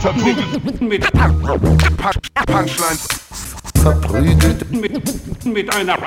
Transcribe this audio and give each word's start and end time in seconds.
Verprügelt 0.00 0.80
mit 0.80 1.12
Punchlines. 2.46 3.08
verprügelt, 3.82 4.70
Mit, 4.70 5.44
mit 5.44 5.74
einer 5.74 5.98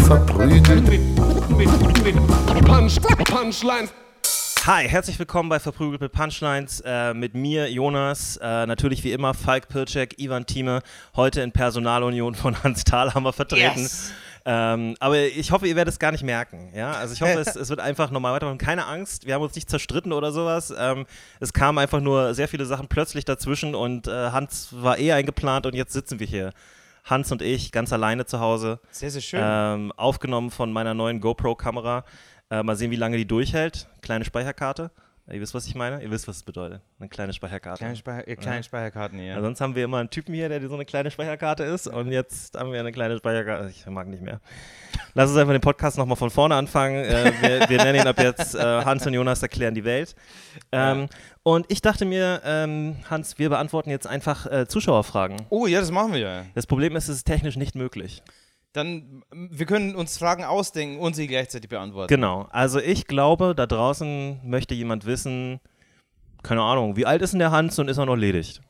verprügelt, 0.00 0.88
mit, 0.88 1.00
mit, 1.50 1.70
mit 2.02 2.16
Punch, 2.64 3.00
Punchlines. 3.30 3.92
Hi, 4.66 4.88
herzlich 4.88 5.16
willkommen 5.20 5.48
bei 5.48 5.60
Verprügelt 5.60 6.00
mit 6.00 6.10
Punchlines 6.10 6.82
äh, 6.84 7.14
mit 7.14 7.34
mir, 7.34 7.70
Jonas, 7.70 8.36
äh, 8.42 8.66
natürlich 8.66 9.04
wie 9.04 9.12
immer 9.12 9.32
Falk 9.32 9.68
Pircek, 9.68 10.18
Ivan 10.18 10.44
Thieme, 10.44 10.82
heute 11.14 11.40
in 11.40 11.52
Personalunion 11.52 12.34
von 12.34 12.60
Hans 12.64 12.82
Thal 12.82 13.14
haben 13.14 13.22
wir 13.22 13.32
vertreten. 13.32 13.82
Yes. 13.82 14.12
Ähm, 14.44 14.96
aber 15.00 15.18
ich 15.18 15.50
hoffe, 15.50 15.66
ihr 15.66 15.76
werdet 15.76 15.92
es 15.92 15.98
gar 15.98 16.12
nicht 16.12 16.24
merken. 16.24 16.70
Ja? 16.74 16.92
Also 16.92 17.14
ich 17.14 17.22
hoffe, 17.22 17.38
es, 17.38 17.56
es 17.56 17.68
wird 17.68 17.80
einfach 17.80 18.10
normal 18.10 18.34
weitermachen. 18.34 18.58
Keine 18.58 18.86
Angst, 18.86 19.26
wir 19.26 19.34
haben 19.34 19.42
uns 19.42 19.54
nicht 19.54 19.68
zerstritten 19.68 20.12
oder 20.12 20.32
sowas. 20.32 20.72
Ähm, 20.76 21.06
es 21.40 21.52
kamen 21.52 21.78
einfach 21.78 22.00
nur 22.00 22.34
sehr 22.34 22.48
viele 22.48 22.64
Sachen 22.64 22.88
plötzlich 22.88 23.24
dazwischen 23.24 23.74
und 23.74 24.06
äh, 24.06 24.30
Hans 24.30 24.68
war 24.72 24.98
eh 24.98 25.12
eingeplant 25.12 25.66
und 25.66 25.74
jetzt 25.74 25.92
sitzen 25.92 26.20
wir 26.20 26.26
hier. 26.26 26.52
Hans 27.04 27.32
und 27.32 27.42
ich 27.42 27.72
ganz 27.72 27.92
alleine 27.92 28.26
zu 28.26 28.40
Hause. 28.40 28.80
Sehr, 28.90 29.10
sehr 29.10 29.22
schön. 29.22 29.40
Ähm, 29.42 29.92
aufgenommen 29.96 30.50
von 30.50 30.72
meiner 30.72 30.94
neuen 30.94 31.20
GoPro-Kamera. 31.20 32.04
Äh, 32.50 32.62
mal 32.62 32.76
sehen, 32.76 32.90
wie 32.90 32.96
lange 32.96 33.16
die 33.16 33.26
durchhält. 33.26 33.88
Kleine 34.02 34.24
Speicherkarte. 34.24 34.90
Ihr 35.30 35.40
wisst, 35.40 35.52
was 35.54 35.66
ich 35.66 35.74
meine? 35.74 36.02
Ihr 36.02 36.10
wisst, 36.10 36.26
was 36.26 36.36
es 36.36 36.42
bedeutet. 36.42 36.80
Eine 36.98 37.08
kleine 37.10 37.32
Speicherkarte. 37.34 37.78
kleine, 37.78 37.96
Speicher, 37.96 38.26
äh, 38.26 38.36
kleine 38.36 38.56
Ja. 38.56 38.62
Speicherkarten. 38.62 39.18
Ja, 39.18 39.40
sonst 39.42 39.60
haben 39.60 39.74
wir 39.74 39.84
immer 39.84 39.98
einen 39.98 40.08
Typen 40.10 40.34
hier, 40.34 40.48
der 40.48 40.66
so 40.66 40.74
eine 40.74 40.86
kleine 40.86 41.10
Speicherkarte 41.10 41.64
ist. 41.64 41.86
Und 41.86 42.10
jetzt 42.12 42.56
haben 42.56 42.72
wir 42.72 42.80
eine 42.80 42.92
kleine 42.92 43.18
Speicherkarte. 43.18 43.68
Ich 43.68 43.84
mag 43.86 44.06
nicht 44.08 44.22
mehr. 44.22 44.40
Lass 45.14 45.28
uns 45.30 45.38
einfach 45.38 45.52
den 45.52 45.60
Podcast 45.60 45.98
nochmal 45.98 46.16
von 46.16 46.30
vorne 46.30 46.54
anfangen. 46.54 47.04
Äh, 47.04 47.32
wir, 47.40 47.68
wir 47.68 47.78
nennen 47.84 48.00
ihn 48.00 48.06
ab 48.06 48.18
jetzt 48.18 48.54
äh, 48.54 48.58
Hans 48.84 49.06
und 49.06 49.12
Jonas 49.14 49.42
erklären 49.42 49.74
die 49.74 49.84
Welt. 49.84 50.14
Ähm, 50.72 51.08
Und 51.42 51.66
ich 51.68 51.82
dachte 51.82 52.04
mir, 52.04 52.40
ähm, 52.44 52.96
Hans, 53.10 53.38
wir 53.38 53.48
beantworten 53.50 53.90
jetzt 53.90 54.06
einfach 54.06 54.46
äh, 54.46 54.66
Zuschauerfragen. 54.66 55.46
oh, 55.50 55.66
ja, 55.66 55.80
das 55.80 55.90
machen 55.90 56.12
wir 56.12 56.20
ja. 56.20 56.44
Das 56.54 56.66
Problem 56.66 56.96
ist, 56.96 57.08
es 57.08 57.16
ist 57.16 57.24
technisch 57.24 57.56
nicht 57.56 57.74
möglich. 57.74 58.22
Dann, 58.72 59.22
wir 59.32 59.66
können 59.66 59.94
uns 59.94 60.18
Fragen 60.18 60.44
ausdenken 60.44 60.98
und 61.00 61.16
sie 61.16 61.26
gleichzeitig 61.26 61.68
beantworten. 61.68 62.08
Genau. 62.08 62.48
Also 62.50 62.78
ich 62.80 63.06
glaube, 63.06 63.54
da 63.54 63.66
draußen 63.66 64.40
möchte 64.44 64.74
jemand 64.74 65.06
wissen, 65.06 65.60
keine 66.42 66.62
Ahnung, 66.62 66.96
wie 66.96 67.06
alt 67.06 67.22
ist 67.22 67.32
denn 67.32 67.40
der 67.40 67.50
Hans 67.50 67.78
und 67.78 67.88
ist 67.88 67.98
er 67.98 68.06
noch 68.06 68.16
ledig? 68.16 68.60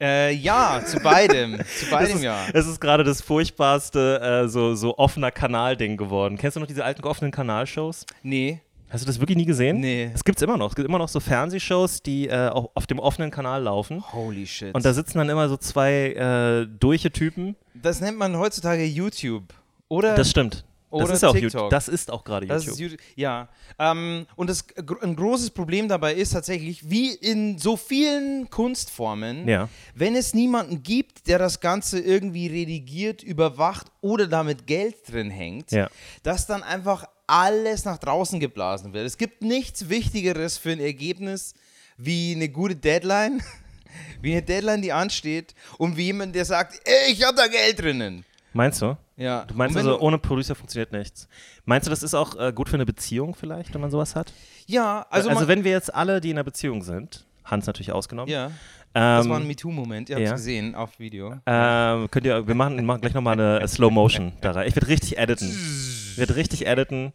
Äh, 0.00 0.32
ja, 0.32 0.82
zu 0.84 0.98
beidem. 0.98 1.60
zu 1.78 1.88
beidem, 1.88 2.16
ist, 2.16 2.22
ja. 2.22 2.46
es 2.52 2.66
ist 2.66 2.80
gerade 2.80 3.04
das 3.04 3.22
furchtbarste 3.22 4.20
äh, 4.20 4.48
so, 4.48 4.74
so 4.74 4.98
offener 4.98 5.30
Kanal-Ding 5.30 5.96
geworden. 5.96 6.38
Kennst 6.38 6.56
du 6.56 6.60
noch 6.60 6.66
diese 6.66 6.84
alten 6.84 7.04
offenen 7.04 7.30
Kanalshows? 7.30 8.06
Nee. 8.22 8.62
Hast 8.92 9.02
du 9.02 9.06
das 9.06 9.18
wirklich 9.20 9.38
nie 9.38 9.46
gesehen? 9.46 9.80
Nee. 9.80 10.10
Es 10.14 10.22
gibt 10.22 10.36
es 10.36 10.42
immer 10.42 10.58
noch. 10.58 10.68
Es 10.68 10.74
gibt 10.76 10.86
immer 10.86 10.98
noch 10.98 11.08
so 11.08 11.18
Fernsehshows, 11.18 12.02
die 12.02 12.28
äh, 12.28 12.48
auch 12.48 12.70
auf 12.74 12.86
dem 12.86 12.98
offenen 12.98 13.30
Kanal 13.30 13.62
laufen. 13.62 14.04
Holy 14.12 14.46
shit. 14.46 14.74
Und 14.74 14.84
da 14.84 14.92
sitzen 14.92 15.16
dann 15.18 15.30
immer 15.30 15.48
so 15.48 15.56
zwei 15.56 16.12
äh, 16.12 16.66
durche 16.78 17.10
Typen. 17.10 17.56
das 17.74 18.00
nennt 18.02 18.18
man 18.18 18.36
heutzutage 18.36 18.84
YouTube. 18.84 19.44
Oder? 19.88 20.14
Das 20.14 20.28
stimmt. 20.30 20.64
Oder 20.90 21.06
das 21.06 21.16
ist 21.16 21.24
auch 21.24 21.32
TikTok. 21.32 21.52
YouTube. 21.54 21.70
Das 21.70 21.88
ist 21.88 22.10
auch 22.10 22.22
gerade 22.22 22.46
Das 22.46 22.66
YouTube. 22.66 22.80
YouTube. 22.80 23.00
Ja. 23.16 23.48
Ähm, 23.78 24.26
und 24.36 24.50
das, 24.50 24.66
ein 25.00 25.16
großes 25.16 25.50
Problem 25.52 25.88
dabei 25.88 26.12
ist 26.12 26.34
tatsächlich, 26.34 26.90
wie 26.90 27.14
in 27.14 27.56
so 27.56 27.78
vielen 27.78 28.50
Kunstformen, 28.50 29.48
Ja. 29.48 29.70
wenn 29.94 30.14
es 30.16 30.34
niemanden 30.34 30.82
gibt, 30.82 31.28
der 31.28 31.38
das 31.38 31.60
Ganze 31.60 31.98
irgendwie 31.98 32.46
redigiert, 32.46 33.22
überwacht 33.22 33.86
oder 34.02 34.26
damit 34.26 34.66
Geld 34.66 34.96
drin 35.10 35.30
hängt, 35.30 35.72
Ja. 35.72 35.88
dass 36.24 36.46
dann 36.46 36.62
einfach 36.62 37.06
alles 37.26 37.84
nach 37.84 37.98
draußen 37.98 38.40
geblasen 38.40 38.92
wird. 38.92 39.06
Es 39.06 39.16
gibt 39.18 39.42
nichts 39.42 39.88
Wichtigeres 39.88 40.58
für 40.58 40.70
ein 40.70 40.80
Ergebnis 40.80 41.54
wie 41.96 42.34
eine 42.34 42.48
gute 42.48 42.76
Deadline, 42.76 43.42
wie 44.20 44.32
eine 44.32 44.42
Deadline, 44.42 44.82
die 44.82 44.92
ansteht 44.92 45.54
und 45.78 45.96
wie 45.96 46.04
jemand, 46.06 46.34
der 46.34 46.44
sagt, 46.44 46.80
ey, 46.84 47.12
ich 47.12 47.24
habe 47.24 47.36
da 47.36 47.46
Geld 47.46 47.80
drinnen. 47.80 48.24
Meinst 48.52 48.82
du? 48.82 48.96
Ja. 49.16 49.44
Du 49.44 49.54
meinst 49.54 49.76
also, 49.76 49.98
ohne 50.00 50.18
Producer 50.18 50.54
funktioniert 50.54 50.92
nichts. 50.92 51.28
Meinst 51.64 51.86
du, 51.86 51.90
das 51.90 52.02
ist 52.02 52.14
auch 52.14 52.34
äh, 52.38 52.52
gut 52.52 52.68
für 52.68 52.74
eine 52.74 52.84
Beziehung 52.86 53.34
vielleicht, 53.34 53.72
wenn 53.72 53.80
man 53.80 53.90
sowas 53.90 54.14
hat? 54.14 54.32
ja, 54.66 55.06
Also, 55.10 55.30
also, 55.30 55.48
wenn 55.48 55.64
wir 55.64 55.70
jetzt 55.70 55.94
alle, 55.94 56.20
die 56.20 56.30
in 56.30 56.36
einer 56.36 56.44
Beziehung 56.44 56.82
sind, 56.82 57.24
Hans 57.44 57.66
natürlich 57.66 57.92
ausgenommen, 57.92 58.30
ja. 58.30 58.50
Das 58.94 59.24
ähm, 59.24 59.30
war 59.30 59.40
ein 59.40 59.46
MeToo-Moment, 59.46 60.10
ihr 60.10 60.16
habt 60.16 60.24
es 60.24 60.30
ja. 60.30 60.36
gesehen 60.36 60.74
auf 60.74 60.98
Video. 60.98 61.34
ähm, 61.46 62.10
könnt 62.10 62.26
ihr, 62.26 62.46
wir 62.46 62.54
machen, 62.54 62.84
machen 62.84 63.00
gleich 63.00 63.14
nochmal 63.14 63.40
eine 63.40 63.66
Slow 63.68 63.90
Motion 63.90 64.32
da 64.40 64.52
rein. 64.52 64.68
Ich 64.68 64.76
werde 64.76 64.88
richtig 64.88 65.18
editen. 65.18 65.48
Ich 65.48 66.18
werde 66.18 66.36
richtig 66.36 66.66
editen. 66.66 67.12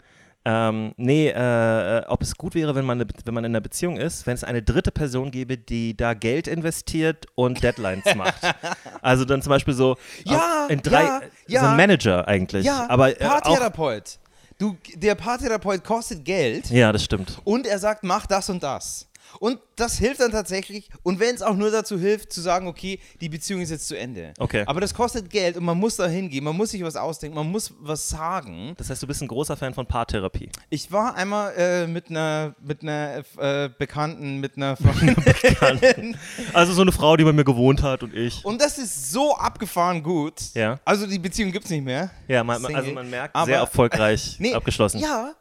Ähm, 0.50 0.94
nee, 0.96 1.28
äh, 1.28 1.98
äh, 1.98 2.06
ob 2.08 2.22
es 2.22 2.36
gut 2.38 2.56
wäre, 2.56 2.74
wenn 2.74 2.86
man, 2.86 3.02
eine, 3.02 3.10
wenn 3.26 3.34
man 3.34 3.44
in 3.44 3.52
einer 3.52 3.60
Beziehung 3.60 3.98
ist, 3.98 4.26
wenn 4.26 4.34
es 4.34 4.46
eine 4.46 4.62
dritte 4.64 4.92
Person 4.92 5.30
gäbe, 5.30 5.58
die 5.58 5.98
da 5.98 6.14
Geld 6.14 6.48
investiert 6.48 7.26
und 7.36 7.62
Deadlines 7.62 8.16
macht. 8.16 8.42
Also 9.02 9.26
dann 9.26 9.42
zum 9.42 9.52
Beispiel 9.52 9.74
so 9.74 9.98
Ja, 10.26 10.68
äh, 10.70 10.74
in 10.74 10.82
drei, 10.82 11.22
ja, 11.48 11.62
so 11.62 11.68
ein 11.68 11.78
Manager 11.78 12.28
eigentlich. 12.28 12.66
Ja, 12.66 12.90
aber 12.90 13.10
äh, 13.10 13.26
auch, 13.26 13.42
Paartherapeut. 13.42 14.20
Du, 14.58 14.76
der 14.96 15.16
Paartherapeut 15.16 15.84
kostet 15.84 16.26
Geld 16.26 16.70
ja, 16.70 16.92
das 16.92 17.04
stimmt. 17.04 17.40
und 17.44 17.68
er 17.68 17.78
sagt, 17.78 18.04
mach 18.04 18.26
das 18.26 18.50
und 18.50 18.64
das. 18.64 19.08
Und 19.40 19.60
das 19.76 19.98
hilft 19.98 20.20
dann 20.22 20.32
tatsächlich. 20.32 20.90
Und 21.04 21.20
wenn 21.20 21.36
es 21.36 21.42
auch 21.42 21.56
nur 21.56 21.70
dazu 21.72 22.00
hilft, 22.00 22.32
zu 22.34 22.42
sagen, 22.42 22.68
okay, 22.68 23.00
die 23.22 23.30
Beziehung 23.30 23.62
ist 23.62 23.70
jetzt 23.70 23.88
zu 23.88 23.98
Ende. 23.98 24.34
Okay. 24.40 24.64
Aber 24.66 24.82
das 24.82 24.94
kostet 24.94 25.30
Geld 25.30 25.58
und 25.58 25.64
man 25.66 25.78
muss 25.78 25.96
da 25.98 26.08
hingehen, 26.08 26.44
man 26.44 26.56
muss 26.56 26.72
sich 26.72 26.84
was 26.84 26.96
ausdenken, 26.96 27.36
man 27.36 27.50
muss 27.52 27.74
was 27.80 28.10
sagen. 28.10 28.74
Das 28.78 28.90
heißt, 28.90 29.02
du 29.04 29.08
bist 29.08 29.22
ein 29.22 29.28
großer 29.28 29.56
Fan 29.58 29.74
von 29.74 29.86
Paartherapie. 29.86 30.50
Ich 30.70 30.92
war 30.92 31.16
einmal 31.16 31.54
äh, 31.56 31.88
mit 31.88 32.10
einer 32.10 32.56
mit 32.62 32.82
einer 32.82 33.24
äh, 33.38 33.70
Bekannten, 33.78 34.40
mit 34.40 34.58
einer 34.58 34.76
Freundin. 34.78 36.18
Also 36.54 36.74
so 36.74 36.82
eine 36.82 36.92
Frau, 36.92 37.18
die 37.18 37.24
bei 37.24 37.34
mir 37.34 37.44
gewohnt 37.44 37.82
hat 37.84 38.04
und 38.04 38.14
ich. 38.14 38.44
und 38.46 38.62
das 38.62 38.78
ist 38.78 39.12
so 39.12 39.36
abgefahren 39.36 40.02
gut. 40.04 40.34
Ja. 40.54 40.80
Also 40.86 41.06
die 41.08 41.20
Beziehung 41.20 41.52
gibt 41.52 41.66
es 41.66 41.72
nicht 41.72 41.84
mehr. 41.84 42.10
Ja, 42.28 42.44
man, 42.44 42.64
also 42.66 42.92
man 42.92 43.10
merkt, 43.10 43.36
Aber- 43.36 43.46
sehr 43.46 43.58
erfolgreich 43.58 44.36
Nee, 44.40 44.54
abgeschlossen. 44.54 45.00
Ja, 45.00 45.34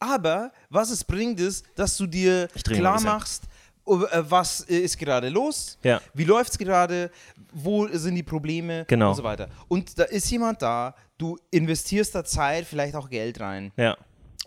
aber 0.00 0.52
was 0.70 0.90
es 0.90 1.04
bringt, 1.04 1.40
ist, 1.40 1.64
dass 1.74 1.96
du 1.96 2.06
dir 2.06 2.48
klar 2.64 3.00
machst, 3.00 3.44
äh, 3.86 3.90
was 4.20 4.60
äh, 4.68 4.78
ist 4.78 4.98
gerade 4.98 5.28
los, 5.28 5.78
Ja. 5.82 6.00
wie 6.14 6.24
läuft 6.24 6.52
es 6.52 6.58
gerade, 6.58 7.10
wo 7.52 7.86
sind 7.88 8.14
die 8.14 8.22
Probleme 8.22 8.84
Genau. 8.86 9.10
und 9.10 9.16
so 9.16 9.22
weiter. 9.24 9.48
Und 9.68 9.98
da 9.98 10.04
ist 10.04 10.30
jemand 10.30 10.60
da, 10.62 10.94
du 11.16 11.38
investierst 11.50 12.14
da 12.14 12.24
Zeit, 12.24 12.64
vielleicht 12.66 12.94
auch 12.94 13.08
Geld 13.10 13.40
rein. 13.40 13.72
Ja. 13.76 13.96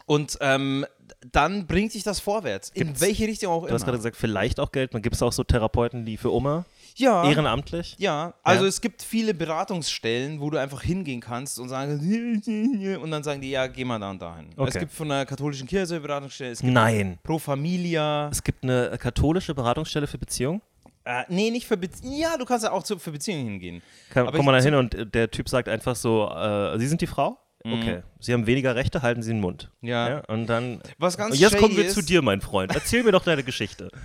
Und 0.06 0.38
ähm, 0.42 0.86
dann 1.32 1.68
bringt 1.68 1.94
dich 1.94 2.04
das 2.04 2.20
vorwärts. 2.20 2.70
In 2.70 2.88
Gibt's- 2.88 3.02
welche 3.02 3.28
Richtung 3.28 3.52
auch 3.52 3.66
Du 3.68 3.74
hast 3.74 3.82
gerade 3.82 3.92
immer. 3.96 3.98
gesagt, 3.98 4.16
vielleicht 4.18 4.60
auch 4.60 4.72
Geld. 4.72 4.94
Man 4.94 5.02
gibt 5.02 5.16
es 5.16 5.22
auch 5.22 5.32
so 5.34 5.44
Therapeuten, 5.44 6.06
die 6.06 6.18
für 6.18 6.34
Oma 6.34 6.66
Ja. 6.98 7.24
ehrenamtlich. 7.30 7.96
Ja, 7.98 8.34
also 8.44 8.64
Ja. 8.64 8.70
es 8.70 8.82
gibt 8.82 9.02
viele 9.02 9.34
Beratungsstellen, 9.34 10.40
wo 10.40 10.50
du 10.50 10.58
einfach 10.58 10.82
hingehen 10.82 11.20
kannst 11.22 11.60
und 11.60 11.70
sagen 11.70 12.00
und 13.02 13.12
dann 13.12 13.24
sagen 13.24 13.42
die, 13.42 13.52
ja, 13.52 13.68
geh 13.68 13.86
mal 13.86 14.00
da 14.00 14.10
und 14.12 14.22
dahin. 14.22 14.50
Okay. 14.56 14.70
Es 14.70 14.80
gibt 14.80 14.92
von 14.92 15.10
der 15.10 15.26
katholischen 15.26 15.68
Kirche 15.68 15.94
eine 15.96 16.02
Beratungsstelle, 16.02 16.52
es 16.52 16.60
gibt 16.62 16.74
Nein. 16.74 17.18
Pro 17.24 17.40
Familia. 17.40 18.30
Es 18.30 18.44
gibt 18.44 18.64
eine 18.64 18.98
katholische 19.00 19.54
Beratungsstelle 19.56 20.08
für 20.08 20.18
Beziehungen. 20.18 20.62
Äh, 21.04 21.24
nee, 21.30 21.50
nicht 21.50 21.66
für 21.66 21.78
Beziehungen. 21.78 22.18
Ja, 22.20 22.38
du 22.38 22.46
kannst 22.46 22.64
ja 22.64 22.72
auch 22.72 22.84
zu, 22.84 23.00
für 23.00 23.12
Beziehungen 23.12 23.46
hingehen. 23.46 23.82
Kann, 24.12 24.28
Aber 24.28 24.38
kommt 24.38 24.46
man 24.46 24.56
da 24.56 24.62
hin 24.64 24.76
und 24.76 25.16
der 25.16 25.32
Typ 25.32 25.50
sagt 25.50 25.68
einfach 25.68 25.96
so, 25.96 26.30
äh, 26.30 26.78
Sie 26.78 26.88
sind 26.88 27.02
die 27.02 27.08
Frau? 27.08 27.40
Okay. 27.64 28.02
Sie 28.20 28.34
haben 28.34 28.48
weniger 28.48 28.76
Rechte, 28.76 29.02
halten 29.04 29.22
Sie 29.22 29.32
den 29.32 29.40
Mund. 29.40 29.70
Mhm. 29.82 29.88
Ja. 29.90 30.10
Ja, 30.10 30.20
und 30.28 30.48
dann. 30.48 30.82
Was 30.98 31.18
ganz 31.18 31.34
und 31.36 31.40
jetzt 31.40 31.58
kommen 31.58 31.76
wir 31.78 31.88
zu 31.90 32.00
ist- 32.00 32.10
dir, 32.10 32.22
mein 32.24 32.42
Freund. 32.42 32.74
Erzähl 32.74 33.04
mir 33.04 33.12
doch 33.12 33.24
deine 33.24 33.44
Geschichte. 33.44 33.90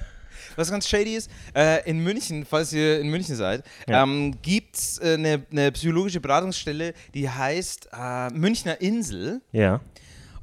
Was 0.56 0.70
ganz 0.70 0.88
shady 0.88 1.14
ist, 1.14 1.30
äh, 1.54 1.88
in 1.88 2.00
München, 2.00 2.44
falls 2.44 2.72
ihr 2.72 3.00
in 3.00 3.08
München 3.08 3.36
seid, 3.36 3.62
Ja. 3.88 4.02
ähm, 4.02 4.34
gibt 4.42 4.76
es 4.76 4.98
äh, 4.98 5.14
eine, 5.14 5.44
eine 5.50 5.72
psychologische 5.72 6.20
Beratungsstelle, 6.20 6.94
die 7.14 7.28
heißt 7.28 7.88
äh, 7.92 8.30
Münchner 8.30 8.80
Insel 8.80 9.40
Ja. 9.52 9.80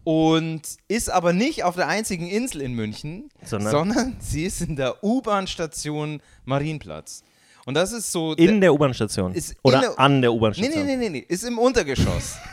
und 0.04 0.62
ist 0.88 1.10
aber 1.12 1.34
nicht 1.34 1.64
auf 1.64 1.76
der 1.76 1.88
einzigen 1.88 2.28
Insel 2.28 2.62
in 2.62 2.74
München, 2.74 3.30
Sondern? 3.44 3.72
sondern 3.72 4.16
sie 4.20 4.46
ist 4.46 4.62
in 4.62 4.76
der 4.76 5.04
U-Bahn-Station 5.04 6.22
Marienplatz. 6.46 7.24
Und 7.66 7.76
das 7.76 7.94
ist 7.94 8.12
so. 8.12 8.34
In 8.34 8.60
der 8.60 8.74
U-Bahn-Station. 8.74 9.34
Ist 9.34 9.52
in 9.52 9.58
Oder 9.64 9.80
der- 9.80 10.00
an 10.00 10.22
der 10.22 10.32
Nee, 10.32 10.36
U-Bahn-Station. 10.38 10.86
nee, 10.86 10.96
nee, 10.98 11.10
nee, 11.10 11.10
nee, 11.10 11.26
ist 11.28 11.44
im 11.44 11.58
Untergeschoss. 11.58 12.36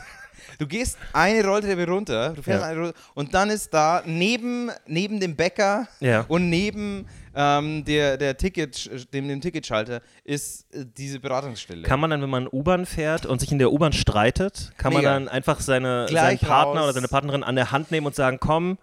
Du 0.58 0.66
gehst 0.66 0.98
eine 1.14 1.42
Rolltreppe 1.42 1.86
runter, 1.90 2.34
du 2.34 2.42
fährst 2.42 2.62
Ja. 2.62 2.68
eine 2.68 2.78
Roll 2.80 2.94
und 3.14 3.32
dann 3.32 3.48
ist 3.48 3.72
da 3.72 4.02
neben, 4.04 4.70
neben 4.86 5.18
dem 5.18 5.34
Bäcker 5.34 5.88
Ja. 6.00 6.26
und 6.28 6.50
neben 6.50 7.06
ähm, 7.34 7.84
der, 7.84 8.16
der 8.16 8.36
Ticket, 8.36 9.12
dem, 9.12 9.28
dem 9.28 9.40
Ticketschalter 9.40 10.02
ist 10.24 10.72
äh, 10.74 10.84
diese 10.96 11.20
Beratungsstelle. 11.20 11.82
Kann 11.82 12.00
man 12.00 12.10
dann, 12.10 12.22
wenn 12.22 12.30
man 12.30 12.48
U-Bahn 12.50 12.86
fährt 12.86 13.26
und 13.26 13.40
sich 13.40 13.52
in 13.52 13.58
der 13.58 13.72
U-Bahn 13.72 13.92
streitet, 13.92 14.72
kann 14.76 14.92
Mega. 14.92 15.10
man 15.10 15.26
dann 15.26 15.28
einfach 15.34 15.60
seine, 15.60 16.08
seinen 16.08 16.38
Partner 16.38 16.80
raus. 16.80 16.84
oder 16.84 16.92
seine 16.94 17.08
Partnerin 17.08 17.42
an 17.42 17.54
der 17.54 17.70
Hand 17.70 17.90
nehmen 17.90 18.06
und 18.06 18.14
sagen, 18.14 18.38
komm, 18.40 18.78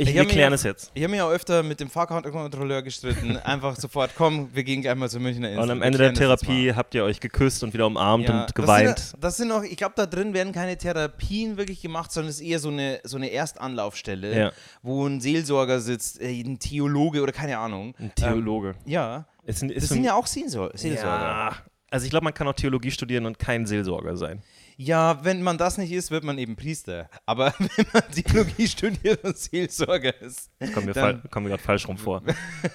Ich, 0.00 0.14
wir 0.14 0.24
klären 0.24 0.52
es 0.52 0.62
jetzt. 0.62 0.90
Ich 0.94 1.02
habe 1.02 1.10
mich 1.10 1.20
auch 1.20 1.30
öfter 1.30 1.62
mit 1.62 1.78
dem 1.80 1.90
Fahrkartenkontrolleur 1.90 2.82
gestritten. 2.82 3.36
Einfach 3.44 3.76
sofort, 3.76 4.12
komm, 4.16 4.48
wir 4.54 4.64
gehen 4.64 4.80
gleich 4.82 4.94
mal 4.94 5.08
zur 5.10 5.20
Münchner 5.20 5.48
Insel. 5.50 5.62
Und 5.62 5.70
am 5.70 5.82
Ende 5.82 5.98
der 5.98 6.14
Therapie 6.14 6.72
hacht 6.74 6.94
ihr 6.94 7.04
euch 7.04 7.20
geküsst 7.20 7.62
und 7.62 7.74
wieder 7.74 7.86
umarmt. 7.86 8.28
Ja, 8.28 8.42
und 8.42 8.54
geweint. 8.54 8.88
Das 8.98 9.10
sind, 9.10 9.24
das 9.24 9.36
sind 9.36 9.52
auch, 9.52 9.62
ich 9.62 9.76
glaube, 9.76 9.94
da 9.96 10.06
drin 10.06 10.32
werden 10.34 10.52
keine 10.52 10.76
Therapien 10.78 11.56
wirklich 11.56 11.80
gemacht, 11.82 12.12
sondern 12.12 12.30
es 12.30 12.40
ist 12.40 12.46
eher 12.46 12.58
so 12.58 12.68
eine, 12.70 13.00
so 13.04 13.16
eine 13.16 13.30
Erstanlaufstelle, 13.30 14.38
Ja. 14.38 14.52
wo 14.82 15.06
ein 15.06 15.20
Seelsorger 15.20 15.80
sitzt, 15.80 16.20
äh, 16.20 16.40
ein 16.42 16.58
Theologe 16.58 17.22
oder 17.22 17.32
keine 17.32 17.58
Ahnung. 17.58 17.94
Ein 17.98 18.12
Theologe. 18.14 18.70
Ähm, 18.70 18.74
ja, 18.90 19.26
Es 19.44 19.60
sind, 19.60 19.70
ist 19.70 19.82
das 19.82 19.88
sind 19.90 19.98
ein- 19.98 20.04
ja 20.04 20.14
auch 20.14 20.26
Seelsor 20.26 20.70
Seelsorger. 20.74 21.08
ja. 21.24 21.52
Also 21.92 22.04
ich 22.04 22.10
glaube, 22.10 22.24
man 22.24 22.32
kann 22.34 22.46
auch 22.46 22.52
Theologie 22.54 22.90
studieren 22.92 23.26
und 23.26 23.38
kein 23.38 23.66
Seelsorger 23.66 24.16
sein. 24.16 24.42
Ja, 24.82 25.22
wenn 25.24 25.42
man 25.42 25.58
das 25.58 25.76
nicht 25.76 25.92
ist, 25.92 26.10
wird 26.10 26.24
man 26.24 26.38
eben 26.38 26.56
Priester. 26.56 27.10
Aber 27.26 27.52
wenn 27.76 27.86
man 27.92 28.02
Theologie 28.12 28.66
studiert 28.66 29.22
und 29.24 29.36
Seelsorger 29.36 30.18
ist, 30.22 30.48
Kommen 30.72 30.86
wir, 30.86 30.94
Dann- 30.94 31.20
fall- 31.20 31.30
kommen 31.30 31.46
wir 31.46 31.50
gerade 31.50 31.62
falsch 31.62 31.86
rum 31.86 31.98
vor. 31.98 32.22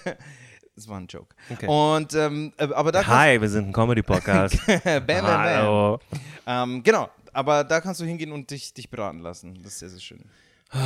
das 0.76 0.88
war 0.88 1.00
ein 1.00 1.08
Joke. 1.08 1.36
Okay. 1.52 1.66
Und, 1.66 2.14
ähm, 2.14 2.54
äh, 2.58 2.68
aber 2.74 2.92
da 2.92 3.08
Hi, 3.08 3.42
wir 3.42 3.50
sind 3.50 3.70
ein 3.70 3.74
Comedy-Podcast. 3.74 4.56
bam, 4.68 4.82
bam, 4.84 5.06
bam. 5.08 5.24
Hallo. 5.26 6.00
Ähm, 6.46 6.84
genau, 6.84 7.10
aber 7.34 7.64
da 7.64 7.82
kannst 7.82 8.00
du 8.02 8.06
hingehen 8.06 8.32
und 8.32 8.52
dich, 8.52 8.72
dich 8.76 8.88
beraten 8.92 9.22
lassen. 9.22 9.56
Das 9.64 9.74
ist 9.74 9.80
sehr, 9.80 9.90
sehr 9.90 10.00
schön. 10.00 10.26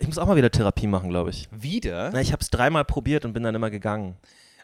Ich 0.00 0.06
muss 0.06 0.18
auch 0.18 0.26
mal 0.26 0.36
wieder 0.36 0.50
Therapie 0.50 0.86
machen, 0.86 1.08
glaube 1.08 1.30
ich. 1.30 1.48
Wieder, 1.52 2.10
Na, 2.12 2.20
ich 2.20 2.32
habe 2.32 2.42
es 2.42 2.50
dreimal 2.50 2.84
probiert 2.84 3.24
und 3.24 3.32
bin 3.32 3.42
dann 3.44 3.54
immer 3.54 3.70
gegangen. 3.70 4.16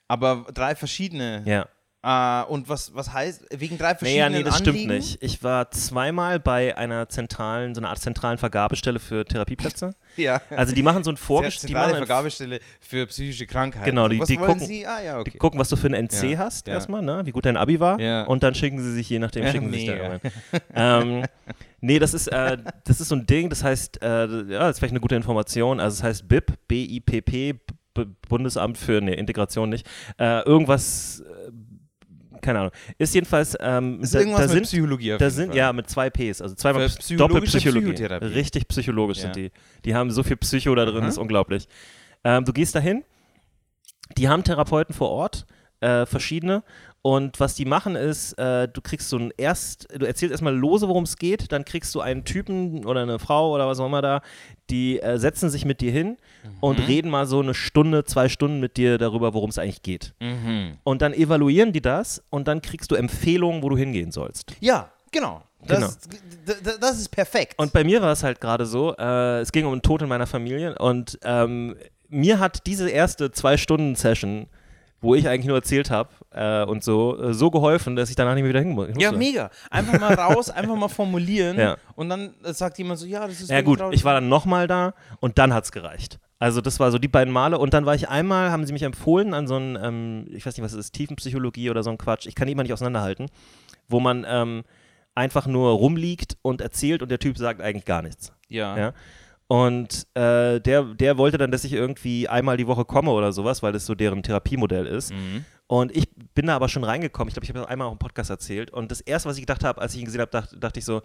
aber 0.09 0.45
drei 0.53 0.75
verschiedene. 0.75 1.43
Ja. 1.47 1.67
Äh, 2.05 2.43
und 2.49 2.69
was, 2.69 2.93
was 2.95 3.13
heißt, 3.13 3.45
wegen 3.53 3.79
drei 3.79 3.85
Naja, 3.93 3.97
verschiedenen 3.99 4.33
nee, 4.33 4.43
das 4.43 4.57
Anliegen? 4.57 4.77
stimmt 4.79 4.89
nicht. 4.93 5.23
Ich 5.23 5.43
war 5.45 5.71
zweimal 5.71 6.41
bei 6.41 6.77
einer 6.77 7.09
zentralen, 7.09 7.75
so 7.77 7.81
einer 7.81 7.91
Art 7.91 8.01
zentralen 8.01 8.39
Vergabestelle 8.39 8.99
für 8.99 9.25
Therapieplätze. 9.25 9.95
Ja. 10.19 10.43
Also 10.51 10.75
die 10.75 10.83
machen 10.83 11.03
so 11.05 11.11
ein 11.11 11.17
Vorgespräch. 11.17 11.61
Die, 11.63 11.67
zentrale 11.69 11.97
Vergabestelle 11.97 12.61
für 12.81 13.07
psychische 13.07 13.47
Krankheiten. 13.47 13.87
Genau, 13.87 14.09
die- 14.09 14.21
was 14.21 14.29
die 14.29 14.37
gucken- 14.37 14.59
Sie? 14.59 14.87
Ah, 14.87 15.03
ja, 15.03 15.19
okay. 15.19 15.31
die 15.33 15.39
gucken, 15.39 15.59
was 15.59 15.71
du 15.71 15.77
für 15.77 15.87
ein 15.87 15.95
NC 15.95 16.33
Ja, 16.33 16.39
hast 16.39 16.67
ja. 16.67 16.75
erstmal, 16.75 17.01
ne? 17.01 17.23
wie 17.25 17.31
gut 17.31 17.47
dein 17.47 17.57
Abi 17.57 17.81
war. 17.81 17.99
Ja. 17.99 18.25
Und 18.25 18.43
dann 18.43 18.55
schicken 18.55 18.79
sie 18.79 18.93
sich, 18.93 19.09
je 19.09 19.19
nachdem, 19.21 19.47
schicken 19.47 19.73
sie 19.73 19.79
sich 19.79 19.87
da 19.87 19.95
irgendwann. 19.95 20.33
ähm, 20.75 21.25
nee, 21.81 21.99
das 21.99 22.13
ist, 22.13 22.27
äh, 22.27 22.59
das 22.85 23.01
ist 23.01 23.09
so 23.09 23.15
ein 23.15 23.25
Ding, 23.25 23.49
das 23.49 23.65
heißt, 23.65 24.03
äh, 24.03 24.27
ja, 24.27 24.59
das 24.59 24.73
ist 24.73 24.79
vielleicht 24.81 24.93
eine 24.93 25.01
gute 25.01 25.15
Information. 25.15 25.81
Also 25.81 25.95
es 25.95 26.03
heißt 26.03 26.29
BIP, 26.29 26.59
B-I-P-P, 26.69 27.55
Bundesamt 28.29 28.77
für, 28.79 29.01
nee, 29.01 29.15
Integration 29.15 29.71
nicht. 29.71 29.87
Äh, 30.19 30.41
irgendwas, 30.43 31.21
äh, 31.21 31.51
keine 32.43 32.59
Ahnung. 32.59 32.73
Ist 32.99 33.15
jedenfalls, 33.15 33.57
ähm, 33.61 34.01
ist 34.03 34.15
da, 34.15 34.19
irgendwas 34.19 34.41
da 34.41 34.47
mit 34.47 34.53
sind, 34.55 34.63
Psychologie 34.65 35.13
auf 35.15 35.19
da 35.19 35.31
sind, 35.31 35.49
Fall. 35.49 35.57
ja, 35.57 35.73
mit 35.73 35.89
zwei 35.89 36.11
Ps, 36.11 36.43
also 36.43 36.55
zweimal 36.55 36.87
psychologische 36.89 37.17
Doppelpsychologie. 37.17 37.93
Psychotherapie. 37.93 38.27
Richtig 38.27 38.69
psychologisch 38.69 39.19
Ja. 39.19 39.23
sind 39.25 39.37
die. 39.37 39.51
Die 39.85 39.95
haben 39.95 40.11
so 40.11 40.23
viel 40.23 40.37
Psycho 40.37 40.75
da 40.75 40.85
drin, 40.85 41.01
Aha. 41.03 41.09
ist 41.09 41.19
unglaublich. 41.19 41.67
Ähm, 42.25 42.45
du 42.45 42.53
gehst 42.53 42.75
dahin, 42.75 43.05
die 44.19 44.29
haben 44.29 44.45
Therapeuten 44.45 44.95
vor 44.95 45.11
Ort, 45.11 45.47
äh, 45.81 46.05
verschiedene. 46.07 46.63
Und 47.05 47.41
was 47.41 47.57
die 47.57 47.65
machen 47.65 47.97
ist, 47.97 48.35
äh, 48.39 48.69
du 48.69 48.81
kriegst 48.81 49.09
so 49.09 49.17
ein 49.19 49.33
erst, 49.37 49.89
du 49.93 50.07
erzählst 50.07 50.31
erstmal 50.31 50.55
lose, 50.55 50.87
worum 50.87 51.03
es 51.03 51.17
geht, 51.17 51.51
dann 51.51 51.65
kriegst 51.65 51.93
du 51.97 52.01
einen 52.01 52.25
Typen 52.25 52.85
oder 52.87 53.03
eine 53.03 53.19
Frau 53.19 53.51
oder 53.53 53.67
was 53.67 53.81
auch 53.81 53.87
immer 53.87 54.03
da, 54.03 54.23
die 54.71 55.01
äh, 55.01 55.19
setzen 55.19 55.51
sich 55.51 55.65
mit 55.65 55.81
dir 55.81 55.91
hin 55.91 56.17
und 56.61 56.79
Mhm. 56.79 56.85
reden 56.85 57.11
mal 57.11 57.27
so 57.27 57.41
eine 57.41 57.55
Stunde, 57.55 58.05
zwei 58.05 58.29
Stunden 58.29 58.61
mit 58.61 58.77
dir 58.77 58.99
darüber, 58.99 59.35
worum 59.35 59.51
es 59.51 59.59
eigentlich 59.59 59.83
geht. 59.83 60.15
Mhm. 60.21 60.79
Und 60.85 61.03
dann 61.03 61.13
evaluieren 61.13 61.73
die 61.73 61.81
das 61.83 62.23
und 62.31 62.47
dann 62.47 62.63
kriegst 62.63 62.93
du 62.93 62.95
Empfehlungen, 62.95 63.65
wo 63.65 63.69
du 63.69 63.77
hingehen 63.77 64.13
sollst. 64.13 64.55
Ja, 64.61 64.93
genau. 65.11 65.43
Das, 65.67 65.99
Genau. 66.09 66.77
das 66.81 66.99
ist 66.99 67.09
perfekt. 67.11 67.55
Und 67.57 67.73
bei 67.73 67.83
mir 67.83 68.01
war 68.01 68.13
es 68.13 68.23
halt 68.23 68.41
gerade 68.41 68.65
so, 68.65 68.95
äh, 68.97 69.41
es 69.41 69.51
ging 69.51 69.67
um 69.67 69.73
einen 69.73 69.83
Tod 69.83 70.03
in 70.03 70.09
meiner 70.09 70.27
Familie 70.29 70.77
und 70.79 71.19
ähm, 71.25 71.77
mir 72.09 72.39
hat 72.39 72.67
diese 72.67 72.89
erste 72.91 73.31
Zwei-Stunden-Session, 73.33 74.47
wo 75.03 75.15
ich 75.15 75.29
eigentlich 75.29 75.47
nur 75.47 75.57
erzählt 75.59 75.91
habe 75.91 76.09
äh, 76.31 76.65
und 76.65 76.83
so, 76.83 77.21
äh, 77.23 77.35
so 77.35 77.51
geholfen, 77.51 77.95
dass 77.97 78.09
ich 78.09 78.17
danach 78.17 78.35
nicht 78.35 78.43
mehr 78.45 78.49
wieder 78.51 78.61
hin 78.61 78.71
mu- 78.71 78.87
musste. 78.87 78.99
ja, 79.01 79.13
mega. 79.13 79.51
Einfach 79.71 80.01
mal 80.01 80.15
raus, 80.15 80.49
einfach 80.51 80.75
mal 80.77 80.89
formulieren 80.89 81.59
Ja. 81.59 81.77
und 81.97 82.09
dann 82.09 82.33
äh, 82.45 82.55
sagt 82.55 82.79
jemand 82.79 82.99
so, 83.01 83.07
ja, 83.07 83.27
das 83.27 83.41
ist 83.41 83.51
Ja 83.51 83.61
gut, 83.61 83.81
traurig. 83.81 83.97
ich 83.99 84.05
war 84.05 84.15
dann 84.15 84.29
nochmal 84.31 84.67
da 84.67 84.95
und 85.21 85.37
dann 85.39 85.53
hat 85.53 85.65
es 85.65 85.73
gereicht. 85.73 86.19
Also 86.39 86.61
das 86.61 86.81
war 86.81 86.91
so 86.91 86.99
die 86.99 87.07
beiden 87.09 87.33
Male 87.33 87.59
und 87.59 87.75
dann 87.75 87.85
war 87.87 87.95
ich 87.95 88.09
einmal, 88.09 88.51
haben 88.51 88.65
sie 88.67 88.73
mich 88.73 88.83
empfohlen 88.83 89.35
an 89.35 89.47
so 89.47 89.57
einen, 89.57 89.77
ähm, 89.81 90.27
ich 90.33 90.47
weiß 90.47 90.57
nicht, 90.57 90.65
was 90.65 90.73
es 90.73 90.79
ist, 90.87 90.93
Tiefenpsychologie 90.93 91.69
oder 91.71 91.83
so 91.83 91.91
ein 91.91 91.99
Quatsch, 91.99 92.27
ich 92.27 92.35
kann 92.35 92.47
die 92.47 92.53
immer 92.53 92.63
nicht 92.65 92.73
auseinanderhalten, 92.73 93.27
wo 93.89 94.01
man 94.01 94.25
ähm, 94.29 94.63
einfach 95.15 95.47
nur 95.47 95.71
rumliegt 95.73 96.37
und 96.43 96.61
erzählt 96.61 97.03
und 97.03 97.11
der 97.11 97.19
Typ 97.19 97.37
sagt 97.39 97.61
eigentlich 97.61 97.85
gar 97.85 98.03
nichts. 98.03 98.33
Ja. 98.49 98.77
Ja. 98.79 98.93
Und 99.53 100.07
äh, 100.15 100.61
der, 100.61 100.83
der 100.95 101.19
wollte 101.19 101.37
dann, 101.37 101.51
dass 101.51 101.63
ich 101.65 101.75
irgendwie 101.75 102.27
einmal 102.27 102.57
die 102.57 102.67
Woche 102.67 102.87
komme 102.87 103.11
oder 103.11 103.33
sowas, 103.33 103.63
weil 103.63 103.73
das 103.75 103.85
so 103.85 103.95
deren 103.95 104.23
Therapiemodell 104.23 104.87
ist. 104.87 105.13
Mhm. 105.13 105.45
Und 105.67 105.95
ich 105.95 106.09
bin 106.35 106.47
da 106.47 106.57
aber 106.57 106.71
schon 106.71 106.85
reingekommen. 106.85 107.29
Ich 107.29 107.35
glaube, 107.35 107.45
ich 107.45 107.51
habe 107.51 107.59
das 107.61 107.69
einmal 107.69 107.89
auch 107.89 107.93
im 107.93 107.99
Podcast 107.99 108.31
erzählt. 108.31 108.71
Und 108.71 108.91
das 108.91 109.03
erste, 109.03 109.29
was 109.29 109.37
ich 109.37 109.43
gedacht 109.43 109.63
habe, 109.63 109.79
als 109.83 109.93
ich 109.95 110.01
ihn 110.01 110.07
gesehen 110.07 110.23
habe, 110.23 110.31
dachte, 110.31 110.57
dachte 110.59 110.79
ich 110.79 110.87
so, 110.87 111.03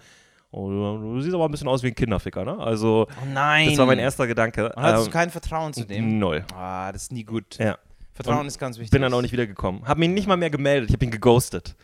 oh, 0.52 0.70
du 0.70 1.20
siehst 1.20 1.36
aber 1.36 1.44
ein 1.46 1.52
bisschen 1.52 1.68
aus 1.68 1.84
wie 1.84 1.88
ein 1.88 1.96
Kinderficker, 1.96 2.46
ne? 2.46 2.58
Also, 2.58 3.08
Oh 3.22 3.26
nein. 3.34 3.68
das 3.68 3.78
war 3.80 3.86
mein 3.86 4.00
erster 4.00 4.28
Gedanke. 4.28 4.72
Und 4.74 4.82
hattest 4.82 5.08
Ähm, 5.08 5.12
du 5.12 5.18
kein 5.18 5.30
Vertrauen 5.30 5.74
zu 5.74 5.84
dem? 5.86 6.18
Null. 6.18 6.46
Ah, 6.56 6.90
das 6.94 7.04
ist 7.04 7.12
nie 7.12 7.26
gut. 7.26 7.58
Ja. 7.58 7.78
Vertrauen 8.14 8.40
Und 8.40 8.48
ist 8.48 8.60
ganz 8.60 8.78
wichtig. 8.78 8.92
Bin 8.92 9.02
dann 9.02 9.14
auch 9.14 9.22
nicht 9.22 9.34
wiedergekommen. 9.34 9.86
Hab 9.86 9.98
mich 9.98 10.10
nicht 10.10 10.26
mal 10.28 10.38
mehr 10.38 10.50
gemeldet. 10.50 10.90
Ich 10.90 10.94
habe 10.96 11.04
ihn 11.04 11.12
geghostet. 11.12 11.76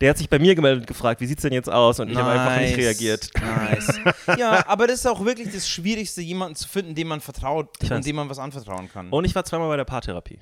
Der 0.00 0.10
hat 0.10 0.18
sich 0.18 0.28
bei 0.28 0.38
mir 0.38 0.54
gemeldet 0.54 0.82
und 0.82 0.86
gefragt, 0.86 1.20
wie 1.20 1.26
sieht's 1.26 1.42
denn 1.42 1.52
jetzt 1.52 1.70
aus? 1.70 2.00
Und 2.00 2.10
ich 2.10 2.16
habe 2.16 2.30
einfach 2.30 2.60
nicht 2.60 2.76
reagiert. 2.76 3.30
Nice. 3.40 3.98
ja, 4.38 4.66
aber 4.68 4.86
das 4.86 4.96
ist 5.00 5.06
auch 5.06 5.24
wirklich 5.24 5.52
das 5.52 5.68
Schwierigste, 5.68 6.20
jemanden 6.20 6.54
zu 6.54 6.68
finden, 6.68 6.94
dem 6.94 7.08
man 7.08 7.20
vertraut 7.20 7.68
und 7.90 8.06
dem 8.06 8.16
man 8.16 8.28
was 8.28 8.38
anvertrauen 8.38 8.90
kann. 8.92 9.08
Und 9.10 9.24
ich 9.24 9.34
war 9.34 9.44
zweimal 9.44 9.68
bei 9.68 9.76
der 9.76 9.84
Paartherapie. 9.84 10.40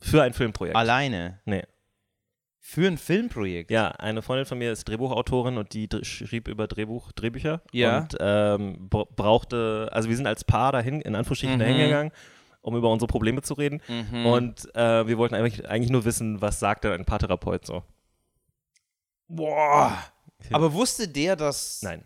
Für 0.00 0.22
ein 0.22 0.32
Filmprojekt. 0.32 0.76
Alleine. 0.76 1.40
Nee. 1.44 1.64
Für 2.60 2.86
ein 2.86 2.96
Filmprojekt. 2.96 3.70
Ja, 3.70 3.88
eine 3.88 4.22
Freundin 4.22 4.46
von 4.46 4.58
mir 4.58 4.72
ist 4.72 4.84
Drehbuchautorin 4.88 5.58
und 5.58 5.74
die 5.74 5.88
schrieb 6.02 6.48
über 6.48 6.66
Drehbuch, 6.66 7.12
Drehbücher 7.12 7.60
Ja. 7.72 7.98
und 7.98 8.16
ähm, 8.20 8.88
bra- 8.88 9.04
brauchte, 9.14 9.88
also 9.92 10.08
wir 10.08 10.16
sind 10.16 10.26
als 10.26 10.44
Paar 10.44 10.72
dahin, 10.72 11.00
in 11.02 11.14
Anführungsstrichen 11.14 11.56
Mhm. 11.56 11.60
dahin 11.60 11.76
gegangen, 11.78 12.10
um 12.62 12.74
über 12.76 12.90
unsere 12.90 13.06
Probleme 13.06 13.42
zu 13.42 13.52
reden 13.54 13.82
Mhm. 13.86 14.26
und 14.26 14.74
äh, 14.74 15.06
wir 15.06 15.18
wollten 15.18 15.34
eigentlich, 15.34 15.68
eigentlich 15.68 15.90
nur 15.90 16.06
wissen, 16.06 16.40
was 16.40 16.58
sagt 16.58 16.84
denn 16.84 16.92
ein 16.92 17.04
Paartherapeut 17.04 17.66
so. 17.66 17.82
Boah. 19.28 19.98
Aber 20.52 20.72
wusste 20.72 21.08
der, 21.08 21.36
dass 21.36 21.80
Nein. 21.82 22.04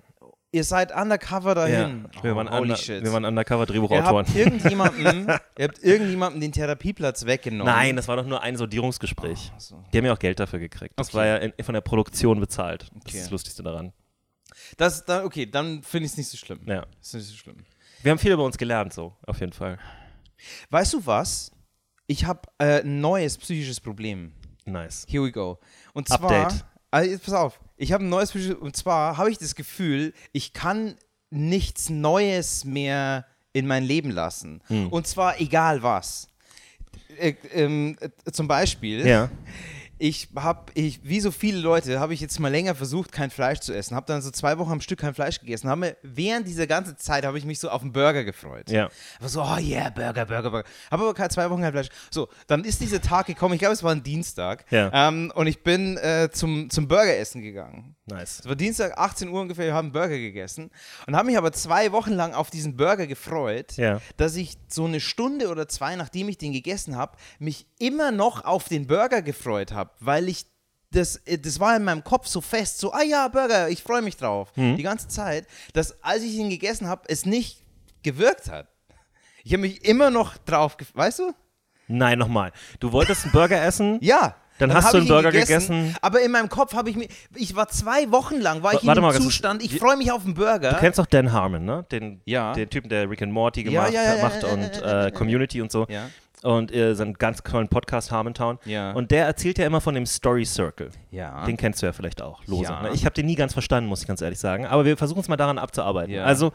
ihr 0.53 0.63
seid 0.65 0.95
undercover 0.95 1.55
dahin? 1.55 2.09
Ja, 2.15 2.23
wir, 2.23 2.33
Oh, 2.33 2.37
waren 2.37 2.49
holy 2.51 2.61
under, 2.63 2.77
shit. 2.77 3.03
wir 3.03 3.13
waren 3.13 3.25
undercover 3.25 3.63
ihr 3.63 3.67
Drehbuchautoren. 3.67 4.27
habt 4.27 4.37
irgendjemandem, 4.37 5.27
ihr 5.59 5.65
habt 5.69 5.79
irgendjemandem 5.83 6.41
den 6.41 6.53
Therapieplatz 6.53 7.27
weggenommen. 7.27 7.73
Nein, 7.73 7.97
das 7.97 8.07
war 8.09 8.17
doch 8.17 8.27
nur 8.27 8.43
ein 8.43 8.57
Sondierungsgespräch. 8.57 9.53
Ach 9.57 9.61
so. 9.61 9.85
Die 9.93 9.99
haben 9.99 10.05
ja 10.05 10.13
auch 10.13 10.19
Geld 10.19 10.39
dafür 10.39 10.59
gekriegt. 10.61 10.95
Das 10.99 11.09
Okay. 11.09 11.17
war 11.17 11.27
ja 11.27 11.37
in, 11.39 11.53
von 11.65 11.75
der 11.75 11.81
Produktion 11.81 12.39
bezahlt. 12.41 12.83
Das 12.83 12.91
Okay. 13.03 13.17
ist 13.17 13.25
das 13.25 13.31
Lustigste 13.31 13.63
daran. 13.63 13.93
Das, 14.77 15.05
da, 15.05 15.25
okay, 15.25 15.47
dann 15.47 15.83
finde 15.83 16.07
ich 16.07 16.13
es 16.13 16.19
nicht 16.19 16.29
so 16.29 16.37
schlimm. 16.37 16.61
Ja. 16.67 16.87
Das 16.99 17.09
ist 17.09 17.15
nicht 17.15 17.27
so 17.29 17.37
schlimm. 17.37 17.65
Wir 18.03 18.13
haben 18.13 18.19
viel 18.19 18.33
über 18.33 18.45
uns 18.45 18.57
gelernt, 18.57 18.93
so, 18.93 19.17
auf 19.27 19.41
jeden 19.41 19.53
Fall. 19.53 19.79
Weißt 20.71 20.93
du 20.95 21.05
was? 21.05 21.51
Ich 22.07 22.25
habe 22.25 22.43
äh, 22.59 22.81
ein 22.83 23.01
neues 23.01 23.37
psychisches 23.39 23.81
Problem. 23.81 24.33
Nice. 24.65 25.05
Here 25.09 25.25
we 25.25 25.33
go. 25.33 25.59
Und 25.95 26.09
zwar, 26.09 26.31
Update. 26.31 26.65
Also 26.91 27.11
jetzt 27.11 27.25
pass 27.25 27.35
auf, 27.35 27.61
ich 27.77 27.93
habe 27.93 28.05
ein 28.05 28.09
neues 28.09 28.31
psychisches 28.31 28.57
und 28.57 28.77
zwar 28.77 29.17
habe 29.17 29.31
ich 29.31 29.39
das 29.39 29.55
Gefühl, 29.55 30.13
ich 30.33 30.53
kann 30.53 30.95
nichts 31.31 31.91
Neues 31.91 32.65
mehr 32.65 33.27
in 33.53 33.67
mein 33.67 33.85
Leben 33.85 34.11
lassen. 34.11 34.63
Hm. 34.69 34.89
Und 34.89 35.07
zwar 35.07 35.41
egal 35.41 35.83
was. 35.83 36.29
Äh, 37.19 37.35
ähm, 37.53 37.97
äh, 38.01 38.31
zum 38.31 38.49
Beispiel, 38.49 39.07
Ja. 39.07 39.31
Ich 39.99 40.29
habe, 40.37 40.73
ich, 40.75 41.01
wie 41.03 41.21
so 41.21 41.31
viele 41.31 41.59
Leute, 41.59 41.99
habe 42.01 42.15
ich 42.15 42.21
jetzt 42.21 42.39
mal 42.39 42.51
länger 42.51 42.75
versucht, 42.75 43.11
kein 43.13 43.31
Fleisch 43.31 43.61
zu 43.61 43.73
essen. 43.75 43.97
Habe 43.97 44.07
dann 44.07 44.23
so 44.23 44.31
zwei 44.31 44.59
Wochen 44.59 44.73
am 44.73 44.81
Stück 44.81 45.01
kein 45.01 45.15
Fleisch 45.15 45.41
gegessen. 45.41 45.69
Habe 45.69 45.81
mir, 45.81 45.97
während 46.03 46.47
dieser 46.47 46.67
ganzen 46.67 46.97
Zeit 46.97 47.25
habe 47.25 47.37
ich 47.39 47.45
mich 47.45 47.59
so 47.59 47.69
auf 47.69 47.83
einen 47.83 47.93
Burger 47.93 48.25
gefreut. 48.25 48.71
Ja. 48.71 48.89
Aber 49.19 49.29
so, 49.29 49.43
oh 49.43 49.57
yeah, 49.59 49.91
Burger, 49.91 50.25
Burger, 50.25 50.51
Burger. 50.51 50.69
Habe 50.91 51.03
aber 51.05 51.15
keine 51.15 51.29
zwei 51.31 51.51
Wochen 51.51 51.63
kein 51.63 51.73
Fleisch. 51.73 51.89
So, 52.11 52.29
dann 52.47 52.65
ist 52.65 52.81
dieser 52.81 53.01
Tag 53.01 53.27
gekommen, 53.27 53.55
ich 53.55 53.61
glaube, 53.61 53.75
es 53.75 53.83
war 53.83 53.93
ein 53.93 54.03
Dienstag. 54.03 54.65
Ja. 54.71 55.09
Ähm, 55.09 55.33
und 55.35 55.47
ich 55.47 55.63
bin 55.63 55.97
äh, 55.99 56.29
zum, 56.33 56.71
zum 56.71 56.87
Burger 56.89 57.17
essen 57.17 57.43
gegangen. 57.43 57.97
Nice. 58.07 58.41
Es 58.41 58.49
war 58.49 58.57
Dienstag, 58.57 58.97
18 58.97 59.29
Uhr 59.29 59.41
ungefähr, 59.43 59.67
wir 59.67 59.75
haben 59.75 59.93
Burger 59.93 60.17
gegessen 60.17 60.71
und 61.07 61.15
habe 61.15 61.27
mich 61.27 61.37
aber 61.37 61.53
zwei 61.53 61.93
Wochen 61.93 62.13
lang 62.13 62.33
auf 62.33 62.49
diesen 62.51 62.75
Burger 62.77 63.07
gefreut, 63.07 63.77
Ja. 63.77 64.01
dass 64.17 64.35
ich 64.37 64.57
so 64.69 64.87
eine 64.87 65.01
Stunde 65.01 65.49
oder 65.49 65.69
zwei, 65.69 65.95
nachdem 65.97 66.29
ich 66.31 66.39
den 66.39 66.53
gegessen 66.53 66.97
habe, 66.97 67.19
mich 67.39 67.67
immer 67.79 68.11
noch 68.11 68.45
auf 68.47 68.65
den 68.69 68.87
Burger 68.87 69.21
gefreut 69.21 69.73
habe, 69.73 69.88
weil 70.01 70.29
ich 70.29 70.47
das, 70.91 71.17
äh, 71.27 71.39
das 71.39 71.61
war 71.61 71.77
in 71.77 71.85
meinem 71.85 72.03
Kopf 72.05 72.27
so 72.27 72.41
fest, 72.41 72.79
so, 72.79 72.93
ah 72.93 73.03
ja, 73.03 73.29
Burger, 73.29 73.69
ich 73.69 73.83
freue 73.83 74.03
mich 74.03 74.17
drauf, 74.17 74.51
Mhm. 74.57 74.77
die 74.77 74.83
ganze 74.83 75.09
Zeit, 75.09 75.47
dass 75.75 76.03
als 76.03 76.23
ich 76.23 76.35
ihn 76.35 76.49
gegessen 76.51 76.89
habe, 76.89 77.03
es 77.09 77.27
nicht 77.27 77.63
gewirkt 78.03 78.51
hat. 78.51 78.69
Ich 79.45 79.53
habe 79.53 79.63
mich 79.63 79.85
immer 79.85 80.11
noch 80.11 80.37
drauf, 80.39 80.77
weißt 80.95 81.19
du? 81.21 81.33
Nein, 81.89 82.19
nochmal. 82.19 82.53
Du 82.81 82.93
wolltest 82.93 83.25
einen 83.25 83.33
Burger 83.33 83.63
essen 83.63 83.99
Ja. 84.03 84.35
Dann 84.59 84.75
hast 84.75 84.87
hab 84.87 84.91
du 84.93 84.99
einen 84.99 85.07
Burger 85.07 85.31
gegessen. 85.31 85.95
Aber 86.03 86.21
in 86.21 86.33
meinem 86.33 86.49
Kopf 86.49 86.75
habe 86.75 86.91
ich 86.91 86.97
mir, 86.97 87.07
ich 87.37 87.55
war 87.55 87.69
zwei 87.69 88.11
Wochen 88.11 88.41
lang, 88.41 88.61
war 88.65 88.75
ich 88.75 88.81
in 88.81 88.87
mal 88.87 88.95
dem 88.97 89.05
ganz- 89.05 89.23
Zustand, 89.23 89.63
ich 89.63 89.79
freue 89.79 89.97
mich 89.97 90.11
auf 90.11 90.25
einen 90.25 90.35
Burger. 90.35 90.73
Du 90.73 90.79
kennst 90.81 90.99
doch 90.99 91.07
Dan 91.07 91.31
Harmon, 91.33 91.65
ne? 91.65 91.87
Den, 91.93 92.21
Ja. 92.25 92.55
den 92.55 92.69
Typen, 92.69 92.89
der 92.89 93.09
Rick 93.09 93.23
and 93.23 93.33
Morty 93.33 93.61
Ja, 93.63 93.71
gemacht 93.71 93.93
ja, 93.93 94.03
ja, 94.03 94.17
ja, 94.17 94.23
macht 94.23 94.43
ja, 94.43 94.49
ja, 94.49 94.55
und 94.55 94.77
ja, 94.77 94.81
ja, 94.81 95.07
äh, 95.07 95.13
Community 95.13 95.63
und 95.63 95.71
so. 95.71 95.87
Und 96.43 96.73
äh, 96.73 96.95
seinen 96.95 97.15
ganz 97.15 97.43
tollen 97.43 97.69
Podcast 97.69 98.13
Harmontown. 98.13 98.59
Ja. 98.65 98.93
Und 98.93 99.11
der 99.11 99.27
erzählt 99.27 99.59
ja 99.59 99.67
immer 99.67 99.81
von 99.81 99.95
dem 99.95 100.07
Story 100.07 100.45
Circle. 100.45 100.91
Ja. 101.11 101.45
Den 101.45 101.57
kennst 101.57 101.83
du 101.83 101.87
ja 101.87 101.93
vielleicht 101.93 102.23
auch, 102.23 102.45
lose. 102.47 102.65
Ja. 102.71 102.83
Ne? 102.83 102.91
Ich 102.95 103.05
habe 103.05 103.15
den 103.15 103.27
nie 103.27 103.35
ganz 103.35 103.53
verstanden, 103.53 103.89
muss 103.89 104.03
ich 104.03 104.07
ganz 104.07 104.23
ehrlich 104.23 104.39
sagen. 104.39 104.65
Aber 104.67 104.85
wir 104.85 104.97
versuchen 104.97 105.21
es 105.21 105.29
mal 105.29 105.37
daran 105.37 105.59
abzuarbeiten. 105.59 106.15
Ja. 106.15 106.25
Also 106.25 106.53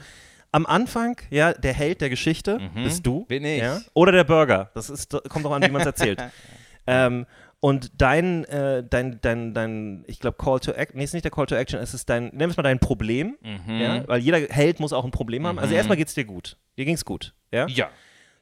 am 0.54 0.66
Anfang, 0.66 1.18
ja, 1.32 1.52
der 1.54 1.74
Held 1.74 2.00
der 2.00 2.10
Geschichte 2.10 2.60
bist 2.76 3.06
du. 3.06 3.22
Mhm. 3.22 3.26
Bin 3.26 3.44
ich. 3.46 3.62
Ja? 3.62 3.82
Oder 3.94 4.12
der 4.12 4.24
Burger. 4.24 4.70
Das 4.76 4.90
ist, 4.90 5.12
kommt 5.30 5.46
auch 5.46 5.52
an, 5.52 5.64
wie 5.64 5.70
man 5.72 5.82
es 5.82 5.88
erzählt. 5.88 6.22
ähm, 6.88 7.26
und 7.60 8.02
dein, 8.02 8.44
äh, 8.46 8.84
dein, 8.88 9.20
dein, 9.22 9.54
dein, 9.54 10.04
ich 10.08 10.20
glaube, 10.20 10.38
Call 10.38 10.60
to 10.60 10.74
Action, 10.74 10.98
nee, 10.98 11.06
ist 11.06 11.14
nicht 11.14 11.24
der 11.24 11.32
Call 11.32 11.46
to 11.46 11.56
Action, 11.56 11.80
es 11.80 11.94
ist 11.94 12.10
dein, 12.10 12.30
nenn 12.34 12.50
es 12.50 12.58
mal 12.58 12.64
dein 12.64 12.78
Problem, 12.80 13.38
Mhm. 13.42 13.80
ja? 13.80 14.08
weil 14.08 14.20
jeder 14.20 14.38
Held 14.40 14.80
muss 14.82 14.92
auch 14.94 15.06
ein 15.06 15.12
Problem 15.12 15.48
haben. 15.48 15.58
Also 15.60 15.74
erstmal 15.74 15.98
geht's 15.98 16.14
dir 16.14 16.26
gut. 16.26 16.58
Dir 16.78 16.86
ging's 16.86 17.06
gut, 17.06 17.34
ja? 17.52 17.66
Ja. 17.68 17.90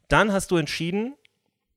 Dann 0.07 0.33
hast 0.33 0.50
du 0.51 0.57
entschieden, 0.57 1.13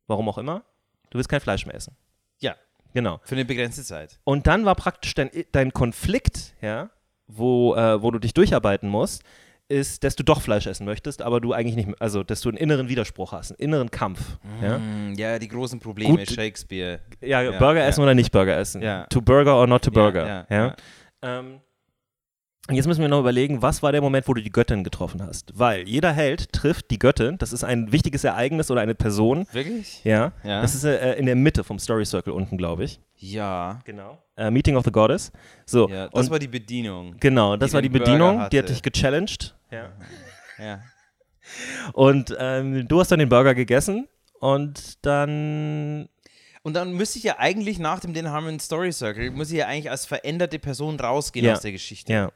warum 0.06 0.28
auch 0.28 0.38
immer, 0.38 0.62
du 1.10 1.18
willst 1.18 1.28
kein 1.28 1.40
Fleisch 1.40 1.66
mehr 1.66 1.74
essen. 1.74 1.96
Ja. 2.40 2.54
Genau. 2.92 3.20
Für 3.24 3.34
eine 3.34 3.44
begrenzte 3.44 3.82
Zeit. 3.82 4.20
Und 4.24 4.46
dann 4.46 4.64
war 4.64 4.74
praktisch 4.76 5.14
dein, 5.14 5.30
dein 5.52 5.72
Konflikt, 5.72 6.54
ja, 6.60 6.90
wo, 7.26 7.74
äh, 7.74 8.00
wo 8.02 8.10
du 8.10 8.18
dich 8.18 8.34
durcharbeiten 8.34 8.88
musst, 8.88 9.22
ist, 9.66 10.04
dass 10.04 10.14
du 10.14 10.22
doch 10.22 10.42
Fleisch 10.42 10.66
essen 10.66 10.84
möchtest, 10.84 11.22
aber 11.22 11.40
du 11.40 11.54
eigentlich 11.54 11.74
nicht, 11.86 12.00
also 12.00 12.22
dass 12.22 12.42
du 12.42 12.50
einen 12.50 12.58
inneren 12.58 12.88
Widerspruch 12.88 13.32
hast, 13.32 13.50
einen 13.52 13.58
inneren 13.60 13.90
Kampf. 13.90 14.38
Ja, 14.62 14.78
Mm, 14.78 15.14
Ja, 15.16 15.38
die 15.38 15.48
großen 15.48 15.80
Probleme, 15.80 16.18
Gut. 16.18 16.28
Shakespeare. 16.30 17.00
ja, 17.22 17.40
Ja, 17.42 17.58
Burger 17.58 17.80
ja. 17.80 17.86
essen 17.86 18.02
oder 18.02 18.14
nicht 18.14 18.30
Burger 18.30 18.56
essen. 18.58 18.82
Ja. 18.82 19.06
To 19.06 19.22
Burger 19.22 19.56
or 19.56 19.66
not 19.66 19.82
to 19.82 19.90
Burger. 19.90 20.26
Ja, 20.26 20.46
Ja, 20.50 20.56
ja, 20.66 20.76
Ähm, 21.22 21.60
jetzt 22.70 22.86
müssen 22.86 23.00
wir 23.02 23.08
noch 23.08 23.20
überlegen, 23.20 23.60
was 23.62 23.82
war 23.82 23.92
der 23.92 24.00
Moment, 24.00 24.26
wo 24.28 24.34
du 24.34 24.42
die 24.42 24.50
Göttin 24.50 24.84
getroffen 24.84 25.22
hast? 25.22 25.52
Weil 25.58 25.86
jeder 25.88 26.12
Held 26.12 26.52
trifft 26.52 26.90
die 26.90 26.98
Göttin, 26.98 27.36
das 27.38 27.52
ist 27.52 27.64
ein 27.64 27.92
wichtiges 27.92 28.24
Ereignis 28.24 28.70
oder 28.70 28.80
eine 28.80 28.94
Person. 28.94 29.46
Wirklich? 29.52 30.02
Ja, 30.04 30.32
Ja. 30.42 30.62
das 30.62 30.74
ist 30.74 30.84
äh, 30.84 31.14
in 31.14 31.26
der 31.26 31.36
Mitte 31.36 31.64
vom 31.64 31.78
Story 31.78 32.06
Circle 32.06 32.32
unten, 32.32 32.56
glaube 32.56 32.84
ich. 32.84 33.00
Ja. 33.16 33.80
Genau. 33.84 34.18
Äh, 34.36 34.50
Meeting 34.50 34.76
of 34.76 34.84
the 34.84 34.90
Goddess. 34.92 35.30
So, 35.66 35.88
ja 35.88 36.08
das 36.08 36.26
und 36.26 36.30
war 36.32 36.38
die 36.38 36.48
Bedienung. 36.48 37.16
Genau, 37.20 37.56
das 37.56 37.70
die 37.70 37.74
war 37.74 37.82
die 37.82 37.88
Bedienung, 37.88 38.48
die 38.50 38.58
hat 38.58 38.68
dich 38.68 38.82
gechallenged. 38.82 39.54
Ja. 39.70 39.90
Ja. 40.58 40.80
Und 41.92 42.34
ähm, 42.38 42.88
du 42.88 43.00
hast 43.00 43.10
dann 43.12 43.18
den 43.18 43.28
Burger 43.28 43.54
gegessen 43.54 44.08
und 44.40 45.04
dann. 45.04 46.08
Und 46.64 46.74
dann 46.74 46.92
müsste 46.94 47.18
ich 47.18 47.24
ja 47.24 47.36
eigentlich 47.38 47.78
nach 47.78 48.00
dem 48.00 48.14
Den 48.14 48.30
Harmon 48.30 48.58
Story 48.58 48.90
Circle, 48.90 49.30
muss 49.30 49.50
ich 49.50 49.58
ja 49.58 49.66
eigentlich 49.66 49.90
als 49.90 50.06
veränderte 50.06 50.58
Person 50.58 50.98
rausgehen 50.98 51.44
Ja. 51.46 51.52
aus 51.52 51.60
der 51.60 51.72
Geschichte. 51.72 52.12
Ja. 52.12 52.32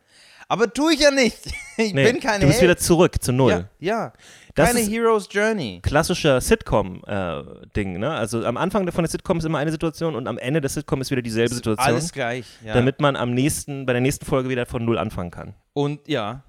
Aber 0.50 0.72
tue 0.72 0.94
ich 0.94 1.00
ja 1.00 1.10
nicht. 1.10 1.38
Ich 1.78 1.94
Nee, 1.94 2.10
bin 2.12 2.20
kein 2.20 2.40
du 2.40 2.46
bist 2.46 2.60
Held. 2.60 2.70
wieder 2.70 2.76
zurück 2.76 3.22
zu 3.22 3.32
Null. 3.32 3.52
ja, 3.52 3.68
ja. 3.78 4.12
Keine 4.54 4.80
Hero's 4.80 5.28
Journey. 5.30 5.80
Klassischer 5.82 6.40
Sitcom-Ding, 6.40 7.98
ne? 7.98 8.10
Also 8.10 8.44
am 8.44 8.56
Anfang 8.56 8.90
von 8.90 9.04
der 9.04 9.10
Sitcom 9.10 9.38
ist 9.38 9.44
immer 9.44 9.58
eine 9.58 9.70
Situation 9.70 10.14
und 10.16 10.26
am 10.26 10.38
Ende 10.38 10.60
der 10.60 10.68
Sitcom 10.70 11.00
ist 11.00 11.10
wieder 11.10 11.22
dieselbe 11.22 11.54
Situation. 11.54 11.86
Alles 11.86 12.12
gleich. 12.12 12.44
Ja. 12.64 12.74
Damit 12.74 13.00
man 13.00 13.16
am 13.16 13.32
nächsten, 13.32 13.86
bei 13.86 13.92
der 13.92 14.02
nächsten 14.02 14.24
Folge 14.26 14.48
wieder 14.48 14.66
von 14.66 14.84
Null 14.84 14.98
anfangen 14.98 15.30
kann. 15.30 15.54
Und 15.72 16.06
ja. 16.08 16.42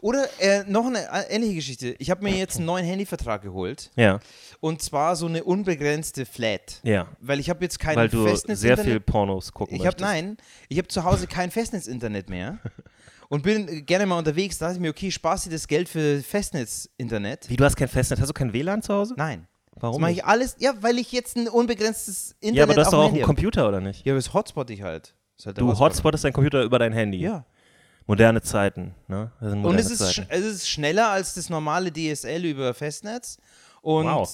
Oder 0.00 0.26
äh, 0.40 0.64
noch 0.68 0.86
eine 0.86 1.00
äh, 1.00 1.34
ähnliche 1.34 1.54
Geschichte. 1.56 1.94
Ich 1.98 2.10
habe 2.10 2.22
mir 2.22 2.34
jetzt 2.36 2.56
einen 2.56 2.66
neuen 2.66 2.84
Handyvertrag 2.84 3.42
geholt. 3.42 3.90
Ja, 3.96 4.20
Und 4.60 4.80
zwar 4.82 5.16
so 5.16 5.26
eine 5.26 5.42
unbegrenzte 5.44 6.24
Flat. 6.26 6.80
ja. 6.82 7.06
Weil 7.20 7.40
ich 7.40 7.50
habe 7.50 7.64
jetzt 7.64 7.78
kein 7.78 7.96
Weil 7.96 8.08
du 8.08 8.22
sehr 8.22 8.30
Festnetzinternet. 8.30 8.84
viel 8.84 9.00
Pornos 9.00 9.52
gucken 9.52 9.74
Ich 9.76 9.80
habe 9.86 10.00
möchtest. 10.00 10.10
nein, 10.10 10.36
ich 10.68 10.78
habe 10.78 10.88
zu 10.88 11.04
Hause 11.04 11.26
kein 11.26 11.50
Festnetzinternet 11.50 12.28
mehr 12.30 12.58
und 13.28 13.42
bin 13.42 13.66
äh, 13.68 13.80
gerne 13.82 14.06
mal 14.06 14.18
unterwegs. 14.18 14.58
Da 14.58 14.66
dachte 14.66 14.76
ich 14.76 14.82
mir, 14.82 14.90
okay, 14.90 15.10
sparst 15.10 15.46
dir 15.46 15.50
das 15.50 15.66
Geld 15.66 15.88
für 15.88 16.22
Festnetzinternet? 16.22 17.48
Wie, 17.48 17.56
du 17.56 17.64
hast 17.64 17.76
kein 17.76 17.88
Festnetz? 17.88 18.20
Hast 18.20 18.28
du 18.28 18.34
kein 18.34 18.52
WLAN 18.52 18.82
zu 18.82 18.94
Hause? 18.94 19.14
Nein. 19.16 19.46
Warum 19.76 19.94
Das 19.94 20.00
mache 20.02 20.12
ich 20.12 20.24
alles, 20.24 20.56
ja, 20.58 20.74
weil 20.80 20.98
ich 20.98 21.12
jetzt 21.12 21.36
ein 21.36 21.48
unbegrenztes 21.48 22.32
Internet 22.40 22.56
Ja, 22.56 22.64
aber 22.64 22.74
du 22.74 22.80
hast 22.82 22.92
doch 22.92 22.98
auch 22.98 23.04
einen 23.06 23.14
habe. 23.14 23.24
Computer, 23.24 23.66
oder 23.68 23.80
nicht? 23.80 24.04
Ja, 24.06 24.12
aber 24.12 24.18
das 24.18 24.32
Hotspot 24.34 24.68
ich 24.70 24.82
halt. 24.82 25.14
Halt 25.44 25.58
Du 25.58 25.66
Hotspot. 25.68 25.86
hotspotest 25.88 26.24
deinen 26.24 26.34
Computer 26.34 26.62
über 26.62 26.78
dein 26.78 26.92
Handy. 26.92 27.18
Ja. 27.18 27.44
Moderne 28.06 28.42
Zeiten, 28.42 28.94
ne? 29.08 29.30
Sind 29.40 29.52
Und 29.52 29.58
moderne 29.62 29.80
es 29.80 29.90
ist, 29.90 29.98
Zeiten. 29.98 30.26
es 30.30 30.44
ist 30.44 30.68
schneller 30.68 31.08
als 31.10 31.34
das 31.34 31.48
normale 31.50 31.92
DSL 31.92 32.44
über 32.44 32.74
Festnetz. 32.74 33.38
Und 33.80 34.06
Wow. 34.06 34.28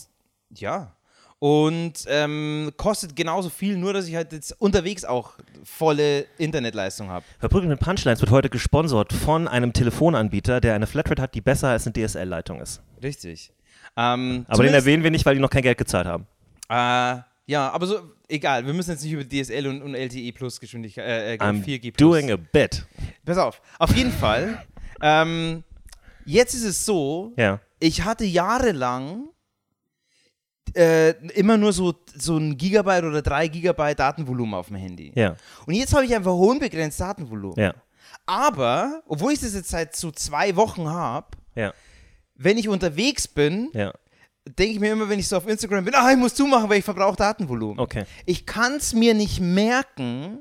ja. 0.54 0.92
Und 1.40 1.92
ähm, 2.08 2.72
kostet 2.76 3.14
genauso 3.14 3.48
viel, 3.48 3.76
nur 3.76 3.92
dass 3.92 4.08
ich 4.08 4.16
halt 4.16 4.32
jetzt 4.32 4.60
unterwegs 4.60 5.04
auch 5.04 5.34
volle 5.62 6.26
Internetleistung 6.36 7.10
habe. 7.10 7.24
Verprügelt 7.38 7.70
mit 7.70 7.78
Punchlines 7.78 8.20
wird 8.20 8.32
heute 8.32 8.50
gesponsert 8.50 9.12
von 9.12 9.46
einem 9.46 9.72
Telefonanbieter, 9.72 10.60
der 10.60 10.74
eine 10.74 10.88
Flatrate 10.88 11.22
hat, 11.22 11.34
die 11.36 11.40
besser 11.40 11.68
als 11.68 11.86
eine 11.86 11.92
DSL-Leitung 11.92 12.60
ist. 12.60 12.80
Richtig. 13.00 13.52
Ähm, 13.96 14.46
Aber 14.48 14.64
den 14.64 14.74
erwähnen 14.74 15.04
wir 15.04 15.12
nicht, 15.12 15.24
weil 15.26 15.36
die 15.36 15.40
noch 15.40 15.50
kein 15.50 15.62
Geld 15.62 15.78
gezahlt 15.78 16.08
haben. 16.08 16.26
Äh, 16.68 17.22
ja, 17.46 17.70
aber 17.70 17.86
so, 17.86 18.00
egal, 18.28 18.66
wir 18.66 18.74
müssen 18.74 18.90
jetzt 18.90 19.04
nicht 19.04 19.12
über 19.12 19.24
DSL 19.24 19.68
und, 19.68 19.80
und 19.82 19.94
LTE 19.94 20.32
Plus 20.32 20.58
Geschwindigkeit, 20.58 21.04
äh, 21.06 21.34
äh, 21.34 21.38
I'm 21.38 21.64
4G 21.64 21.92
Plus. 21.92 21.96
doing 21.98 22.32
a 22.32 22.36
bit. 22.36 22.84
Pass 23.24 23.38
auf, 23.38 23.60
auf 23.78 23.94
jeden 23.94 24.12
Fall. 24.12 24.64
Ähm, 25.00 25.64
jetzt 26.24 26.54
ist 26.54 26.64
es 26.64 26.84
so, 26.84 27.32
Ja. 27.36 27.60
ich 27.78 28.02
hatte 28.04 28.24
jahrelang 28.24 29.28
äh, 30.74 31.10
immer 31.34 31.56
nur 31.56 31.72
so, 31.72 31.94
so 32.14 32.36
ein 32.36 32.56
Gigabyte 32.58 33.04
oder 33.04 33.22
drei 33.22 33.48
Gigabyte 33.48 33.98
Datenvolumen 33.98 34.54
auf 34.54 34.66
dem 34.68 34.76
Handy. 34.76 35.12
Ja. 35.14 35.36
Und 35.66 35.74
jetzt 35.74 35.94
habe 35.94 36.04
ich 36.04 36.14
einfach 36.14 36.32
unbegrenzt 36.34 37.00
Datenvolumen. 37.00 37.58
Ja. 37.58 37.74
Aber, 38.26 39.02
obwohl 39.06 39.32
ich 39.32 39.40
das 39.40 39.54
jetzt 39.54 39.70
seit 39.70 39.96
so 39.96 40.10
zwei 40.10 40.54
Wochen 40.56 40.88
habe, 40.88 41.28
Ja. 41.54 41.72
wenn 42.34 42.58
ich 42.58 42.68
unterwegs 42.68 43.26
bin, 43.26 43.70
denke 44.46 44.72
ich 44.74 44.80
mir 44.80 44.92
immer, 44.92 45.08
wenn 45.08 45.18
ich 45.18 45.28
so 45.28 45.38
auf 45.38 45.48
Instagram 45.48 45.84
bin, 45.86 45.94
ah, 45.94 46.10
ich 46.10 46.16
muss 46.18 46.34
zumachen, 46.34 46.68
weil 46.68 46.78
ich 46.80 46.84
verbrauche 46.84 47.16
Datenvolumen. 47.16 47.78
Okay. 47.78 48.04
Ich 48.26 48.44
kann 48.44 48.74
es 48.74 48.92
mir 48.92 49.14
nicht 49.14 49.40
merken, 49.40 50.38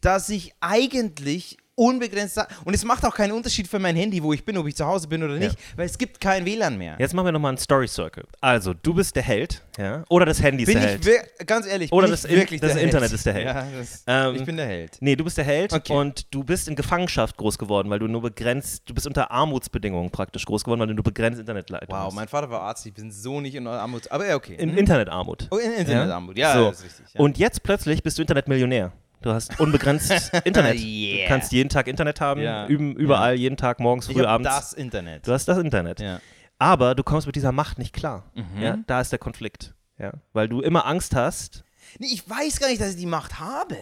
dass 0.00 0.30
ich 0.30 0.54
eigentlich 0.60 1.58
unbegrenzt 1.80 2.38
und 2.64 2.74
es 2.74 2.84
macht 2.84 3.04
auch 3.04 3.14
keinen 3.14 3.32
Unterschied 3.32 3.66
für 3.66 3.78
mein 3.78 3.96
Handy, 3.96 4.22
wo 4.22 4.32
ich 4.32 4.44
bin, 4.44 4.56
ob 4.58 4.66
ich 4.66 4.76
zu 4.76 4.84
Hause 4.86 5.08
bin 5.08 5.22
oder 5.22 5.36
nicht, 5.36 5.56
weil 5.76 5.86
es 5.86 5.96
gibt 5.96 6.20
kein 6.20 6.44
WLAN 6.44 6.76
mehr. 6.76 6.96
Jetzt 6.98 7.14
machen 7.14 7.26
wir 7.26 7.32
nochmal 7.32 7.50
einen 7.50 7.58
Story 7.58 7.88
Circle. 7.88 8.24
Also, 8.40 8.74
du 8.74 8.94
bist 8.94 9.16
der 9.16 9.22
Held, 9.22 9.62
ja? 9.78 10.04
Oder 10.08 10.26
das 10.26 10.42
Handy 10.42 10.64
ist 10.64 10.66
bin 10.68 10.80
der 10.80 10.96
ich 11.00 11.06
Held. 11.06 11.46
ganz 11.46 11.66
ehrlich, 11.66 11.90
Oder 11.92 12.08
das 12.08 12.28
wirklich 12.28 12.60
das 12.60 12.76
Internet 12.76 13.10
Held. 13.10 13.12
ist 13.12 13.26
der 13.26 13.32
Held. 13.34 13.46
Ja, 13.46 13.66
das, 13.78 14.04
Ähm, 14.06 14.34
ich 14.36 14.44
bin 14.44 14.56
der 14.56 14.66
Held. 14.66 14.96
Nee, 15.00 15.16
du 15.16 15.24
bist 15.24 15.38
der 15.38 15.44
Held 15.44 15.72
Okay. 15.72 15.92
und 15.94 16.32
du 16.34 16.44
bist 16.44 16.68
in 16.68 16.76
Gefangenschaft 16.76 17.36
groß 17.38 17.56
geworden, 17.58 17.88
weil 17.90 17.98
du 17.98 18.06
nur 18.08 18.22
begrenzt, 18.22 18.82
du 18.86 18.94
bist 18.94 19.06
unter 19.06 19.30
Armutsbedingungen 19.30 20.10
praktisch 20.10 20.44
groß 20.44 20.64
geworden, 20.64 20.80
weil 20.80 20.88
du 20.88 20.94
nur 20.94 21.04
begrenzt 21.04 21.40
Internetleitung 21.40 21.88
Wow, 21.96 22.06
hast. 22.08 22.14
mein 22.14 22.28
Vater 22.28 22.50
war 22.50 22.60
Arzt, 22.62 22.84
ich 22.86 22.92
bin 22.94 23.10
so 23.10 23.40
nicht 23.40 23.54
in 23.54 23.66
Armut, 23.66 24.10
aber 24.10 24.26
ja, 24.26 24.36
okay. 24.36 24.54
In 24.56 24.72
Mhm. 24.72 24.78
Internetarmut. 24.78 25.48
oh, 25.50 25.56
in 25.56 25.72
Internetarmut, 25.72 26.36
ja, 26.36 26.54
so. 26.54 26.68
das 26.70 26.78
ist 26.80 26.84
richtig. 26.84 27.14
Ja. 27.14 27.20
Und 27.20 27.38
jetzt 27.38 27.62
plötzlich 27.62 28.02
bist 28.02 28.18
du 28.18 28.22
Internetmillionär. 28.22 28.92
Du 29.22 29.30
hast 29.32 29.58
unbegrenzt 29.60 30.10
Internet. 30.44 30.78
Yeah. 30.78 31.24
Du 31.24 31.28
kannst 31.28 31.52
jeden 31.52 31.68
Tag 31.68 31.88
Internet 31.88 32.20
haben, 32.20 32.40
Ja. 32.40 32.66
üben, 32.66 32.96
überall, 32.96 33.34
jeden 33.34 33.56
Tag, 33.56 33.78
morgens, 33.80 34.08
ich 34.08 34.14
früh, 34.14 34.20
habe 34.22 34.30
abends. 34.30 34.48
das 34.48 34.72
Internet. 34.72 35.26
Du 35.26 35.32
hast 35.32 35.46
das 35.46 35.58
Internet. 35.58 36.00
ja. 36.00 36.20
Aber 36.58 36.94
du 36.94 37.02
kommst 37.02 37.26
mit 37.26 37.36
dieser 37.36 37.52
Macht 37.52 37.78
nicht 37.78 37.94
klar. 37.94 38.30
Mhm. 38.34 38.60
Ja? 38.62 38.78
Da 38.86 39.00
ist 39.00 39.12
der 39.12 39.18
Konflikt. 39.18 39.74
Ja? 39.98 40.12
Weil 40.34 40.46
du 40.48 40.60
immer 40.60 40.84
Angst 40.86 41.14
hast. 41.16 41.64
Nee, 41.98 42.08
ich 42.12 42.28
weiß 42.28 42.60
gar 42.60 42.68
nicht, 42.68 42.80
dass 42.80 42.90
ich 42.90 42.96
die 42.96 43.06
Macht 43.06 43.40
habe. 43.40 43.76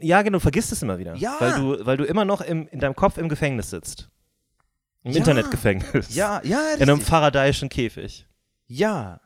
Ja, 0.00 0.22
genau, 0.22 0.38
vergisst 0.38 0.72
es 0.72 0.82
immer 0.82 0.98
wieder. 0.98 1.14
Ja. 1.16 1.36
Weil 1.38 1.52
du, 1.54 1.86
weil 1.86 1.96
du 1.98 2.04
immer 2.04 2.24
noch 2.24 2.40
im, 2.40 2.66
in 2.68 2.80
deinem 2.80 2.96
Kopf 2.96 3.18
im 3.18 3.28
Gefängnis 3.28 3.68
sitzt. 3.70 4.08
Im 5.04 5.12
Ja. 5.12 5.18
Internetgefängnis. 5.18 6.14
Ja, 6.14 6.40
ja, 6.44 6.58
In 6.76 6.82
einem 6.82 6.90
richtig. 6.96 7.08
faradayischen 7.08 7.68
Käfig. 7.68 8.26
Ja. 8.66 9.20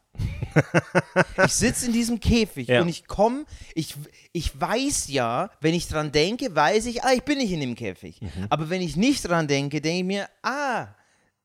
Ich 1.44 1.52
sitze 1.52 1.86
in 1.86 1.92
diesem 1.92 2.20
Käfig 2.20 2.68
Ja. 2.68 2.80
und 2.82 2.88
ich 2.88 3.06
komme, 3.06 3.44
ich, 3.74 3.94
ich 4.32 4.58
weiß 4.60 5.08
ja, 5.08 5.50
wenn 5.60 5.74
ich 5.74 5.88
dran 5.88 6.12
denke, 6.12 6.54
weiß 6.54 6.86
ich, 6.86 7.04
ah, 7.04 7.12
ich 7.14 7.22
bin 7.22 7.38
nicht 7.38 7.52
in 7.52 7.60
dem 7.60 7.74
Käfig. 7.74 8.20
Mhm. 8.20 8.46
Aber 8.48 8.70
wenn 8.70 8.80
ich 8.82 8.96
nicht 8.96 9.28
dran 9.28 9.46
denke, 9.46 9.80
denke 9.80 9.98
ich 9.98 10.04
mir, 10.04 10.28
ah, 10.42 10.88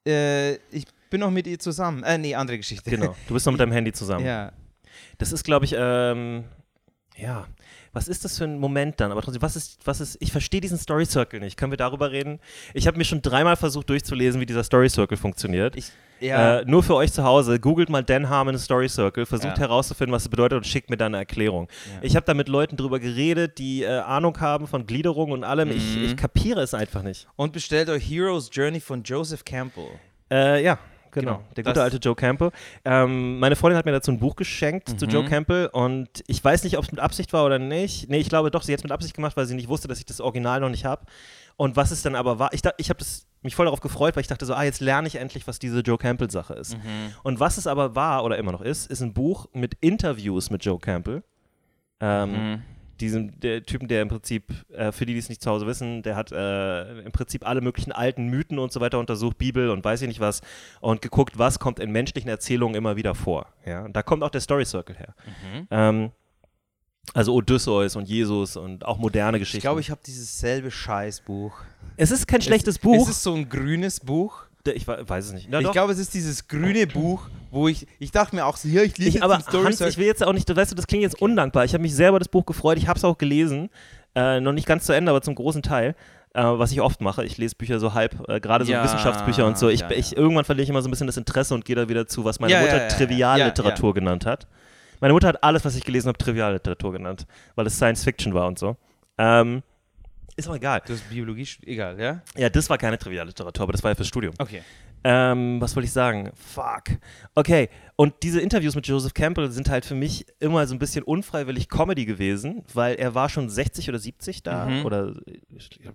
äh, 0.08 0.56
ich 0.72 0.86
bin 1.10 1.20
noch 1.20 1.32
mit 1.32 1.48
ihr 1.48 1.60
zusammen. 1.60 2.04
Äh, 2.04 2.18
nee, 2.18 2.36
andere 2.36 2.58
Geschichte. 2.58 2.90
Genau. 2.90 3.16
Du 3.28 3.34
bist 3.34 3.46
noch 3.46 3.54
mit 3.54 3.62
deinem 3.62 3.74
Handy 3.74 3.92
zusammen. 3.92 4.26
Ja. 4.26 4.52
Das 5.18 5.32
ist, 5.32 5.44
glaube 5.44 5.66
ich, 5.66 5.76
ähm, 5.78 6.46
ja. 7.18 7.48
Was 7.94 8.08
ist 8.08 8.24
das 8.24 8.38
für 8.38 8.46
ein 8.46 8.58
Moment 8.58 9.02
dann? 9.02 9.12
Aber 9.12 9.22
trotzdem, 9.22 9.42
was 9.42 9.58
ist, 9.58 9.80
was 9.84 10.00
ist, 10.00 10.18
ich 10.22 10.32
verstehe 10.32 10.62
diesen 10.62 10.78
Story 10.78 11.06
Circle 11.06 11.42
nicht. 11.42 11.58
Können 11.58 11.74
wir 11.74 11.78
darüber 11.78 12.12
reden? 12.12 12.40
Ich 12.74 12.88
habe 12.88 12.98
mir 12.98 13.04
schon 13.04 13.22
dreimal 13.22 13.58
versucht 13.58 13.90
durchzulesen, 13.90 14.40
wie 14.40 14.46
dieser 14.46 14.64
Story 14.64 14.90
Circle 14.90 15.18
funktioniert. 15.18 15.76
Ich, 15.76 15.92
ja. 16.22 16.60
Äh, 16.60 16.66
nur 16.66 16.84
für 16.84 16.96
euch 16.96 17.12
zu 17.12 17.24
Hause, 17.24 17.60
googelt 17.60 17.90
mal 17.90 18.04
Dan 18.04 18.30
Harmon 18.30 18.58
Story 18.58 18.88
Circle, 18.88 19.26
versucht 19.26 19.58
Ja. 19.58 19.60
herauszufinden, 19.60 20.14
was 20.14 20.24
es 20.24 20.30
bedeutet 20.30 20.58
und 20.58 20.66
schickt 20.68 20.90
mir 20.90 20.98
dann 20.98 21.14
eine 21.16 21.18
Erklärung. 21.18 21.68
Ja. 21.96 22.00
Ich 22.04 22.16
habe 22.16 22.26
da 22.26 22.34
mit 22.34 22.48
Leuten 22.48 22.78
drüber 22.78 23.00
geredet, 23.00 23.58
die 23.58 23.84
äh, 23.84 24.00
Ahnung 24.00 24.40
haben 24.40 24.68
von 24.68 24.86
Gliederung 24.86 25.32
und 25.32 25.44
allem. 25.44 25.70
Ich, 25.72 25.96
Mhm. 25.98 26.04
ich 26.06 26.18
kapiere 26.18 26.62
es 26.62 26.74
einfach 26.74 27.04
nicht. 27.04 27.28
und 27.36 27.54
bestellt 27.54 27.90
euch 27.90 28.10
Hero's 28.10 28.50
Journey 28.52 28.80
von 28.80 29.04
Joseph 29.04 29.44
Campbell. 29.44 29.88
Äh, 30.32 30.64
ja, 30.64 30.78
genau. 31.12 31.34
Genau, 31.34 31.44
Der 31.58 31.64
gute 31.66 31.82
alte 31.84 31.98
Joe 31.98 32.16
Campbell. 32.16 32.52
Ähm, 32.86 33.40
meine 33.40 33.56
Freundin 33.56 33.78
hat 33.78 33.86
mir 33.86 33.92
dazu 33.92 34.12
ein 34.12 34.20
Buch 34.20 34.36
geschenkt 34.36 34.98
zu 35.00 35.06
Mhm. 35.06 35.12
Joe 35.12 35.26
Campbell 35.26 35.68
und 35.74 36.08
ich 36.28 36.42
weiß 36.44 36.64
nicht, 36.64 36.78
ob 36.78 36.86
es 36.86 36.92
mit 36.92 37.02
Absicht 37.02 37.34
war 37.34 37.46
oder 37.46 37.60
nicht. 37.60 38.10
Nee, 38.10 38.20
ich 38.20 38.30
glaube 38.30 38.50
doch, 38.52 38.62
sie 38.64 38.72
hat 38.72 38.80
es 38.80 38.84
mit 38.84 38.92
Absicht 38.94 39.14
gemacht, 39.16 39.36
weil 39.36 39.46
sie 39.46 39.56
nicht 39.56 39.68
wusste, 39.68 39.88
dass 39.88 40.00
ich 40.00 40.06
das 40.06 40.22
Original 40.22 40.60
noch 40.62 40.70
nicht 40.70 40.86
habe. 40.86 41.04
Und 41.58 41.76
was 41.76 41.92
es 41.92 42.02
dann 42.02 42.16
aber 42.16 42.40
war, 42.40 42.54
ich, 42.54 42.62
ich 42.78 42.90
habe 42.90 43.00
das 43.00 43.28
mich 43.44 43.56
voll 43.56 43.66
darauf 43.66 43.80
gefreut, 43.82 44.16
weil 44.16 44.22
ich 44.22 44.28
dachte 44.28 44.46
so, 44.46 44.54
ah, 44.54 44.64
jetzt 44.64 44.82
lerne 44.82 45.08
ich 45.08 45.16
endlich, 45.16 45.48
was 45.48 45.60
diese 45.60 45.80
Joe 45.80 45.98
Campbell-Sache 45.98 46.54
ist. 46.54 46.78
Mhm. 46.78 47.14
Und 47.24 47.40
was 47.40 47.58
es 47.58 47.68
aber 47.68 47.96
war 47.96 48.24
oder 48.24 48.38
immer 48.38 48.52
noch 48.52 48.62
ist, 48.62 48.90
ist 48.90 49.02
ein 49.02 49.14
Buch 49.14 49.48
mit 49.54 49.76
Interviews 49.82 50.50
mit 50.50 50.64
Joe 50.64 50.80
Campbell. 50.80 51.24
Ähm, 52.00 52.32
Mhm. 52.32 52.62
Diesen 53.00 53.40
der 53.40 53.64
Typen, 53.64 53.88
der 53.88 54.04
im 54.04 54.10
Prinzip, 54.10 54.44
äh, 54.72 54.92
für 54.92 55.08
die, 55.08 55.14
die 55.14 55.20
es 55.20 55.28
nicht 55.28 55.42
zu 55.42 55.50
Hause 55.50 55.66
wissen, 55.66 56.04
der 56.04 56.16
hat 56.16 56.32
äh, 56.32 57.00
im 57.00 57.12
Prinzip 57.12 57.48
alle 57.48 57.60
möglichen 57.62 57.92
alten 57.92 58.28
Mythen 58.28 58.60
und 58.60 58.72
so 58.72 58.80
weiter 58.80 59.00
untersucht, 59.00 59.40
Bibel 59.40 59.72
und 59.72 59.84
weiß 59.84 60.04
ich 60.04 60.08
nicht 60.08 60.20
was, 60.20 60.42
und 60.82 61.02
geguckt, 61.02 61.40
was 61.40 61.58
kommt 61.58 61.80
in 61.80 61.92
menschlichen 61.92 62.30
Erzählungen 62.30 62.76
immer 62.76 62.98
wieder 62.98 63.16
vor. 63.16 63.48
Ja? 63.66 63.86
Und 63.86 63.96
da 63.96 64.04
kommt 64.04 64.22
auch 64.22 64.30
der 64.30 64.42
Story 64.42 64.66
Circle 64.66 64.96
her. 64.96 65.16
Mhm. 65.26 65.68
Ähm, 65.72 66.12
also 67.14 67.34
Odysseus 67.34 67.96
und 67.96 68.08
Jesus 68.08 68.56
und 68.56 68.86
auch 68.86 68.98
moderne 68.98 69.40
Geschichten. 69.40 69.58
Ich 69.58 69.64
glaube, 69.64 69.82
ich 69.82 69.90
habe 69.90 70.02
dieses 70.06 70.40
selbe 70.40 70.72
Scheißbuch. 70.72 71.54
es 71.98 72.12
ist 72.12 72.28
kein 72.28 72.42
schlechtes 72.42 72.80
Buch. 72.80 73.08
Ist 73.08 73.16
es 73.16 73.24
so 73.24 73.34
ein 73.34 73.50
grünes 73.50 74.00
Buch? 74.00 74.46
ich 74.70 74.88
we- 74.88 75.04
weiß 75.08 75.26
es 75.26 75.34
nicht. 75.34 75.48
Na, 75.50 75.60
ich 75.60 75.72
glaube, 75.72 75.92
es 75.92 76.00
ist 76.00 76.14
dieses 76.14 76.48
grüne 76.48 76.86
Buch, 76.86 77.28
wo 77.50 77.68
ich, 77.68 77.88
ich 78.00 78.12
dachte 78.12 78.36
mir 78.36 78.46
auch 78.46 78.58
so, 78.58 78.68
ja, 78.68 78.84
ich 78.84 78.98
lese 78.98 79.10
Ich, 79.10 79.16
jetzt 79.16 79.24
aber 79.24 79.40
Hans, 79.64 79.82
ich 79.82 79.98
will 79.98 80.06
jetzt 80.06 80.24
auch 80.24 80.34
nicht, 80.34 80.48
du 80.48 80.56
weißt 80.56 80.72
du, 80.72 80.76
das 80.76 80.86
klingt 80.88 81.02
jetzt 81.04 81.20
undankbar. 81.22 81.66
Ich 81.66 81.74
habe 81.74 81.82
mich 81.82 81.96
selber 81.96 82.20
das 82.20 82.28
Buch 82.28 82.46
gefreut, 82.46 82.78
ich 82.78 82.88
habe 82.88 82.98
es 82.98 83.04
auch 83.04 83.18
gelesen, 83.18 83.70
äh, 84.14 84.40
noch 84.40 84.54
nicht 84.54 84.68
ganz 84.68 84.86
zu 84.86 84.94
Ende, 84.94 85.10
aber 85.10 85.22
zum 85.22 85.36
großen 85.36 85.64
Teil, 85.64 85.96
äh, 86.34 86.44
was 86.44 86.72
ich 86.72 86.82
oft 86.82 87.02
mache. 87.02 87.26
Ich 87.26 87.38
lese 87.38 87.56
Bücher 87.56 87.80
so 87.80 87.94
halb, 87.94 88.30
äh, 88.30 88.40
gerade 88.40 88.66
so 88.66 88.72
Ja, 88.72 88.84
Wissenschaftsbücher 88.84 89.46
und 89.46 89.58
so. 89.58 89.70
Ich, 89.70 89.82
ja, 89.82 89.92
ich 89.92 90.12
ja. 90.12 90.18
irgendwann 90.18 90.46
verliere 90.46 90.64
ich 90.64 90.70
immer 90.70 90.82
so 90.82 90.88
ein 90.88 90.92
bisschen 90.92 91.08
das 91.08 91.18
Interesse 91.18 91.56
und 91.56 91.66
gehe 91.66 91.76
da 91.76 91.90
wieder 91.90 92.06
zu, 92.08 92.24
was 92.24 92.40
meine 92.40 92.60
Mutter. 92.60 92.88
Trivialliteratur 92.90 93.94
genannt 93.94 94.26
hat. 94.26 94.48
Meine 95.02 95.14
Mutter 95.14 95.28
hat 95.28 95.44
alles, 95.44 95.66
was 95.66 95.76
ich 95.76 95.84
gelesen 95.84 96.08
habe, 96.08 96.18
Trivialliteratur 96.18 96.94
genannt, 96.94 97.26
weil 97.56 97.68
es 97.68 97.76
Science 97.76 98.04
Fiction 98.04 98.34
war 98.34 98.48
und 98.48 98.58
so. 98.58 98.78
Ähm, 99.18 99.62
ist 100.38 100.48
auch 100.48 100.56
egal. 100.56 100.82
Du 100.86 100.94
hast 100.94 101.10
Biologie, 101.10 101.46
egal, 101.66 102.00
ja? 102.00 102.22
Ja, 102.38 102.50
das 102.50 102.70
war 102.70 102.78
keine 102.78 102.98
Trivialliteratur, 102.98 103.64
aber 103.64 103.74
das 103.74 103.84
war 103.84 103.92
ja 103.92 103.96
fürs 103.96 104.08
Studium. 104.08 104.34
Okay. 104.38 104.62
Ähm, 105.04 105.60
was 105.60 105.76
wollte 105.76 105.86
ich 105.88 105.92
sagen? 105.92 106.32
Fuck. 106.36 107.00
Okay, 107.34 107.70
und 107.96 108.14
diese 108.22 108.40
Interviews 108.40 108.76
mit 108.76 108.86
Joseph 108.86 109.16
Campbell 109.16 109.50
sind 109.50 109.68
halt 109.68 109.84
für 109.84 109.96
mich 109.96 110.28
immer 110.40 110.68
so 110.68 110.76
ein 110.76 110.80
bisschen 110.80 111.04
unfreiwillig 111.04 111.70
Comedy 111.70 112.06
gewesen, 112.06 112.64
weil 112.76 112.96
er 112.96 113.16
war 113.16 113.28
schon 113.28 113.50
60 113.50 113.90
oder 113.90 113.98
70 113.98 114.44
da 114.44 114.66
Mhm. 114.68 114.86
oder 114.86 115.16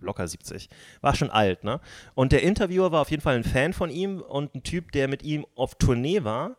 locker 0.00 0.26
70. 0.26 0.68
War 1.02 1.14
schon 1.14 1.30
alt, 1.30 1.62
ne? 1.62 1.80
Und 2.14 2.32
der 2.32 2.42
Interviewer 2.42 2.90
war 2.90 3.00
auf 3.00 3.10
jeden 3.12 3.22
Fall 3.22 3.36
ein 3.36 3.44
Fan 3.44 3.72
von 3.72 3.90
ihm 3.90 4.20
und 4.20 4.56
ein 4.56 4.64
Typ, 4.64 4.90
der 4.90 5.06
mit 5.06 5.22
ihm 5.22 5.46
auf 5.54 5.76
Tournee 5.76 6.24
war, 6.24 6.56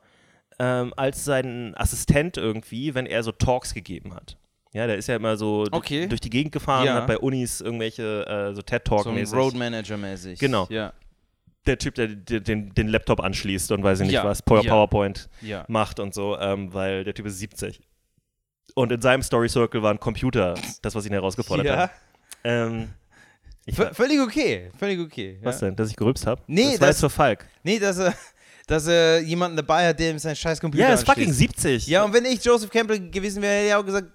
ähm, 0.59 0.93
als 0.97 1.23
sein 1.25 1.73
Assistent 1.77 2.37
irgendwie, 2.37 2.95
wenn 2.95 3.05
er 3.05 3.23
so 3.23 3.31
Talks 3.31 3.73
gegeben 3.73 4.13
hat. 4.15 4.37
Ja, 4.73 4.85
der 4.85 4.97
ist 4.97 5.07
ja 5.07 5.15
immer 5.15 5.37
so 5.37 5.63
durch- 5.65 5.73
Okay. 5.73 6.07
durch 6.07 6.21
die 6.21 6.29
Gegend 6.29 6.51
gefahren, 6.51 6.85
Ja. 6.85 6.95
hat 6.95 7.07
bei 7.07 7.17
Unis 7.17 7.61
irgendwelche 7.61 8.25
äh, 8.27 8.53
so 8.55 8.61
TED-Talk 8.61 9.03
So 9.03 9.35
Road 9.35 9.55
Manager 9.55 9.97
mäßig. 9.97 10.39
Genau. 10.39 10.67
Ja. 10.69 10.93
der 11.65 11.77
Typ, 11.77 11.95
der, 11.95 12.07
der 12.07 12.39
den, 12.39 12.73
den 12.73 12.87
Laptop 12.87 13.19
anschließt 13.19 13.71
und 13.73 13.83
weiß 13.83 13.99
ich 13.99 14.05
nicht 14.07 14.13
Ja, 14.13 14.23
was. 14.23 14.41
PowerPoint 14.41 15.27
macht 15.67 15.99
und 15.99 16.13
so, 16.13 16.37
ähm, 16.39 16.73
weil 16.73 17.03
der 17.03 17.13
Typ 17.13 17.25
ist 17.25 17.39
70. 17.39 17.81
Und 18.73 18.91
in 18.91 19.01
seinem 19.01 19.21
Story 19.21 19.49
Circle 19.49 19.81
war 19.81 19.91
ein 19.91 19.99
Computer, 19.99 20.53
das, 20.81 20.95
was 20.95 21.05
ihn 21.05 21.11
herausgefordert 21.11 21.75
hat. 21.75 21.91
Ähm, 22.45 22.89
völlig 23.93 24.19
okay. 24.21 24.71
Völlig 24.77 24.99
okay. 24.99 25.39
was 25.43 25.59
denn, 25.59 25.75
dass 25.75 25.89
ich 25.89 25.95
gerülpst 25.97 26.25
habe? 26.25 26.41
Nee, 26.47 26.71
das 26.71 26.71
war 26.81 26.87
das- 26.87 26.87
jetzt 26.87 26.99
für 27.01 27.09
Falk. 27.09 27.45
Nee, 27.63 27.79
dass 27.79 27.97
er, 27.97 28.13
dass 28.67 28.85
er 28.87 29.21
jemanden 29.21 29.57
dabei 29.57 29.87
hat, 29.87 29.99
der 29.99 30.11
ihm 30.11 30.19
seinen 30.19 30.35
scheiß 30.35 30.59
Computer 30.61 30.83
Ja, 30.83 30.89
er 30.89 30.95
ist 30.95 31.05
fucking 31.05 31.29
anschließt. 31.29 31.59
70. 31.59 31.87
Ja, 31.87 32.03
und 32.03 32.13
wenn 32.13 32.25
ich 32.25 32.43
Joseph 32.43 32.69
Campbell 32.69 33.09
gewesen 33.09 33.41
wäre, 33.41 33.53
hätte 33.55 33.67
ich 33.69 33.73
auch 33.75 33.85
gesagt, 33.85 34.07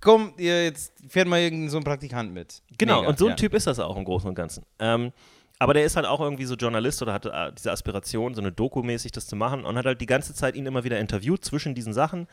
komm, 0.00 0.32
jetzt 0.38 0.92
fährt 1.08 1.28
mal 1.28 1.38
irgendein 1.40 1.68
so 1.70 1.76
ein 1.76 1.84
Praktikant 1.84 2.32
mit. 2.32 2.62
Genau, 2.78 3.00
Mega, 3.00 3.08
und 3.10 3.18
so 3.18 3.26
ein 3.26 3.30
ja. 3.30 3.36
Typ 3.36 3.54
ist 3.54 3.66
das 3.66 3.78
auch 3.78 3.96
im 3.96 4.04
Großen 4.04 4.28
und 4.28 4.34
Ganzen. 4.34 4.64
Ähm, 4.78 5.12
aber 5.58 5.74
der 5.74 5.84
ist 5.84 5.94
halt 5.96 6.06
auch 6.06 6.20
irgendwie 6.20 6.46
so 6.46 6.54
Journalist 6.54 7.02
oder 7.02 7.12
hatte 7.12 7.30
äh, 7.34 7.52
diese 7.52 7.70
Aspiration, 7.70 8.32
so 8.34 8.40
eine 8.40 8.50
Doku-mäßig 8.50 9.12
das 9.12 9.26
zu 9.26 9.36
machen 9.36 9.64
und 9.66 9.76
hat 9.76 9.84
halt 9.84 10.00
die 10.00 10.06
ganze 10.06 10.32
Zeit 10.34 10.56
ihn 10.56 10.64
immer 10.64 10.84
wieder 10.84 10.98
interviewt 10.98 11.44
zwischen 11.44 11.74
diesen 11.74 11.92
Sachen 11.92 12.26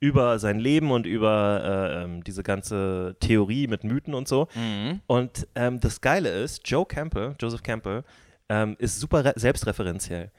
über 0.00 0.38
sein 0.38 0.58
Leben 0.58 0.90
und 0.90 1.06
über 1.06 1.62
äh, 1.64 2.02
ähm, 2.04 2.22
diese 2.24 2.42
ganze 2.42 3.16
Theorie 3.20 3.68
mit 3.68 3.84
Mythen 3.84 4.12
und 4.12 4.28
so. 4.28 4.48
Mhm. 4.54 5.00
Und 5.06 5.46
ähm, 5.54 5.80
das 5.80 6.02
Geile 6.02 6.28
ist, 6.28 6.60
Joe 6.68 6.84
Campbell, 6.84 7.34
Joseph 7.40 7.62
Campbell, 7.62 8.04
ähm, 8.50 8.76
ist 8.78 9.00
super 9.00 9.24
re- 9.24 9.32
selbstreferenziell. 9.36 10.30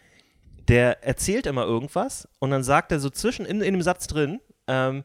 Der 0.67 1.03
erzählt 1.03 1.45
immer 1.45 1.63
irgendwas 1.63 2.27
und 2.39 2.51
dann 2.51 2.63
sagt 2.63 2.91
er 2.91 2.99
so 2.99 3.09
zwischen 3.09 3.45
in, 3.45 3.61
in 3.61 3.73
dem 3.73 3.81
Satz 3.81 4.07
drin, 4.07 4.39
ähm, 4.67 5.03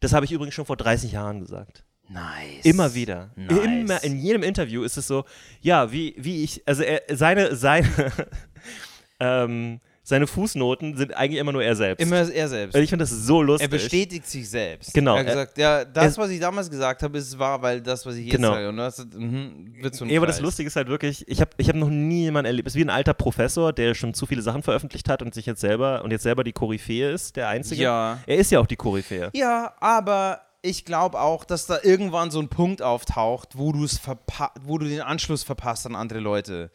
das 0.00 0.12
habe 0.12 0.24
ich 0.24 0.32
übrigens 0.32 0.54
schon 0.54 0.66
vor 0.66 0.76
30 0.76 1.12
Jahren 1.12 1.40
gesagt. 1.40 1.84
Nice. 2.08 2.64
Immer 2.64 2.94
wieder. 2.94 3.30
Nice. 3.36 3.64
Immer 3.64 4.04
in 4.04 4.18
jedem 4.18 4.42
Interview 4.42 4.82
ist 4.82 4.96
es 4.96 5.06
so, 5.06 5.24
ja, 5.60 5.90
wie, 5.92 6.14
wie 6.18 6.44
ich, 6.44 6.62
also 6.66 6.82
er, 6.82 7.02
seine, 7.16 7.56
seine, 7.56 7.88
ähm, 9.20 9.80
seine 10.06 10.26
Fußnoten 10.26 10.98
sind 10.98 11.16
eigentlich 11.16 11.40
immer 11.40 11.52
nur 11.52 11.64
er 11.64 11.74
selbst. 11.74 12.02
Immer 12.02 12.30
er 12.30 12.48
selbst. 12.48 12.76
Ich 12.76 12.90
finde 12.90 13.04
das 13.04 13.10
so 13.10 13.40
lustig. 13.40 13.66
Er 13.66 13.70
bestätigt 13.70 14.26
sich 14.26 14.48
selbst. 14.50 14.92
Genau, 14.92 15.14
Er 15.14 15.20
hat 15.20 15.26
gesagt, 15.26 15.58
ja, 15.58 15.84
das, 15.86 16.18
was 16.18 16.28
ich 16.28 16.38
damals 16.38 16.70
gesagt 16.70 17.02
habe, 17.02 17.16
ist 17.16 17.38
wahr, 17.38 17.62
weil 17.62 17.80
das, 17.80 18.04
was 18.04 18.16
ich 18.16 18.26
jetzt 18.26 18.36
Genau. 18.36 18.52
sage. 18.52 18.68
Und 18.68 18.76
das 18.76 18.98
mhm, 18.98 19.74
wird 19.80 19.94
so 19.94 20.04
ein 20.04 20.10
Ja, 20.10 20.18
aber 20.18 20.26
das. 20.26 20.40
Lustige 20.40 20.66
ist 20.66 20.76
halt 20.76 20.88
wirklich, 20.88 21.26
ich 21.26 21.40
habe 21.40 21.52
ich 21.56 21.70
hab 21.70 21.76
noch 21.76 21.88
nie 21.88 22.24
jemanden 22.24 22.46
erlebt. 22.46 22.68
Es 22.68 22.74
ist 22.74 22.78
wie 22.78 22.84
ein 22.84 22.90
alter 22.90 23.14
Professor, 23.14 23.72
der 23.72 23.94
schon 23.94 24.12
zu 24.12 24.26
viele 24.26 24.42
Sachen 24.42 24.62
veröffentlicht 24.62 25.08
hat 25.08 25.22
und 25.22 25.32
sich 25.32 25.46
jetzt 25.46 25.62
selber 25.62 26.04
und 26.04 26.10
jetzt 26.10 26.22
selber 26.22 26.44
die 26.44 26.52
Koryphäe 26.52 27.10
ist, 27.10 27.36
der 27.36 27.48
Einzige. 27.48 27.84
Ja. 27.84 28.18
Er 28.26 28.36
ist 28.36 28.50
ja 28.50 28.60
auch 28.60 28.66
die 28.66 28.76
Koryphäe. 28.76 29.30
Ja, 29.32 29.72
aber 29.80 30.42
ich 30.60 30.84
glaube 30.84 31.18
auch, 31.18 31.44
dass 31.44 31.64
da 31.66 31.78
irgendwann 31.82 32.30
so 32.30 32.40
ein 32.40 32.48
Punkt 32.48 32.82
auftaucht, 32.82 33.56
wo 33.56 33.72
du 33.72 33.84
es 33.84 34.00
wo 34.64 34.76
du 34.76 34.86
den 34.86 35.00
Anschluss 35.00 35.44
verpasst 35.44 35.86
an 35.86 35.94
andere 35.94 36.20
Leute. 36.20 36.70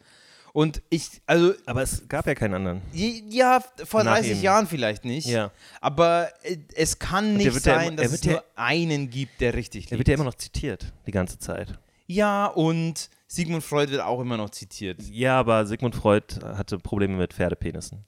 Und 0.52 0.82
ich, 0.90 1.08
also, 1.26 1.52
Aber 1.66 1.82
es 1.82 2.08
gab 2.08 2.26
ja 2.26 2.34
keinen 2.34 2.54
anderen. 2.54 2.82
ja, 2.92 3.62
vor 3.84 4.02
Nach 4.04 4.14
30 4.16 4.38
ihm. 4.38 4.42
Jahren 4.42 4.66
vielleicht 4.66 5.04
nicht. 5.04 5.26
Ja. 5.28 5.52
Aber 5.80 6.28
äh, 6.42 6.56
es 6.74 6.98
kann 6.98 7.34
nicht 7.36 7.46
ja 7.46 7.52
sein, 7.52 7.88
immer- 7.92 7.96
dass 8.02 8.08
er 8.12 8.14
es 8.14 8.24
ja- 8.24 8.32
nur 8.32 8.44
einen 8.56 9.10
gibt, 9.10 9.40
der 9.40 9.54
richtig 9.54 9.86
Er 9.86 9.90
liegt. 9.90 9.98
wird 10.00 10.08
ja 10.08 10.14
immer 10.14 10.24
noch 10.24 10.34
zitiert, 10.34 10.92
die 11.06 11.12
ganze 11.12 11.38
Zeit. 11.38 11.78
ja, 12.06 12.46
und 12.46 13.08
Sigmund 13.28 13.62
Freud 13.62 13.92
wird 13.92 14.00
auch 14.02 14.20
immer 14.20 14.36
noch 14.36 14.50
zitiert. 14.50 15.00
Ja, 15.08 15.38
aber 15.38 15.64
Sigmund 15.66 15.94
Freud 15.94 16.24
hatte 16.42 16.78
Probleme 16.80 17.16
mit 17.16 17.32
Pferdepenissen. 17.32 18.04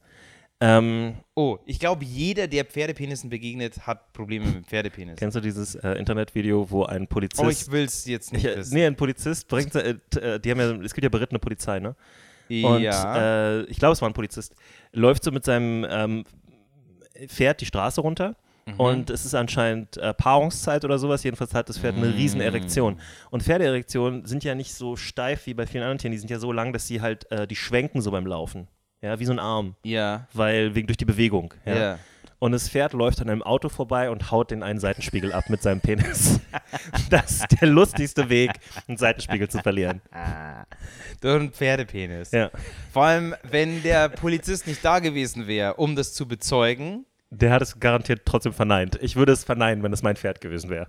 Ähm, 0.61 1.15
Oh, 1.35 1.59
ich 1.65 1.79
glaube, 1.81 2.05
jeder, 2.05 2.47
der 2.47 2.65
Pferdepenissen 2.65 3.31
begegnet, 3.31 3.87
hat 3.87 4.13
Probleme 4.13 4.47
mit 4.47 4.67
Pferdepenissen. 4.67 5.17
kennst 5.17 5.37
du 5.37 5.41
dieses 5.41 5.75
äh, 5.77 5.93
Internetvideo, 5.93 6.71
wo 6.71 6.85
ein 6.85 7.07
Polizist. 7.09 7.41
Aber 7.41 7.51
ich 7.51 7.71
will 7.71 7.85
es 7.85 8.05
jetzt 8.07 8.33
nicht 8.33 8.45
Ja, 8.45 8.53
nee, 8.71 8.85
ein 8.87 8.95
Polizist 8.97 9.47
bringt, 9.49 9.75
äh, 9.77 9.97
äh, 10.17 10.39
die 10.41 10.51
haben 10.51 10.59
ja, 10.61 10.71
es 10.85 10.93
gibt 10.95 11.03
ja 11.05 11.09
berittene 11.09 11.39
Polizei, 11.39 11.79
ne? 11.81 11.95
Und 12.65 12.83
ja. 12.83 13.61
äh, 13.61 13.63
ich 13.65 13.79
glaube, 13.79 13.93
es 13.95 14.03
war 14.03 14.09
ein 14.11 14.15
Polizist, 14.15 14.55
läuft 14.93 15.25
so 15.25 15.31
mit 15.31 15.45
seinem 15.45 15.87
ähm, 15.89 16.25
Pferd 17.29 17.61
die 17.61 17.67
Straße 17.67 18.01
runter. 18.01 18.35
Mhm. 18.67 18.75
Und 18.81 19.11
es 19.11 19.25
ist 19.25 19.35
anscheinend 19.35 19.97
äh, 19.97 20.15
Paarungszeit 20.15 20.85
oder 20.85 20.99
sowas. 20.99 21.25
Jedenfalls 21.25 21.53
hat 21.55 21.69
das 21.69 21.79
Pferd 21.79 21.97
eine 21.97 22.15
riesen 22.15 22.39
Mhm. 22.39 22.47
Erektion. 22.47 23.01
Und 23.31 23.43
Pferdeerektionen 23.43 24.25
sind 24.27 24.45
ja 24.45 24.55
nicht 24.55 24.73
so 24.75 24.95
steif 24.97 25.47
wie 25.47 25.55
bei 25.55 25.67
vielen 25.67 25.83
anderen 25.83 25.99
Tieren. 25.99 26.13
Die 26.13 26.19
sind 26.19 26.31
ja 26.31 26.39
so 26.39 26.53
lang, 26.53 26.73
dass 26.73 26.87
sie 26.87 27.01
halt, 27.01 27.31
äh, 27.33 27.47
die 27.47 27.57
schwenken 27.57 28.01
so 28.03 28.11
beim 28.11 28.27
Laufen. 28.27 28.69
Ja, 29.01 29.19
wie 29.19 29.25
so 29.25 29.33
ein 29.33 29.41
Arm. 29.41 29.75
ja. 29.83 30.29
Weil, 30.33 30.77
wegen 30.77 30.87
durch 30.87 30.97
die 30.97 31.05
Bewegung. 31.05 31.53
Ja. 31.67 31.75
Ja. 31.77 31.99
Und 32.43 32.51
das 32.51 32.69
Pferd 32.69 32.93
läuft 32.93 33.21
an 33.21 33.31
einem 33.31 33.45
Auto 33.45 33.69
vorbei 33.69 34.11
und 34.11 34.33
haut 34.33 34.51
den 34.51 34.65
einen 34.65 34.81
Seitenspiegel 34.81 35.33
ab 35.33 35.49
mit 35.49 35.63
seinem 35.63 35.81
Penis. 35.81 36.41
das 37.09 37.35
ist 37.35 37.61
der 37.61 37.69
lustigste 37.69 38.29
Weg, 38.31 38.51
einen 38.89 38.97
Seitenspiegel 38.99 39.49
zu 39.49 39.61
verlieren. 39.61 40.01
Durch 41.21 41.37
einen 41.37 41.53
Pferdepenis. 41.53 42.33
Ja. 42.33 42.51
Vor 42.93 43.05
allem, 43.05 43.37
wenn 43.45 43.85
der 43.85 44.09
Polizist 44.09 44.67
nicht 44.67 44.85
da 44.85 44.99
gewesen 44.99 45.47
wäre, 45.47 45.75
um 45.75 45.95
das 45.95 46.15
zu 46.15 46.27
bezeugen. 46.27 47.07
Der 47.31 47.53
hat 47.53 47.63
es 47.63 47.79
garantiert 47.79 48.23
trotzdem 48.25 48.53
verneint. 48.53 48.99
Ich 49.01 49.15
würde 49.15 49.31
es 49.31 49.45
verneinen, 49.45 49.85
wenn 49.85 49.93
es 49.93 50.03
mein 50.03 50.17
Pferd 50.17 50.41
gewesen 50.41 50.69
wäre. 50.69 50.89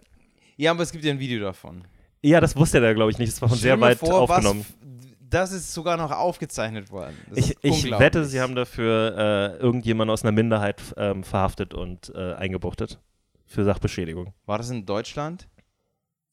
Ja, 0.58 0.72
aber 0.72 0.82
es 0.82 0.92
gibt 0.92 1.04
ja 1.04 1.12
ein 1.12 1.20
Video 1.20 1.40
davon. 1.40 1.84
Ja, 2.24 2.42
das 2.42 2.56
wusste 2.56 2.80
er 2.80 2.82
da, 2.82 2.94
glaube 2.94 3.12
ich, 3.12 3.20
nicht. 3.20 3.32
Das 3.32 3.44
war 3.44 3.50
von 3.50 3.60
Stell 3.60 3.70
sehr 3.70 3.80
weit 3.80 4.00
vor, 4.00 4.22
aufgenommen. 4.22 4.66
Was, 4.68 4.93
das 5.34 5.52
ist 5.52 5.74
sogar 5.74 5.98
noch 5.98 6.12
aufgezeichnet 6.12 6.92
worden. 6.92 7.18
Ich, 7.36 7.58
ich 7.62 7.90
wette, 7.92 8.26
sie 8.26 8.40
haben 8.40 8.56
dafür 8.56 9.16
äh, 9.18 9.58
irgendjemanden 9.58 10.14
aus 10.14 10.24
einer 10.24 10.32
Minderheit 10.32 10.82
ähm, 10.98 11.24
verhaftet 11.24 11.74
und 11.74 12.12
äh, 12.16 12.34
eingebuchtet. 12.34 13.00
Für 13.46 13.64
Sachbeschädigung. 13.64 14.34
War 14.46 14.58
das 14.58 14.70
in 14.70 14.86
Deutschland? 14.86 15.48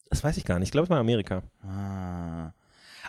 Das 0.09 0.23
weiß 0.23 0.37
ich 0.37 0.45
gar 0.45 0.59
nicht. 0.59 0.69
Ich 0.69 0.71
glaube, 0.71 0.85
es 0.85 0.89
war 0.89 0.97
in 0.97 1.01
Amerika. 1.01 1.43
Ah. 1.61 2.53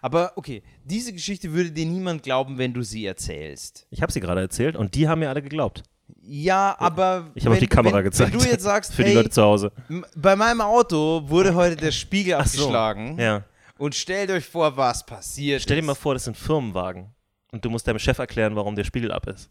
Aber 0.03 0.33
okay, 0.37 0.63
diese 0.85 1.13
Geschichte 1.13 1.53
würde 1.53 1.71
dir 1.71 1.87
niemand 1.87 2.23
glauben, 2.23 2.59
wenn 2.59 2.75
du 2.75 2.83
sie 2.83 3.07
erzählst. 3.07 3.87
Ich 3.91 4.03
habe 4.03 4.13
sie 4.13 4.21
gerade 4.21 4.41
erzählt 4.41 4.77
und 4.77 4.95
die 4.95 5.09
haben 5.09 5.21
mir 5.21 5.29
alle 5.29 5.43
geglaubt. 5.43 5.85
Ja, 6.21 6.77
aber. 6.79 7.31
Ich 7.35 7.45
habe 7.45 7.55
auf 7.55 7.61
die 7.61 7.67
Kamera 7.67 7.99
wenn, 7.99 8.05
gezeigt. 8.05 8.33
Wenn 8.33 8.41
du 8.41 8.47
jetzt 8.47 8.65
sagst, 8.65 8.95
Für 8.95 9.03
die 9.03 9.11
hey, 9.11 9.17
Leute 9.17 9.31
zu 9.31 9.43
Hause. 9.43 9.73
bei 10.17 10.37
meinem 10.37 10.61
Auto 10.61 11.23
wurde 11.27 11.55
heute 11.55 11.77
der 11.77 11.93
Spiegel 11.93 12.35
Ach 12.35 12.47
so. 12.47 12.63
abgeschlagen. 12.63 13.19
Ja. 13.19 13.45
Und 13.83 13.97
stellt 13.97 14.31
euch 14.31 14.45
vor, 14.45 14.77
was 14.77 15.05
passiert 15.05 15.61
Stell 15.61 15.75
dir 15.75 15.81
ist. 15.81 15.87
mal 15.87 15.97
vor, 15.97 16.15
das 16.15 16.23
sind 16.23 16.37
Firmenwagen. 16.37 17.13
Und 17.51 17.65
du 17.65 17.69
musst 17.69 17.89
deinem 17.89 17.99
Chef 17.99 18.17
erklären, 18.17 18.55
warum 18.55 18.77
der 18.77 18.85
Spiegel 18.85 19.11
ab 19.11 19.27
ist. 19.27 19.51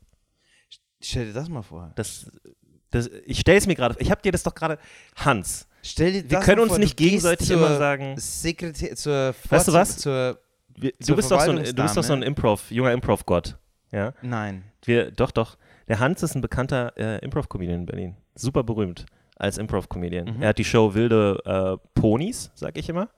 Stell 1.01 1.25
dir 1.25 1.33
das 1.33 1.49
mal 1.49 1.61
vor. 1.61 1.91
Das, 1.95 2.31
das, 2.91 3.09
ich 3.25 3.41
stelle 3.41 3.57
es 3.57 3.67
mir 3.67 3.75
gerade, 3.75 3.97
ich 3.99 4.09
habe 4.09 4.21
dir 4.21 4.31
das 4.31 4.43
doch 4.43 4.55
gerade, 4.55 4.79
Hans, 5.17 5.67
Stell 5.83 6.13
dir 6.13 6.23
wir 6.23 6.37
das 6.37 6.45
können 6.45 6.59
mal 6.59 6.63
uns 6.63 6.71
vor, 6.71 6.79
nicht 6.79 6.95
gegenseitig 6.95 7.51
immer 7.51 7.77
sagen, 7.77 8.15
Sekretär, 8.17 8.95
zur 8.95 9.35
Weißt 9.49 9.67
du 9.67 9.73
was? 9.73 9.97
Zur, 9.97 10.39
wir, 10.77 10.93
du, 10.97 11.13
bist 11.17 11.29
doch 11.29 11.41
so 11.41 11.51
ein, 11.51 11.65
du 11.65 11.73
bist 11.83 11.97
doch 11.97 12.03
so 12.03 12.13
ein. 12.13 12.21
Improv, 12.21 12.71
junger 12.71 12.93
Improv-Gott. 12.93 13.57
Ja? 13.91 14.13
nein. 14.21 14.63
Wir, 14.85 15.11
doch, 15.11 15.31
doch. 15.31 15.57
Der 15.89 15.99
Hans 15.99 16.23
ist 16.23 16.35
ein 16.35 16.41
bekannter 16.41 16.93
äh, 16.95 17.17
Improv-Comedian 17.17 17.81
in 17.81 17.85
Berlin. 17.85 18.15
Super 18.35 18.63
berühmt 18.63 19.05
als 19.35 19.57
Improv-Comedian. 19.57 20.37
Mhm. 20.37 20.41
Er 20.41 20.49
hat 20.49 20.57
die 20.57 20.63
Show 20.63 20.93
Wilde 20.93 21.41
äh, 21.43 21.99
Ponys, 21.99 22.49
sag 22.55 22.77
ich 22.77 22.87
immer. 22.87 23.09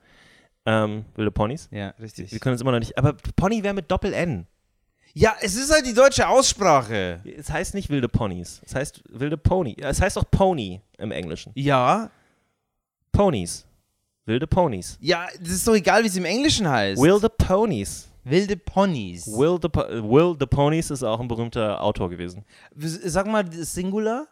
Ähm, 0.66 1.04
wilde 1.14 1.30
Ponys. 1.30 1.68
Ja, 1.70 1.90
richtig. 2.00 2.32
Wir 2.32 2.38
können 2.38 2.54
es 2.54 2.60
immer 2.60 2.72
noch 2.72 2.78
nicht. 2.78 2.96
Aber 2.96 3.12
Pony 3.36 3.62
wäre 3.62 3.74
mit 3.74 3.90
Doppel-N. 3.90 4.46
Ja, 5.12 5.34
es 5.40 5.54
ist 5.54 5.70
halt 5.72 5.86
die 5.86 5.94
deutsche 5.94 6.26
Aussprache. 6.26 7.20
Es 7.36 7.48
heißt 7.50 7.74
nicht 7.74 7.88
wilde 7.90 8.08
Ponys. 8.08 8.60
Es 8.64 8.74
heißt 8.74 9.02
wilde 9.08 9.36
Pony. 9.36 9.76
Es 9.78 10.00
heißt 10.00 10.18
auch 10.18 10.24
Pony 10.30 10.80
im 10.98 11.12
Englischen. 11.12 11.52
Ja, 11.54 12.10
Ponys. 13.12 13.64
Wilde 14.26 14.46
Ponys. 14.46 14.96
ja, 15.00 15.26
das 15.38 15.50
ist 15.50 15.68
doch 15.68 15.74
egal, 15.74 16.02
wie 16.02 16.06
es 16.08 16.16
im 16.16 16.24
Englischen 16.24 16.66
heißt. 16.66 17.00
Wilde 17.00 17.28
Ponys. 17.28 18.08
Wilde 18.24 18.56
Ponys. 18.56 19.26
Will 19.26 19.58
the, 19.60 19.68
Po- 19.68 19.86
Will 19.86 20.34
the 20.40 20.46
Ponys 20.46 20.90
ist 20.90 21.02
auch 21.02 21.20
ein 21.20 21.28
berühmter 21.28 21.82
Autor 21.82 22.08
gewesen. 22.08 22.42
Sag 22.74 23.26
mal, 23.26 23.44
Singular? 23.52 24.26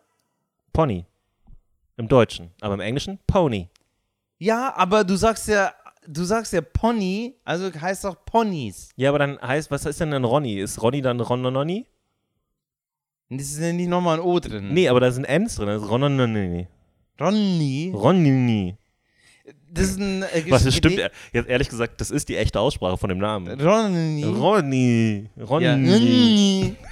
Pony. 0.73 1.05
Im 1.99 2.09
Deutschen. 2.09 2.51
Aber 2.63 2.73
im 2.73 2.81
Englischen 2.81 3.19
Pony. 3.27 3.69
Ja, 4.39 4.73
aber 4.75 5.05
du 5.05 5.15
sagst 5.15 5.47
ja, 5.49 5.75
du 6.07 6.25
sagst 6.25 6.53
ja 6.53 6.61
Pony, 6.61 7.35
also 7.45 7.71
heißt 7.73 8.05
doch 8.05 8.25
Ponys. 8.25 8.91
Ja, 8.97 9.09
aber 9.11 9.19
dann 9.19 9.39
heißt, 9.41 9.71
was 9.71 9.85
ist 9.87 10.01
denn 10.01 10.13
ein 10.13 10.25
Ronny? 10.25 10.59
Ist 10.61 10.81
Ronny 10.83 11.01
dann 11.03 11.21
Ronononi? 11.21 11.87
Und 13.31 13.41
Das 13.41 13.49
ist 13.49 13.61
ja 13.61 13.73
nicht 13.73 13.89
nochmal 13.89 14.19
ein 14.19 14.25
O 14.25 14.39
drin. 14.41 14.73
Nee, 14.75 14.89
aber 14.89 15.01
da 15.01 15.11
sind 15.11 15.25
Ns 15.27 15.57
drin. 15.57 15.67
Das 15.69 15.83
ist 15.83 15.89
Ronononi. 15.89 16.67
Ronny. 17.21 17.93
Ronini. 17.95 18.77
Das 19.71 19.85
ist 19.87 19.99
ein 19.99 20.23
äh, 20.23 20.45
Was, 20.51 20.65
das 20.65 20.75
stimmt. 20.77 20.99
Jetzt 21.33 21.49
ehrlich 21.49 21.69
gesagt, 21.69 22.01
das 22.01 22.11
ist 22.11 22.29
die 22.29 22.37
echte 22.37 22.61
Aussprache 22.61 22.99
von 22.99 23.09
dem 23.09 23.19
Namen. 23.19 23.59
Ronny. 23.61 24.25
Ronny. 24.25 25.31
Ronny. 25.41 25.65
Ja. 25.65 25.75
Ronny. 25.75 26.77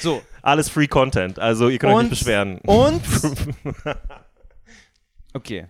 So, 0.00 0.22
Alles 0.42 0.68
Free 0.68 0.86
Content. 0.88 1.38
Also 1.38 1.68
ihr 1.70 1.78
könnt 1.78 1.92
euch 1.94 1.98
Und- 2.00 2.10
nicht 2.10 2.18
beschweren. 2.20 2.58
und. 2.66 3.00
Okay. 5.34 5.66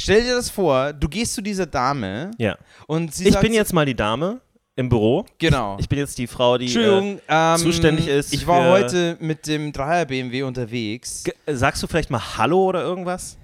Stell 0.00 0.22
dir 0.24 0.34
das 0.34 0.50
vor, 0.50 0.92
du 0.92 1.08
gehst 1.08 1.34
zu 1.34 1.42
dieser 1.42 1.66
Dame 1.66 2.30
ja. 2.38 2.56
und 2.86 3.14
sie 3.14 3.26
Ich 3.26 3.32
sagt. 3.34 3.42
bin 3.42 3.52
jetzt 3.52 3.72
mal 3.72 3.84
die 3.86 3.94
Dame 3.94 4.40
im 4.76 4.88
Büro. 4.88 5.26
Genau. 5.38 5.76
Ich 5.80 5.88
bin 5.88 5.98
jetzt 5.98 6.16
die 6.18 6.26
Frau, 6.26 6.56
die. 6.58 6.64
Entschuldigung, 6.66 7.20
ähm, 7.28 7.56
zuständig 7.58 8.06
ist 8.08 8.32
Ich 8.32 8.46
war 8.46 8.70
heute 8.70 9.16
mit 9.20 9.46
dem 9.46 9.72
Dreier 9.72 10.06
BMW 10.06 10.42
unterwegs. 10.44 11.24
Äh, 11.26 11.32
ge- 11.46 11.54
sagst 11.56 11.82
du 11.82 11.86
vielleicht 11.86 12.10
mal 12.10 12.36
Hallo 12.38 12.64
oder 12.66 12.82
irgendwas? 12.82 13.36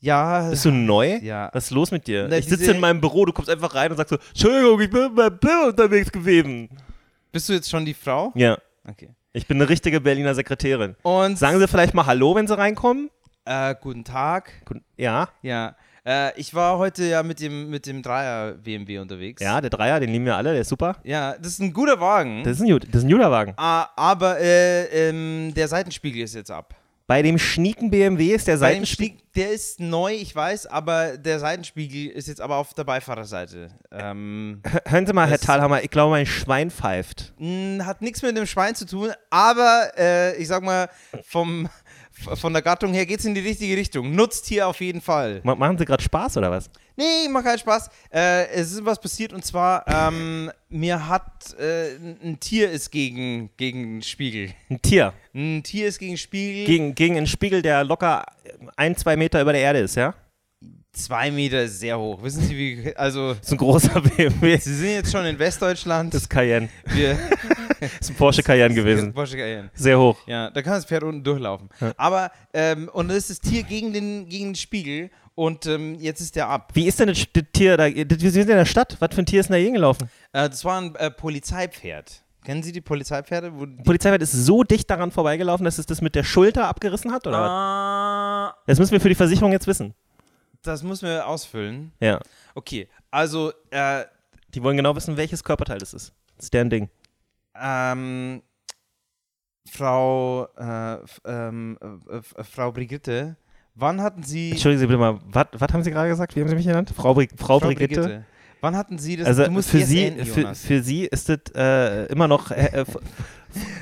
Ja. 0.00 0.50
Bist 0.50 0.64
du 0.66 0.70
neu? 0.70 1.18
Ja. 1.22 1.50
Was 1.52 1.64
ist 1.64 1.70
los 1.70 1.90
mit 1.90 2.06
dir? 2.06 2.26
Na, 2.28 2.36
ich 2.36 2.44
sitze 2.46 2.72
in 2.72 2.80
meinem 2.80 3.00
Büro, 3.00 3.24
du 3.24 3.32
kommst 3.32 3.50
einfach 3.50 3.74
rein 3.74 3.90
und 3.90 3.96
sagst 3.96 4.10
so: 4.10 4.18
Entschuldigung, 4.28 4.80
ich 4.82 4.90
bin 4.90 5.14
bei 5.14 5.30
Bill 5.30 5.68
unterwegs 5.70 6.12
gewesen. 6.12 6.68
Bist 7.32 7.48
du 7.48 7.54
jetzt 7.54 7.70
schon 7.70 7.84
die 7.84 7.94
Frau? 7.94 8.30
Ja. 8.36 8.58
Okay. 8.88 9.08
Ich 9.32 9.46
bin 9.48 9.56
eine 9.60 9.68
richtige 9.68 10.00
Berliner 10.00 10.34
Sekretärin. 10.34 10.94
Und 11.02 11.38
Sagen 11.38 11.58
Sie 11.58 11.66
vielleicht 11.66 11.94
mal 11.94 12.06
Hallo, 12.06 12.34
wenn 12.36 12.46
Sie 12.46 12.56
reinkommen? 12.56 13.10
äh, 13.46 13.74
guten 13.80 14.04
Tag. 14.04 14.52
Guten- 14.64 14.84
Ja. 14.96 15.28
Ja. 15.42 15.74
Äh, 16.06 16.38
ich 16.38 16.52
war 16.54 16.76
heute 16.78 17.04
ja 17.04 17.22
mit 17.22 17.40
dem, 17.40 17.70
mit 17.70 17.86
dem 17.86 18.02
Dreier 18.02 18.52
BMW 18.52 18.98
unterwegs. 18.98 19.42
Ja, 19.42 19.60
der 19.60 19.70
Dreier, 19.70 20.00
den 20.00 20.10
lieben 20.10 20.26
wir 20.26 20.36
alle, 20.36 20.52
der 20.52 20.60
ist 20.60 20.68
super. 20.68 20.96
Ja, 21.02 21.34
das 21.38 21.52
ist 21.52 21.60
ein 21.60 21.72
guter 21.72 21.98
Wagen. 21.98 22.44
Das 22.44 22.60
ist 22.60 22.62
ein, 22.62 22.78
das 22.78 22.88
ist 23.00 23.04
ein 23.04 23.08
Juderwagen. 23.08 23.54
Ah, 23.56 23.88
aber 23.96 24.38
äh, 24.38 25.08
ähm, 25.08 25.52
der 25.56 25.66
Seitenspiegel 25.68 26.22
ist 26.22 26.34
jetzt 26.34 26.50
ab. 26.50 26.74
Bei 27.06 27.20
dem 27.20 27.38
schnieken 27.38 27.90
BMW 27.90 28.28
ist 28.34 28.46
der 28.48 28.54
Bei 28.56 28.72
dem 28.72 28.76
Seitenspiegel. 28.84 29.18
Spieg- 29.18 29.32
der 29.34 29.50
ist 29.52 29.78
neu, 29.80 30.12
ich 30.14 30.34
weiß, 30.34 30.66
aber 30.66 31.18
der 31.18 31.38
Seitenspiegel 31.38 32.06
ist 32.12 32.28
jetzt 32.28 32.40
aber 32.40 32.56
auf 32.56 32.72
der 32.72 32.84
Beifahrerseite. 32.84 33.68
Ähm, 33.92 34.62
Hören 34.86 35.06
Sie 35.06 35.12
mal, 35.12 35.26
Herr 35.28 35.36
Das- 35.36 35.46
Thalhammer, 35.46 35.82
ich 35.82 35.90
glaube, 35.90 36.12
mein 36.12 36.24
Schwein 36.24 36.70
pfeift. 36.70 37.34
mh, 37.38 37.84
hat 37.84 38.00
nichts 38.00 38.22
mit 38.22 38.36
dem 38.36 38.46
Schwein 38.46 38.74
zu 38.74 38.86
tun, 38.86 39.10
aber 39.28 39.90
äh, 39.98 40.36
ich 40.36 40.48
sag 40.48 40.62
mal, 40.62 40.88
vom, 41.26 41.68
von 42.14 42.52
der 42.52 42.62
Gattung 42.62 42.92
her 42.94 43.06
geht 43.06 43.18
es 43.20 43.24
in 43.26 43.34
die 43.34 43.40
richtige 43.40 43.76
Richtung. 43.76 44.14
Nutzt 44.14 44.46
hier 44.46 44.68
auf 44.68 44.80
jeden 44.80 45.00
Fall. 45.00 45.40
Ma- 45.44 45.54
Machen 45.54 45.76
Sie 45.78 45.84
gerade 45.84 46.02
Spaß 46.02 46.36
oder 46.38 46.50
was? 46.50 46.70
Nee, 46.96 47.28
macht 47.28 47.44
keinen 47.44 47.58
Spaß. 47.58 47.90
Äh, 48.12 48.46
es 48.50 48.72
ist 48.72 48.84
was 48.84 49.00
passiert 49.00 49.32
und 49.32 49.44
zwar, 49.44 49.84
ähm, 49.88 50.50
mir 50.68 51.08
hat 51.08 51.54
äh, 51.58 51.96
ein 52.22 52.38
Tier 52.38 52.70
ist 52.70 52.90
gegen, 52.92 53.50
gegen 53.56 54.00
Spiegel. 54.02 54.50
Ein 54.70 54.80
Tier. 54.80 55.12
Ein 55.34 55.62
Tier 55.64 55.88
ist 55.88 55.98
gegen 55.98 56.16
Spiegel. 56.16 56.66
Gegen, 56.66 56.94
gegen 56.94 57.16
einen 57.16 57.26
Spiegel, 57.26 57.62
der 57.62 57.82
locker 57.84 58.24
ein, 58.76 58.96
zwei 58.96 59.16
Meter 59.16 59.40
über 59.42 59.52
der 59.52 59.62
Erde 59.62 59.80
ist, 59.80 59.96
ja? 59.96 60.14
Zwei 60.92 61.32
Meter 61.32 61.64
ist 61.64 61.80
sehr 61.80 61.98
hoch. 61.98 62.22
Wissen 62.22 62.42
Sie, 62.44 62.56
wie. 62.56 62.94
Also, 62.96 63.34
Das 63.34 63.46
ist 63.46 63.50
ein 63.52 63.58
großer 63.58 64.00
BMW. 64.16 64.56
Sie 64.58 64.74
sind 64.76 64.90
jetzt 64.90 65.10
schon 65.10 65.26
in 65.26 65.36
Westdeutschland. 65.40 66.14
Das 66.14 66.22
ist 66.22 66.28
Cayenne. 66.30 66.68
Wir, 66.84 67.18
ist 68.00 68.10
ein 68.10 68.16
Porsche 68.16 68.42
Cayenne 68.42 68.74
gewesen. 68.74 69.12
Porsche 69.12 69.36
Cayenne. 69.36 69.70
Sehr 69.74 69.98
hoch. 69.98 70.16
Ja, 70.26 70.50
da 70.50 70.62
kann 70.62 70.74
das 70.74 70.84
Pferd 70.84 71.02
unten 71.04 71.22
durchlaufen. 71.24 71.68
Aber, 71.96 72.30
ähm, 72.52 72.88
und 72.92 73.08
das 73.08 73.16
ist 73.28 73.30
das 73.30 73.50
Tier 73.50 73.62
gegen 73.62 73.92
den, 73.92 74.28
gegen 74.28 74.46
den 74.50 74.54
Spiegel 74.54 75.10
und 75.34 75.66
ähm, 75.66 75.96
jetzt 76.00 76.20
ist 76.20 76.36
der 76.36 76.48
ab. 76.48 76.70
Wie 76.74 76.86
ist 76.86 77.00
denn 77.00 77.08
das, 77.08 77.24
das 77.32 77.44
Tier 77.52 77.76
da? 77.76 77.86
Wir 77.86 78.30
sind 78.30 78.42
in 78.42 78.56
der 78.56 78.64
Stadt. 78.66 78.96
Was 79.00 79.14
für 79.14 79.22
ein 79.22 79.26
Tier 79.26 79.40
ist 79.40 79.48
denn 79.48 79.54
da 79.56 79.60
hingelaufen? 79.60 80.08
Äh, 80.32 80.48
das 80.48 80.64
war 80.64 80.80
ein 80.80 80.94
äh, 80.96 81.10
Polizeipferd. 81.10 82.22
Kennen 82.44 82.62
Sie 82.62 82.72
die 82.72 82.82
Polizeipferde? 82.82 83.50
Die 83.50 83.76
Die 83.78 83.82
Polizei 83.82 84.14
ist 84.16 84.32
so 84.32 84.62
dicht 84.64 84.90
daran 84.90 85.10
vorbeigelaufen, 85.10 85.64
dass 85.64 85.78
es 85.78 85.86
das 85.86 86.02
mit 86.02 86.14
der 86.14 86.24
Schulter 86.24 86.68
abgerissen 86.68 87.10
hat, 87.10 87.26
oder 87.26 87.40
was? 87.40 87.48
Ah, 87.50 88.54
Das 88.66 88.78
müssen 88.78 88.92
wir 88.92 89.00
für 89.00 89.08
die 89.08 89.14
Versicherung 89.14 89.50
jetzt 89.52 89.66
wissen. 89.66 89.94
das 90.62 90.82
müssen 90.82 91.08
wir 91.08 91.26
ausfüllen. 91.26 91.92
Ja. 92.00 92.20
Okay, 92.54 92.88
also, 93.10 93.52
äh, 93.70 94.04
Die 94.54 94.62
wollen 94.62 94.76
genau 94.76 94.94
wissen, 94.94 95.16
welches 95.16 95.42
Körperteil 95.42 95.78
das 95.78 95.94
ist. 95.94 96.12
Das 96.36 96.46
ist 96.46 96.54
deren 96.54 96.68
Ding. 96.70 96.90
Ähm, 97.60 98.42
Frau, 99.70 100.46
äh, 100.56 100.96
ähm, 101.24 101.78
äh, 102.10 102.16
äh, 102.16 102.44
Frau 102.44 102.70
Brigitte, 102.72 103.36
wann 103.74 104.00
hatten 104.00 104.22
Sie. 104.22 104.50
Entschuldigen 104.52 104.80
Sie 104.80 104.86
bitte 104.86 104.98
mal, 104.98 105.18
was 105.32 105.72
haben 105.72 105.82
Sie 105.82 105.90
gerade 105.90 106.08
gesagt? 106.08 106.36
Wie 106.36 106.40
haben 106.40 106.48
Sie 106.48 106.54
mich 106.54 106.66
genannt? 106.66 106.92
Frau, 106.94 107.14
Bri 107.14 107.28
Frau, 107.36 107.58
Brigitte. 107.60 108.24
Wann 108.60 108.76
hatten 108.76 108.98
Sie 108.98 109.16
das? 109.16 109.26
Also 109.26 109.44
für 109.62 109.80
Sie, 109.82 110.04
enden, 110.04 110.24
für, 110.26 110.54
für 110.54 110.82
Sie 110.82 111.04
ist 111.04 111.28
das 111.28 111.38
äh, 111.54 112.06
immer 112.06 112.28
noch 112.28 112.50
äh, 112.50 112.66
äh, 112.80 112.84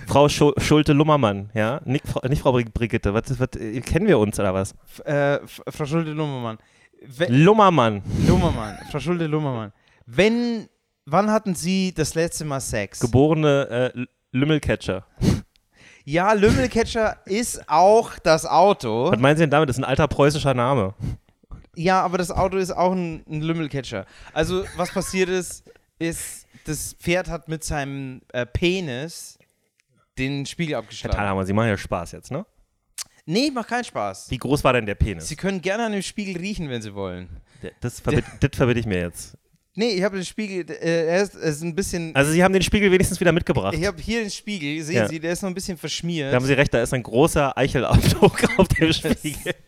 Frau 0.09 0.29
Schu 0.29 0.53
Schulte-Lummermann, 0.59 1.51
ja? 1.55 1.81
Nicht, 1.85 2.07
Frau- 2.09 2.27
nicht 2.29 2.43
Frau 2.43 2.53
Bri- 2.53 2.69
Brigitte. 2.73 3.15
Was, 3.15 3.39
was, 3.39 3.49
äh, 3.61 3.81
kennen 3.81 4.07
wir 4.09 4.19
uns 4.19 4.39
oder 4.41 4.53
was? 4.55 4.75
F- 4.85 5.07
äh, 5.07 5.41
Frau 5.47 5.87
Schulte-Lummermann. 5.87 6.59
Lummermann. 7.29 8.03
Lummermann. 8.27 8.77
Frau 8.91 8.99
Schulte-Lummermann. 8.99 9.73
Wenn, 10.07 10.67
wann 11.07 11.31
hatten 11.31 11.55
Sie 11.55 11.93
das 11.95 12.15
letzte 12.15 12.45
Mal 12.45 12.61
Sex? 12.61 13.01
Geborene 13.01 13.93
äh, 13.95 14.07
Lümmelcatcher. 14.33 15.07
ja, 16.05 16.33
Lümmelcatcher 16.33 17.19
ist 17.27 17.69
auch 17.69 18.19
das 18.19 18.47
Auto. 18.47 19.11
Was 19.11 19.19
meinen 19.19 19.37
Sie 19.37 19.43
denn 19.43 19.51
damit? 19.51 19.69
Das 19.69 19.77
ist 19.77 19.83
ein 19.83 19.89
alter 19.89 20.09
preußischer 20.09 20.55
Name. 20.55 20.95
Ja, 21.75 22.03
aber 22.03 22.19
das 22.19 22.31
Auto 22.31 22.59
ist 22.59 22.71
auch 22.71 22.93
ein, 22.93 23.25
ein 23.29 23.41
Lümmelcatcher. 23.41 24.07
Also, 24.33 24.65
was 24.77 24.93
passiert 24.93 25.29
ist, 25.29 25.65
ist, 25.99 26.47
das 26.65 26.95
Pferd 26.95 27.29
hat 27.29 27.49
mit 27.49 27.65
seinem 27.65 28.21
äh, 28.33 28.45
Penis 28.45 29.39
den 30.19 30.45
Spiegel 30.45 30.73
Herr 30.73 30.81
abgeschlagen. 30.81 31.17
Thalhammer, 31.17 31.47
Sie 31.47 31.53
machen 31.53 31.69
ja 31.69 31.79
Spaß 31.79 32.13
jetzt, 32.13 32.31
ne? 32.31 32.45
Nee, 33.25 33.51
macht 33.51 33.69
keinen 33.69 33.85
Spaß. 33.85 34.31
Wie 34.31 34.39
groß 34.39 34.65
war 34.65 34.73
denn 34.73 34.85
der 34.85 34.97
Penis? 34.97 35.29
Sie 35.29 35.37
können 35.37 35.63
gerne 35.63 35.87
an 35.87 35.93
dem 35.93 36.03
Spiegel 36.03 36.37
riechen, 36.37 36.69
wenn 36.69 36.83
Sie 36.83 36.95
wollen. 36.95 37.29
Das, 37.81 38.01
verbitte, 38.01 38.29
das 38.41 38.51
verbitte 38.57 38.81
ich 38.81 38.87
mir 38.87 38.99
jetzt. 38.99 39.39
Nee, 39.75 39.91
ich 39.93 40.03
habe 40.03 40.17
den 40.17 40.25
Spiegel, 40.25 40.71
äh, 40.71 41.07
er 41.07 41.23
ist, 41.23 41.35
er 41.35 41.43
ist 41.43 41.63
ein 41.63 41.75
bisschen. 41.75 42.15
Also 42.15 42.31
Sie 42.33 42.45
haben 42.45 42.53
den 42.53 42.63
Spiegel 42.63 42.91
wenigstens 42.93 43.19
wieder 43.21 43.33
mitgebracht. 43.33 43.75
ich 43.75 43.87
habe 43.87 44.01
hier 44.01 44.21
den 44.21 44.31
Spiegel, 44.31 44.83
sehen 44.83 44.97
Ja. 44.97 45.09
Sie, 45.09 45.19
der 45.19 45.33
ist 45.33 45.43
noch 45.43 45.49
ein 45.49 45.55
bisschen 45.55 45.79
verschmiert. 45.79 46.31
Da 46.33 46.37
haben 46.37 46.45
Sie 46.45 46.53
recht, 46.53 46.75
da 46.75 46.83
ist 46.83 46.93
ein 46.93 47.03
großer 47.03 47.57
Eichelabdruck 47.57 48.43
auf 48.59 48.69
dem 48.69 48.93
Spiegel. 48.93 49.55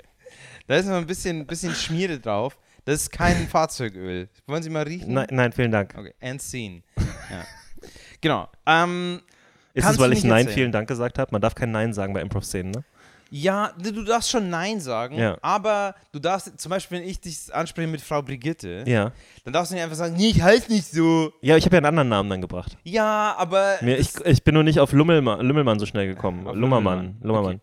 Da 0.67 0.77
ist 0.77 0.87
noch 0.87 0.95
ein 0.97 1.07
bisschen, 1.07 1.47
bisschen 1.47 1.75
Schmiere 1.75 2.19
drauf. 2.19 2.57
Das 2.87 3.03
ist 3.03 3.13
kein 3.13 3.47
Fahrzeugöl. 3.49 4.31
Wollen 4.47 4.63
Sie 4.63 4.71
mal 4.71 4.83
riechen? 4.85 5.13
Nein, 5.13 5.27
nein, 5.31 5.53
vielen 5.53 5.71
Dank. 5.71 5.95
Okay, 5.95 6.15
and 6.23 6.41
scene. 6.41 6.83
Ja. 7.31 7.45
Genau. 8.23 8.49
Ähm, 8.67 9.21
Ist 9.75 9.87
es, 9.87 9.99
weil 9.99 10.15
ich 10.15 10.25
Nein, 10.25 10.39
erzählen? 10.47 10.55
vielen 10.55 10.73
Dank 10.73 10.89
gesagt 10.89 11.19
habe? 11.19 11.31
Man 11.33 11.43
darf 11.43 11.55
kein 11.55 11.71
Nein 11.71 11.93
sagen 11.93 12.15
bei 12.15 12.23
Improv-Szenen, 12.23 12.71
ne? 12.73 12.85
Ja, 13.37 13.73
du 13.83 14.05
darfst 14.05 14.31
schon 14.31 14.49
Nein 14.49 14.79
sagen, 14.81 15.19
Ja. 15.19 15.37
aber 15.43 15.97
du 16.13 16.21
darfst, 16.21 16.53
zum 16.61 16.71
Beispiel, 16.71 17.01
wenn 17.01 17.09
ich 17.09 17.19
dich 17.21 17.53
anspreche 17.53 17.89
mit 17.89 18.01
Frau 18.01 18.23
Brigitte, 18.23 18.85
Ja. 18.87 19.11
dann 19.45 19.53
darfst 19.53 19.73
du 19.73 19.75
nicht 19.75 19.83
einfach 19.83 19.97
sagen, 19.97 20.15
nee, 20.17 20.29
ich 20.29 20.41
heiße 20.41 20.71
nicht 20.71 20.87
so. 20.87 21.33
Ja, 21.41 21.57
ich 21.57 21.65
habe 21.65 21.75
ja 21.75 21.79
einen 21.79 21.87
anderen 21.87 22.09
Namen 22.11 22.31
dann 22.31 22.41
gebracht. 22.41 22.77
Ja, 22.85 23.35
aber. 23.37 23.79
Mir, 23.81 23.99
ich, 23.99 24.11
ich 24.25 24.45
bin 24.45 24.55
nur 24.55 24.63
nicht 24.63 24.79
auf 24.79 24.93
Lummelmann, 24.93 25.41
Lummelmann 25.45 25.81
so 25.81 25.87
schnell 25.87 26.07
gekommen. 26.07 26.47
Auf 26.47 26.55
Lummermann. 26.55 27.17
Lummermann. 27.23 27.61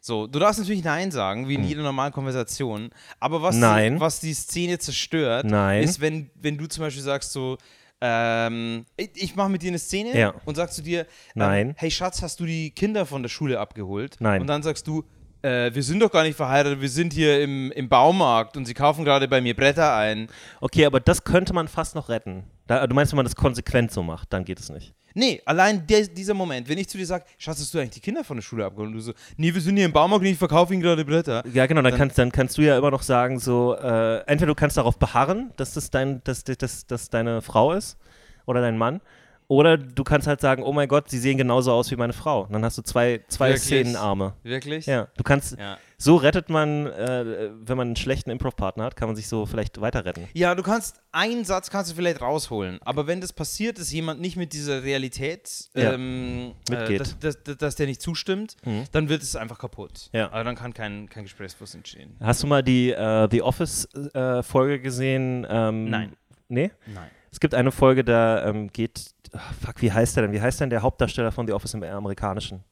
So, 0.00 0.26
du 0.26 0.38
darfst 0.38 0.58
natürlich 0.58 0.82
Nein 0.82 1.10
sagen, 1.10 1.46
wie 1.46 1.54
in 1.56 1.64
jeder 1.64 1.82
normalen 1.82 2.12
Konversation. 2.12 2.88
Aber 3.20 3.42
was, 3.42 3.54
Hm. 3.56 3.60
Nein. 3.60 4.00
was 4.00 4.18
die 4.18 4.32
Szene 4.34 4.78
zerstört, 4.78 5.44
Nein. 5.44 5.82
ist, 5.82 6.00
wenn, 6.00 6.30
wenn 6.40 6.56
du 6.56 6.66
zum 6.66 6.84
Beispiel 6.84 7.02
sagst 7.02 7.32
so, 7.32 7.58
ähm, 8.02 8.84
ich, 8.96 9.10
ich 9.14 9.36
mache 9.36 9.48
mit 9.48 9.62
dir 9.62 9.68
eine 9.68 9.78
Szene 9.78 10.18
Ja. 10.18 10.34
und 10.44 10.56
sag 10.56 10.72
zu 10.72 10.82
dir, 10.82 11.06
Nein. 11.34 11.68
Ähm, 11.70 11.74
hey 11.78 11.90
Schatz, 11.90 12.20
hast 12.20 12.40
du 12.40 12.44
die 12.44 12.70
Kinder 12.72 13.06
von 13.06 13.22
der 13.22 13.28
Schule 13.30 13.60
abgeholt? 13.60 14.16
Nein. 14.18 14.40
Und 14.40 14.48
dann 14.48 14.62
sagst 14.64 14.86
du, 14.88 15.04
äh, 15.42 15.72
wir 15.72 15.82
sind 15.82 16.00
doch 16.00 16.10
gar 16.10 16.24
nicht 16.24 16.36
verheiratet, 16.36 16.80
wir 16.80 16.88
sind 16.88 17.12
hier 17.12 17.40
im, 17.42 17.70
im 17.72 17.88
Baumarkt 17.88 18.56
und 18.56 18.64
sie 18.66 18.74
kaufen 18.74 19.04
gerade 19.04 19.28
bei 19.28 19.40
mir 19.40 19.54
Bretter 19.54 19.94
ein. 19.94 20.28
Okay, 20.60 20.84
aber 20.84 20.98
das 21.00 21.22
könnte 21.24 21.52
man 21.52 21.68
fast 21.68 21.94
noch 21.94 22.08
retten. 22.08 22.44
Da, 22.66 22.86
du 22.86 22.94
meinst, 22.94 23.12
wenn 23.12 23.16
man 23.16 23.26
das 23.26 23.36
konsequent 23.36 23.92
so 23.92 24.02
macht, 24.02 24.32
dann 24.32 24.44
geht 24.44 24.58
es 24.58 24.68
nicht. 24.70 24.94
Nee, 25.14 25.40
allein 25.44 25.86
der, 25.86 26.06
dieser 26.06 26.34
Moment, 26.34 26.68
wenn 26.68 26.78
ich 26.78 26.88
zu 26.88 26.98
dir 26.98 27.06
sage, 27.06 27.24
Schatz, 27.38 27.58
hast 27.60 27.72
du 27.74 27.78
eigentlich 27.78 27.90
die 27.90 28.00
Kinder 28.00 28.24
von 28.24 28.36
der 28.36 28.42
Schule 28.42 28.64
abgeholt? 28.64 28.88
Und 28.90 28.94
du 28.94 29.00
so, 29.00 29.12
nee, 29.36 29.52
wir 29.52 29.60
sind 29.60 29.76
hier 29.76 29.86
im 29.86 29.92
Baumarkt 29.92 30.24
und 30.24 30.30
ich 30.30 30.38
verkaufe 30.38 30.72
ihnen 30.72 30.82
gerade 30.82 31.04
Bretter. 31.04 31.42
Ja, 31.52 31.66
genau, 31.66 31.82
dann, 31.82 31.90
Dann- 31.92 31.98
kannst, 31.98 32.18
dann 32.18 32.32
kannst 32.32 32.58
du 32.58 32.62
ja 32.62 32.78
immer 32.78 32.90
noch 32.90 33.02
sagen, 33.02 33.38
so, 33.38 33.74
äh, 33.74 34.18
entweder 34.26 34.46
du 34.48 34.54
kannst 34.54 34.76
darauf 34.76 34.98
beharren, 34.98 35.50
dass 35.56 35.74
das, 35.74 35.90
dein, 35.90 36.22
dass, 36.24 36.44
dass, 36.44 36.86
dass 36.86 37.10
deine 37.10 37.42
Frau 37.42 37.72
ist 37.72 37.96
oder 38.46 38.60
dein 38.60 38.78
Mann, 38.78 39.00
oder 39.48 39.76
du 39.76 40.02
kannst 40.02 40.26
halt 40.26 40.40
sagen, 40.40 40.62
oh 40.62 40.72
mein 40.72 40.88
Gott, 40.88 41.10
sie 41.10 41.18
sehen 41.18 41.36
genauso 41.36 41.72
aus 41.72 41.90
wie 41.90 41.96
meine 41.96 42.14
Frau. 42.14 42.42
Und 42.44 42.52
dann 42.52 42.64
hast 42.64 42.78
du 42.78 42.82
zwei, 42.82 43.20
zwei 43.28 43.48
Wirklich? 43.50 43.64
Szenenarme. 43.64 44.32
Wirklich? 44.42 44.86
Ja, 44.86 45.08
du 45.16 45.22
kannst, 45.24 45.58
Ja. 45.58 45.76
So 46.02 46.16
rettet 46.16 46.48
man, 46.50 46.86
äh, 46.86 47.50
wenn 47.60 47.76
man 47.76 47.88
einen 47.88 47.96
schlechten 47.96 48.30
Improv-Partner 48.30 48.84
hat, 48.84 48.96
kann 48.96 49.08
man 49.08 49.16
sich 49.16 49.28
so 49.28 49.46
vielleicht 49.46 49.80
weiter 49.80 50.04
retten. 50.04 50.28
Ja, 50.34 50.54
du 50.54 50.62
kannst, 50.62 51.00
einen 51.12 51.44
Satz 51.44 51.70
kannst 51.70 51.90
du 51.92 51.94
vielleicht 51.94 52.20
rausholen, 52.20 52.80
aber 52.82 53.06
wenn 53.06 53.20
das 53.20 53.32
passiert, 53.32 53.78
dass 53.78 53.92
jemand 53.92 54.20
nicht 54.20 54.36
mit 54.36 54.52
dieser 54.52 54.82
Realität 54.82 55.70
Ja. 55.74 55.92
ähm, 55.92 56.52
Mitgeht. 56.68 56.90
Äh, 56.90 56.98
dass, 56.98 57.18
dass, 57.18 57.42
dass, 57.44 57.56
dass 57.58 57.76
der 57.76 57.86
nicht 57.86 58.02
zustimmt, 58.02 58.56
Mhm. 58.64 58.84
dann 58.92 59.08
wird 59.08 59.22
es 59.22 59.36
einfach 59.36 59.58
kaputt. 59.58 60.08
Ja. 60.12 60.26
Aber 60.32 60.44
dann 60.44 60.56
kann 60.56 60.74
kein, 60.74 61.08
kein 61.08 61.22
Gesprächsfluss 61.24 61.74
entstehen. 61.74 62.16
Hast 62.20 62.42
du 62.42 62.46
mal 62.46 62.62
die 62.62 62.90
äh, 62.90 63.28
The 63.30 63.42
Office-Folge 63.42 64.80
gesehen? 64.80 65.46
Ähm, 65.48 65.88
Nein. 65.90 66.16
Nee? 66.48 66.70
Nein. 66.86 67.10
Es 67.30 67.40
gibt 67.40 67.54
eine 67.54 67.70
Folge, 67.72 68.04
da 68.04 68.46
ähm, 68.46 68.68
geht, 68.72 69.14
ach, 69.32 69.54
fuck, 69.54 69.80
wie 69.80 69.90
heißt 69.90 70.16
der 70.16 70.24
denn? 70.24 70.32
Wie 70.32 70.40
heißt 70.40 70.60
denn 70.60 70.68
der 70.68 70.82
Hauptdarsteller 70.82 71.32
von 71.32 71.46
The 71.46 71.52
Office 71.54 71.72
im 71.74 71.82
amerikanischen? 71.82 72.62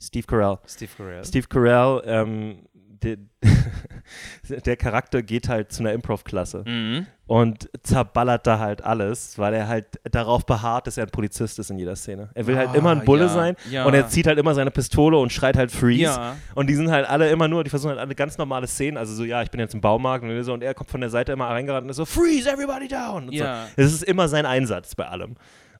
Steve 0.00 0.26
Carell. 0.26 0.58
Steve 0.66 0.90
Carell. 0.96 1.24
Steve 1.24 1.46
Carell, 1.48 2.02
ähm, 2.04 2.58
der, 3.04 3.16
der 4.66 4.76
Charakter 4.76 5.22
geht 5.22 5.48
halt 5.48 5.72
zu 5.72 5.82
einer 5.82 5.92
Improv-Klasse 5.92 6.64
Mhm. 6.66 7.06
und 7.26 7.68
zerballert 7.82 8.46
da 8.46 8.58
halt 8.58 8.82
alles, 8.84 9.38
weil 9.38 9.54
er 9.54 9.68
halt 9.68 9.86
darauf 10.10 10.44
beharrt, 10.46 10.86
dass 10.86 10.96
er 10.98 11.04
ein 11.04 11.10
Polizist 11.10 11.58
ist 11.58 11.70
in 11.70 11.78
jeder 11.78 11.96
Szene. 11.96 12.30
Er 12.34 12.46
will 12.46 12.56
halt 12.56 12.70
Ah, 12.70 12.74
immer 12.74 12.90
ein 12.90 13.04
Bulle 13.04 13.24
ja, 13.24 13.28
sein 13.28 13.56
ja. 13.70 13.84
und 13.84 13.94
er 13.94 14.08
zieht 14.08 14.26
halt 14.26 14.38
immer 14.38 14.54
seine 14.54 14.70
Pistole 14.70 15.16
und 15.18 15.32
schreit 15.32 15.56
halt 15.56 15.70
Freeze. 15.70 16.02
Ja. 16.04 16.36
Und 16.54 16.68
die 16.68 16.74
sind 16.74 16.90
halt 16.90 17.08
alle 17.08 17.28
immer 17.30 17.48
nur, 17.48 17.64
die 17.64 17.70
versuchen 17.70 17.90
halt 17.90 18.00
alle 18.00 18.14
ganz 18.14 18.38
normale 18.38 18.66
Szenen, 18.66 18.96
also 18.98 19.14
so, 19.14 19.24
ja, 19.24 19.42
ich 19.42 19.50
bin 19.50 19.60
jetzt 19.60 19.74
im 19.74 19.80
Baumarkt 19.80 20.24
und 20.24 20.42
so, 20.42 20.52
und 20.52 20.62
er 20.62 20.74
kommt 20.74 20.90
von 20.90 21.00
der 21.00 21.10
Seite 21.10 21.32
immer 21.32 21.46
reingerannt 21.48 21.84
und 21.84 21.90
ist 21.90 21.96
so, 21.96 22.04
Freeze, 22.04 22.50
everybody 22.50 22.88
down! 22.88 23.28
Und 23.28 23.36
so. 23.36 23.44
Es 23.76 23.92
ist 23.92 24.02
immer 24.04 24.28
sein 24.28 24.46
Einsatz 24.46 24.94
bei 24.94 25.06
allem. 25.06 25.36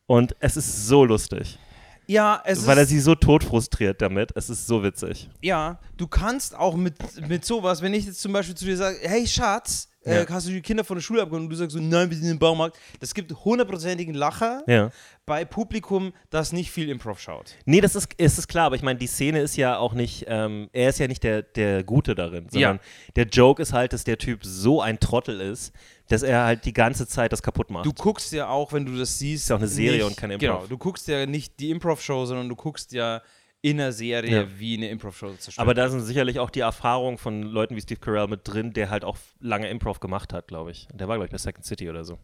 Und 0.07 0.37
es 0.41 0.57
ist 0.59 0.87
so 0.87 1.05
lustig, 1.05 1.59
Ja, 2.07 2.43
es 2.45 2.67
weil 2.67 2.77
er 2.77 2.85
ist, 2.85 2.91
sie 2.91 3.01
so 3.01 3.15
tot 3.15 3.45
frustriert 3.45 4.03
damit. 4.03 4.31
Es 4.37 4.51
ist 4.51 4.67
so 4.67 4.83
witzig. 4.83 5.29
ja, 5.43 5.79
du 5.97 6.07
kannst 6.07 6.55
auch 6.55 6.77
mit, 6.77 6.95
mit 7.29 7.45
sowas, 7.45 7.83
wenn 7.83 7.95
ich 7.95 8.07
jetzt 8.07 8.21
zum 8.21 8.33
Beispiel 8.33 8.55
zu 8.55 8.65
dir 8.65 8.77
sage, 8.77 8.99
hey 9.03 9.27
Schatz, 9.27 9.89
äh, 10.05 10.23
Ja. 10.23 10.29
hast 10.29 10.47
du 10.47 10.51
die 10.53 10.61
Kinder 10.63 10.85
von 10.85 10.97
der 10.97 11.03
Schule 11.03 11.23
abgeholt 11.23 11.45
und 11.45 11.51
du 11.51 11.57
sagst 11.57 11.73
so, 11.77 11.81
nein, 11.83 12.11
wir 12.11 12.17
sind 12.17 12.31
im 12.31 12.39
Baumarkt. 12.39 12.79
Das 13.01 13.15
gibt 13.15 13.33
hundertprozentigen 13.45 14.15
Lacher 14.15 14.63
Ja. 14.67 14.91
bei 15.27 15.45
Publikum, 15.45 16.13
das 16.31 16.53
nicht 16.53 16.71
viel 16.71 16.89
Improv 16.91 17.21
schaut. 17.21 17.55
Nee, 17.65 17.81
das 17.81 17.95
ist, 17.95 18.13
ist 18.19 18.39
es 18.39 18.47
klar, 18.49 18.67
aber 18.67 18.77
ich 18.77 18.83
meine, 18.83 18.99
die 18.99 19.07
Szene 19.07 19.41
ist 19.41 19.57
ja 19.57 19.79
auch 19.79 19.95
nicht, 19.95 20.25
ähm, 20.29 20.69
er 20.73 20.91
ist 20.91 20.99
ja 20.99 21.07
nicht 21.09 21.23
der, 21.23 21.43
der 21.43 21.83
Gute 21.85 22.15
darin, 22.15 22.47
sondern 22.51 22.77
Ja. 22.77 22.83
der 23.17 23.27
Joke 23.27 23.61
ist 23.63 23.73
halt, 23.73 23.93
dass 23.93 24.05
der 24.05 24.19
Typ 24.19 24.45
so 24.45 24.81
ein 24.81 25.01
Trottel 25.01 25.41
ist, 25.41 25.73
dass 26.09 26.23
er 26.23 26.45
halt 26.45 26.65
die 26.67 26.75
ganze 26.75 27.07
Zeit 27.07 27.33
das 27.33 27.43
kaputt 27.43 27.71
macht. 27.71 27.87
Du 27.87 27.93
guckst 27.95 28.33
ja 28.33 28.49
auch, 28.49 28.73
wenn 28.75 28.85
du 28.85 28.97
das 28.97 29.19
siehst. 29.19 29.45
Ist 29.45 29.49
ja 29.49 29.57
auch 29.57 29.61
eine 29.61 29.69
Serie 29.69 29.99
nicht, 29.99 30.05
und 30.07 30.17
kein 30.17 30.31
Improv. 30.33 30.41
Genau, 30.59 30.67
du 30.67 30.77
guckst 30.77 31.09
ja 31.09 31.25
nicht 31.25 31.59
die 31.61 31.71
Improv-Show, 31.71 32.27
sondern 32.27 32.49
du 32.49 32.57
guckst 32.57 32.93
ja 32.93 33.23
in 33.65 33.81
einer 33.81 33.93
Serie, 33.93 34.43
Ja. 34.43 34.59
wie 34.59 34.77
eine 34.77 34.89
Improv-Show 34.91 35.33
zerstört. 35.37 35.59
aber 35.59 35.73
da 35.73 35.89
sind 35.89 36.03
sicherlich 36.03 36.39
auch 36.39 36.51
die 36.51 36.61
Erfahrungen 36.61 37.17
von 37.17 37.43
Leuten 37.43 37.77
wie 37.77 37.81
Steve 37.81 37.99
Carell 37.99 38.29
mit 38.29 38.41
drin, 38.45 38.73
der 38.75 38.91
halt 38.91 39.05
auch 39.05 39.17
lange 39.41 39.69
Improv 39.71 40.01
gemacht 40.01 40.33
hat, 40.35 40.49
glaube 40.49 40.71
ich. 40.71 40.87
Der 40.93 41.09
war, 41.09 41.17
glaube 41.17 41.27
ich, 41.27 41.31
bei 41.33 41.39
Second 41.39 41.65
City 41.65 41.89
oder 41.89 42.05
so. 42.05 42.19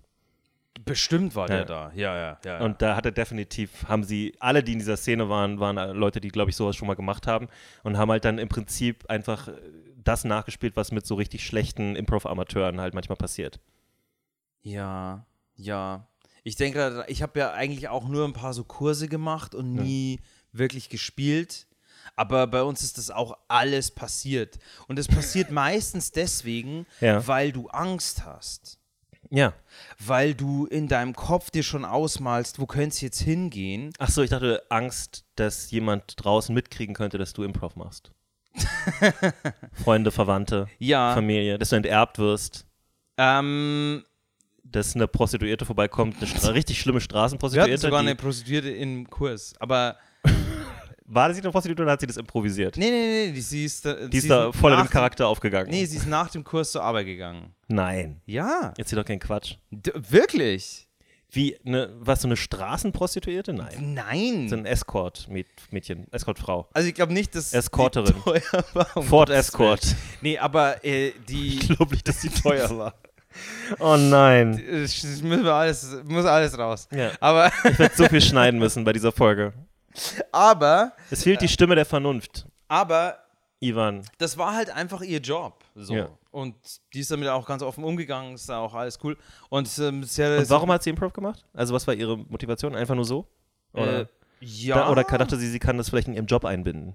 bestimmt 0.85 1.35
war 1.35 1.49
Ja. 1.49 1.57
der 1.57 1.65
da. 1.65 1.93
Ja, 1.95 2.15
ja, 2.15 2.39
ja. 2.45 2.59
ja. 2.59 2.61
Und 2.65 2.81
da 2.83 2.95
hatte 2.97 3.11
definitiv, 3.13 3.89
haben 3.89 4.05
sie, 4.05 4.35
alle, 4.39 4.63
die 4.63 4.73
in 4.75 4.79
dieser 4.79 4.97
Szene 4.97 5.29
waren, 5.29 5.59
waren 5.61 5.97
Leute, 5.97 6.21
die, 6.21 6.29
glaube 6.29 6.51
ich, 6.51 6.57
sowas 6.57 6.77
schon 6.77 6.87
mal 6.89 6.95
gemacht 6.95 7.27
haben 7.27 7.49
und 7.83 7.97
haben 7.99 8.11
halt 8.11 8.25
dann 8.25 8.39
im 8.39 8.49
Prinzip 8.49 9.05
einfach 9.11 9.49
das 9.97 10.25
nachgespielt, 10.25 10.77
was 10.77 10.93
mit 10.93 11.07
so 11.07 11.15
richtig 11.17 11.45
schlechten 11.45 11.97
Improv-Amateuren 11.97 12.81
halt 12.81 12.95
manchmal 12.95 13.17
passiert. 13.17 13.61
Ja, 14.63 15.27
ja. 15.57 16.07
Ich 16.43 16.57
denke, 16.57 16.79
gerade, 16.79 17.05
ich 17.09 17.21
habe 17.23 17.39
ja 17.39 17.53
eigentlich 17.53 17.89
auch 17.89 18.09
nur 18.09 18.25
ein 18.27 18.33
paar 18.33 18.55
so 18.55 18.65
Kurse 18.65 19.09
gemacht 19.09 19.55
und 19.55 19.75
nie 19.75 20.21
wirklich 20.53 20.89
gespielt. 20.89 21.67
Aber 22.17 22.47
bei 22.47 22.63
uns 22.63 22.83
ist 22.83 22.99
das 22.99 23.11
auch 23.11 23.37
alles 23.49 23.91
passiert. 23.91 24.59
Und 24.89 24.99
es 24.99 25.09
passiert 25.09 25.51
meistens 25.51 26.13
deswegen, 26.13 26.87
Ja. 27.01 27.27
weil 27.27 27.53
du 27.53 27.69
Angst 27.69 28.25
hast. 28.25 28.79
Ja. 29.31 29.53
Weil 29.99 30.35
du 30.35 30.67
in 30.67 30.89
deinem 30.89 31.15
Kopf 31.15 31.51
dir 31.51 31.63
schon 31.63 31.85
ausmalst, 31.85 32.59
wo 32.59 32.67
könnte 32.67 32.89
es 32.95 33.01
jetzt 33.01 33.21
hingehen. 33.21 33.93
Ach 33.99 34.11
so, 34.11 34.23
ich 34.23 34.31
dachte 34.31 34.63
Angst, 34.71 35.25
dass 35.37 35.71
jemand 35.71 36.15
draußen 36.17 36.53
mitkriegen 36.55 36.95
könnte, 36.95 37.17
dass 37.17 37.33
du 37.33 37.45
Improv 37.45 37.77
machst. 37.77 38.11
Freunde, 39.85 40.11
Verwandte, 40.11 40.69
Ja. 40.79 41.15
Familie, 41.15 41.59
dass 41.59 41.71
du 41.71 41.77
enterbt 41.77 42.19
wirst, 42.19 42.67
Ähm, 43.17 44.05
dass 44.65 44.95
eine 44.95 45.07
Prostituierte 45.07 45.65
vorbeikommt, 45.65 46.17
eine 46.21 46.55
richtig 46.55 46.81
schlimme 46.81 46.97
wir 46.97 47.01
hatten 47.03 47.11
Straßenprostituierte. 47.11 47.81
sogar 47.81 48.01
eine 48.01 48.15
Prostituierte 48.17 48.71
im 48.71 49.09
Kurs. 49.11 49.55
Aber 49.61 49.97
war 51.13 51.33
sie 51.35 51.41
eine 51.41 51.51
Prostituierte 51.51 51.83
oder 51.83 51.93
hat 51.93 52.01
sie 52.01 52.07
das 52.07 52.17
improvisiert? 52.17 52.77
nee, 52.77 52.91
nee, 52.91 53.27
nee, 53.27 53.33
die, 53.33 53.41
sie 53.41 53.65
ist, 53.65 53.85
da- 53.85 53.95
Die 54.07 54.21
sie 54.21 54.27
ist 54.27 54.31
da 54.31 54.53
voll 54.53 54.73
in 54.73 54.79
dem 54.79 54.89
Charakter 54.89 55.27
aufgegangen. 55.27 55.71
Nee, 55.71 55.85
sie 55.85 55.97
ist 55.97 56.07
nach 56.07 56.31
dem 56.31 56.45
Kurs 56.45 56.73
zur 56.73 56.83
Arbeit 56.83 57.07
gegangen. 57.07 57.55
Nein, 57.69 58.21
Ja, 58.27 58.73
jetzt 58.79 58.93
doch 58.97 59.05
kein 59.05 59.19
Quatsch. 59.21 59.57
D 59.71 59.93
wirklich? 60.09 60.87
Wie, 61.33 61.57
ne, 61.63 61.89
was, 62.01 62.23
so 62.23 62.29
eine 62.29 62.37
Straßenprostituierte? 62.37 63.53
Nein. 63.53 63.95
Nein. 63.95 64.49
So 64.49 64.57
ein 64.57 64.67
Escort-Mädchen, 64.67 66.07
Escort-Frau. 66.13 66.69
Also 66.73 66.89
ich 66.89 66.95
glaube 66.95 67.13
nicht, 67.13 67.35
dass 67.37 67.53
Escorterin. 67.53 68.15
die 68.17 68.21
teuer 68.41 68.65
war. 68.75 68.97
um 68.97 69.05
Ford 69.05 69.31
Escort. 69.31 69.95
Nee, 70.23 70.39
aber 70.39 70.85
äh, 70.85 71.13
die 71.29 71.59
Ich 71.61 71.69
glaube 71.69 71.93
nicht, 71.93 72.09
dass 72.09 72.21
sie 72.21 72.29
teuer 72.43 72.69
war. 72.77 72.95
Oh 73.79 73.97
nein. 73.97 74.59
äh, 74.59 74.85
sch- 74.87 75.23
müssen 75.23 75.45
wir 75.45 75.53
alles 75.55 75.87
muss 76.05 76.25
alles 76.25 76.59
raus. 76.59 76.89
Ja. 76.93 77.13
Aber 77.21 77.53
Ich 77.71 77.79
werde 77.79 77.95
so 77.95 78.07
viel 78.07 78.21
schneiden 78.21 78.59
müssen 78.59 78.83
bei 78.83 78.93
dieser 78.93 79.13
Folge. 79.13 79.53
Aber 80.33 80.93
Es 81.11 81.23
fehlt 81.23 81.41
die 81.41 81.49
Stimme 81.49 81.75
der 81.75 81.85
Vernunft, 81.85 82.47
aber 82.69 83.19
Ivan. 83.61 84.03
das 84.19 84.39
war 84.39 84.55
halt 84.55 84.71
einfach 84.71 85.03
ihr 85.03 85.19
Job 85.21 85.65
so. 85.75 85.95
Ja. 85.95 86.09
Und 86.31 86.55
die 86.95 87.01
ist 87.01 87.11
damit 87.11 87.29
auch 87.29 87.47
ganz 87.47 87.63
offen 87.63 87.83
umgegangen, 87.85 88.35
ist 88.35 88.49
da 88.49 88.59
auch 88.59 88.75
alles 88.75 88.99
cool 89.03 89.17
und 89.49 89.67
ähm, 89.79 90.05
sehr 90.05 90.39
Und 90.39 90.51
warum 90.51 90.71
hat 90.73 90.83
sie 90.83 90.91
Improv 90.91 91.13
gemacht? 91.13 91.45
Also 91.53 91.75
was 91.75 91.87
war 91.87 91.95
ihre 91.95 92.17
Motivation? 92.17 92.75
Einfach 92.77 92.95
nur 92.95 93.05
so? 93.05 93.27
Oder, 93.73 94.01
äh, 94.01 94.07
ja 94.41 94.77
da, 94.77 94.91
oder 94.91 95.03
dachte 95.05 95.37
sie, 95.37 95.49
sie 95.49 95.59
kann 95.59 95.77
das 95.77 95.91
vielleicht 95.91 96.09
in 96.09 96.15
ihrem 96.15 96.27
Job 96.27 96.45
einbinden? 96.45 96.95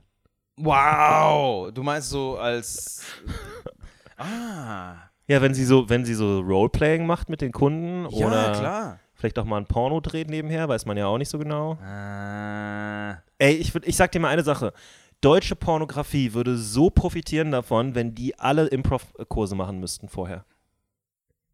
Wow, 0.58 1.72
du 1.74 1.84
meinst 1.84 2.10
so 2.10 2.38
als 2.38 3.04
Ah, 4.18 4.96
Ja, 5.28 5.42
wenn 5.42 5.54
sie 5.54 5.66
so, 5.66 5.90
wenn 5.90 6.06
sie 6.06 6.14
so 6.14 6.40
Roleplaying 6.40 7.06
macht 7.06 7.30
mit 7.30 7.42
den 7.42 7.52
Kunden 7.52 8.08
ja, 8.12 8.26
oder 8.28 8.52
klar. 8.54 9.00
Vielleicht 9.26 9.40
auch 9.40 9.46
mal 9.46 9.58
ein 9.58 9.66
Porno 9.66 10.00
dreht 10.02 10.30
nebenher, 10.30 10.70
weiß 10.70 10.86
man 10.86 10.98
ja 10.98 11.08
auch 11.08 11.18
nicht 11.18 11.30
so 11.30 11.40
genau. 11.40 11.74
Ah. 11.82 13.24
Ey, 13.40 13.56
ich, 13.56 13.74
würd, 13.74 13.88
ich 13.88 13.96
sag 13.96 14.12
dir 14.12 14.20
mal 14.20 14.30
eine 14.30 14.44
Sache. 14.44 14.72
Deutsche 15.20 15.56
Pornografie 15.56 16.34
würde 16.34 16.58
so 16.58 16.92
profitieren 16.92 17.50
davon, 17.50 17.96
wenn 17.96 18.14
die 18.14 18.38
alle 18.38 18.68
Improv-Kurse 18.68 19.56
machen 19.56 19.80
müssten 19.80 20.10
vorher. 20.10 20.46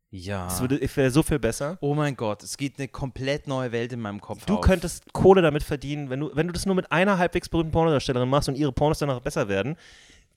Ja. 0.10 0.46
Das 0.46 0.60
würde 0.60 0.82
wäre 0.82 1.12
so 1.12 1.24
viel 1.24 1.40
besser. 1.40 1.78
Oh 1.80 1.96
mein 1.96 2.18
Gott, 2.18 2.44
es 2.44 2.58
geht 2.58 2.78
eine 2.78 2.90
komplett 2.90 3.48
neue 3.48 3.72
Welt 3.72 3.94
in 3.94 4.02
meinem 4.02 4.20
Kopf 4.20 4.46
Du 4.46 4.56
auf. 4.56 4.62
könntest 4.62 5.14
Kohle 5.14 5.42
damit 5.42 5.64
verdienen, 5.64 6.10
wenn 6.10 6.20
du, 6.20 6.32
wenn 6.36 6.48
du 6.48 6.54
das 6.54 6.66
nur 6.66 6.76
mit 6.76 6.92
einer 6.92 7.18
halbwegs 7.18 7.48
berühmten 7.48 7.72
Pornodarstellerin 7.72 8.28
machst 8.28 8.50
und 8.50 8.56
ihre 8.56 8.74
Pornos 8.74 9.00
danach 9.00 9.22
besser 9.22 9.48
werden, 9.48 9.78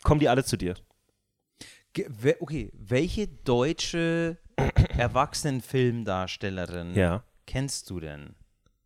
kommen 0.04 0.20
die 0.20 0.28
alle 0.28 0.44
zu 0.44 0.56
dir. 0.56 0.76
Okay, 2.40 2.70
welche 2.74 3.26
deutsche 3.26 4.38
Erwachsenenfilmdarstellerin 4.96 6.94
Ja. 6.94 7.22
kennst 7.46 7.90
du 7.90 8.00
denn, 8.00 8.34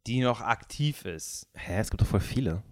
die 0.07 0.21
noch 0.21 0.41
aktiv 0.41 1.05
ist? 1.05 1.47
Hä, 1.55 1.79
es 1.81 1.91
gibt 1.91 2.01
doch 2.03 2.07
voll 2.07 2.21
viele. 2.21 2.63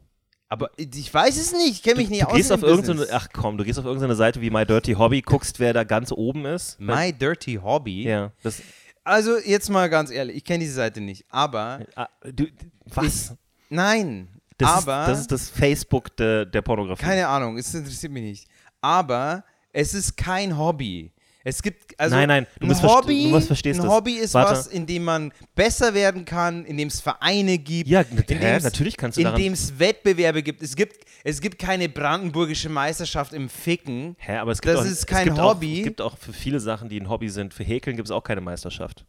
Aber 0.49 0.71
ich 0.77 1.13
weiß 1.13 1.37
es 1.39 1.53
nicht, 1.53 1.73
ich 1.73 1.83
kenne 1.83 1.97
mich 1.97 2.09
nicht 2.09 2.23
du 2.23 2.27
aus. 2.29 2.35
gehst 2.37 2.53
auf 2.53 2.63
irgendeine, 2.63 3.07
ach 3.13 3.29
komm, 3.33 3.59
du 3.59 3.65
gehst 3.65 3.79
auf 3.81 3.85
irgendeine 3.85 4.15
Seite 4.15 4.41
wie 4.41 4.51
My 4.51 4.65
Dirty 4.65 4.93
Hobby, 4.93 5.21
guckst, 5.21 5.59
wer 5.59 5.73
da 5.73 5.83
ganz 5.83 6.13
oben 6.13 6.45
ist. 6.45 6.79
My 6.79 7.13
Dirty 7.13 7.55
Hobby. 7.63 8.05
Ja, 8.05 8.31
das, 8.45 8.63
Also 9.03 9.39
jetzt 9.39 9.69
mal 9.71 9.91
ganz 9.91 10.11
ehrlich, 10.13 10.37
ich 10.37 10.45
kenne 10.45 10.61
diese 10.61 10.75
Seite 10.75 11.01
nicht, 11.01 11.25
aber 11.31 11.81
ah, 11.97 12.09
du, 12.25 12.47
was? 12.87 13.35
nein, 13.71 14.29
das, 14.59 14.71
aber 14.87 15.03
ist, 15.03 15.09
das 15.11 15.21
ist 15.21 15.33
das 15.33 15.49
Facebook 15.51 16.17
de, 16.17 16.47
der 16.47 16.63
Pornografie. 16.63 17.03
keine 17.05 17.27
Ahnung, 17.27 17.59
es 17.59 17.75
interessiert 17.75 18.13
mich 18.13 18.23
nicht. 18.23 18.49
Aber 18.81 19.43
es 19.73 19.95
ist 19.95 20.17
kein 20.17 20.57
Hobby. 20.57 21.13
Es 21.49 21.63
gibt 21.63 21.99
also 22.01 22.17
Nein, 22.17 22.27
nein, 22.27 22.47
ein 22.61 22.83
Hobby. 22.83 23.33
ein. 23.33 23.89
Hobby 23.89 24.15
ist 24.15 24.35
Warte. 24.35 24.51
was, 24.51 24.67
in 24.67 24.85
dem 24.85 25.05
man 25.05 25.33
besser 25.55 25.95
werden 25.95 26.25
kann, 26.25 26.65
in 26.65 26.77
dem 26.77 26.89
es 26.89 27.01
Vereine 27.01 27.57
gibt, 27.59 27.89
Ja, 27.89 28.03
hä, 28.03 28.59
natürlich 28.61 28.97
kannst 28.97 29.17
du 29.17 29.23
in 29.23 29.33
dem 29.33 29.53
es 29.53 29.79
Wettbewerbe 29.79 30.43
gibt. 30.43 30.61
Es 30.61 30.75
gibt 30.75 31.07
es 31.23 31.41
gibt 31.41 31.61
keine 31.61 31.89
brandenburgische 31.89 32.69
Meisterschaft 32.69 33.33
im 33.33 33.49
Ficken. 33.49 34.17
Hä, 34.19 34.39
aber 34.39 34.51
es 34.51 34.61
gibt 34.61 34.75
Das 34.75 34.85
auch, 34.85 34.91
ist 34.91 35.07
kein 35.07 35.29
es 35.29 35.35
gibt 35.35 35.39
Hobby. 35.47 35.75
Auch, 35.75 35.79
es 35.79 35.85
gibt 35.85 36.01
auch 36.01 36.19
für 36.19 36.33
viele 36.33 36.59
Sachen, 36.59 36.89
die 36.89 36.99
ein 37.01 37.09
Hobby 37.09 37.29
sind. 37.29 37.55
Für 37.55 37.63
Häkeln 37.63 37.95
gibt 37.95 38.09
es 38.09 38.13
auch 38.13 38.25
keine 38.25 38.41
Meisterschaft. 38.41 39.05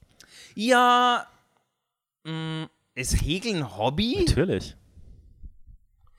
Ja, 0.54 1.26
mh, 2.24 2.70
ist 2.94 3.20
Häkeln 3.20 3.58
ein 3.64 3.78
Hobby? 3.78 4.26
Natürlich. 4.28 4.76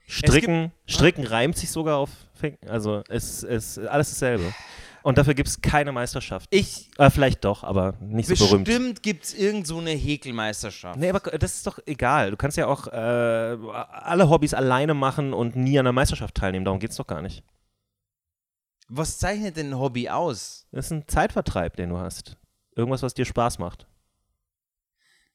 Stricken, 0.05 0.73
Stricken 0.85 1.25
reimt 1.25 1.55
sich 1.57 1.71
sogar 1.71 1.95
auf 1.97 2.09
Finken. 2.33 2.67
Also 2.67 3.03
es 3.07 3.43
ist 3.43 3.77
alles 3.77 4.09
dasselbe. 4.09 4.53
Und 5.03 5.17
dafür 5.17 5.33
gibt 5.33 5.47
es 5.49 5.61
keine 5.61 5.91
Meisterschaft. 5.91 6.47
Ich 6.51 6.89
Äh, 6.97 7.09
vielleicht 7.09 7.45
doch, 7.45 7.63
aber 7.63 7.93
nicht 8.01 8.27
so 8.27 8.45
berühmt. 8.47 8.65
bestimmt 8.65 9.03
gibt 9.03 9.23
es 9.25 9.33
irgend 9.33 9.65
so 9.67 9.77
eine 9.79 9.91
Häkelmeisterschaft. 9.91 10.99
Nee, 10.99 11.09
aber 11.09 11.19
das 11.37 11.55
ist 11.55 11.67
doch 11.67 11.79
egal. 11.85 12.31
Du 12.31 12.37
kannst 12.37 12.57
ja 12.57 12.67
auch 12.67 12.87
äh, 12.87 12.91
alle 12.95 14.29
Hobbys 14.29 14.53
alleine 14.53 14.93
machen 14.93 15.33
und 15.33 15.55
nie 15.55 15.77
an 15.79 15.85
einer 15.87 15.93
Meisterschaft 15.93 16.35
teilnehmen. 16.35 16.65
Darum 16.65 16.79
geht 16.79 16.91
es 16.91 16.97
doch 16.97 17.07
gar 17.07 17.21
nicht. 17.21 17.43
Was 18.87 19.19
zeichnet 19.19 19.55
denn 19.57 19.69
ein 19.71 19.77
Hobby 19.79 20.09
aus? 20.09 20.67
Das 20.71 20.85
ist 20.87 20.91
ein 20.91 21.07
Zeitvertreib, 21.07 21.75
den 21.75 21.89
du 21.89 21.97
hast. 21.97 22.37
Irgendwas, 22.75 23.03
was 23.03 23.13
dir 23.13 23.25
Spaß 23.25 23.59
macht. 23.59 23.85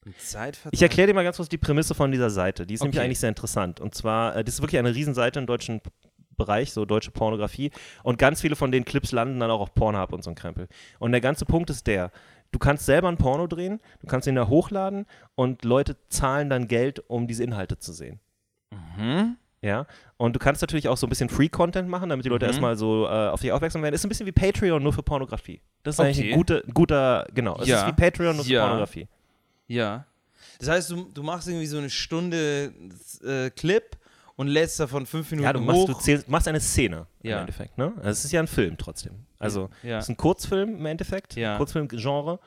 Ein 0.05 0.13
Zeitvertrag. 0.19 0.73
Ich 0.73 0.81
erkläre 0.81 1.07
dir 1.07 1.13
mal 1.13 1.23
ganz 1.23 1.37
kurz 1.37 1.49
die 1.49 1.57
Prämisse 1.57 1.95
von 1.95 2.11
dieser 2.11 2.29
Seite. 2.29 2.67
Die 2.67 2.73
ist 2.75 2.81
nämlich 2.81 2.97
Okay. 2.99 3.05
eigentlich 3.05 3.19
sehr 3.19 3.29
interessant. 3.29 3.79
Und 3.79 3.95
zwar, 3.95 4.35
äh, 4.35 4.43
das 4.43 4.55
ist 4.55 4.61
wirklich 4.61 4.77
eine 4.77 4.93
Riesenseite 4.93 5.39
im 5.39 5.47
deutschen 5.47 5.81
Bereich, 6.37 6.71
so 6.73 6.85
deutsche 6.85 7.11
Pornografie. 7.11 7.71
Und 8.03 8.17
ganz 8.17 8.41
viele 8.41 8.55
von 8.55 8.71
den 8.71 8.85
Clips 8.85 9.11
landen 9.11 9.39
dann 9.39 9.51
auch 9.51 9.59
auf 9.61 9.73
Pornhub 9.73 10.13
und 10.13 10.23
so 10.23 10.29
ein 10.31 10.35
Krempel. 10.35 10.67
Und 10.99 11.11
der 11.11 11.21
ganze 11.21 11.45
Punkt 11.45 11.69
ist 11.69 11.87
der, 11.87 12.11
du 12.51 12.59
kannst 12.59 12.85
selber 12.85 13.07
ein 13.09 13.17
Porno 13.17 13.47
drehen, 13.47 13.79
du 14.01 14.07
kannst 14.07 14.27
ihn 14.27 14.35
da 14.35 14.47
hochladen 14.47 15.05
und 15.35 15.63
Leute 15.65 15.97
zahlen 16.09 16.49
dann 16.49 16.67
Geld, 16.67 17.03
um 17.09 17.27
diese 17.27 17.43
Inhalte 17.43 17.77
zu 17.79 17.91
sehen. 17.93 18.19
Mhm. 18.71 19.37
Ja, 19.61 19.87
und 20.17 20.35
du 20.35 20.39
kannst 20.39 20.61
natürlich 20.61 20.87
auch 20.89 20.97
so 20.97 21.07
ein 21.07 21.09
bisschen 21.09 21.27
Free-Content 21.29 21.89
machen, 21.89 22.09
damit 22.09 22.23
die 22.23 22.29
Leute 22.29 22.45
Mhm. 22.45 22.49
erstmal 22.51 22.75
so 22.77 23.05
äh, 23.07 23.29
auf 23.29 23.41
dich 23.41 23.51
aufmerksam 23.51 23.81
werden. 23.81 23.95
Ist 23.95 24.05
ein 24.05 24.09
bisschen 24.09 24.27
wie 24.27 24.31
Patreon, 24.31 24.83
nur 24.83 24.93
für 24.93 25.01
Pornografie. 25.01 25.59
Das 25.81 25.95
ist 25.95 25.99
eigentlich 26.01 26.19
Okay. 26.19 26.31
ein 26.33 26.37
guter, 26.37 26.61
guter 26.71 27.27
genau. 27.33 27.57
Es 27.59 27.67
Ja. 27.67 27.81
ist 27.81 27.87
wie 27.87 27.93
Patreon, 27.99 28.35
nur 28.35 28.45
für 28.45 28.51
Ja. 28.51 28.61
Pornografie. 28.65 29.07
Ja. 29.67 30.05
Das 30.59 30.69
heißt, 30.69 30.91
du, 30.91 31.05
du 31.11 31.23
machst 31.23 31.47
irgendwie 31.47 31.65
so 31.65 31.79
eine 31.79 31.89
Stunde 31.89 32.73
äh, 33.25 33.49
Clip 33.49 33.83
und 34.35 34.47
lädst 34.47 34.79
davon 34.79 35.05
fünf 35.05 35.31
Minuten 35.31 35.45
Ja, 35.45 35.53
du 35.53 35.59
machst, 35.61 35.79
hoch. 35.81 35.87
du 35.87 35.93
zählst, 35.93 36.27
machst 36.29 36.47
eine 36.47 36.59
Szene 36.59 37.07
Ja. 37.23 37.35
im 37.35 37.39
Endeffekt. 37.41 37.77
Ne? 37.77 37.93
Also 37.97 38.09
es 38.09 38.25
ist 38.25 38.31
ja 38.31 38.39
ein 38.41 38.47
Film 38.47 38.77
trotzdem. 38.77 39.25
Also 39.39 39.69
Ja. 39.83 39.97
es 39.99 40.05
ist 40.05 40.09
ein 40.09 40.17
Kurzfilm 40.17 40.75
im 40.77 40.85
Endeffekt, 40.85 41.35
Ja. 41.35 41.57
Kurzfilmgenre. 41.57 42.39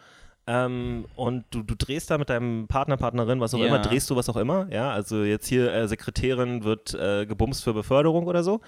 Ähm, 0.46 1.04
und 1.14 1.44
du, 1.50 1.62
du 1.62 1.74
drehst 1.74 2.10
da 2.10 2.16
mit 2.16 2.30
deinem 2.30 2.68
Partner, 2.68 2.96
Partnerin, 2.96 3.38
was 3.40 3.52
auch 3.52 3.58
Ja. 3.58 3.66
immer, 3.66 3.80
drehst 3.80 4.08
du 4.08 4.16
was 4.16 4.28
auch 4.30 4.36
immer. 4.36 4.66
Ja, 4.72 4.90
also 4.92 5.22
jetzt 5.22 5.46
hier 5.46 5.70
äh, 5.72 5.86
Sekretärin 5.88 6.64
wird 6.64 6.94
äh, 6.94 7.26
gebumst 7.26 7.62
für 7.64 7.74
Beförderung 7.74 8.26
oder 8.26 8.42
so. 8.42 8.60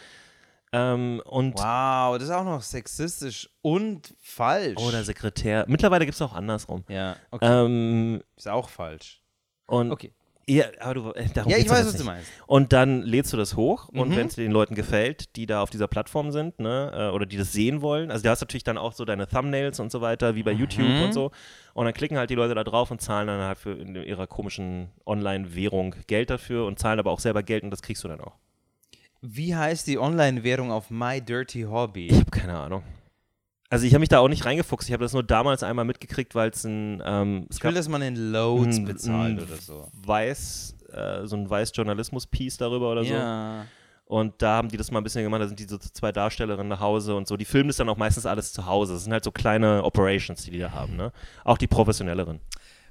Ähm, 0.73 1.21
und 1.25 1.55
wow, 1.59 2.15
das 2.17 2.25
ist 2.29 2.31
auch 2.31 2.45
noch 2.45 2.63
sexistisch 2.63 3.49
und 3.63 4.15
falsch. 4.21 4.77
oder 4.81 5.03
Sekretär. 5.03 5.65
Mittlerweile 5.69 6.05
gibt 6.05 6.15
es 6.15 6.23
auch 6.23 6.33
andersrum. 6.35 6.85
ja, 6.89 7.17
okay. 7.33 7.65
Ähm, 7.65 8.23
ist 8.37 8.47
auch 8.49 8.69
falsch. 8.69 9.23
und 9.67 9.91
Okay. 9.91 10.13
Ja, 10.51 10.65
aber 10.81 10.95
du, 10.95 11.11
äh, 11.13 11.27
darum 11.35 11.51
Ja, 11.51 11.59
ich 11.59 11.69
weiß, 11.69 11.87
was 11.87 11.93
du 11.93 11.99
nicht. 11.99 12.07
meinst. 12.07 12.31
Und 12.47 12.73
dann 12.73 13.03
lädst 13.03 13.33
du 13.33 13.37
das 13.37 13.57
hoch 13.57 13.89
und 13.89 14.09
Mhm. 14.11 14.17
wenn 14.17 14.27
es 14.27 14.35
den 14.35 14.51
Leuten 14.53 14.75
gefällt, 14.75 15.37
die 15.37 15.47
da 15.47 15.63
auf 15.63 15.71
dieser 15.71 15.89
Plattform 15.89 16.31
sind, 16.33 16.59
ne, 16.61 16.93
äh, 16.95 17.15
oder 17.15 17.27
die 17.27 17.37
das 17.37 17.53
sehen 17.53 17.81
wollen, 17.83 18.11
also 18.11 18.23
du 18.23 18.29
hast 18.31 18.41
natürlich 18.41 18.65
dann 18.65 18.79
auch 18.79 18.93
so 18.93 19.05
deine 19.05 19.27
Thumbnails 19.29 19.81
und 19.81 19.91
so 19.93 20.01
weiter, 20.01 20.35
wie 20.35 20.43
bei 20.43 20.53
YouTube 20.53 20.97
Mhm. 20.97 21.03
und 21.03 21.13
so. 21.13 21.31
Und 21.75 21.85
dann 21.85 21.95
klicken 21.95 22.19
halt 22.19 22.31
die 22.31 22.35
Leute 22.35 22.55
da 22.55 22.65
drauf 22.65 22.91
und 22.91 23.01
zahlen 23.01 23.27
dann 23.29 23.41
halt 23.41 23.59
für 23.59 23.73
in 23.73 23.95
ihrer 23.95 24.27
komischen 24.27 24.91
Online-Währung 25.07 25.95
Geld 26.07 26.31
dafür 26.31 26.67
und 26.67 26.79
zahlen 26.79 26.99
aber 26.99 27.11
auch 27.11 27.21
selber 27.21 27.43
Geld 27.43 27.63
und 27.63 27.71
das 27.71 27.83
kriegst 27.83 28.03
du 28.05 28.09
dann 28.09 28.21
auch. 28.21 28.35
Wie 29.23 29.55
heißt 29.55 29.87
die 29.87 29.99
Online-Währung 29.99 30.73
auf 30.73 30.91
My 30.91 31.21
Dirty 31.21 31.61
Ich 31.61 31.67
Hobby? 31.67 32.09
habe 32.09 32.31
keine 32.31 32.59
Ahnung. 32.59 32.83
Also 33.71 33.87
ich 33.87 33.93
habe 33.95 34.01
mich 34.01 34.09
da 34.09 34.19
auch 34.19 34.29
nicht 34.29 34.45
reingefuchst. 34.45 34.89
Ich 34.89 34.93
habe 34.93 35.05
das 35.05 35.13
nur 35.13 35.23
damals 35.23 35.63
einmal 35.63 35.85
mitgekriegt, 35.85 36.35
weil 36.35 36.51
es 36.51 36.65
ein 36.65 37.01
ähm, 37.05 37.47
es 37.49 37.59
Ich 37.59 37.65
will, 37.65 37.73
dass 37.73 37.89
man 37.89 38.03
in 38.03 38.17
Loads 38.33 38.77
ein- 38.79 38.85
bezahlt 38.85 39.39
ein 39.39 39.45
oder 39.45 39.57
so. 39.57 39.89
Weiß, 39.93 40.75
äh, 40.93 41.25
so 41.27 41.37
ein 41.37 41.49
weiß 41.49 41.71
Journalismus-Piece 41.75 42.57
darüber 42.59 42.91
oder 42.91 43.05
so. 43.05 43.15
Ja. 43.15 43.65
Und 44.07 44.43
da 44.43 44.57
haben 44.57 44.69
die 44.69 44.77
das 44.77 44.91
mal 44.91 44.99
ein 44.99 45.05
bisschen 45.05 45.23
gemacht, 45.23 45.41
da 45.41 45.47
sind 45.47 45.61
die 45.61 45.65
so 45.69 45.79
zwei 45.79 46.11
Darstellerinnen 46.11 46.67
nach 46.67 46.81
Hause 46.81 47.15
und 47.15 47.29
so. 47.29 47.37
Die 47.37 47.45
filmen 47.45 47.69
das 47.69 47.77
dann 47.77 47.89
auch 47.89 47.97
meistens 47.97 48.27
alles 48.27 48.53
zu 48.53 48.67
Hause. 48.67 48.95
Das 48.95 49.05
sind 49.05 49.13
halt 49.13 49.23
so 49.23 49.31
kleine 49.31 49.85
Operations, 49.85 50.43
die 50.43 50.51
die 50.51 50.59
da 50.59 50.73
haben, 50.73 50.97
ne? 50.97 51.13
Auch 51.45 51.57
die 51.59 51.69
professionelleren. 51.69 52.41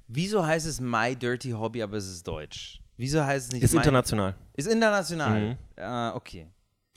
Wieso 0.08 0.46
heißt 0.46 0.65
es 0.65 0.80
My 0.80 1.13
Dirty 1.13 1.52
Hobby, 1.52 1.84
aber 1.84 1.98
es 1.98 2.08
ist 2.10 2.26
deutsch? 2.26 2.80
Wieso 2.96 3.22
heißt 3.24 3.48
es 3.48 3.52
nicht 3.54 3.63
Ist 3.63 3.74
international. 3.74 4.34
Ist 4.56 4.68
international. 4.70 5.42
Mhm. 5.42 5.58
Ah, 5.84 6.13
okay. 6.15 6.48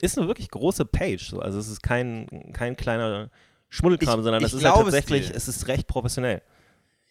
Ist 0.01 0.17
eine 0.17 0.29
wirklich 0.29 0.49
große 0.51 0.85
Page. 0.85 1.31
So. 1.31 1.41
Also 1.41 1.59
es 1.59 1.67
ist 1.69 1.83
kein, 1.83 2.53
kein 2.53 2.77
kleiner 2.77 3.29
Schmuddelkram, 3.73 4.21
Ich- 4.21 4.25
sondern 4.25 4.43
ich 4.43 4.49
es 4.49 4.55
ist 4.55 4.65
halt 4.65 4.77
es 4.77 4.83
tatsächlich, 4.85 5.29
dir. 5.29 5.35
es 5.35 5.49
ist 5.49 5.67
recht 5.67 5.87
professionell. 5.87 6.43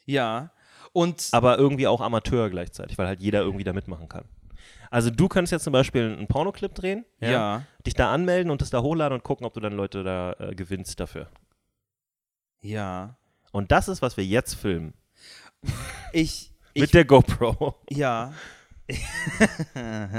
Ja. 0.05 0.51
Und 0.93 1.29
Aber 1.31 1.57
irgendwie 1.57 1.87
auch 1.87 2.01
Amateur 2.01 2.49
gleichzeitig, 2.51 2.97
weil 2.97 3.07
halt 3.07 3.19
jeder 3.19 3.39
irgendwie 3.41 3.63
da 3.63 3.73
mitmachen 3.73 4.07
kann. 4.07 4.25
Also 4.91 5.09
du 5.09 5.27
könntest 5.27 5.53
jetzt 5.53 5.63
zum 5.63 5.73
Beispiel 5.73 6.03
einen 6.03 6.27
Pornoclip 6.27 6.75
drehen, 6.75 7.05
ja. 7.19 7.63
dich 7.87 7.93
da 7.95 8.11
anmelden 8.13 8.51
und 8.51 8.61
das 8.61 8.69
da 8.69 8.81
hochladen 8.81 9.17
und 9.17 9.23
gucken, 9.23 9.45
ob 9.47 9.53
du 9.53 9.59
dann 9.59 9.73
Leute 9.73 10.03
da 10.03 10.33
äh, 10.33 10.53
gewinnst 10.53 10.99
dafür. 10.99 11.29
Ja. 12.61 13.17
Und 13.51 13.71
das 13.71 13.87
ist, 13.87 14.01
was 14.01 14.17
wir 14.17 14.25
jetzt 14.25 14.53
filmen. 14.55 14.93
Ich. 16.13 16.51
Mit 16.75 16.85
ich 16.85 16.91
der 16.91 17.05
GoPro. 17.05 17.75
ja. 17.89 18.33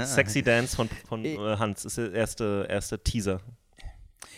Sexy 0.05 0.41
Dance 0.43 0.75
von, 0.75 0.89
von 1.07 1.23
äh, 1.25 1.37
Hans 1.57 1.85
ist 1.85 1.97
der 1.97 2.11
erste, 2.13 2.65
erste 2.69 2.99
Teaser. 3.01 3.39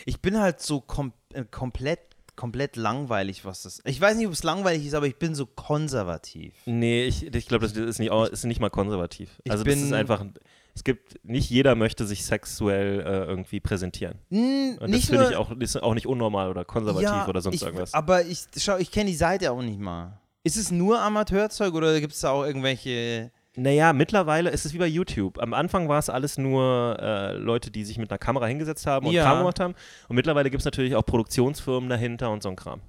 Ich 0.05 0.21
bin 0.21 0.39
halt 0.39 0.61
so 0.61 0.81
kom 0.81 1.13
äh, 1.33 1.43
komplett, 1.45 1.99
komplett 2.35 2.75
langweilig, 2.75 3.45
was 3.45 3.63
das. 3.63 3.81
Ich 3.85 3.99
weiß 3.99 4.17
nicht, 4.17 4.27
ob 4.27 4.33
es 4.33 4.43
langweilig 4.43 4.85
ist, 4.85 4.93
aber 4.93 5.07
ich 5.07 5.17
bin 5.17 5.35
so 5.35 5.45
konservativ. 5.45 6.53
Nee, 6.65 7.05
ich, 7.05 7.33
ich 7.33 7.47
glaube, 7.47 7.67
das 7.67 7.75
ist 7.75 7.99
nicht, 7.99 8.11
ist 8.11 8.43
nicht 8.45 8.59
mal 8.59 8.69
konservativ. 8.69 9.29
Ich 9.43 9.51
also 9.51 9.63
das 9.63 9.75
ist 9.75 9.93
einfach, 9.93 10.25
es 10.73 10.83
gibt, 10.83 11.23
nicht 11.23 11.49
jeder 11.49 11.75
möchte 11.75 12.05
sich 12.05 12.25
sexuell 12.25 12.99
äh, 12.99 13.25
irgendwie 13.25 13.61
präsentieren. 13.61 14.19
Hm, 14.29 14.77
Und 14.79 14.93
das 14.93 15.05
finde 15.05 15.29
ich 15.29 15.35
auch, 15.37 15.51
ist 15.51 15.81
auch 15.81 15.93
nicht 15.93 16.05
unnormal 16.07 16.49
oder 16.49 16.65
konservativ 16.65 17.09
ja, 17.09 17.27
oder 17.27 17.41
sonst 17.41 17.55
ich, 17.55 17.61
irgendwas. 17.63 17.93
Aber 17.93 18.25
ich 18.25 18.43
schau, 18.57 18.77
ich 18.77 18.91
kenne 18.91 19.09
die 19.09 19.15
Seite 19.15 19.51
auch 19.51 19.61
nicht 19.61 19.79
mal. 19.79 20.19
Ist 20.43 20.57
es 20.57 20.71
nur 20.71 20.99
Amateurzeug 20.99 21.73
oder 21.73 21.99
gibt 21.99 22.13
es 22.13 22.19
da 22.19 22.29
auch 22.31 22.43
irgendwelche. 22.43 23.31
Naja, 23.57 23.93
mittlerweile 23.93 24.49
ist 24.49 24.65
es 24.65 24.73
wie 24.73 24.77
bei 24.77 24.87
YouTube. 24.87 25.39
Am 25.41 25.53
Anfang 25.53 25.87
war 25.87 25.99
es 25.99 26.09
alles 26.09 26.37
nur 26.37 26.97
äh, 26.99 27.37
Leute, 27.37 27.71
die 27.71 27.85
sich 27.85 27.97
mit 27.97 28.11
einer 28.11 28.17
Kamera 28.17 28.45
hingesetzt 28.47 28.85
haben 28.85 29.07
und 29.07 29.13
Ja. 29.13 29.23
Kram 29.23 29.37
gemacht 29.39 29.59
haben. 29.59 29.75
Und 30.09 30.15
mittlerweile 30.15 30.49
gibt 30.49 30.61
es 30.61 30.65
natürlich 30.65 30.95
auch 30.95 31.05
Produktionsfirmen 31.05 31.89
dahinter 31.89 32.31
und 32.31 32.43
so 32.43 32.49
ein 32.49 32.55
Kram. 32.55 32.81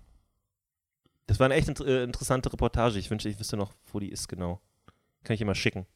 Das 1.26 1.38
war 1.40 1.46
eine 1.46 1.54
echt 1.54 1.68
äh, 1.80 2.02
interessante 2.04 2.52
Reportage. 2.52 2.98
Ich 2.98 3.10
wünschte, 3.10 3.28
ich 3.28 3.38
wüsste 3.38 3.56
noch, 3.56 3.72
wo 3.92 4.00
die 4.00 4.10
ist 4.10 4.28
genau. 4.28 4.60
Kann 5.24 5.34
ich 5.34 5.44
mal 5.44 5.54
schicken. 5.54 5.86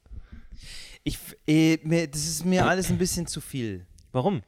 Ich, 1.03 1.19
äh, 1.47 1.79
mir, 1.83 2.09
das 2.09 2.21
ist 2.27 2.45
mir 2.45 2.67
alles 2.67 2.91
ein 2.91 2.99
bisschen 2.99 3.27
zu 3.27 3.41
viel. 3.41 3.87
Warum? 4.13 4.43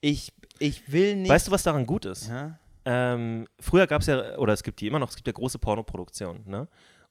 Ich, 0.00 0.32
ich 0.58 0.90
will 0.90 1.16
nicht. 1.16 1.30
Weißt 1.30 1.48
du, 1.48 1.52
was 1.52 1.62
daran 1.62 1.86
gut 1.86 2.04
ist? 2.04 2.28
ja? 2.28 2.58
Ähm, 2.84 3.46
früher 3.60 3.86
gab 3.86 4.00
es 4.00 4.06
ja, 4.06 4.38
oder 4.38 4.54
es 4.54 4.62
gibt 4.62 4.80
die 4.80 4.86
immer 4.86 4.98
noch, 4.98 5.10
es 5.10 5.16
gibt 5.16 5.26
ja 5.26 5.32
große 5.32 5.58
Pornoproduktionen, 5.58 6.48
ne? 6.48 6.68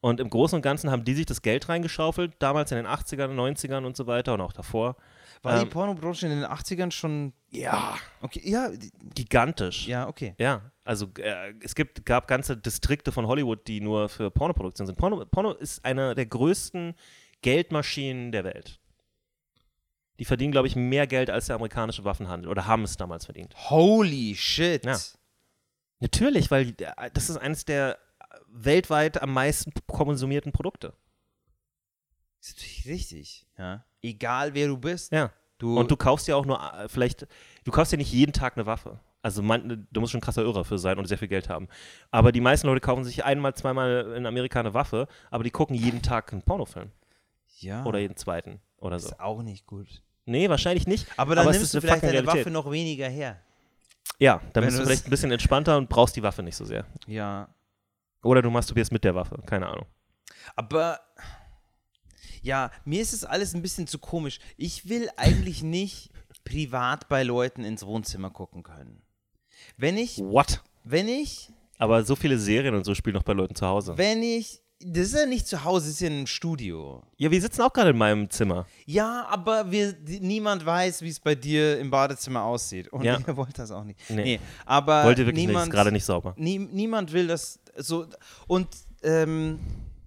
Und 0.08 0.20
im 0.20 0.30
Großen 0.30 0.56
und 0.56 0.62
Ganzen 0.62 0.89
haben 0.89 1.04
die 1.04 1.13
sich 1.13 1.26
das 1.26 1.41
Geld 1.41 1.67
reingeschaufelt, 1.70 2.34
damals 2.39 2.72
in 2.72 2.78
den 2.78 2.88
80ern, 2.88 3.34
90ern 3.34 3.84
und 3.86 3.98
so 3.98 4.08
weiter 4.08 4.34
und 4.34 4.41
auch 4.41 4.54
davor. 4.54 4.96
War 5.43 5.58
die 5.58 5.63
Ähm, 5.63 5.70
Pornobranche 5.70 6.26
in 6.28 6.32
den 6.39 6.46
80ern 6.46 6.91
schon. 6.91 7.34
Ja. 7.52 7.96
Okay, 8.22 8.41
ja, 8.43 8.70
die- 8.70 8.91
Gigantisch. 9.15 9.86
ja, 9.88 10.08
okay. 10.08 10.34
Ja, 10.39 10.72
also 10.84 11.08
äh, 11.20 11.54
es 11.62 11.76
gibt, 11.76 12.06
gab 12.06 12.28
ganze 12.28 12.56
Distrikte 12.58 13.12
von 13.12 13.28
Hollywood, 13.28 13.67
die 13.67 13.82
nur 13.82 14.10
für 14.10 14.32
Pornoproduktion 14.32 14.88
sind. 14.88 14.98
Porno, 14.98 15.24
Porno 15.26 15.52
ist 15.52 15.84
eine 15.86 16.15
der 16.15 16.26
größten 16.26 16.96
Geldmaschinen 17.41 18.32
der 18.32 18.43
Welt. 18.46 18.80
Die 20.20 20.26
verdienen, 20.26 20.52
glaube 20.52 20.67
ich, 20.67 20.76
mehr 20.76 21.06
Geld 21.06 21.30
als 21.30 21.46
der 21.48 21.56
amerikanische 21.58 22.04
Waffenhandel 22.04 22.50
oder 22.50 22.65
haben 22.65 22.84
es 22.84 22.98
damals 22.98 23.26
verdient. 23.26 23.54
Holy 23.70 24.36
shit. 24.36 24.86
Ja. 24.86 24.98
Natürlich, 26.00 26.50
weil 26.50 26.70
äh, 26.80 27.12
das 27.13 27.30
ist 27.30 27.38
eines 27.38 27.65
der 27.65 28.00
weltweit 28.47 29.21
am 29.21 29.34
meisten 29.34 29.71
konsumierten 29.88 30.52
Produkte. 30.52 30.93
Ist 32.41 32.56
natürlich 32.58 32.86
richtig. 32.88 33.47
Ja. 33.58 33.84
Egal 34.02 34.54
wer 34.54 34.67
du 34.67 34.78
bist. 34.78 35.12
Ja. 35.12 35.32
Du, 35.58 35.78
Und 35.80 35.89
du 35.89 35.97
kaufst 35.97 36.28
ja 36.28 36.36
auch 36.36 36.45
nur, 36.45 36.62
äh, 36.62 36.88
vielleicht, 36.88 37.28
du 37.63 37.71
kaufst 37.71 37.91
ja 37.91 37.97
nicht 37.97 38.12
jeden 38.12 38.32
Tag 38.32 38.58
eine 38.58 38.65
Waffe. 38.67 39.00
Also 39.23 39.41
man, 39.41 39.88
du 39.91 40.00
musst 40.00 40.12
schon 40.12 40.19
ein 40.19 40.21
krasser 40.23 40.43
Irrer 40.43 40.63
für 40.63 40.78
sein 40.78 41.00
und 41.00 41.06
sehr 41.06 41.17
viel 41.17 41.28
Geld 41.28 41.50
haben. 41.50 41.67
Aber 42.12 42.32
die 42.32 42.39
meisten 42.41 42.67
Leute 42.67 42.80
kaufen 42.80 43.04
sich 43.04 43.26
einmal, 43.26 43.56
zweimal 43.56 44.14
in 44.16 44.26
Amerika 44.28 44.59
eine 44.59 44.74
Waffe, 44.76 45.07
aber 45.32 45.43
die 45.43 45.49
gucken 45.49 45.76
jeden 45.76 46.01
Tag 46.03 46.32
einen 46.32 46.43
Pornofilm. 46.43 46.91
ja, 47.59 47.84
Oder 47.86 47.99
jeden 47.99 48.16
zweiten 48.16 48.62
oder 48.78 48.99
so. 48.99 49.09
ist 49.09 49.20
auch 49.20 49.41
nicht 49.41 49.66
gut. 49.66 50.03
Nee, 50.26 50.47
wahrscheinlich 50.49 50.86
nicht. 50.86 51.07
Aber 51.18 51.36
dann 51.36 51.47
es 51.47 51.53
nimmst 51.53 51.64
ist 51.64 51.74
du 51.74 51.82
vielleicht 51.82 52.03
deine 52.03 52.14
Realität. 52.14 52.41
Waffe 52.41 52.51
noch 52.51 52.70
weniger 52.70 53.09
her. 53.09 53.39
Ja, 54.20 54.39
dann 54.53 54.64
Wenn 54.64 54.68
bist 54.70 54.80
du 54.80 54.86
vielleicht 54.86 55.07
ein 55.07 55.09
bisschen 55.09 55.32
entspannter 55.32 55.78
und 55.78 55.89
brauchst 55.89 56.16
die 56.16 56.24
Waffe 56.24 56.43
nicht 56.43 56.55
so 56.55 56.64
sehr. 56.66 56.86
Ja. 57.07 57.49
Oder 58.28 58.41
du 58.41 58.49
masturbierst 58.51 58.91
mit 58.91 59.03
der 59.05 59.15
Waffe, 59.15 59.41
keine 59.45 59.67
Ahnung. 59.67 59.86
Aber 60.55 60.99
ja, 62.41 62.71
mir 62.86 63.01
ist 63.01 63.13
es 63.13 63.23
alles 63.23 63.53
ein 63.53 63.61
bisschen 63.61 63.88
zu 63.88 63.99
komisch. 63.99 64.39
Ich 64.57 64.89
will 64.89 65.09
eigentlich 65.15 65.63
nicht 65.63 66.09
privat 66.43 67.07
bei 67.07 67.23
Leuten 67.23 67.63
ins 67.63 67.86
Wohnzimmer 67.86 68.30
gucken 68.30 68.63
können. 68.63 69.01
Wenn 69.78 69.97
ich, 69.97 70.17
What? 70.19 70.61
wenn 70.84 71.07
ich, 71.07 71.49
Aber 71.78 72.03
so 72.03 72.15
viele 72.15 72.38
Serien 72.38 72.75
und 72.75 72.84
so 72.84 72.93
spielen 72.95 73.15
noch 73.15 73.23
bei 73.23 73.34
Leuten 73.34 73.55
zu 73.55 73.65
Hause. 73.65 73.97
wenn 73.97 74.21
ich, 74.21 74.61
das 74.80 75.07
ist 75.07 75.15
ja 75.15 75.25
nicht 75.25 75.47
zu 75.47 75.63
Hause, 75.63 75.86
das 75.88 75.93
ist 75.95 76.01
ja 76.01 76.07
im 76.07 76.28
Studio. 76.28 77.01
Ja, 77.17 77.32
wir 77.32 77.41
sitzen 77.41 77.61
auch 77.61 77.73
gerade 77.73 77.89
in 77.91 77.97
meinem 77.97 78.30
Zimmer. 78.30 78.67
Ja, 78.86 79.25
aber 79.30 79.71
wir, 79.71 79.95
niemand 80.21 80.65
weiß, 80.65 81.01
wie 81.01 81.09
es 81.09 81.19
bei 81.19 81.34
dir 81.36 81.80
im 81.80 81.89
Badezimmer 81.89 82.43
aussieht. 82.43 82.88
Und 82.89 83.03
Ja. 83.03 83.17
ihr 83.28 83.36
wollt 83.38 83.57
das 83.57 83.71
auch 83.71 83.84
nicht. 83.84 83.99
Nee. 84.09 84.15
Nee, 84.23 84.39
aber 84.65 85.03
Wollt 85.05 85.17
ihr 85.19 85.25
wirklich 85.25 85.45
nicht, 85.45 85.47
niemand, 85.47 85.67
ist 85.67 85.73
gerade 85.73 85.91
nicht 85.91 86.05
sauber. 86.05 86.34
Nie, 86.38 86.59
niemand 86.59 87.11
will 87.11 87.28
das 87.28 87.59
so. 87.75 88.05
Und 88.47 88.67
ähm, 89.03 89.59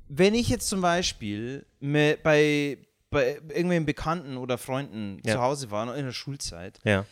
wenn 0.09 0.35
ich 0.35 0.49
jetzt 0.49 0.69
zum 0.69 0.81
Beispiel 0.81 1.67
me- 1.81 2.17
bei, 2.23 2.79
bei 3.11 3.35
irgendwelchen 3.49 3.87
Bekannten 3.87 4.37
oder 4.37 4.57
Freunden 4.59 5.19
Ja. 5.25 5.35
zu 5.35 5.41
Hause 5.41 5.71
war, 5.71 5.97
in 5.97 6.05
der 6.05 6.13
Schulzeit, 6.13 6.79
Ja. 6.85 7.05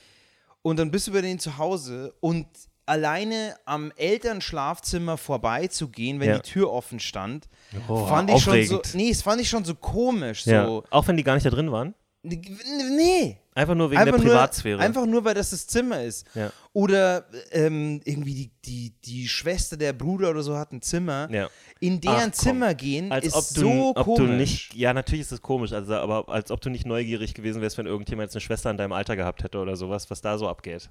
und 0.63 0.79
dann 0.79 0.91
bist 0.91 1.07
du 1.09 1.13
bei 1.13 1.23
denen 1.23 1.39
zu 1.41 1.59
Hause 1.59 2.15
und 2.21 2.47
alleine 2.89 3.55
am 3.65 3.93
Elternschlafzimmer 3.97 5.17
vorbeizugehen, 5.17 6.21
wenn 6.21 6.29
Ja. 6.31 6.39
die 6.39 6.51
Tür 6.51 6.71
offen 6.73 7.01
stand, 7.01 7.49
Oh, 7.89 8.07
fand 8.07 8.31
ich 8.31 8.43
schon 8.43 8.65
so. 8.65 8.77
aufregend. 8.79 8.95
Nee, 8.95 9.11
es 9.11 9.23
fand 9.23 9.41
ich 9.41 9.49
schon 9.49 9.65
so 9.65 9.75
komisch. 9.75 10.47
Ja. 10.47 10.65
So. 10.67 10.85
Auch 10.91 11.07
wenn 11.09 11.17
die 11.17 11.23
gar 11.25 11.35
nicht 11.35 11.47
da 11.47 11.51
drin 11.51 11.71
waren? 11.71 11.95
Nee. 12.23 13.39
Einfach 13.55 13.75
nur 13.75 13.91
wegen 13.91 14.01
Einfach 14.01 14.17
der 14.21 14.29
Privatsphäre. 14.29 14.77
Nur, 14.79 14.85
einfach 14.87 15.07
nur, 15.07 15.25
weil 15.25 15.35
das 15.35 15.51
das 15.51 15.67
Zimmer 15.67 16.03
ist. 16.03 16.27
Ja. 16.35 16.53
Oder 16.73 17.27
ähm, 17.51 18.01
irgendwie 18.05 18.35
die, 18.35 18.51
die, 18.65 18.95
die 19.05 19.29
Schwester, 19.29 19.77
der 19.77 19.93
Bruder 19.93 20.31
oder 20.31 20.43
so 20.43 20.57
hat 20.57 20.73
ein 20.73 20.81
Zimmer. 20.83 21.29
Ja. 21.31 21.49
In 21.81 22.01
deren 22.01 22.31
Ach. 22.31 22.37
Zimmer 22.37 22.75
gehen 22.75 23.11
Als 23.11 23.27
ist 23.27 23.35
ob 23.35 23.45
du, 23.55 23.61
so 23.61 23.93
ob 23.97 24.05
komisch. 24.05 24.19
du 24.21 24.33
nicht, 24.37 24.75
ja, 24.75 24.93
natürlich 24.93 25.23
ist 25.23 25.33
es 25.33 25.43
komisch, 25.43 25.73
also, 25.73 25.95
aber 25.95 26.29
als 26.29 26.51
ob 26.51 26.61
du 26.61 26.71
nicht 26.71 26.87
neugierig 26.87 27.35
gewesen 27.35 27.61
wärst, 27.63 27.79
wenn 27.79 27.87
irgendjemand 27.87 28.27
jetzt 28.29 28.35
eine 28.37 28.41
Schwester 28.43 28.71
in 28.71 28.77
deinem 28.77 28.93
Alter 28.93 29.17
gehabt 29.17 29.43
hätte 29.43 29.59
oder 29.59 29.77
sowas, 29.77 30.09
was 30.11 30.21
da 30.21 30.39
so 30.39 30.49
abgeht. 30.49 30.91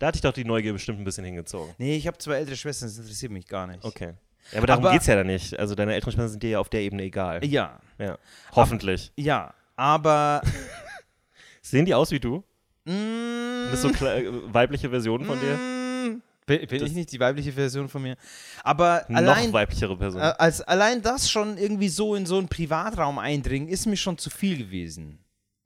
Da 0.00 0.08
hatte 0.08 0.16
ich 0.16 0.22
doch 0.22 0.32
die 0.32 0.44
Neugier 0.44 0.72
bestimmt 0.72 0.98
ein 0.98 1.04
bisschen 1.04 1.24
hingezogen. 1.24 1.72
nee, 1.78 1.94
ich 1.96 2.06
habe 2.08 2.18
zwei 2.18 2.34
ältere 2.34 2.56
Schwestern, 2.56 2.88
das 2.88 2.98
interessiert 2.98 3.30
mich 3.30 3.46
gar 3.46 3.66
nicht. 3.68 3.84
Okay. 3.84 4.14
Ja, 4.50 4.58
aber 4.58 4.66
darum 4.66 4.84
Aber- 4.84 4.94
geht's 4.94 5.06
ja 5.06 5.14
dann 5.14 5.26
nicht. 5.28 5.56
Also 5.58 5.74
deine 5.76 5.94
älteren 5.94 6.12
Schwestern 6.12 6.30
sind 6.30 6.42
dir 6.42 6.50
ja 6.50 6.58
auf 6.58 6.68
der 6.70 6.80
Ebene 6.80 7.02
egal. 7.04 7.44
Ja, 7.44 7.78
Ja. 7.98 8.18
Hoffentlich. 8.52 9.12
ja, 9.16 9.54
aber 9.76 10.42
Sehen 11.62 11.84
die 11.84 11.94
aus 11.94 12.10
wie 12.10 12.18
du? 12.18 12.42
mm, 12.86 13.70
Das 13.70 13.84
ist 13.84 13.98
so 13.98 14.06
äh, 14.06 14.24
weibliche 14.52 14.88
Versionen 14.88 15.24
von 15.26 15.38
dir? 15.38 15.54
mm, 15.56 16.22
bin, 16.46 16.66
bin 16.66 16.78
Das- 16.80 16.88
ich 16.88 16.94
nicht 16.94 17.12
die 17.12 17.20
weibliche 17.20 17.52
Version 17.52 17.88
von 17.88 18.00
mir. 18.02 18.16
Aber 18.64 19.04
Noch 19.08 19.18
allein, 19.18 19.52
weiblichere 19.52 19.96
Personen. 19.96 20.24
äh, 20.24 20.32
als, 20.38 20.62
allein 20.62 21.02
das 21.02 21.30
schon 21.30 21.58
irgendwie 21.58 21.90
so 21.90 22.14
in 22.14 22.24
so 22.26 22.38
einen 22.38 22.48
Privatraum 22.48 23.18
eindringen, 23.18 23.68
ist 23.68 23.84
mir 23.86 23.96
schon 23.98 24.16
zu 24.18 24.30
viel 24.30 24.56
gewesen. 24.56 25.18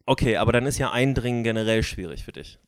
Okay, 0.06 0.36
aber 0.36 0.52
dann 0.52 0.66
ist 0.66 0.78
ja 0.78 0.90
Eindringen 0.90 1.44
generell 1.44 1.82
schwierig 1.84 2.24
für 2.24 2.32
dich. 2.32 2.58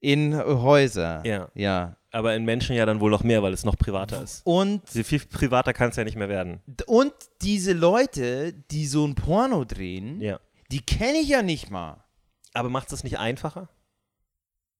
In 0.00 0.36
Häuser. 0.36 1.24
Ja. 1.26 1.50
Ja. 1.54 1.96
Aber 2.10 2.34
in 2.34 2.44
Menschen 2.44 2.74
ja 2.74 2.86
dann 2.86 3.00
wohl 3.00 3.10
noch 3.10 3.22
mehr, 3.22 3.42
weil 3.42 3.52
es 3.52 3.64
noch 3.64 3.76
privater 3.76 4.22
ist. 4.22 4.40
Und 4.46 4.88
viel 4.88 5.20
privater 5.20 5.72
kann 5.74 5.90
es 5.90 5.96
ja 5.96 6.04
nicht 6.04 6.16
mehr 6.16 6.28
werden. 6.28 6.62
Und 6.86 7.12
diese 7.42 7.72
Leute, 7.74 8.52
die 8.70 8.86
so 8.86 9.06
ein 9.06 9.14
Porno 9.14 9.64
drehen, 9.64 10.20
Ja. 10.20 10.40
die 10.70 10.80
kenne 10.80 11.18
ich 11.18 11.28
ja 11.28 11.42
nicht 11.42 11.70
mal. 11.70 12.02
Aber 12.54 12.70
macht 12.70 12.86
es 12.86 12.90
das 12.92 13.04
nicht 13.04 13.18
einfacher? 13.18 13.68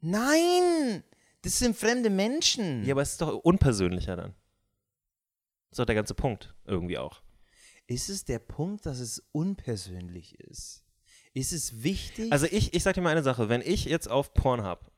Nein, 0.00 1.02
das 1.42 1.58
sind 1.58 1.76
fremde 1.76 2.08
Menschen. 2.10 2.84
Ja, 2.84 2.94
aber 2.94 3.02
es 3.02 3.12
ist 3.12 3.20
doch 3.20 3.34
unpersönlicher 3.34 4.16
dann. 4.16 4.30
Das 5.70 5.72
ist 5.72 5.78
doch 5.80 5.86
der 5.86 5.94
ganze 5.96 6.14
Punkt 6.14 6.54
irgendwie 6.64 6.98
auch. 6.98 7.20
Ist 7.86 8.08
es 8.08 8.24
der 8.24 8.38
Punkt, 8.38 8.86
dass 8.86 9.00
es 9.00 9.22
unpersönlich 9.32 10.38
ist? 10.40 10.84
Ist 11.34 11.52
es 11.52 11.82
wichtig? 11.82 12.32
Also 12.32 12.46
ich, 12.46 12.74
ich 12.74 12.82
sag 12.82 12.94
dir 12.94 13.00
mal 13.02 13.10
eine 13.10 13.22
Sache, 13.22 13.48
wenn 13.48 13.60
ich 13.60 13.84
jetzt 13.84 14.10
auf 14.10 14.32
Pornhub 14.34 14.90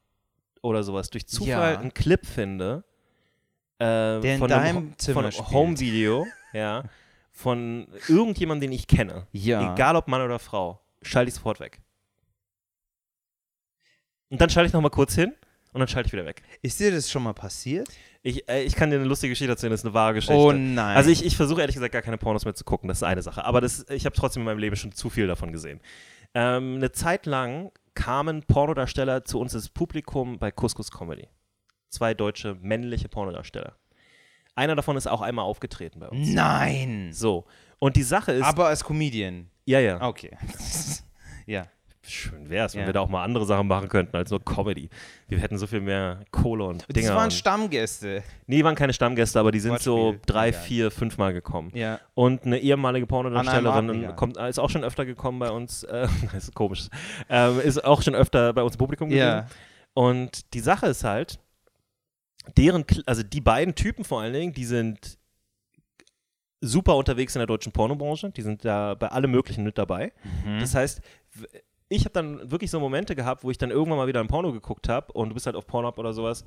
oder 0.62 0.82
sowas 0.82 1.10
durch 1.10 1.26
Zufall 1.26 1.74
Ja. 1.74 1.78
einen 1.80 1.94
Clip 1.94 2.24
finde, 2.26 2.84
äh, 3.78 3.84
Der 3.84 4.22
in 4.34 4.38
von 4.38 4.48
deinem 4.48 4.76
einem, 4.76 4.98
Zimmer 4.98 5.22
von 5.22 5.32
spielt. 5.32 5.50
Home-Video, 5.50 6.26
ja, 6.52 6.84
von 7.32 7.88
irgendjemandem, 8.08 8.70
den 8.70 8.76
ich 8.76 8.86
kenne, 8.86 9.26
ja. 9.32 9.72
egal 9.74 9.96
ob 9.96 10.08
Mann 10.08 10.20
oder 10.22 10.38
Frau, 10.38 10.80
schalte 11.02 11.28
ich 11.30 11.34
sofort 11.34 11.60
weg. 11.60 11.80
Und 14.28 14.40
dann 14.40 14.50
schalte 14.50 14.68
ich 14.68 14.72
nochmal 14.72 14.90
kurz 14.90 15.14
hin 15.14 15.32
und 15.72 15.80
dann 15.80 15.88
schalte 15.88 16.08
ich 16.08 16.12
wieder 16.12 16.26
weg. 16.26 16.42
Ist 16.62 16.78
dir 16.78 16.90
das 16.92 17.10
schon 17.10 17.22
mal 17.22 17.32
passiert? 17.32 17.88
Ich, 18.22 18.48
äh, 18.48 18.62
ich 18.62 18.74
kann 18.76 18.90
dir 18.90 18.96
eine 18.96 19.06
lustige 19.06 19.30
Geschichte 19.32 19.50
erzählen, 19.50 19.70
das 19.70 19.80
ist 19.80 19.86
eine 19.86 19.94
wahre 19.94 20.14
Geschichte. 20.14 20.34
Oh 20.36 20.52
nein. 20.52 20.96
Also 20.96 21.10
ich, 21.10 21.24
ich 21.24 21.36
versuche 21.36 21.60
ehrlich 21.62 21.74
gesagt 21.74 21.92
gar 21.92 22.02
keine 22.02 22.18
Pornos 22.18 22.44
mehr 22.44 22.54
zu 22.54 22.64
gucken, 22.64 22.86
das 22.88 22.98
ist 22.98 23.02
eine 23.02 23.22
Sache. 23.22 23.44
Aber 23.44 23.60
das, 23.60 23.86
ich 23.88 24.04
habe 24.04 24.14
trotzdem 24.14 24.42
in 24.42 24.46
meinem 24.46 24.58
Leben 24.58 24.76
schon 24.76 24.92
zu 24.92 25.08
viel 25.10 25.26
davon 25.26 25.52
gesehen. 25.52 25.80
Ähm, 26.34 26.76
eine 26.76 26.92
Zeit 26.92 27.26
lang 27.26 27.72
kamen 27.94 28.42
Pornodarsteller 28.44 29.24
zu 29.24 29.40
uns 29.40 29.54
ins 29.54 29.68
Publikum 29.68 30.38
bei 30.38 30.50
Couscous 30.50 30.90
Comedy. 30.90 31.28
Zwei 31.88 32.14
deutsche 32.14 32.54
männliche 32.54 33.08
Pornodarsteller. 33.08 33.76
Einer 34.54 34.76
davon 34.76 34.96
ist 34.96 35.06
auch 35.06 35.20
einmal 35.20 35.44
aufgetreten 35.44 36.00
bei 36.00 36.08
uns. 36.08 36.28
Nein. 36.28 37.10
So. 37.12 37.46
Und 37.78 37.96
die 37.96 38.02
Sache 38.02 38.32
ist. 38.32 38.44
Aber 38.44 38.68
als 38.68 38.84
Comedian. 38.84 39.50
ja, 39.64 39.80
ja. 39.80 40.00
Okay. 40.02 40.36
ja. 41.46 41.66
Schön 42.10 42.50
wär's, 42.50 42.74
wenn 42.74 42.80
Ja. 42.82 42.86
wir 42.88 42.92
da 42.92 43.00
auch 43.00 43.08
mal 43.08 43.22
andere 43.22 43.46
Sachen 43.46 43.68
machen 43.68 43.88
könnten 43.88 44.16
als 44.16 44.30
nur 44.30 44.44
Comedy. 44.44 44.90
Wir 45.28 45.38
hätten 45.38 45.56
so 45.58 45.66
viel 45.66 45.80
mehr 45.80 46.20
Kohle 46.32 46.64
und 46.64 46.82
Das 46.88 46.94
Dinger. 46.94 47.14
waren 47.14 47.24
und, 47.24 47.32
Stammgäste. 47.32 48.22
nee, 48.46 48.64
waren 48.64 48.74
keine 48.74 48.92
Stammgäste, 48.92 49.38
aber 49.38 49.52
die 49.52 49.60
sind 49.60 49.80
so 49.80 49.96
Wortspiel. 49.96 50.22
drei, 50.26 50.48
Egal. 50.48 50.60
vier, 50.62 50.90
fünf 50.90 51.18
Mal 51.18 51.32
gekommen. 51.32 51.70
Ja. 51.74 52.00
Und 52.14 52.44
eine 52.44 52.58
ehemalige 52.58 53.06
Pornodarstellerin 53.06 54.16
kommt, 54.16 54.36
ist 54.36 54.58
auch 54.58 54.70
schon 54.70 54.82
öfter 54.84 55.06
gekommen 55.06 55.38
bei 55.38 55.50
uns, 55.50 55.84
äh, 55.84 56.08
das 56.32 56.44
ist 56.44 56.54
komisch, 56.54 56.88
ähm, 57.28 57.60
ist 57.60 57.84
auch 57.84 58.02
schon 58.02 58.14
öfter 58.14 58.52
bei 58.52 58.62
uns 58.62 58.74
im 58.74 58.78
Publikum 58.78 59.08
gewesen. 59.08 59.22
Ja. 59.26 59.46
Und 59.94 60.52
die 60.54 60.60
Sache 60.60 60.86
ist 60.86 61.04
halt, 61.04 61.38
deren, 62.56 62.84
also 63.06 63.22
die 63.22 63.40
beiden 63.40 63.74
Typen 63.74 64.04
vor 64.04 64.20
allen 64.20 64.32
Dingen, 64.32 64.52
die 64.52 64.64
sind 64.64 65.16
super 66.62 66.96
unterwegs 66.96 67.34
in 67.34 67.40
der 67.40 67.46
deutschen 67.46 67.72
Pornobranche, 67.72 68.30
die 68.30 68.42
sind 68.42 68.64
da 68.64 68.94
bei 68.94 69.08
allem 69.08 69.30
Möglichen 69.30 69.64
mit 69.64 69.78
dabei. 69.78 70.12
Mhm. 70.44 70.60
Das 70.60 70.74
heißt, 70.74 71.00
ich 71.90 72.04
habe 72.06 72.12
dann 72.14 72.50
wirklich 72.50 72.70
so 72.70 72.80
Momente 72.80 73.14
gehabt, 73.14 73.44
wo 73.44 73.50
ich 73.50 73.58
dann 73.58 73.70
irgendwann 73.70 73.98
mal 73.98 74.06
wieder 74.06 74.20
ein 74.20 74.28
Porno 74.28 74.52
geguckt 74.52 74.88
habe 74.88 75.12
und 75.12 75.28
du 75.28 75.34
bist 75.34 75.44
halt 75.44 75.56
auf 75.56 75.66
Pornhub 75.66 75.98
oder 75.98 76.14
sowas, 76.14 76.44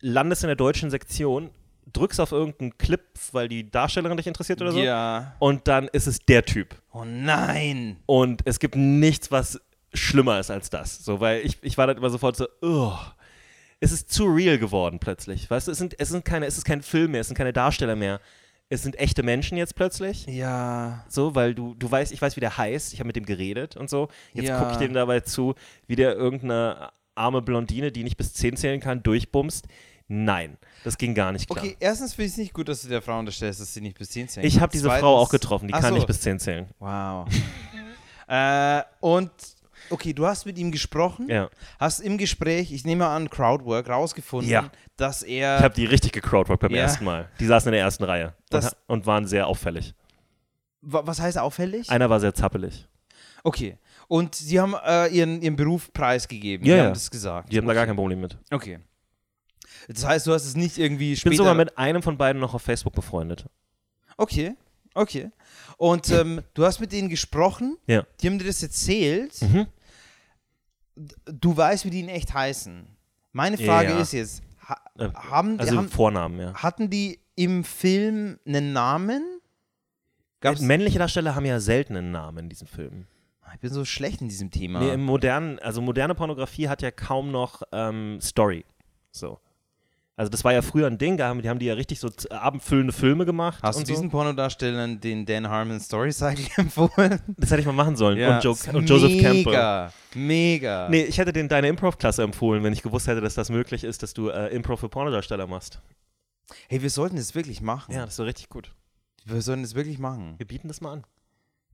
landest 0.00 0.42
in 0.42 0.48
der 0.48 0.56
deutschen 0.56 0.90
Sektion, 0.90 1.50
drückst 1.92 2.20
auf 2.20 2.32
irgendeinen 2.32 2.76
Clip, 2.78 3.00
weil 3.32 3.48
die 3.48 3.70
Darstellerin 3.70 4.16
dich 4.16 4.26
interessiert 4.26 4.60
oder 4.60 4.72
so, 4.72 4.80
Ja. 4.80 5.36
und 5.38 5.68
dann 5.68 5.86
ist 5.88 6.06
es 6.08 6.18
der 6.18 6.44
Typ. 6.44 6.74
Oh 6.92 7.04
nein. 7.04 7.98
Und 8.06 8.42
es 8.44 8.58
gibt 8.58 8.74
nichts, 8.76 9.30
was 9.30 9.60
schlimmer 9.94 10.40
ist 10.40 10.50
als 10.50 10.68
das. 10.68 11.04
So, 11.04 11.20
weil 11.20 11.44
ich, 11.46 11.58
ich 11.62 11.78
war 11.78 11.86
dann 11.86 11.96
immer 11.96 12.10
sofort 12.10 12.36
so, 12.36 12.46
"Ugh." 12.62 12.98
es 13.78 13.92
ist 13.92 14.10
zu 14.10 14.24
real 14.24 14.58
geworden 14.58 14.98
plötzlich. 14.98 15.50
Weißt 15.50 15.68
du, 15.68 15.72
es 15.72 15.78
sind, 15.78 15.94
es 16.00 16.08
sind 16.08 16.24
keine, 16.24 16.46
es 16.46 16.56
ist 16.56 16.64
kein 16.64 16.80
Film 16.82 17.12
mehr, 17.12 17.20
es 17.20 17.28
sind 17.28 17.36
keine 17.36 17.52
Darsteller 17.52 17.94
mehr. 17.94 18.20
Es 18.68 18.82
sind 18.82 18.98
echte 18.98 19.22
Menschen 19.22 19.56
jetzt 19.56 19.76
plötzlich. 19.76 20.26
Ja. 20.26 21.04
So, 21.08 21.34
weil 21.36 21.54
du, 21.54 21.74
du 21.74 21.88
weißt, 21.90 22.12
ich 22.12 22.20
weiß, 22.20 22.34
wie 22.36 22.40
der 22.40 22.58
heißt, 22.58 22.92
ich 22.92 22.98
habe 22.98 23.06
mit 23.06 23.16
dem 23.16 23.24
geredet 23.24 23.76
und 23.76 23.88
so. 23.88 24.08
Jetzt 24.32 24.48
Ja. 24.48 24.58
gucke 24.58 24.72
ich 24.72 24.78
dem 24.78 24.92
dabei 24.92 25.20
zu, 25.20 25.54
wie 25.86 25.94
der 25.94 26.14
irgendeine 26.16 26.90
arme 27.14 27.42
Blondine, 27.42 27.92
die 27.92 28.02
nicht 28.02 28.16
bis 28.16 28.34
10 28.34 28.56
zählen 28.56 28.80
kann, 28.80 29.02
durchbumst. 29.04 29.66
Nein, 30.08 30.56
das 30.84 30.98
ging 30.98 31.14
gar 31.14 31.32
nicht 31.32 31.48
klar. 31.48 31.58
Okay, 31.64 31.76
erstens 31.80 32.14
finde 32.14 32.26
ich 32.26 32.32
es 32.32 32.38
nicht 32.38 32.52
gut, 32.54 32.68
dass 32.68 32.82
du 32.82 32.88
der 32.88 33.02
Frau 33.02 33.18
unterstellst, 33.18 33.60
dass 33.60 33.72
sie 33.72 33.80
nicht 33.80 33.98
bis 33.98 34.10
10 34.10 34.28
zählen 34.28 34.46
Ich 34.46 34.54
kann. 34.54 34.62
habe 34.62 34.72
diese 34.72 34.84
Zweitens- 34.84 35.00
Frau 35.00 35.16
auch 35.16 35.28
getroffen, 35.30 35.66
die 35.68 35.72
kann 35.72 35.82
so. 35.84 35.94
nicht 35.94 36.06
bis 36.06 36.20
10 36.20 36.38
zählen. 36.40 36.66
Wow. 36.78 37.26
äh, 38.28 38.82
und, 39.00 39.30
okay, 39.90 40.12
du 40.12 40.26
hast 40.26 40.44
mit 40.46 40.58
ihm 40.58 40.70
gesprochen, 40.72 41.28
Ja. 41.28 41.48
hast 41.80 42.00
im 42.00 42.18
Gespräch, 42.18 42.72
ich 42.72 42.84
nehme 42.84 43.06
an, 43.06 43.30
Crowdwork, 43.30 43.88
rausgefunden, 43.88 44.50
Ja. 44.50 44.70
Dass 44.96 45.22
er. 45.22 45.58
Ich 45.58 45.62
habe 45.64 45.74
die 45.74 45.84
richtig 45.86 46.12
gecrowdworked 46.12 46.60
beim 46.62 46.70
Ja. 46.72 46.82
ersten 46.82 47.04
Mal. 47.04 47.28
Die 47.40 47.46
saßen 47.46 47.68
in 47.68 47.72
der 47.72 47.80
ersten 47.82 48.04
Reihe 48.04 48.34
und, 48.52 48.70
und 48.86 49.06
waren 49.06 49.26
sehr 49.26 49.46
auffällig. 49.46 49.94
wa- 50.82 51.02
was 51.04 51.20
heißt 51.20 51.38
auffällig? 51.38 51.90
Einer 51.90 52.08
war 52.10 52.20
sehr 52.20 52.34
zappelig. 52.34 52.86
okay. 53.44 53.78
Und 54.08 54.36
sie 54.36 54.60
haben 54.60 54.74
äh, 54.84 55.08
ihren, 55.08 55.42
ihren 55.42 55.56
Beruf 55.56 55.92
preisgegeben. 55.92 56.64
Ja, 56.64 56.74
die 56.74 56.78
ja. 56.78 56.84
haben 56.86 56.94
das 56.94 57.10
gesagt. 57.10 57.52
Die 57.52 57.58
haben 57.58 57.64
da 57.66 57.70
okay. 57.72 57.76
gar 57.80 57.86
kein 57.86 57.96
Problem 57.96 58.20
mit. 58.20 58.38
Okay. 58.52 58.78
Das 59.88 60.06
heißt, 60.06 60.26
du 60.28 60.32
hast 60.32 60.44
es 60.44 60.54
nicht 60.56 60.78
irgendwie 60.78 61.12
Ich 61.14 61.18
später. 61.20 61.30
bin 61.30 61.36
sogar 61.38 61.54
mit 61.54 61.76
einem 61.76 62.02
von 62.02 62.16
beiden 62.16 62.40
noch 62.40 62.54
auf 62.54 62.62
Facebook 62.62 62.94
befreundet. 62.94 63.46
Okay, 64.16 64.54
okay. 64.94 65.30
Und 65.76 66.08
ähm, 66.10 66.40
du 66.54 66.64
hast 66.64 66.78
mit 66.80 66.92
denen 66.92 67.08
gesprochen, 67.08 67.76
Ja. 67.88 68.04
die 68.20 68.28
haben 68.28 68.38
dir 68.38 68.46
das 68.46 68.62
erzählt. 68.62 69.42
Mhm. 69.42 69.66
Du 71.26 71.56
weißt, 71.56 71.84
wie 71.84 71.90
die 71.90 72.00
in 72.00 72.08
echt 72.08 72.32
heißen. 72.32 72.86
Meine 73.32 73.58
Frage 73.58 73.90
Ja. 73.90 73.98
ist 74.00 74.12
jetzt, 74.12 74.42
Äh, 74.98 75.10
haben, 75.14 75.58
Also 75.60 75.76
haben, 75.76 75.88
Vornamen, 75.88 76.40
ja. 76.40 76.54
hatten 76.54 76.90
die 76.90 77.20
im 77.34 77.64
Film 77.64 78.38
einen 78.46 78.72
Namen? 78.72 79.22
Gab's, 80.40 80.60
Männliche 80.60 80.98
Darsteller 80.98 81.34
haben 81.34 81.44
ja 81.44 81.60
selten 81.60 81.96
einen 81.96 82.10
Namen 82.10 82.38
in 82.38 82.48
diesen 82.48 82.66
Filmen. 82.66 83.06
ich 83.54 83.60
bin 83.60 83.70
so 83.72 83.84
schlecht 83.84 84.20
in 84.20 84.28
diesem 84.28 84.50
Thema. 84.50 84.80
Nee, 84.80 84.92
im 84.92 85.04
modernen, 85.04 85.58
also 85.58 85.80
moderne 85.80 86.14
Pornografie 86.14 86.68
hat 86.68 86.82
ja 86.82 86.90
kaum 86.90 87.30
noch 87.30 87.62
ähm, 87.72 88.18
Story. 88.20 88.64
So. 89.10 89.38
Also 90.18 90.30
das 90.30 90.44
war 90.44 90.52
ja 90.54 90.62
früher 90.62 90.86
ein 90.86 90.96
Ding, 90.96 91.18
da 91.18 91.28
haben, 91.28 91.42
die 91.42 91.48
haben 91.50 91.58
die 91.58 91.66
ja 91.66 91.74
richtig 91.74 92.00
so 92.00 92.08
z- 92.08 92.30
abendfüllende 92.32 92.92
Filme 92.94 93.26
gemacht. 93.26 93.58
Hast 93.62 93.78
du 93.80 93.84
diesen 93.84 94.04
so. 94.04 94.10
Pornodarstellern 94.10 94.98
den 94.98 95.26
Dan 95.26 95.46
Harmon 95.48 95.78
Story 95.78 96.10
Cycle 96.10 96.46
empfohlen? 96.56 97.20
Das 97.36 97.50
hätte 97.50 97.60
ich 97.60 97.66
mal 97.66 97.72
machen 97.72 97.96
sollen. 97.96 98.16
Ja, 98.18 98.36
und, 98.36 98.44
jo 98.44 98.56
und 98.72 98.88
Joseph 98.88 99.20
Campbell. 99.20 99.44
Mega, 99.52 99.92
mega. 100.14 100.88
Nee, 100.88 101.02
ich 101.02 101.18
hätte 101.18 101.34
den 101.34 101.48
deine 101.48 101.68
Improv-Klasse 101.68 102.22
empfohlen, 102.22 102.64
wenn 102.64 102.72
ich 102.72 102.82
gewusst 102.82 103.06
hätte, 103.08 103.20
dass 103.20 103.34
das 103.34 103.50
möglich 103.50 103.84
ist, 103.84 104.02
dass 104.02 104.14
du 104.14 104.30
äh, 104.30 104.46
Improv 104.54 104.80
für 104.80 104.88
Pornodarsteller 104.88 105.46
machst. 105.46 105.82
Hey, 106.68 106.80
wir 106.80 106.90
sollten 106.90 107.16
das 107.16 107.34
wirklich 107.34 107.60
machen. 107.60 107.92
Ja, 107.92 108.06
das 108.06 108.16
wäre 108.18 108.28
richtig 108.28 108.48
gut. 108.48 108.72
Wir 109.26 109.42
sollten 109.42 109.64
das 109.64 109.74
wirklich 109.74 109.98
machen. 109.98 110.36
Wir 110.38 110.46
bieten 110.46 110.68
das 110.68 110.80
mal 110.80 110.92
an. 110.94 111.04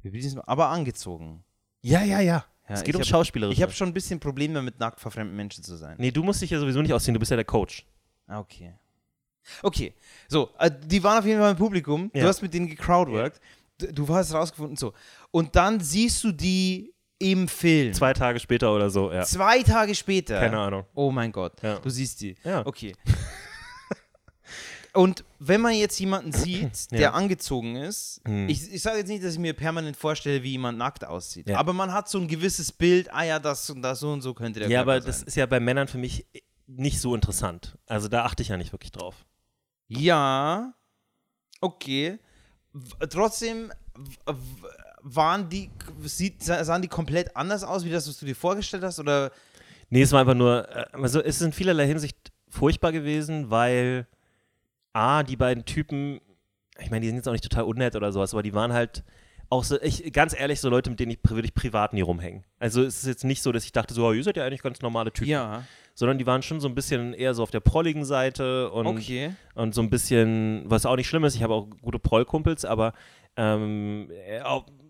Wir 0.01 0.11
bieten 0.11 0.27
es 0.27 0.35
mal- 0.35 0.45
Aber 0.47 0.69
angezogen. 0.69 1.45
Ja, 1.83 2.03
ja, 2.03 2.19
ja. 2.21 2.45
Ja, 2.69 2.75
es 2.75 2.83
geht 2.83 2.97
um 2.97 3.03
hab- 3.03 3.07
Schauspielerische. 3.07 3.57
Ich 3.57 3.63
habe 3.63 3.73
schon 3.73 3.89
ein 3.89 3.95
bisschen 3.95 4.19
Probleme 4.19 4.55
damit, 4.55 4.81
nackt 4.81 4.99
vor 4.99 5.13
fremden 5.13 5.37
Menschen 5.37 5.63
zu 5.63 5.77
sein. 5.77 5.95
Nee, 5.99 6.11
du 6.11 6.23
musst 6.25 6.43
dich 6.43 6.51
ja 6.51 6.59
sowieso 6.59 6.81
nicht 6.83 6.93
ausziehen, 6.93 7.15
du 7.15 7.21
bist 7.21 7.31
ja 7.31 7.37
der 7.37 7.45
Coach. 7.45 7.87
Ah, 8.27 8.39
Okay. 8.41 8.75
Okay, 9.63 9.93
so, 10.29 10.51
äh, 10.61 10.71
die 10.87 11.03
waren 11.03 11.19
auf 11.19 11.27
jeden 11.27 11.41
Fall 11.41 11.51
im 11.51 11.57
Publikum. 11.57 12.11
Ja. 12.15 12.23
Du 12.23 12.29
hast 12.29 12.43
mit 12.43 12.55
denen 12.55 12.69
gecrowdworked. 12.69 13.41
Du 13.93 14.07
hast 14.09 14.33
rausgefunden, 14.33 14.77
so. 14.77 14.93
Und 15.33 15.57
dann 15.57 15.81
siehst 15.81 16.23
du 16.23 16.31
die 16.31 16.95
im 17.19 17.49
Film. 17.49 17.93
Zwei 17.93 18.13
Tage 18.13 18.39
später 18.39 18.73
oder 18.73 18.89
so, 18.89 19.11
ja. 19.13 19.25
Zwei 19.25 19.65
Tage 19.65 19.97
später. 19.97 20.39
Keine 20.39 20.59
Ahnung. 20.59 20.85
Oh 20.95 21.11
mein 21.11 21.33
Gott, 21.33 21.61
Ja. 21.61 21.81
du 21.81 21.91
siehst 21.91 22.21
die. 22.21 22.37
Ja. 22.45 22.65
Okay. 22.65 22.95
Und 24.95 25.25
wenn 25.39 25.61
man 25.63 25.73
jetzt 25.75 25.99
jemanden 25.99 26.33
sieht, 26.33 26.91
der 26.93 27.01
Ja. 27.01 27.11
angezogen 27.13 27.77
ist, 27.77 28.21
Hm. 28.27 28.49
ich, 28.51 28.71
ich 28.73 28.83
sage 28.83 28.99
jetzt 28.99 29.09
nicht, 29.09 29.25
dass 29.25 29.33
ich 29.33 29.39
mir 29.39 29.55
permanent 29.55 29.97
vorstelle, 29.97 30.43
wie 30.43 30.51
jemand 30.51 30.77
nackt 30.77 31.05
aussieht, 31.05 31.49
Ja. 31.49 31.57
aber 31.59 31.73
man 31.73 31.93
hat 31.95 32.11
so 32.11 32.19
ein 32.19 32.29
gewisses 32.29 32.71
Bild, 32.71 33.13
ah 33.13 33.23
ja, 33.25 33.39
das 33.39 33.71
und 33.71 33.81
das, 33.81 34.01
so 34.01 34.13
und 34.13 34.21
so 34.21 34.35
könnte 34.35 34.61
der 34.61 34.69
Ja, 34.69 34.81
Körper 34.81 34.93
aber 34.99 35.01
das 35.07 35.21
sein. 35.21 35.29
ist 35.29 35.37
ja 35.37 35.47
bei 35.47 35.61
Männern 35.61 35.89
für 35.89 35.97
mich 35.99 36.27
nicht 36.77 37.01
so 37.01 37.15
interessant. 37.15 37.77
Also 37.87 38.09
da 38.09 38.25
achte 38.25 38.43
ich 38.43 38.49
ja 38.49 38.57
nicht 38.57 38.73
wirklich 38.73 38.93
drauf. 38.93 39.25
Ja, 39.89 40.75
okay. 41.61 42.19
W 42.73 43.07
trotzdem 43.09 43.73
waren 45.03 45.49
die, 45.49 45.71
sieht, 46.03 46.43
sa- 46.43 46.65
sahen 46.65 46.83
die 46.83 46.89
komplett 46.89 47.37
anders 47.37 47.65
aus, 47.65 47.85
wie 47.85 47.91
das, 47.91 48.09
was 48.09 48.19
du 48.19 48.27
dir 48.27 48.37
vorgestellt 48.37 48.83
hast? 48.85 48.99
Oder 48.99 49.31
Nee, 49.91 50.03
es 50.03 50.13
war 50.13 50.21
einfach 50.21 50.35
nur, 50.35 50.69
äh, 50.75 50.87
also 50.93 51.21
es 51.21 51.37
ist 51.37 51.43
in 51.43 51.53
vielerlei 51.53 51.87
Hinsicht 51.87 52.33
furchtbar 52.49 52.93
gewesen, 52.93 53.51
weil 53.51 54.07
A, 54.95 55.23
die 55.23 55.37
beiden 55.37 55.65
Typen, 55.65 56.21
ich 56.79 56.91
meine, 56.91 57.01
die 57.03 57.09
sind 57.09 57.17
jetzt 57.17 57.29
auch 57.29 57.33
nicht 57.33 57.45
total 57.45 57.65
unnett 57.65 57.97
oder 57.97 58.13
sowas, 58.13 58.33
aber 58.33 58.43
die 58.43 58.55
waren 58.55 58.73
halt 58.73 59.05
auch 59.51 59.65
so, 59.65 59.79
ich, 59.83 60.11
ganz 60.15 60.39
ehrlich, 60.39 60.61
so 60.61 60.71
Leute, 60.71 60.89
mit 60.89 60.99
denen 60.99 61.13
ich 61.13 61.19
wirklich 61.29 61.53
privat 61.53 61.93
nie 61.93 62.01
rumhängen. 62.01 62.45
Also 62.59 62.83
es 62.83 62.99
ist 62.99 63.07
jetzt 63.07 63.25
nicht 63.25 63.43
so, 63.43 63.53
dass 63.53 63.65
ich 63.65 63.73
dachte, 63.73 63.93
so, 63.93 64.07
oh, 64.07 64.13
ihr 64.13 64.25
seid 64.25 64.39
ja 64.39 64.47
eigentlich 64.47 64.63
ganz 64.63 64.81
normale 64.81 65.13
Typen. 65.13 65.29
ja, 65.29 65.65
Sondern 65.95 66.19
die 66.19 66.27
waren 66.27 66.43
schon 66.43 66.61
so 66.61 66.69
ein 66.69 66.75
bisschen 66.75 67.13
eher 67.15 67.35
so 67.35 67.43
auf 67.43 67.51
der 67.51 67.61
prolligen 67.61 68.05
Seite 68.05 68.71
und, 68.71 68.87
okay. 68.87 69.35
und 69.55 69.75
so 69.75 69.83
ein 69.83 69.91
bisschen, 69.91 70.63
was 70.67 70.87
auch 70.87 70.97
nicht 70.97 71.09
schlimm 71.09 71.25
ist, 71.25 71.35
ich 71.35 71.43
habe 71.43 71.55
auch 71.55 71.69
gute 71.83 71.99
Prollkumpels, 71.99 72.65
aber 72.65 72.95
ähm, 73.37 74.11
äh, 74.27 74.41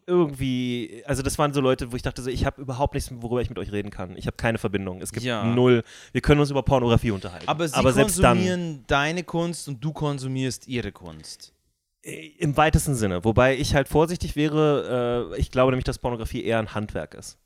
irgendwie, 0.06 1.02
also 1.06 1.22
das 1.22 1.38
waren 1.38 1.52
so 1.52 1.60
Leute, 1.60 1.92
wo 1.92 1.96
ich 1.96 2.02
dachte, 2.02 2.22
so, 2.22 2.30
ich 2.30 2.44
habe 2.44 2.60
überhaupt 2.60 2.94
nichts, 2.94 3.10
worüber 3.14 3.40
ich 3.40 3.48
mit 3.48 3.58
euch 3.58 3.70
reden 3.72 3.90
kann. 3.90 4.16
Ich 4.16 4.26
habe 4.26 4.36
keine 4.36 4.58
Verbindung. 4.58 5.00
Es 5.00 5.12
gibt 5.12 5.24
Ja. 5.24 5.44
null, 5.44 5.82
wir 6.12 6.20
können 6.20 6.40
uns 6.40 6.50
über 6.50 6.62
Pornografie 6.62 7.12
unterhalten. 7.12 7.48
Aber 7.48 7.68
sie 7.68 7.92
selbst 7.92 8.18
dann, 8.18 8.36
konsumieren 8.36 8.84
deine 8.88 9.22
Kunst 9.24 9.68
und 9.68 9.82
du 9.84 9.92
konsumierst 9.92 10.66
ihre 10.68 10.92
Kunst. 10.92 11.52
äh, 12.04 12.30
im 12.38 12.56
weitesten 12.56 12.96
Sinne. 12.96 13.24
Wobei 13.24 13.56
ich 13.56 13.76
halt 13.76 13.86
vorsichtig 13.88 14.34
wäre, 14.34 15.30
äh, 15.32 15.40
ich 15.40 15.52
glaube 15.52 15.70
nämlich, 15.70 15.84
dass 15.84 16.00
Pornografie 16.00 16.42
eher 16.42 16.58
ein 16.58 16.74
Handwerk 16.74 17.14
ist. 17.14 17.38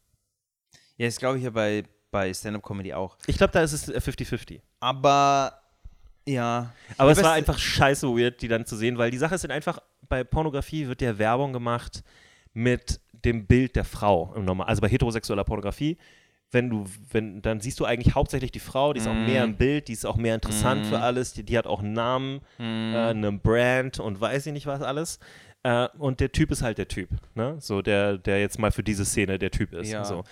Ja, 0.97 1.05
das 1.07 1.19
glaube 1.19 1.37
ich 1.37 1.45
ja 1.45 1.51
bei, 1.51 1.85
bei 2.17 2.33
Stand-Up-Comedy 2.33 2.95
auch. 2.95 3.17
Ich 3.27 3.37
glaube, 3.37 3.53
da 3.53 3.61
ist 3.61 3.73
es 3.75 3.89
äh, 3.91 3.99
50-50. 3.99 4.61
Aber, 4.81 5.61
ja. 6.27 6.73
Aber 6.97 7.11
es 7.11 7.23
war 7.23 7.33
einfach 7.33 7.59
scheiße 7.59 8.07
weird, 8.09 8.41
die 8.41 8.49
dann 8.49 8.65
zu 8.65 8.75
sehen, 8.77 8.97
weil 8.97 9.11
die 9.11 9.19
Sache 9.19 9.35
ist 9.35 9.45
dann 9.45 9.51
einfach, 9.51 9.81
bei 10.09 10.25
Pornografie 10.25 10.87
wird 10.89 11.03
ja 11.03 11.19
Werbung 11.19 11.53
gemacht 11.53 12.03
mit 12.55 13.01
dem 13.25 13.47
Bild 13.47 13.77
der 13.77 13.85
Frau 13.85 14.33
im 14.35 14.45
Normal, 14.47 14.67
also 14.69 14.81
bei 14.81 14.89
heterosexueller 14.89 15.45
Pornografie. 15.45 15.99
Wenn 16.53 16.71
du, 16.71 16.85
wenn, 17.11 17.43
dann 17.43 17.61
siehst 17.61 17.81
du 17.81 17.85
eigentlich 17.85 18.15
hauptsächlich 18.15 18.53
die 18.53 18.61
Frau, 18.61 18.93
die 18.93 19.01
ist 19.01 19.09
auch 19.09 19.15
Mhm. 19.15 19.27
mehr 19.27 19.45
im 19.45 19.57
Bild, 19.57 19.89
die 19.89 19.93
ist 19.93 20.07
auch 20.07 20.17
mehr 20.17 20.35
interessant 20.37 20.87
für 20.87 21.01
alles, 21.01 21.33
die, 21.33 21.43
die 21.43 21.59
hat 21.59 21.67
auch 21.67 21.81
einen 21.81 21.93
Namen, 21.93 22.41
Mhm. 22.59 22.95
äh, 22.95 22.99
eine 23.11 23.33
Brand 23.33 23.99
und 23.99 24.21
weiß 24.21 24.47
ich 24.47 24.53
nicht 24.53 24.67
was 24.67 24.81
alles. 24.81 25.19
Äh, 25.67 25.89
und 25.99 26.21
der 26.21 26.31
Typ 26.31 26.53
ist 26.53 26.63
halt 26.63 26.79
der 26.79 26.87
Typ, 26.87 27.09
ne? 27.35 27.57
So 27.59 27.83
der, 27.83 28.19
der 28.19 28.39
jetzt 28.41 28.57
mal 28.61 28.71
für 28.71 28.85
diese 28.85 29.05
Szene 29.05 29.37
der 29.37 29.51
Typ 29.51 29.73
ist. 29.73 29.91
Ja. 29.91 30.05
So. 30.05 30.23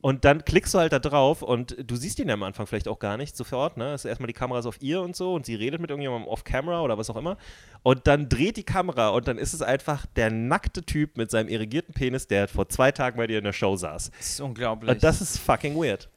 Und 0.00 0.24
dann 0.24 0.44
klickst 0.44 0.74
du 0.74 0.78
halt 0.80 0.92
da 0.92 0.98
drauf 0.98 1.42
und 1.42 1.76
du 1.88 1.94
siehst 1.94 2.18
ihn 2.18 2.26
ja 2.26 2.34
am 2.34 2.42
Anfang 2.42 2.66
vielleicht 2.66 2.88
auch 2.88 2.98
gar 2.98 3.16
nicht 3.16 3.36
sofort, 3.36 3.76
ne? 3.76 3.92
Es 3.92 4.04
ist 4.04 4.08
erstmal 4.08 4.26
die 4.26 4.32
Kamera 4.32 4.58
ist 4.58 4.66
auf 4.66 4.82
ihr 4.82 5.00
und 5.00 5.14
so 5.14 5.32
und 5.34 5.46
sie 5.46 5.54
redet 5.54 5.80
mit 5.80 5.90
irgendjemandem 5.90 6.26
off-camera 6.26 6.82
oder 6.82 6.98
was 6.98 7.08
auch 7.08 7.14
immer. 7.14 7.36
Und 7.84 8.08
dann 8.08 8.28
dreht 8.28 8.56
die 8.56 8.64
Kamera 8.64 9.10
und 9.10 9.28
dann 9.28 9.38
ist 9.38 9.52
es 9.52 9.62
einfach 9.62 10.06
der 10.16 10.32
nackte 10.32 10.82
Typ 10.82 11.16
mit 11.16 11.30
seinem 11.30 11.48
irrigierten 11.48 11.94
Penis, 11.94 12.26
der 12.26 12.48
vor 12.48 12.68
zwei 12.68 12.90
Tagen 12.90 13.16
bei 13.16 13.28
dir 13.28 13.38
in 13.38 13.44
der 13.44 13.52
Show 13.52 13.76
saß. 13.76 14.10
Das 14.18 14.28
ist 14.30 14.40
unglaublich. 14.40 14.90
Und 14.90 15.04
das 15.04 15.20
ist 15.20 15.38
fucking 15.38 15.76
weird. 15.76 16.08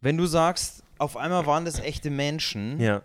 Wenn 0.00 0.16
du 0.16 0.26
sagst, 0.26 0.84
auf 0.98 1.16
einmal 1.16 1.44
waren 1.46 1.64
das 1.64 1.80
echte 1.80 2.10
Menschen, 2.10 2.78
Ja. 2.78 3.02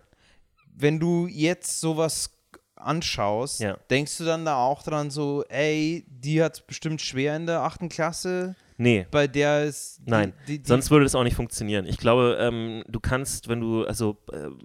wenn 0.76 1.00
du 1.00 1.26
jetzt 1.26 1.80
sowas 1.80 2.37
anschaust, 2.80 3.60
Ja. 3.62 3.78
denkst 3.90 4.18
du 4.18 4.26
dann 4.26 4.46
da 4.46 4.56
auch 4.58 4.84
dran 4.84 5.10
so, 5.12 5.44
ey, 5.50 6.06
die 6.10 6.42
hat 6.44 6.66
bestimmt 6.68 7.02
schwer 7.02 7.36
in 7.36 7.46
der 7.46 7.62
achten 7.62 7.90
Klasse, 7.90 8.56
Nee. 8.78 9.08
bei 9.12 9.28
der 9.28 9.64
ist 9.66 10.00
die, 10.06 10.12
Nein, 10.12 10.34
die, 10.48 10.60
die, 10.60 10.68
sonst 10.68 10.92
würde 10.92 11.06
das 11.06 11.16
auch 11.16 11.24
nicht 11.24 11.36
funktionieren. 11.36 11.86
Ich 11.88 11.98
glaube, 11.98 12.38
ähm, 12.40 12.84
du 12.88 13.00
kannst, 13.00 13.48
wenn 13.48 13.60
du, 13.62 13.86
also, 13.86 14.18
ähm, 14.32 14.60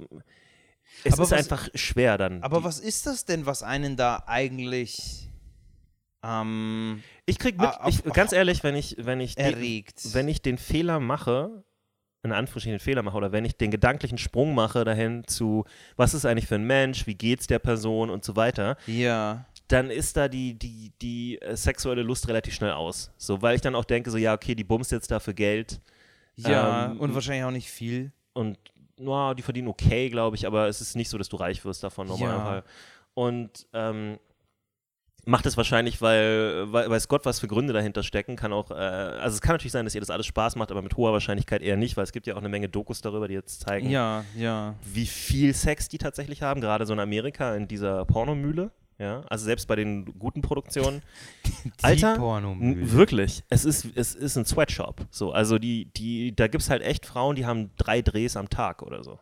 es 1.05 1.15
Aber 1.15 1.23
ist 1.25 1.31
was- 1.31 1.33
einfach 1.33 1.69
schwer 1.75 2.19
dann. 2.19 2.43
Aber 2.43 2.63
was 2.65 2.79
ist 2.79 3.07
das 3.07 3.25
denn, 3.25 3.47
was 3.47 3.63
einen 3.63 3.97
da 3.97 4.23
eigentlich 4.27 5.29
ähm, 6.23 7.03
Ich 7.27 7.39
krieg 7.39 7.59
mit, 7.59 7.71
ich, 7.89 8.05
ganz 8.05 8.33
ehrlich, 8.33 8.63
wenn 8.63 8.77
ich, 8.77 8.97
wenn 9.01 9.21
ich, 9.21 9.35
den, 9.35 9.45
erregt? 9.55 10.15
wenn 10.15 10.29
ich 10.29 10.41
den 10.43 10.59
Fehler 10.59 11.01
mache, 11.01 11.65
in 12.23 12.33
Anführungsstrichen 12.33 12.79
Fehler 12.79 13.03
mache, 13.03 13.17
oder 13.17 13.33
wenn 13.33 13.45
ich 13.45 13.57
den 13.57 13.71
gedanklichen 13.71 14.19
Sprung 14.19 14.55
mache 14.55 14.85
dahin 14.85 15.27
zu, 15.27 15.65
was 15.97 16.15
ist 16.15 16.25
eigentlich 16.25 16.47
für 16.47 16.55
ein 16.55 16.67
Mensch, 16.67 17.07
wie 17.07 17.15
geht's 17.15 17.47
der 17.47 17.59
Person 17.59 18.11
und 18.11 18.25
so 18.25 18.37
weiter, 18.37 18.77
ja, 18.87 19.45
dann 19.69 19.91
ist 19.91 20.17
da 20.17 20.29
die, 20.29 20.55
die, 20.55 20.93
die 21.01 21.41
äh, 21.41 21.57
sexuelle 21.57 22.03
Lust 22.03 22.29
relativ 22.29 22.55
schnell 22.55 22.73
aus. 22.73 23.11
So, 23.17 23.41
weil 23.43 23.55
ich 23.55 23.61
dann 23.61 23.75
auch 23.75 23.85
denke, 23.85 24.11
so, 24.11 24.19
ja, 24.19 24.35
okay, 24.35 24.55
die 24.55 24.65
bumst 24.65 24.93
jetzt 24.93 25.11
dafür 25.11 25.33
Geld 25.35 25.81
ja, 26.37 26.91
Ähm, 26.91 27.01
und 27.01 27.15
wahrscheinlich 27.15 27.45
auch 27.45 27.51
nicht 27.51 27.71
viel. 27.71 28.13
und 28.35 28.59
na, 28.99 29.35
die 29.35 29.43
verdienen 29.43 29.69
okay, 29.69 30.09
glaube 30.11 30.37
ich, 30.37 30.47
aber 30.47 30.69
es 30.69 30.81
ist 30.81 30.95
nicht 30.95 31.09
so, 31.09 31.19
dass 31.19 31.29
du 31.29 31.37
reich 31.37 31.65
wirst 31.65 31.83
davon 31.83 32.07
normalerweise. 32.07 32.65
Und 33.15 33.67
ähm, 33.73 34.19
macht 35.25 35.47
es 35.47 35.57
wahrscheinlich, 35.57 36.01
weil, 36.03 36.73
weil 36.73 36.91
weiß 36.91 37.09
Gott, 37.09 37.25
was 37.25 37.39
für 37.41 37.47
Gründe 37.49 37.73
dahinter 37.73 38.03
stecken. 38.03 38.37
Kann 38.37 38.53
auch, 38.53 38.71
äh, 38.71 38.75
also 38.75 39.35
es 39.35 39.41
kann 39.41 39.55
natürlich 39.55 39.73
sein, 39.73 39.85
dass 39.85 39.95
ihr 39.95 40.01
das 40.01 40.11
alles 40.11 40.27
Spaß 40.27 40.57
macht, 40.57 40.71
aber 40.71 40.83
mit 40.83 40.97
hoher 40.97 41.13
Wahrscheinlichkeit 41.13 41.63
eher 41.63 41.77
nicht, 41.77 41.97
weil 41.97 42.05
es 42.05 42.13
gibt 42.13 42.27
ja 42.27 42.35
auch 42.35 42.39
eine 42.39 42.49
Menge 42.49 42.69
Dokus 42.69 43.01
darüber, 43.01 43.29
die 43.29 43.35
jetzt 43.35 43.61
zeigen, 43.61 43.89
Ja, 43.91 44.25
ja. 44.37 44.75
wie 44.85 45.07
viel 45.07 45.55
Sex 45.55 45.89
die 45.89 45.99
tatsächlich 45.99 46.43
haben, 46.43 46.61
gerade 46.61 46.87
so 46.87 46.93
in 46.93 47.01
Amerika 47.01 47.55
in 47.55 47.69
dieser 47.69 48.05
Pornomühle. 48.05 48.71
Ja, 48.99 49.23
also 49.29 49.45
selbst 49.47 49.67
bei 49.67 49.75
den 49.75 50.05
guten 50.19 50.43
Produktionen. 50.43 51.03
Alter, 51.83 52.15
N- 52.45 52.93
Wirklich. 52.93 53.43
Es 53.49 53.65
ist, 53.65 53.87
es 53.97 54.15
ist 54.15 54.37
ein 54.37 54.45
Sweatshop. 54.45 55.07
So, 55.11 55.33
also 55.33 55.59
die, 55.59 55.87
die, 55.97 56.37
da 56.37 56.47
gibt 56.47 56.63
es 56.63 56.71
halt 56.71 56.83
echt 56.83 57.07
Frauen, 57.07 57.35
die 57.35 57.47
haben 57.47 57.71
drei 57.79 58.01
Drehs 58.03 58.37
am 58.37 58.49
Tag 58.49 58.83
oder 58.83 59.03
so. 59.03 59.19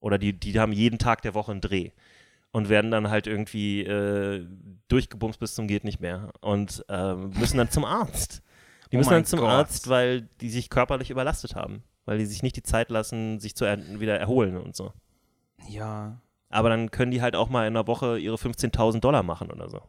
Oder 0.00 0.18
die, 0.18 0.32
die 0.32 0.58
haben 0.58 0.72
jeden 0.72 0.98
Tag 0.98 1.22
der 1.22 1.34
Woche 1.34 1.52
einen 1.52 1.60
Dreh. 1.62 1.90
Und 2.52 2.68
werden 2.68 2.90
dann 2.90 3.10
halt 3.10 3.26
irgendwie 3.28 3.82
äh, 3.84 4.44
durchgebumst 4.88 5.38
bis 5.38 5.54
zum 5.54 5.68
geht 5.68 5.84
nicht 5.84 6.00
mehr. 6.00 6.32
Und 6.40 6.84
ähm, 6.88 7.30
müssen 7.38 7.58
dann 7.58 7.70
zum 7.70 7.84
Arzt. 7.84 8.42
Die 8.90 8.96
Oh 8.96 8.98
müssen 8.98 9.10
mein 9.10 9.18
dann 9.18 9.26
zum 9.26 9.38
Gott. 9.40 9.48
Arzt, 9.50 9.88
weil 9.88 10.22
die 10.40 10.50
sich 10.50 10.68
körperlich 10.68 11.10
überlastet 11.10 11.54
haben. 11.54 11.84
Weil 12.06 12.18
die 12.18 12.26
sich 12.26 12.42
nicht 12.42 12.56
die 12.56 12.64
Zeit 12.64 12.90
lassen, 12.90 13.38
sich 13.38 13.54
zu 13.54 13.64
er 13.64 13.78
wieder 14.00 14.18
erholen 14.18 14.56
und 14.56 14.74
so. 14.74 14.92
Ja, 15.68 16.20
Aber 16.48 16.68
dann 16.70 16.90
können 16.90 17.12
die 17.12 17.22
halt 17.22 17.36
auch 17.36 17.48
mal 17.48 17.68
in 17.68 17.76
einer 17.76 17.86
Woche 17.86 18.18
ihre 18.18 18.34
15.000 18.36 19.00
Dollar 19.00 19.22
machen 19.22 19.50
oder 19.50 19.68
so. 19.68 19.82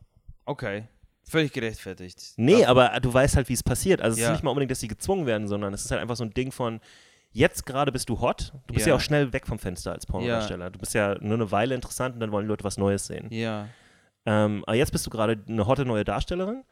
okay. 0.45 0.83
Völlig 1.23 1.53
gerechtfertigt. 1.53 2.33
Nee, 2.35 2.61
Darf- 2.61 2.69
aber 2.69 2.99
du 2.99 3.13
weißt 3.13 3.37
halt, 3.37 3.47
wie 3.47 3.53
es 3.53 3.61
passiert. 3.63 4.01
Also 4.01 4.15
es 4.15 4.21
Ja. 4.21 4.27
ist 4.27 4.33
nicht 4.33 4.43
mal 4.43 4.49
unbedingt, 4.49 4.71
dass 4.71 4.79
sie 4.81 4.87
gezwungen 4.87 5.25
werden, 5.27 5.47
sondern 5.47 5.71
es 5.73 5.85
ist 5.85 5.91
halt 5.91 6.01
einfach 6.01 6.15
so 6.15 6.23
ein 6.25 6.33
Ding 6.33 6.51
von, 6.51 6.81
jetzt 7.31 7.65
gerade 7.65 7.91
bist 7.91 8.09
du 8.09 8.19
hot, 8.19 8.53
du 8.67 8.73
bist 8.73 8.85
ja, 8.85 8.91
Ja. 8.93 8.97
auch 8.97 9.01
schnell 9.01 9.31
weg 9.33 9.47
vom 9.47 9.59
Fenster 9.59 9.91
als 9.93 10.05
Pornodarsteller. 10.05 10.69
Du 10.69 10.79
bist 10.79 10.93
ja 10.93 11.15
nur 11.21 11.35
eine 11.35 11.51
Weile 11.51 11.75
interessant 11.75 12.15
und 12.15 12.19
dann 12.19 12.31
wollen 12.31 12.45
die 12.45 12.49
Leute 12.49 12.63
was 12.63 12.77
Neues 12.77 13.07
sehen. 13.07 13.27
Ja, 13.31 13.67
Ähm, 14.25 14.63
aber 14.67 14.75
jetzt 14.75 14.91
bist 14.91 15.05
du 15.05 15.09
gerade 15.09 15.39
eine 15.47 15.65
hotte 15.65 15.83
neue 15.85 16.03
Darstellerin, 16.03 16.63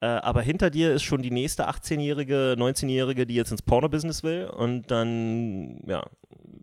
äh, 0.00 0.06
aber 0.06 0.42
hinter 0.42 0.70
dir 0.70 0.92
ist 0.94 1.02
schon 1.04 1.22
die 1.22 1.30
nächste 1.30 1.68
18-Jährige, 1.68 2.56
19-Jährige, 2.58 3.24
die 3.26 3.34
jetzt 3.34 3.50
ins 3.52 3.62
Porno-Business 3.62 4.22
will 4.24 4.46
und 4.46 4.90
dann, 4.90 5.80
ja, 5.86 6.04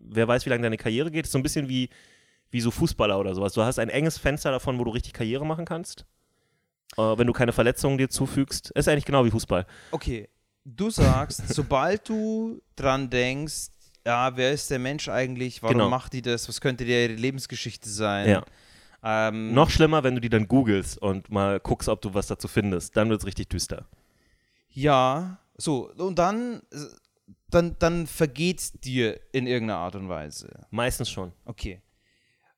wer 0.08 0.28
weiß, 0.28 0.46
wie 0.46 0.50
lange 0.50 0.64
deine 0.64 0.78
Karriere 0.78 1.10
geht. 1.12 1.26
ist 1.26 1.32
so 1.32 1.38
ein 1.40 1.44
bisschen 1.44 1.70
wie, 1.70 1.90
wie 2.52 2.62
so 2.62 2.70
Fußballer 2.72 3.20
oder 3.20 3.34
sowas. 3.36 3.54
Du 3.54 3.62
hast 3.62 3.80
ein 3.80 3.90
enges 3.90 4.18
Fenster 4.18 4.52
davon, 4.52 4.78
wo 4.80 4.84
du 4.84 4.92
richtig 4.92 5.14
Karriere 5.14 5.46
machen 5.46 5.66
kannst. 5.66 6.06
Äh, 6.98 7.02
wenn 7.18 7.28
du 7.28 7.34
keine 7.34 7.52
Verletzungen 7.52 7.98
dir 7.98 8.10
zufügst. 8.10 8.72
Ist 8.72 8.88
eigentlich 8.88 9.06
genau 9.06 9.26
wie 9.26 9.32
Fußball. 9.32 9.66
okay. 9.92 10.30
Du 10.66 10.90
sagst, 10.90 11.48
sobald 11.54 12.10
du 12.10 12.62
dran 12.76 13.10
denkst, 13.10 13.68
ja, 14.06 14.36
wer 14.36 14.52
ist 14.52 14.70
der 14.70 14.80
Mensch 14.80 15.08
eigentlich? 15.10 15.62
Warum 15.64 15.78
Genau. 15.78 15.90
macht 15.90 16.14
die 16.14 16.22
das? 16.22 16.48
Was 16.50 16.60
könnte 16.62 16.84
ihre 16.84 17.14
Lebensgeschichte 17.14 17.90
sein? 17.90 18.30
Ja. 18.30 18.46
Ähm, 19.04 19.54
Noch 19.54 19.70
schlimmer, 19.70 20.04
wenn 20.04 20.16
du 20.16 20.22
die 20.22 20.30
dann 20.30 20.48
googelst 20.48 20.98
und 20.98 21.30
mal 21.30 21.60
guckst, 21.60 21.88
ob 21.90 22.02
du 22.02 22.14
was 22.14 22.28
dazu 22.28 22.48
findest. 22.48 22.98
Dann 22.98 23.10
wird 23.10 23.22
es 23.22 23.26
richtig 23.28 23.50
düster. 23.50 23.88
Ja, 24.70 25.40
so, 25.58 25.92
und 25.94 26.18
dann, 26.20 26.62
dann, 27.50 27.76
dann 27.80 28.08
vergeht's 28.08 28.74
dir 28.74 29.20
in 29.32 29.48
irgendeiner 29.48 29.80
Art 29.80 29.96
und 29.96 30.10
Weise. 30.10 30.50
Meistens 30.72 31.10
schon. 31.10 31.32
Okay. 31.46 31.82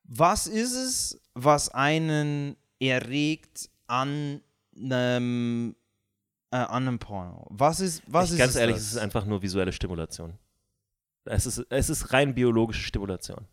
Was 0.04 0.48
ist 0.48 0.74
es, 0.74 1.22
was 1.34 1.70
einen 1.70 2.56
erregt 2.80 3.70
an 3.88 4.42
einem, 4.76 5.76
äh, 6.52 6.58
an 6.58 6.88
einem 6.88 7.00
Porno? 7.00 7.46
Was 7.50 7.80
ist, 7.80 8.02
was 8.08 8.28
ich, 8.28 8.34
ist 8.34 8.38
ganz 8.40 8.56
ehrlich, 8.56 8.76
das? 8.76 8.84
es 8.86 8.92
ist 8.94 8.98
einfach 8.98 9.26
nur 9.26 9.42
visuelle 9.42 9.72
Stimulation. 9.72 10.38
Es 11.26 11.46
ist, 11.46 11.66
es 11.70 11.90
ist 11.90 12.14
rein 12.14 12.34
biologische 12.36 12.82
Stimulation. 12.84 13.48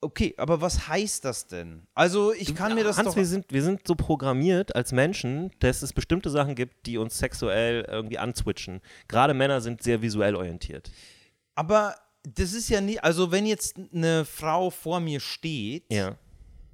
Okay, 0.00 0.34
aber 0.36 0.60
was 0.60 0.86
heißt 0.86 1.24
das 1.24 1.46
denn? 1.46 1.86
Also, 1.94 2.34
ich 2.34 2.54
kann 2.54 2.74
mir 2.74 2.84
das 2.84 2.98
Hans, 2.98 3.08
doch. 3.08 3.16
wir 3.16 3.24
sind, 3.24 3.46
wir 3.50 3.62
sind 3.62 3.86
so 3.86 3.94
programmiert 3.94 4.76
als 4.76 4.92
Menschen, 4.92 5.50
dass 5.60 5.80
es 5.80 5.94
bestimmte 5.94 6.28
Sachen 6.28 6.54
gibt, 6.54 6.84
die 6.86 6.98
uns 6.98 7.16
sexuell 7.18 7.86
irgendwie 7.88 8.18
anzwitschen. 8.18 8.82
Gerade 9.08 9.32
Männer 9.32 9.62
sind 9.62 9.82
sehr 9.82 10.02
visuell 10.02 10.36
orientiert. 10.36 10.90
Aber 11.54 11.94
das 12.22 12.52
ist 12.52 12.68
ja 12.68 12.82
nie. 12.82 12.98
Also, 13.00 13.30
wenn 13.32 13.46
jetzt 13.46 13.76
eine 13.94 14.26
Frau 14.26 14.68
vor 14.68 15.00
mir 15.00 15.20
steht, 15.20 15.90
Ja. 15.90 16.18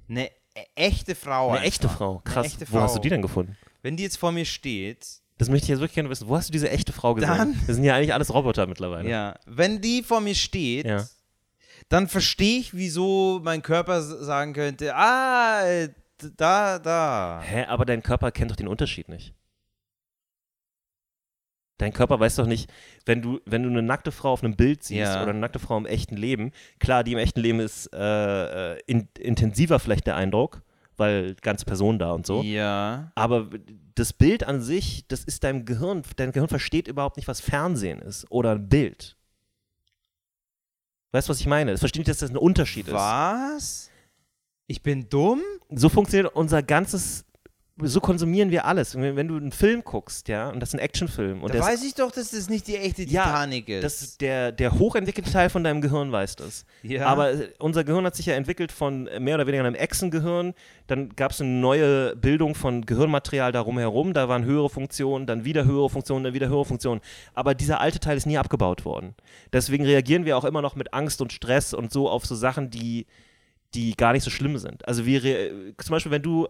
eine 0.09 0.27
e- 0.27 0.31
echte 0.75 1.15
Frau. 1.15 1.47
Eine 1.51 1.59
einfach, 1.59 1.67
echte 1.67 1.89
Frau. 1.89 2.19
Krass. 2.25 2.45
echte 2.47 2.69
Wo 2.69 2.81
hast 2.81 2.91
du 2.91 2.95
Frau. 2.97 3.01
die 3.03 3.09
denn 3.09 3.21
gefunden? 3.21 3.57
Wenn 3.81 3.97
die 3.97 4.03
jetzt 4.03 4.17
vor 4.17 4.31
mir 4.31 4.45
steht, 4.45 5.07
Das 5.37 5.49
möchte 5.49 5.65
ich 5.65 5.69
jetzt 5.69 5.79
wirklich 5.79 5.95
gerne 5.95 6.09
wissen. 6.09 6.27
Wo 6.27 6.35
hast 6.37 6.49
du 6.49 6.51
diese 6.51 6.69
echte 6.69 6.93
Frau 6.93 7.15
gesehen? 7.15 7.29
Dann- 7.35 7.59
das 7.67 7.75
sind 7.75 7.83
ja 7.85 7.95
eigentlich 7.95 8.13
alles 8.13 8.31
Roboter 8.33 8.67
mittlerweile. 8.67 9.09
ja, 9.09 9.35
wenn 9.45 9.81
die 9.81 10.03
vor 10.03 10.21
mir 10.21 10.35
steht, 10.35 10.85
Ja. 10.85 11.07
dann 11.89 12.07
verstehe 12.07 12.59
ich, 12.59 12.73
wieso 12.75 13.39
mein 13.43 13.61
Körper 13.63 14.01
sagen 14.01 14.53
könnte, 14.53 14.95
ah, 14.95 15.63
äh, 15.65 15.89
da, 16.37 16.77
da. 16.77 17.41
Hä, 17.43 17.65
aber 17.65 17.85
dein 17.85 18.03
Körper 18.03 18.31
kennt 18.31 18.51
doch 18.51 18.55
den 18.55 18.67
Unterschied 18.67 19.09
nicht. 19.09 19.33
Dein 21.79 21.93
Körper 21.93 22.19
weiß 22.19 22.35
doch 22.35 22.45
nicht, 22.45 22.69
wenn 23.07 23.23
du, 23.23 23.39
wenn 23.45 23.63
du 23.63 23.69
eine 23.69 23.81
nackte 23.81 24.11
Frau 24.11 24.31
auf 24.33 24.43
einem 24.43 24.55
Bild 24.55 24.83
siehst 24.83 24.99
Ja. 24.99 25.23
oder 25.23 25.31
eine 25.31 25.39
nackte 25.39 25.57
Frau 25.57 25.75
im 25.77 25.87
echten 25.87 26.15
Leben, 26.15 26.51
klar, 26.79 27.03
die 27.03 27.13
im 27.13 27.17
echten 27.17 27.39
Leben 27.39 27.59
ist 27.59 27.91
äh, 27.91 28.73
äh, 28.75 28.79
in, 28.85 29.07
intensiver 29.17 29.79
vielleicht 29.79 30.05
der 30.05 30.15
Eindruck, 30.15 30.61
weil 30.97 31.35
ganze 31.35 31.65
Person 31.65 31.99
da 31.99 32.11
und 32.11 32.25
so. 32.25 32.41
Ja. 32.41 33.11
Aber 33.15 33.49
das 33.95 34.13
Bild 34.13 34.43
an 34.43 34.61
sich, 34.61 35.07
das 35.07 35.23
ist 35.23 35.43
deinem 35.43 35.65
Gehirn, 35.65 36.03
dein 36.15 36.31
Gehirn 36.31 36.49
versteht 36.49 36.87
überhaupt 36.87 37.17
nicht, 37.17 37.27
was 37.27 37.41
Fernsehen 37.41 37.99
ist 37.99 38.25
oder 38.29 38.51
ein 38.51 38.69
Bild. 38.69 39.17
Weißt 41.11 41.27
du, 41.27 41.31
was 41.31 41.39
ich 41.39 41.47
meine? 41.47 41.71
Es 41.71 41.79
versteht 41.79 42.01
nicht, 42.01 42.09
dass 42.09 42.19
das 42.19 42.29
ein 42.29 42.37
Unterschied 42.37 42.87
ist. 42.87 42.93
Was? 42.93 43.89
Ich 44.67 44.81
bin 44.81 45.09
dumm? 45.09 45.41
so 45.73 45.89
funktioniert 45.89 46.35
unser 46.35 46.63
ganzes, 46.63 47.25
so 47.77 47.99
konsumieren 47.99 48.51
wir 48.51 48.65
alles. 48.65 48.95
Wenn, 48.95 49.27
du 49.27 49.37
einen 49.37 49.51
Film 49.51 49.83
guckst, 49.83 50.27
ja, 50.27 50.49
und 50.49 50.59
das 50.59 50.69
ist 50.69 50.75
ein 50.75 50.79
Actionfilm 50.79 51.41
und 51.41 51.53
Da 51.53 51.59
weiß 51.61 51.83
ich 51.83 51.95
doch, 51.95 52.11
dass 52.11 52.31
das 52.31 52.49
nicht 52.49 52.67
die 52.67 52.75
echte 52.77 53.03
Ja, 53.03 53.23
Titanic 53.23 53.69
ist. 53.69 53.83
das 53.83 54.01
ist 54.01 54.21
der, 54.21 54.51
der 54.51 54.77
hochentwickelte 54.77 55.31
Teil 55.31 55.49
von 55.49 55.63
deinem 55.63 55.81
Gehirn 55.81 56.11
weiß 56.11 56.35
das. 56.35 56.65
ja. 56.83 57.07
Aber 57.07 57.31
äh, 57.33 57.49
unser 57.59 57.83
Gehirn 57.83 58.05
hat 58.05 58.15
sich 58.15 58.25
ja 58.27 58.35
entwickelt 58.35 58.71
von 58.71 59.09
mehr 59.19 59.35
oder 59.35 59.47
weniger 59.47 59.63
einem 59.63 59.75
Echsengehirn. 59.75 60.53
Dann 60.87 61.09
gab 61.15 61.31
es 61.31 61.41
eine 61.41 61.49
neue 61.49 62.15
Bildung 62.17 62.53
von 62.55 62.85
Gehirnmaterial 62.85 63.51
darum 63.51 63.79
herum. 63.79 64.13
Da 64.13 64.27
waren 64.29 64.43
höhere 64.43 64.69
Funktionen, 64.69 65.25
dann 65.25 65.45
wieder 65.45 65.65
höhere 65.65 65.89
Funktionen, 65.89 66.23
dann 66.25 66.33
wieder 66.33 66.49
höhere 66.49 66.65
Funktionen. 66.65 67.01
Aber 67.33 67.55
dieser 67.55 67.79
alte 67.79 67.99
Teil 67.99 68.17
ist 68.17 68.27
nie 68.27 68.37
abgebaut 68.37 68.85
worden. 68.85 69.15
Deswegen 69.53 69.85
reagieren 69.85 70.25
wir 70.25 70.37
auch 70.37 70.45
immer 70.45 70.61
noch 70.61 70.75
mit 70.75 70.93
Angst 70.93 71.21
und 71.21 71.33
Stress 71.33 71.73
und 71.73 71.91
so 71.91 72.09
auf 72.09 72.25
so 72.25 72.35
Sachen, 72.35 72.69
die, 72.69 73.07
die 73.73 73.95
gar 73.95 74.11
nicht 74.11 74.23
so 74.23 74.29
schlimm 74.29 74.57
sind. 74.57 74.85
Also 74.87 75.05
wir 75.05 75.23
re- 75.23 75.73
zum 75.77 75.93
Beispiel, 75.93 76.11
wenn 76.11 76.21
du 76.21 76.47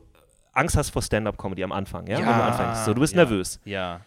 Angst 0.54 0.76
hast 0.78 0.89
vor 0.89 1.02
Stand-up-Comedy 1.02 1.64
am 1.64 1.72
Anfang, 1.72 2.08
ja, 2.08 2.18
wenn 2.18 2.26
du 2.26 2.32
anfängst, 2.32 2.86
so, 2.86 2.93
du 2.93 3.02
bist 3.02 3.14
ja, 3.14 3.18
nervös. 3.24 3.60
Ja. 3.66 4.02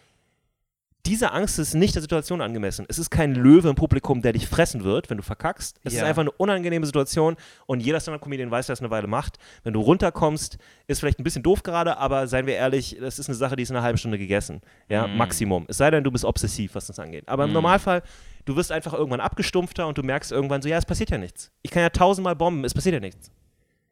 Diese 1.05 1.31
Angst 1.33 1.59
ist 1.59 1.75
nicht 1.75 1.93
der 1.93 2.01
Situation 2.01 2.41
angemessen. 2.41 2.87
Es 2.89 2.97
ist 2.97 3.11
kein 3.11 3.35
Löwe 3.35 3.69
im 3.69 3.75
Publikum, 3.75 4.23
der 4.23 4.33
dich 4.33 4.47
fressen 4.47 4.83
wird, 4.83 5.11
wenn 5.11 5.17
du 5.17 5.23
verkackst. 5.23 5.79
Es 5.83 5.93
ist 5.93 5.99
Ja. 5.99 6.05
einfach 6.07 6.21
eine 6.21 6.31
unangenehme 6.31 6.83
Situation 6.87 7.35
und 7.67 7.79
jeder 7.81 7.99
Stand-Up-Comedian 7.99 8.49
weiß, 8.49 8.65
dass 8.65 8.71
er 8.71 8.73
es 8.73 8.81
eine 8.81 8.89
Weile 8.89 9.05
macht. 9.05 9.37
Wenn 9.63 9.73
du 9.73 9.81
runterkommst, 9.81 10.57
ist 10.87 10.99
vielleicht 10.99 11.19
ein 11.19 11.23
bisschen 11.23 11.43
doof 11.43 11.61
gerade, 11.61 11.97
aber 11.97 12.27
seien 12.27 12.47
wir 12.47 12.55
ehrlich, 12.55 12.97
das 12.99 13.19
ist 13.19 13.29
eine 13.29 13.35
Sache, 13.35 13.55
die 13.55 13.61
ist 13.61 13.69
in 13.69 13.75
einer 13.75 13.85
halben 13.85 13.99
Stunde 13.99 14.17
gegessen. 14.17 14.61
Ja, 14.89 15.05
Mhm. 15.05 15.17
Maximum. 15.17 15.65
Es 15.67 15.77
sei 15.77 15.91
denn, 15.91 16.03
du 16.03 16.09
bist 16.11 16.25
obsessiv, 16.25 16.73
was 16.73 16.87
das 16.87 16.97
angeht. 16.97 17.29
Aber 17.29 17.43
im 17.45 17.53
Normalfall, 17.53 18.01
du 18.45 18.55
wirst 18.55 18.71
einfach 18.71 18.93
irgendwann 18.93 19.19
abgestumpfter 19.21 19.85
und 19.87 19.99
du 19.99 20.01
merkst 20.01 20.31
irgendwann 20.31 20.63
so, 20.63 20.69
ja, 20.69 20.77
es 20.79 20.85
passiert 20.87 21.11
ja 21.11 21.19
nichts. 21.19 21.51
Ich 21.61 21.69
kann 21.69 21.83
ja 21.83 21.89
tausendmal 21.91 22.35
bomben, 22.35 22.63
es 22.65 22.73
passiert 22.73 22.93
ja 22.93 22.99
nichts. 22.99 23.29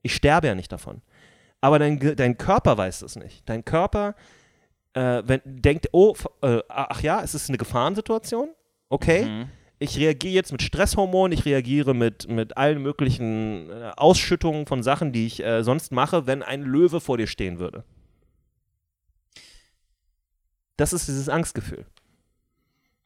Ich 0.02 0.16
sterbe 0.16 0.48
ja 0.48 0.56
nicht 0.56 0.72
davon. 0.72 1.04
Aber 1.64 1.80
dein, 1.80 1.98
dein 2.18 2.38
Körper 2.38 2.78
weiß 2.78 3.00
das 3.00 3.16
nicht. 3.16 3.48
Dein 3.48 3.64
Körper 3.64 4.16
äh, 4.94 5.24
wenn, 5.26 5.42
denkt, 5.46 5.88
oh, 5.92 6.14
äh, 6.42 6.60
ach 6.68 7.02
ja, 7.02 7.22
es 7.24 7.34
ist 7.36 7.50
eine 7.50 7.58
Gefahrensituation. 7.58 8.50
Okay. 8.90 9.26
Mhm. 9.26 9.50
Ich 9.80 9.98
reagiere 9.98 10.34
jetzt 10.34 10.52
mit 10.52 10.62
Stresshormonen, 10.62 11.38
ich 11.38 11.46
reagiere 11.46 11.94
mit, 11.94 12.30
mit 12.30 12.58
allen 12.58 12.82
möglichen 12.82 13.70
äh, 13.70 13.92
Ausschüttungen 13.98 14.66
von 14.66 14.84
Sachen, 14.84 15.12
die 15.12 15.26
ich 15.26 15.44
äh, 15.44 15.64
sonst 15.64 15.92
mache, 15.92 16.28
wenn 16.28 16.44
ein 16.44 16.62
Löwe 16.62 17.02
vor 17.02 17.18
dir 17.18 17.28
stehen 17.28 17.60
würde. 17.60 17.84
Das 20.78 20.94
ist 20.94 21.08
dieses 21.08 21.30
Angstgefühl. 21.30 21.86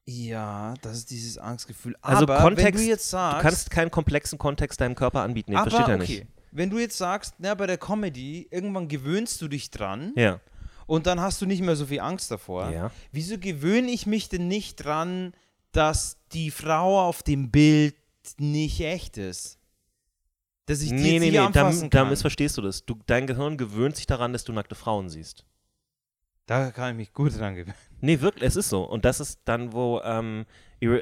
Ja, 0.06 0.74
das 0.82 0.98
ist 0.98 1.12
dieses 1.12 1.38
Angstgefühl. 1.38 1.96
Also 2.02 2.24
aber 2.24 2.38
Kontext, 2.40 2.76
wenn 2.76 2.86
du 2.86 2.90
jetzt 2.90 3.10
sagst, 3.10 3.40
Du 3.40 3.42
kannst 3.44 3.72
keinen 3.72 3.92
komplexen 3.92 4.38
Kontext 4.38 4.80
deinem 4.80 4.96
Körper 4.96 5.22
anbieten, 5.22 5.52
den 5.52 5.60
aber 5.60 5.70
versteht 5.70 5.90
er 5.90 6.02
okay, 6.02 6.20
nicht. 6.20 6.37
Wenn 6.52 6.70
du 6.70 6.80
jetzt 6.80 6.98
sagst, 6.98 7.36
na, 7.40 7.54
bei 7.56 7.68
der 7.68 7.78
Comedy, 7.78 8.48
irgendwann 8.52 8.88
gewöhnst 8.88 9.42
du 9.42 9.48
dich 9.48 9.70
dran 9.72 10.14
Ja. 10.16 10.40
und 10.86 11.06
dann 11.08 11.20
hast 11.22 11.42
du 11.42 11.46
nicht 11.46 11.62
mehr 11.62 11.76
so 11.76 11.86
viel 11.86 12.00
Angst 12.00 12.32
davor. 12.32 12.70
Ja. 12.72 12.92
Wieso 13.12 13.38
gewöhne 13.38 13.90
ich 13.92 14.06
mich 14.06 14.30
denn 14.30 14.48
nicht 14.48 14.78
dran, 14.84 15.34
dass 15.72 16.18
die 16.34 16.52
Frau 16.52 17.02
auf 17.08 17.24
dem 17.24 17.52
Bild 17.52 17.96
nicht 18.40 18.80
echt 18.82 19.18
ist? 19.18 19.60
Dass 20.66 20.82
ich 20.82 20.90
die 20.90 20.96
Nee, 20.96 21.20
nee, 21.20 21.30
nee, 21.30 21.32
da, 21.32 21.46
anfassen 21.48 21.90
da 21.90 22.00
kann. 22.00 22.10
missverstehst 22.10 22.58
du 22.58 22.62
das. 22.62 22.86
Du, 22.86 23.00
dein 23.06 23.26
Gehirn 23.28 23.58
gewöhnt 23.58 23.96
sich 23.96 24.06
daran, 24.06 24.34
dass 24.34 24.44
du 24.44 24.52
nackte 24.52 24.76
Frauen 24.76 25.10
siehst. 25.10 25.46
Da 26.46 26.72
kann 26.72 26.92
ich 26.92 26.98
mich 26.98 27.14
gut 27.14 27.38
dran 27.38 27.56
gewöhnen. 27.56 27.76
Nee, 28.02 28.22
wirklich, 28.22 28.44
es 28.46 28.56
ist 28.56 28.70
so. 28.70 28.84
Und 28.84 29.06
das 29.06 29.20
ist 29.20 29.42
dann, 29.46 29.74
wo, 29.74 30.00
ähm, 30.04 30.46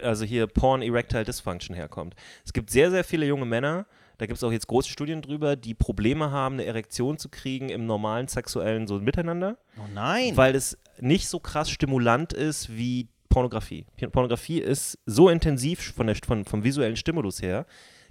also 0.02 0.24
hier 0.26 0.48
Porn 0.48 0.82
Erectile 0.82 1.24
Dysfunction 1.24 1.76
herkommt. 1.76 2.16
Es 2.46 2.54
gibt 2.54 2.70
sehr, 2.70 2.90
sehr 2.92 3.04
viele 3.04 3.26
junge 3.26 3.46
Männer, 3.46 3.86
da 4.18 4.26
gibt 4.26 4.38
es 4.38 4.44
auch 4.44 4.52
jetzt 4.52 4.68
große 4.68 4.90
Studien 4.90 5.22
drüber, 5.22 5.56
die 5.56 5.74
Probleme 5.74 6.32
haben, 6.32 6.56
eine 6.56 6.66
Erektion 6.66 7.18
zu 7.18 7.30
kriegen 7.30 7.70
im 7.70 7.86
normalen 7.86 8.28
sexuellen 8.28 8.88
so 8.88 9.00
Miteinander, 9.00 9.58
Oh 9.78 9.88
nein. 9.94 10.36
weil 10.38 10.56
es 10.56 10.78
nicht 11.00 11.28
so 11.28 11.40
krass 11.40 11.70
stimulant 11.70 12.34
ist 12.34 12.76
wie 12.76 13.08
Pornografie. 13.30 13.86
Pornografie 14.12 14.60
ist 14.60 14.98
so 15.06 15.28
intensiv 15.30 15.94
von 15.94 16.08
der, 16.08 16.16
von, 16.16 16.46
vom 16.46 16.64
visuellen 16.64 16.96
Stimulus 16.96 17.42
her, 17.42 17.66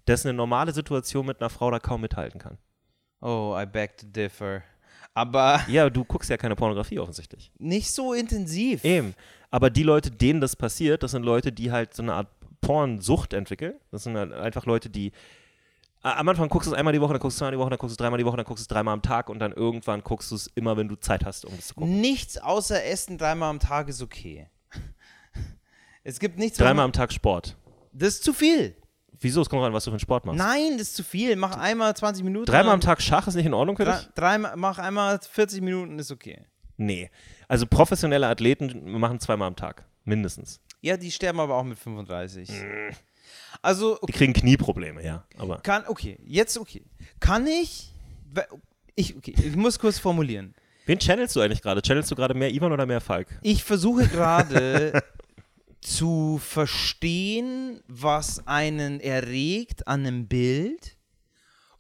dass 0.05 0.27
eine 0.27 0.35
normale 0.35 0.73
Situation 0.73 1.25
mit 1.25 1.41
einer 1.41 1.49
Frau 1.49 1.71
da 1.71 1.79
kaum 1.79 2.03
mithalten 2.03 2.39
kann. 2.41 2.59
oh, 3.23 3.57
I 3.59 3.65
beg 3.65 3.97
to 3.97 4.07
differ. 4.07 4.63
Aber 5.15 5.61
Ja, 5.69 5.89
du 5.89 6.05
guckst 6.05 6.29
ja 6.29 6.37
keine 6.37 6.57
Pornografie 6.57 6.99
offensichtlich. 6.99 7.51
nicht 7.59 7.91
so 7.91 8.13
intensiv. 8.13 8.85
Eben. 8.85 9.15
Aber 9.51 9.71
die 9.71 9.85
Leute, 9.85 10.11
denen 10.11 10.41
das 10.43 10.57
passiert, 10.57 11.03
das 11.03 11.13
sind 11.13 11.23
Leute, 11.23 11.53
die 11.53 11.71
halt 11.73 11.95
so 11.95 12.03
eine 12.03 12.15
Art 12.15 12.29
Pornsucht 12.61 13.33
entwickeln. 13.33 13.75
Das 13.93 14.03
sind 14.05 14.17
halt 14.17 14.33
einfach 14.33 14.67
Leute, 14.67 14.91
die. 14.91 15.13
Am 16.05 16.29
Anfang 16.29 16.51
guckst 16.51 16.67
du 16.67 16.73
es 16.73 16.77
einmal 16.79 16.93
die 16.93 17.01
Woche, 17.01 17.15
dann 17.15 17.21
guckst 17.21 17.37
du 17.37 17.37
es 17.37 17.39
zweimal 17.39 17.53
die 17.53 17.59
Woche, 17.59 17.71
dann 17.71 17.79
guckst 17.79 17.93
du 17.93 17.95
es 17.95 17.97
dreimal 17.97 18.19
die 18.19 18.27
Woche, 18.27 18.37
dann 18.37 18.45
guckst 18.45 18.61
du 18.61 18.65
es 18.65 18.69
dreimal 18.69 18.93
am 18.93 19.01
Tag 19.01 19.31
und 19.31 19.39
dann 19.39 19.53
irgendwann 19.53 20.03
guckst 20.03 20.31
du 20.31 20.35
es 20.35 20.49
immer, 20.55 20.77
wenn 20.77 20.87
du 20.87 20.97
Zeit 20.97 21.25
hast, 21.25 21.47
um 21.47 21.55
es 21.59 21.69
zu 21.69 21.75
gucken. 21.75 22.01
Nichts 22.03 22.37
außer 22.37 22.85
Essen 22.85 23.17
dreimal 23.17 23.49
am 23.49 23.59
Tag 23.59 23.89
ist 23.89 24.03
okay. 24.03 24.49
Es 26.07 26.19
gibt 26.21 26.39
nichts, 26.39 26.59
Dreimal 26.59 26.85
am 26.85 26.93
Tag 26.93 27.11
Sport. 27.15 27.57
Das 27.91 28.11
ist 28.17 28.25
zu 28.25 28.35
viel. 28.35 28.77
Wieso? 29.21 29.41
Es 29.41 29.49
kommt 29.49 29.63
an, 29.63 29.73
was 29.73 29.85
du 29.85 29.91
für 29.91 29.95
einen 29.95 30.01
Sport 30.01 30.27
machst. 30.27 30.39
Nein, 30.39 30.73
das 30.73 30.89
ist 30.89 30.97
zu 30.97 31.03
viel. 31.03 31.35
Mach 31.37 31.57
einmal 31.57 31.97
20 31.97 32.23
Minuten. 32.23 32.45
Dreimal 32.45 32.75
am 32.75 32.83
Tag 32.83 33.01
Schach 33.01 33.27
ist 33.27 33.37
nicht 33.37 33.47
in 33.47 33.55
Ordnung 33.55 33.77
für 33.79 33.87
dich? 33.87 34.09
dreimal, 34.15 34.55
mach 34.57 34.79
einmal 34.79 35.19
40 35.19 35.63
Minuten, 35.63 35.99
ist 35.99 36.11
okay. 36.11 36.45
Nee. 36.77 37.11
Also 37.49 37.67
professionelle 37.67 38.27
Athleten 38.27 38.99
machen 38.99 39.19
zweimal 39.19 39.49
am 39.49 39.57
Tag. 39.57 39.87
Mindestens. 40.05 40.61
Ja, 40.83 40.99
die 40.99 41.11
sterben 41.11 41.41
aber 41.41 41.55
auch 41.55 41.65
mit 41.65 41.79
35. 41.79 42.51
Also, 43.65 43.95
Die 43.95 44.03
okay, 44.03 44.13
kriegen 44.13 44.33
Knieprobleme, 44.35 45.03
ja. 45.05 45.25
Aber. 45.39 45.59
kann, 45.61 45.85
okay, 45.87 46.19
jetzt 46.27 46.59
okay. 46.59 46.83
Kann 47.19 47.47
ich, 47.47 47.93
ich, 48.95 49.17
okay, 49.17 49.35
ich 49.37 49.57
muss 49.57 49.79
kurz 49.79 49.99
formulieren. 49.99 50.55
Wen 50.87 50.99
channelst 50.99 51.35
du 51.35 51.41
eigentlich 51.41 51.63
gerade? 51.63 51.81
Channelst 51.81 52.11
du 52.11 52.15
gerade 52.15 52.35
mehr 52.35 52.53
Ivan 52.53 52.73
oder 52.73 52.85
mehr 52.85 53.01
Falk? 53.01 53.27
Ich 53.43 53.65
versuche 53.65 54.07
gerade 54.07 55.03
zu 55.81 56.39
verstehen, 56.43 57.81
was 57.89 58.47
einen 58.47 59.01
erregt 59.01 59.89
an 59.89 60.01
einem 60.07 60.27
Bild 60.29 60.97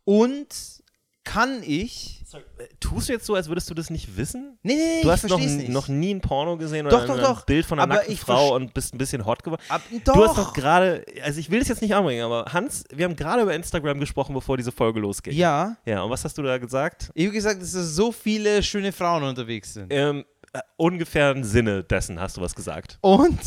und 0.04 0.82
kann 1.24 1.62
ich. 1.64 2.20
Äh, 2.58 2.64
Tust 2.80 3.08
du 3.08 3.12
jetzt 3.12 3.26
so, 3.26 3.34
als 3.36 3.48
würdest 3.48 3.70
du 3.70 3.74
das 3.74 3.90
nicht 3.90 4.16
wissen? 4.16 4.58
Nee, 4.62 4.74
nee, 4.74 4.82
nee, 4.96 5.02
Du 5.02 5.06
ich 5.08 5.12
hast 5.12 5.28
noch, 5.28 5.68
noch 5.68 5.88
nie 5.88 6.12
ein 6.14 6.20
Porno 6.20 6.56
gesehen 6.56 6.84
Doch, 6.88 7.04
oder 7.04 7.06
doch, 7.06 7.14
ein 7.16 7.22
doch. 7.22 7.46
Bild 7.46 7.64
von 7.64 7.78
einer 7.78 7.84
Aber 7.84 7.94
nackten 7.94 8.16
Frau 8.16 8.56
und 8.56 8.74
bist 8.74 8.92
ein 8.92 8.98
bisschen 8.98 9.24
hot 9.24 9.44
geworden. 9.44 9.62
Ab, 9.68 9.82
Du 9.90 10.12
hast 10.16 10.36
doch. 10.36 10.46
doch 10.46 10.52
gerade, 10.52 11.04
also 11.22 11.38
ich 11.38 11.50
will 11.50 11.60
das 11.60 11.68
jetzt 11.68 11.80
nicht 11.80 11.94
anbringen, 11.94 12.24
aber 12.24 12.46
Hans, 12.52 12.84
wir 12.92 13.04
haben 13.04 13.14
gerade 13.14 13.42
über 13.42 13.54
Instagram 13.54 14.00
gesprochen, 14.00 14.34
bevor 14.34 14.56
diese 14.56 14.72
Folge 14.72 14.98
losging. 15.00 15.32
Ja. 15.32 15.76
Ja, 15.86 16.02
und 16.02 16.10
was 16.10 16.24
hast 16.24 16.36
du 16.36 16.42
da 16.42 16.58
gesagt? 16.58 17.10
Ich 17.14 17.24
habe 17.26 17.34
gesagt, 17.34 17.62
dass 17.62 17.72
da 17.72 17.82
so 17.82 18.10
viele 18.10 18.62
schöne 18.64 18.90
Frauen 18.92 19.22
unterwegs 19.22 19.74
sind. 19.74 19.92
Im 19.92 20.24
äh, 20.52 20.60
ungefähren 20.76 21.44
Sinne 21.44 21.84
dessen 21.84 22.20
hast 22.20 22.36
du 22.36 22.40
was 22.40 22.54
gesagt. 22.56 22.98
Und, 23.00 23.38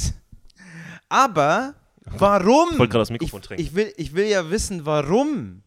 aber, 1.10 1.76
warum? 2.06 2.70
Ich 2.72 2.80
wollte 2.80 2.92
gerade 2.92 3.02
das 3.02 3.10
Mikrofon 3.12 3.42
ich, 3.42 3.48
trinken. 3.48 3.64
ich, 3.64 3.76
will, 3.76 3.94
ich 3.98 4.14
will 4.16 4.28
ja 4.28 4.50
wissen, 4.50 4.86
warum. 4.86 5.64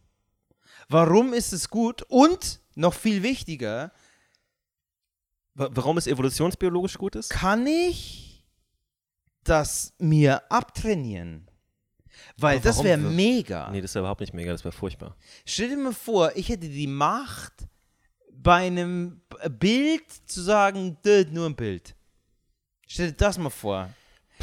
Warum 0.91 1.33
ist 1.33 1.53
es 1.53 1.69
gut? 1.69 2.03
Und, 2.03 2.59
noch 2.75 2.93
viel 2.93 3.23
wichtiger, 3.23 3.91
Wa- 5.53 5.69
Warum 5.71 5.97
es 5.97 6.07
evolutionsbiologisch 6.07 6.97
gut 6.97 7.15
ist? 7.15 7.29
kann 7.29 7.67
ich 7.67 8.45
das 9.43 9.93
mir 9.97 10.49
abtrainieren? 10.51 11.47
Weil 12.37 12.57
Aber 12.57 12.63
das 12.63 12.83
wäre 12.83 12.97
mega. 12.97 13.69
Nee, 13.71 13.81
das 13.81 13.91
ist 13.91 13.95
ja 13.95 14.01
überhaupt 14.01 14.21
nicht 14.21 14.33
mega, 14.33 14.51
das 14.51 14.63
wäre 14.63 14.71
furchtbar. 14.71 15.15
Stell 15.45 15.69
dir 15.69 15.77
mal 15.77 15.93
vor, 15.93 16.31
ich 16.35 16.49
hätte 16.49 16.69
die 16.69 16.87
Macht, 16.87 17.67
bei 18.33 18.65
einem 18.67 19.21
Bild 19.59 20.03
zu 20.25 20.41
sagen, 20.41 20.97
"Dö, 21.05 21.25
nur 21.31 21.47
ein 21.47 21.55
Bild. 21.55 21.95
Stell 22.87 23.07
dir 23.11 23.17
das 23.17 23.37
mal 23.37 23.49
vor. 23.49 23.89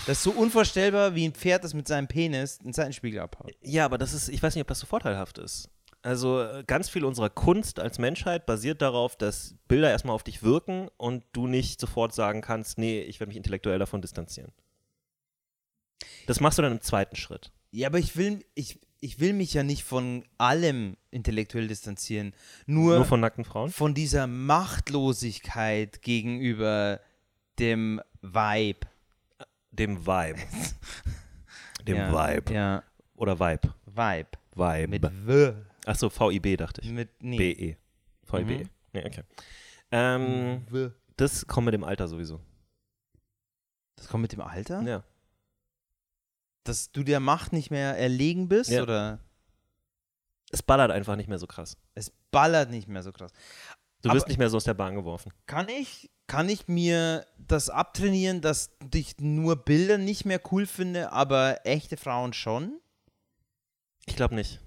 Das 0.07 0.19
ist 0.19 0.23
so 0.23 0.31
unvorstellbar, 0.33 1.15
wie 1.15 1.27
ein 1.27 1.33
Pferd, 1.35 1.65
das 1.65 1.75
mit 1.75 1.89
seinem 1.89 2.07
Penis 2.07 2.61
einen 2.61 2.73
Seitenspiegel 2.73 3.21
abhaut. 3.21 3.53
Ja, 3.63 3.85
aber 3.85 3.99
das 3.99 4.13
ist, 4.13 4.29
ich 4.29 4.43
weiß 4.43 4.55
nicht, 4.55 4.63
ob 4.63 4.69
das 4.69 4.79
so 4.79 4.87
vorteilhaft 4.87 5.39
ist. 5.39 5.69
Also 6.03 6.43
äh, 6.43 6.65
ganz 6.67 6.89
viel 6.89 7.05
unserer 7.05 7.31
Kunst 7.31 7.81
als 7.81 7.99
Menschheit 7.99 8.47
basiert 8.47 8.83
darauf, 8.83 9.17
dass 9.17 9.57
Bilder 9.67 9.91
erstmal 9.91 10.15
auf 10.15 10.23
dich 10.23 10.43
wirken 10.43 10.89
und 10.97 11.25
du 11.33 11.47
nicht 11.47 11.81
sofort 11.81 12.15
sagen 12.15 12.41
kannst, 12.41 12.79
nee, 12.79 13.01
ich 13.01 13.19
werde 13.21 13.29
mich 13.29 13.37
intellektuell 13.37 13.79
davon 13.79 14.01
distanzieren. 14.01 14.53
Das 16.27 16.41
machst 16.41 16.59
du 16.59 16.63
dann 16.63 16.73
im 16.73 16.81
zweiten 16.81 17.17
Schritt. 17.17 17.53
Ja, 17.71 17.89
aber 17.89 17.99
ich 17.99 18.17
will, 18.17 18.45
ich, 18.55 18.79
ich 19.01 19.19
will 19.19 19.33
mich 19.33 19.55
ja 19.55 19.63
nicht 19.63 19.83
von 19.83 20.25
allem 20.39 20.97
intellektuell 21.11 21.67
distanzieren. 21.67 22.33
Nur, 22.67 22.97
Nur 22.97 23.05
von 23.05 23.21
nackten 23.21 23.45
Frauen? 23.45 23.71
von 23.71 23.95
dieser 23.95 24.27
Machtlosigkeit 24.27 26.03
gegenüber 26.03 27.01
dem 27.59 28.01
Vibe. 28.23 28.87
Dem 29.73 30.07
Vibe. 30.07 30.39
Dem 31.87 31.97
ja, 31.97 32.13
Vibe. 32.13 32.53
Ja, 32.53 32.83
Oder 33.17 33.39
Vibe. 33.39 33.75
Vibe. 33.87 34.29
Vibe. 34.55 34.89
Mit 34.89 35.03
W. 35.27 35.53
Achso, 35.89 36.11
VIB 36.11 36.57
dachte 36.59 36.81
ich. 36.83 36.91
Mit, 36.91 37.23
nee. 37.23 37.37
BE. 37.37 37.77
VIB. 38.31 38.47
Mhm. 38.65 38.71
Nee, 38.93 39.07
okay. 39.07 39.23
Ähm, 39.91 40.67
das 41.17 41.47
kommt 41.47 41.65
mit 41.65 41.75
dem 41.75 41.85
Alter 41.85 42.09
sowieso. 42.09 42.41
Das 43.97 44.09
kommt 44.09 44.23
mit 44.23 44.33
dem 44.33 44.41
Alter? 44.43 44.83
Ja. 44.83 45.03
Dass 46.65 46.93
du 46.93 47.03
der 47.03 47.21
Macht 47.21 47.53
nicht 47.53 47.71
mehr 47.71 47.97
erlegen 47.97 48.49
bist? 48.49 48.71
Ja. 48.71 48.83
Oder 48.83 49.21
Es 50.51 50.63
ballert 50.63 50.91
einfach 50.91 51.17
nicht 51.17 51.29
mehr 51.29 51.39
so 51.39 51.47
krass. 51.47 51.77
es 51.95 52.11
ballert 52.31 52.71
nicht 52.71 52.89
mehr 52.89 53.03
so 53.03 53.11
krass. 53.13 53.33
Du 54.03 54.11
wirst 54.11 54.25
Aber- 54.25 54.29
nicht 54.29 54.39
mehr 54.39 54.51
so 54.51 54.59
aus 54.59 54.65
der 54.65 54.75
Bahn 54.75 54.95
geworfen. 54.95 55.33
Kann 55.47 55.69
ich, 55.71 56.11
kann 56.27 56.49
ich 56.51 56.69
mir 56.69 57.27
das 57.39 57.71
abtrainieren, 57.71 58.43
dass 58.43 58.71
ich 58.95 59.17
nur 59.19 59.57
Bilder 59.57 59.97
nicht 59.99 60.25
mehr 60.27 60.41
cool 60.53 60.67
finde, 60.67 61.11
aber 61.13 61.67
echte 61.67 61.97
Frauen 61.97 62.33
schon? 62.35 62.79
Ich 64.07 64.15
glaube 64.17 64.35
nicht. 64.35 64.61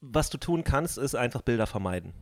Was 0.00 0.30
du 0.30 0.38
tun 0.38 0.64
kannst, 0.64 0.98
ist 0.98 1.14
einfach 1.14 1.42
Bilder 1.42 1.66
vermeiden. 1.66 2.12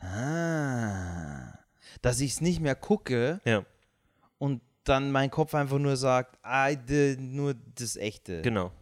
Ah. 0.00 1.58
Dass 2.02 2.20
ich 2.20 2.32
es 2.32 2.40
nicht 2.40 2.60
mehr 2.60 2.74
gucke 2.74 3.40
Ja, 3.44 3.64
und 4.38 4.60
dann 4.84 5.10
mein 5.10 5.30
Kopf 5.30 5.54
einfach 5.54 5.78
nur 5.78 5.96
sagt, 5.96 6.38
ah, 6.42 6.74
de, 6.74 7.16
nur 7.16 7.54
das 7.54 7.96
Echte. 7.96 8.42
genau. 8.42 8.72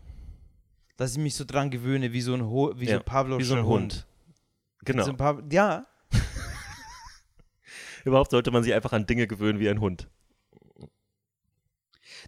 Dass 0.96 1.12
ich 1.12 1.18
mich 1.18 1.34
so 1.34 1.44
dran 1.44 1.70
gewöhne, 1.70 2.12
wie 2.12 2.20
so 2.20 2.34
ein, 2.34 2.44
Ho 2.44 2.72
wie 2.76 2.86
so 2.86 2.92
Ja, 2.92 2.98
ein 2.98 3.04
Pavlovscher 3.04 3.40
Wie 3.40 3.48
so 3.48 3.54
ein 3.56 3.64
Hund. 3.64 4.06
Genau. 4.84 5.04
So 5.04 5.12
ein 5.16 5.50
ja, 5.50 5.86
Überhaupt 8.04 8.30
sollte 8.32 8.50
man 8.50 8.62
sich 8.62 8.74
einfach 8.74 8.92
an 8.92 9.06
Dinge 9.06 9.26
gewöhnen 9.26 9.60
wie 9.60 9.68
ein 9.68 9.80
Hund. 9.80 10.08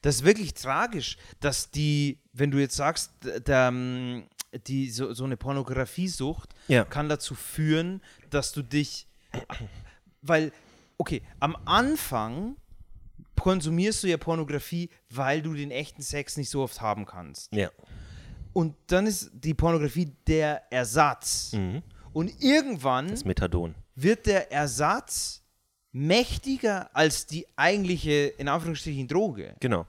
Das 0.02 0.16
ist 0.16 0.24
wirklich 0.24 0.54
tragisch, 0.54 1.16
dass 1.40 1.70
die, 1.70 2.20
wenn 2.32 2.50
du 2.50 2.58
jetzt 2.58 2.76
sagst, 2.76 3.12
der, 3.22 3.68
ähm, 3.68 4.28
die, 4.66 4.90
so, 4.90 5.12
so 5.14 5.24
eine 5.24 5.36
Pornografiesucht 5.36 6.54
Ja. 6.68 6.84
kann 6.84 7.08
dazu 7.08 7.34
führen, 7.34 8.00
dass 8.30 8.52
du 8.52 8.62
dich, 8.62 9.06
weil, 10.22 10.52
okay, 10.98 11.22
am 11.40 11.56
Anfang 11.64 12.56
konsumierst 13.40 14.02
du 14.02 14.06
ja 14.08 14.16
Pornografie, 14.16 14.90
weil 15.10 15.42
du 15.42 15.54
den 15.54 15.70
echten 15.70 16.02
Sex 16.02 16.36
nicht 16.36 16.50
so 16.50 16.62
oft 16.62 16.80
haben 16.80 17.04
kannst. 17.04 17.52
Ja. 17.52 17.70
Und 18.52 18.76
dann 18.86 19.06
ist 19.06 19.30
die 19.34 19.54
Pornografie 19.54 20.12
der 20.26 20.62
Ersatz. 20.72 21.52
Mhm. 21.52 21.82
Und 22.12 22.30
irgendwann 22.40 23.08
Das 23.08 23.24
Methadon. 23.24 23.74
wird 23.96 24.26
der 24.26 24.52
Ersatz 24.52 25.42
mächtiger 25.90 26.94
als 26.94 27.26
die 27.26 27.46
eigentliche, 27.56 28.12
in 28.38 28.48
Anführungsstrichen, 28.48 29.08
Droge. 29.08 29.56
Genau. 29.60 29.86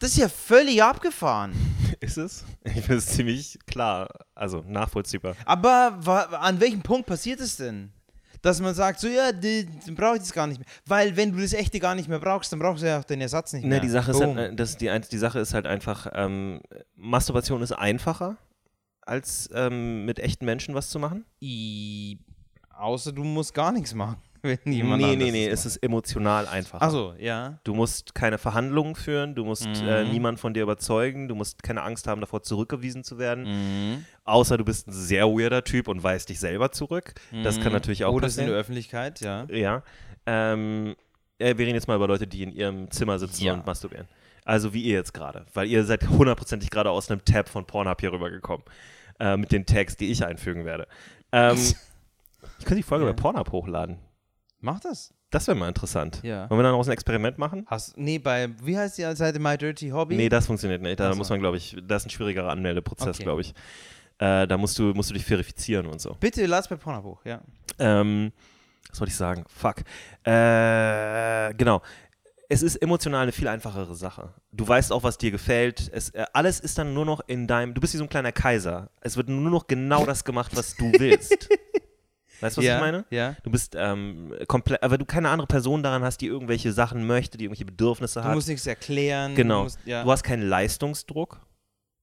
Das 0.00 0.10
ist 0.12 0.18
ja 0.18 0.28
völlig 0.28 0.82
abgefahren. 0.82 1.52
Ist 2.00 2.18
es? 2.18 2.44
Ich 2.64 2.82
finde 2.82 2.96
es 2.96 3.06
ziemlich 3.06 3.58
klar, 3.66 4.08
also 4.34 4.62
nachvollziehbar. 4.66 5.34
Aber 5.44 5.98
an 6.40 6.60
welchem 6.60 6.82
Punkt 6.82 7.06
passiert 7.06 7.40
es 7.40 7.56
denn? 7.56 7.92
Dass 8.40 8.60
man 8.60 8.72
sagt, 8.72 9.00
so, 9.00 9.08
ja, 9.08 9.32
dann 9.32 9.94
brauche 9.96 10.14
ich 10.14 10.20
das 10.20 10.32
gar 10.32 10.46
nicht 10.46 10.58
mehr. 10.58 10.68
Weil, 10.86 11.16
wenn 11.16 11.32
du 11.32 11.40
das 11.40 11.52
echte 11.52 11.80
gar 11.80 11.96
nicht 11.96 12.08
mehr 12.08 12.20
brauchst, 12.20 12.52
dann 12.52 12.60
brauchst 12.60 12.82
du 12.82 12.86
ja 12.86 13.00
auch 13.00 13.04
den 13.04 13.20
Ersatz 13.20 13.52
nicht 13.52 13.64
mehr. 13.64 13.78
Ne, 13.78 13.80
die 13.80 13.88
Sache 13.88 14.12
ist 14.12 14.20
halt, 14.20 14.38
äh, 14.38 14.54
das, 14.54 14.76
die, 14.76 14.88
die 15.10 15.18
Sache 15.18 15.40
ist 15.40 15.54
halt 15.54 15.66
einfach, 15.66 16.06
ähm, 16.14 16.60
Masturbation 16.94 17.62
ist 17.62 17.72
einfacher, 17.72 18.36
als 19.00 19.50
ähm, 19.52 20.04
mit 20.04 20.20
echten 20.20 20.44
Menschen 20.44 20.74
was 20.76 20.88
zu 20.88 21.00
machen. 21.00 21.24
I 21.42 22.20
außer 22.78 23.12
du 23.12 23.24
musst 23.24 23.54
gar 23.54 23.72
nichts 23.72 23.92
machen. 23.94 24.18
Wenn 24.42 24.58
jemand 24.72 25.02
nee, 25.02 25.16
nee, 25.16 25.30
nee, 25.30 25.46
es 25.48 25.66
ist 25.66 25.76
emotional 25.78 26.46
einfacher. 26.46 26.82
Achso, 26.82 27.14
ja. 27.18 27.58
Du 27.64 27.74
musst 27.74 28.14
keine 28.14 28.38
Verhandlungen 28.38 28.94
führen, 28.94 29.34
du 29.34 29.44
musst 29.44 29.66
äh, 29.66 30.04
Mhm. 30.04 30.10
niemanden 30.12 30.38
von 30.38 30.54
dir 30.54 30.62
überzeugen, 30.62 31.28
du 31.28 31.34
musst 31.34 31.62
keine 31.62 31.82
Angst 31.82 32.06
haben, 32.06 32.20
davor 32.20 32.42
zurückgewiesen 32.42 33.04
zu 33.04 33.18
werden. 33.18 33.44
Mhm. 33.44 34.04
Außer 34.24 34.56
du 34.58 34.64
bist 34.64 34.86
ein 34.88 34.92
sehr 34.92 35.26
weirder 35.26 35.64
Typ 35.64 35.88
und 35.88 36.02
weist 36.02 36.28
dich 36.28 36.38
selber 36.40 36.70
zurück. 36.72 37.14
Das 37.42 37.60
kann 37.60 37.72
natürlich 37.72 38.04
auch 38.04 38.12
Oder 38.14 38.26
es 38.28 38.36
in 38.36 38.44
der 38.46 38.52
passieren. 38.52 38.60
Öffentlichkeit, 38.60 39.20
ja. 39.20 39.46
Ja. 39.50 39.82
Ähm, 40.26 40.94
äh, 41.38 41.56
wir 41.56 41.66
reden 41.66 41.74
jetzt 41.74 41.88
mal 41.88 41.96
über 41.96 42.06
Leute, 42.08 42.26
die 42.26 42.42
in 42.42 42.52
ihrem 42.52 42.90
Zimmer 42.90 43.18
sitzen 43.18 43.44
Ja. 43.44 43.54
und 43.54 43.66
masturbieren. 43.66 44.06
Also 44.44 44.72
wie 44.72 44.82
ihr 44.82 44.94
jetzt 44.94 45.12
gerade. 45.14 45.44
Weil 45.54 45.66
ihr 45.68 45.84
seid 45.84 46.08
hundertprozentig 46.08 46.70
gerade 46.70 46.90
aus 46.90 47.10
einem 47.10 47.24
Tab 47.24 47.48
von 47.48 47.66
Pornhub 47.66 48.00
hier 48.00 48.12
rübergekommen. 48.12 48.64
Äh, 49.20 49.36
mit 49.36 49.50
den 49.52 49.66
Tags, 49.66 49.96
die 49.96 50.10
ich 50.10 50.24
einfügen 50.24 50.64
werde. 50.64 50.86
Ähm, 51.32 51.56
ich 51.56 52.64
könnte 52.64 52.76
die 52.76 52.82
Folge 52.82 53.04
Ja. 53.04 53.12
bei 53.12 53.20
Pornhub 53.20 53.50
hochladen. 53.52 53.98
Mach 54.60 54.80
das. 54.80 55.12
Das 55.30 55.46
wäre 55.46 55.56
mal 55.56 55.68
interessant. 55.68 56.20
Ja. 56.22 56.48
Wollen 56.48 56.60
wir 56.60 56.62
dann 56.64 56.74
auch 56.74 56.82
so 56.82 56.90
ein 56.90 56.94
Experiment 56.94 57.38
machen? 57.38 57.66
Hast, 57.68 57.96
nee, 57.98 58.18
bei, 58.18 58.48
wie 58.62 58.76
heißt 58.78 58.96
die 58.98 59.02
Seite 59.14 59.38
My 59.38 59.58
Dirty 59.58 59.90
Hobby? 59.90 60.16
Nee, 60.16 60.28
das 60.28 60.46
funktioniert 60.46 60.80
nicht. 60.82 60.98
Da 60.98 61.12
so. 61.12 61.18
muss 61.18 61.28
man, 61.28 61.38
glaube 61.40 61.58
ich, 61.58 61.76
das 61.82 62.02
ist 62.02 62.06
ein 62.06 62.10
schwierigerer 62.10 62.48
Anmeldeprozess, 62.50 63.16
Okay. 63.16 63.24
glaube 63.24 63.42
ich. 63.42 63.54
Äh, 64.18 64.46
da 64.46 64.56
musst 64.56 64.78
du, 64.78 64.94
musst 64.94 65.10
du 65.10 65.14
dich 65.14 65.24
verifizieren 65.24 65.86
und 65.86 66.00
so. 66.00 66.16
Bitte 66.18 66.44
lass 66.46 66.66
bei 66.66 66.76
Pornhub 66.76 67.04
hoch, 67.04 67.24
ja. 67.24 67.40
Ähm, 67.78 68.32
was 68.90 69.00
wollte 69.00 69.10
ich 69.10 69.16
sagen? 69.16 69.44
Fuck. 69.48 69.82
Äh, 70.24 71.54
genau. 71.54 71.82
Es 72.48 72.62
ist 72.62 72.76
emotional 72.76 73.24
eine 73.24 73.32
viel 73.32 73.46
einfachere 73.46 73.94
Sache. 73.94 74.32
Du 74.52 74.66
weißt 74.66 74.90
auch, 74.92 75.02
was 75.02 75.18
dir 75.18 75.30
gefällt. 75.30 75.90
Es, 75.92 76.08
äh, 76.10 76.24
alles 76.32 76.60
ist 76.60 76.78
dann 76.78 76.94
nur 76.94 77.04
noch 77.04 77.20
in 77.26 77.46
deinem. 77.46 77.74
Du 77.74 77.80
bist 77.82 77.92
wie 77.92 77.98
so 77.98 78.04
ein 78.04 78.08
kleiner 78.08 78.32
Kaiser. 78.32 78.90
Es 79.02 79.18
wird 79.18 79.28
nur 79.28 79.50
noch 79.50 79.66
genau 79.66 80.06
das 80.06 80.24
gemacht, 80.24 80.52
was 80.56 80.74
du 80.74 80.90
willst. 80.98 81.48
Weißt 82.40 82.56
du, 82.56 82.60
was 82.60 82.66
ja, 82.66 82.76
ich 82.76 82.80
meine? 82.80 83.04
Ja. 83.10 83.34
Du 83.42 83.50
bist 83.50 83.74
ähm, 83.76 84.32
komplett, 84.46 84.82
aber 84.82 84.96
du 84.98 85.04
keine 85.04 85.28
andere 85.30 85.46
Person 85.48 85.82
daran 85.82 86.02
hast, 86.04 86.18
die 86.20 86.26
irgendwelche 86.26 86.72
Sachen 86.72 87.06
möchte, 87.06 87.36
die 87.38 87.44
irgendwelche 87.44 87.64
Bedürfnisse 87.64 88.20
Du 88.20 88.26
hat. 88.26 88.34
musst 88.34 88.48
nichts 88.48 88.66
erklären. 88.66 89.34
Genau. 89.34 89.58
Du, 89.58 89.62
musst, 89.64 89.78
ja. 89.84 90.04
Du 90.04 90.10
hast 90.12 90.22
keinen 90.22 90.42
Leistungsdruck. 90.48 91.40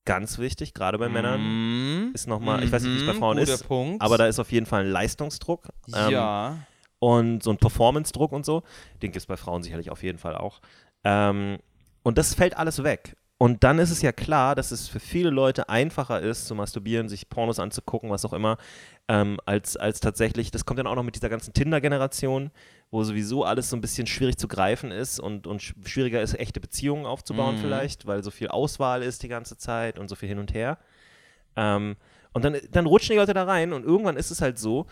Ganz 0.06 0.38
wichtig, 0.38 0.74
gerade 0.76 1.00
bei 1.00 1.10
Männern. 1.10 1.42
Mhm. 1.42 2.12
Ist 2.14 2.28
nochmal, 2.28 2.64
ich 2.64 2.72
weiß 2.72 2.84
nicht, 2.84 2.94
wie 2.94 3.00
es 3.00 3.06
bei 3.08 3.14
Mhm, 3.14 3.18
Frauen 3.18 3.38
guter 3.40 3.54
ist, 3.54 3.68
Punkt. 3.68 4.04
aber 4.04 4.18
da 4.20 4.28
ist 4.28 4.38
auf 4.40 4.52
jeden 4.52 4.68
Fall 4.68 4.84
ein 4.84 4.92
Leistungsdruck. 4.92 5.70
Ähm, 5.96 6.12
ja. 6.12 6.58
und 7.00 7.42
so 7.44 7.50
ein 7.52 7.58
Performance-Druck 7.58 8.32
und 8.32 8.46
so. 8.46 8.62
Den 9.02 9.12
gibt 9.12 9.18
es 9.18 9.26
bei 9.26 9.36
Frauen 9.38 9.64
sicherlich 9.64 9.90
auf 9.90 10.04
jeden 10.04 10.18
Fall 10.20 10.36
auch. 10.36 10.60
Ähm, 11.04 11.58
und 12.04 12.18
das 12.20 12.36
fällt 12.36 12.56
alles 12.58 12.84
weg. 12.84 13.16
Und 13.38 13.66
dann 13.66 13.80
ist 13.80 13.92
es 13.92 14.02
ja 14.02 14.14
klar, 14.14 14.56
dass 14.56 14.72
es 14.72 14.88
für 14.88 15.02
viele 15.02 15.30
Leute 15.30 15.68
einfacher 15.68 16.22
ist, 16.22 16.48
zu 16.48 16.56
masturbieren, 16.56 17.10
sich 17.10 17.28
Pornos 17.28 17.60
anzugucken, 17.60 18.10
was 18.10 18.24
auch 18.24 18.32
immer, 18.32 18.58
ähm, 19.10 19.40
als, 19.46 19.76
als 19.76 20.00
tatsächlich, 20.00 20.52
das 20.52 20.64
kommt 20.66 20.80
dann 20.80 20.88
auch 20.88 20.96
noch 20.96 21.04
mit 21.04 21.16
dieser 21.16 21.28
ganzen 21.30 21.54
Tinder-Generation, 21.54 22.50
wo 22.92 23.04
sowieso 23.04 23.44
alles 23.44 23.70
so 23.70 23.76
ein 23.76 23.82
bisschen 23.82 24.08
schwierig 24.08 24.38
zu 24.38 24.48
greifen 24.48 24.90
ist 24.92 25.20
und, 25.20 25.48
und 25.48 25.62
sch- 25.62 25.74
schwieriger 25.86 26.22
ist, 26.22 26.34
echte 26.40 26.62
Beziehungen 26.62 27.06
aufzubauen 27.06 27.56
Mhm. 27.56 27.60
vielleicht, 27.60 28.06
weil 28.08 28.24
so 28.24 28.32
viel 28.32 28.48
Auswahl 28.48 29.04
ist 29.04 29.22
die 29.22 29.28
ganze 29.28 29.58
Zeit 29.58 30.00
und 30.00 30.08
so 30.08 30.16
viel 30.16 30.30
hin 30.30 30.40
und 30.40 30.54
her. 30.54 30.78
Ähm, 31.58 31.98
Und 32.32 32.44
dann, 32.46 32.58
dann 32.72 32.86
rutschen 32.86 33.14
die 33.14 33.20
Leute 33.20 33.34
da 33.34 33.44
rein 33.44 33.74
und 33.74 33.84
irgendwann 33.86 34.18
ist 34.18 34.32
es 34.32 34.42
halt 34.42 34.60
so, 34.60 34.88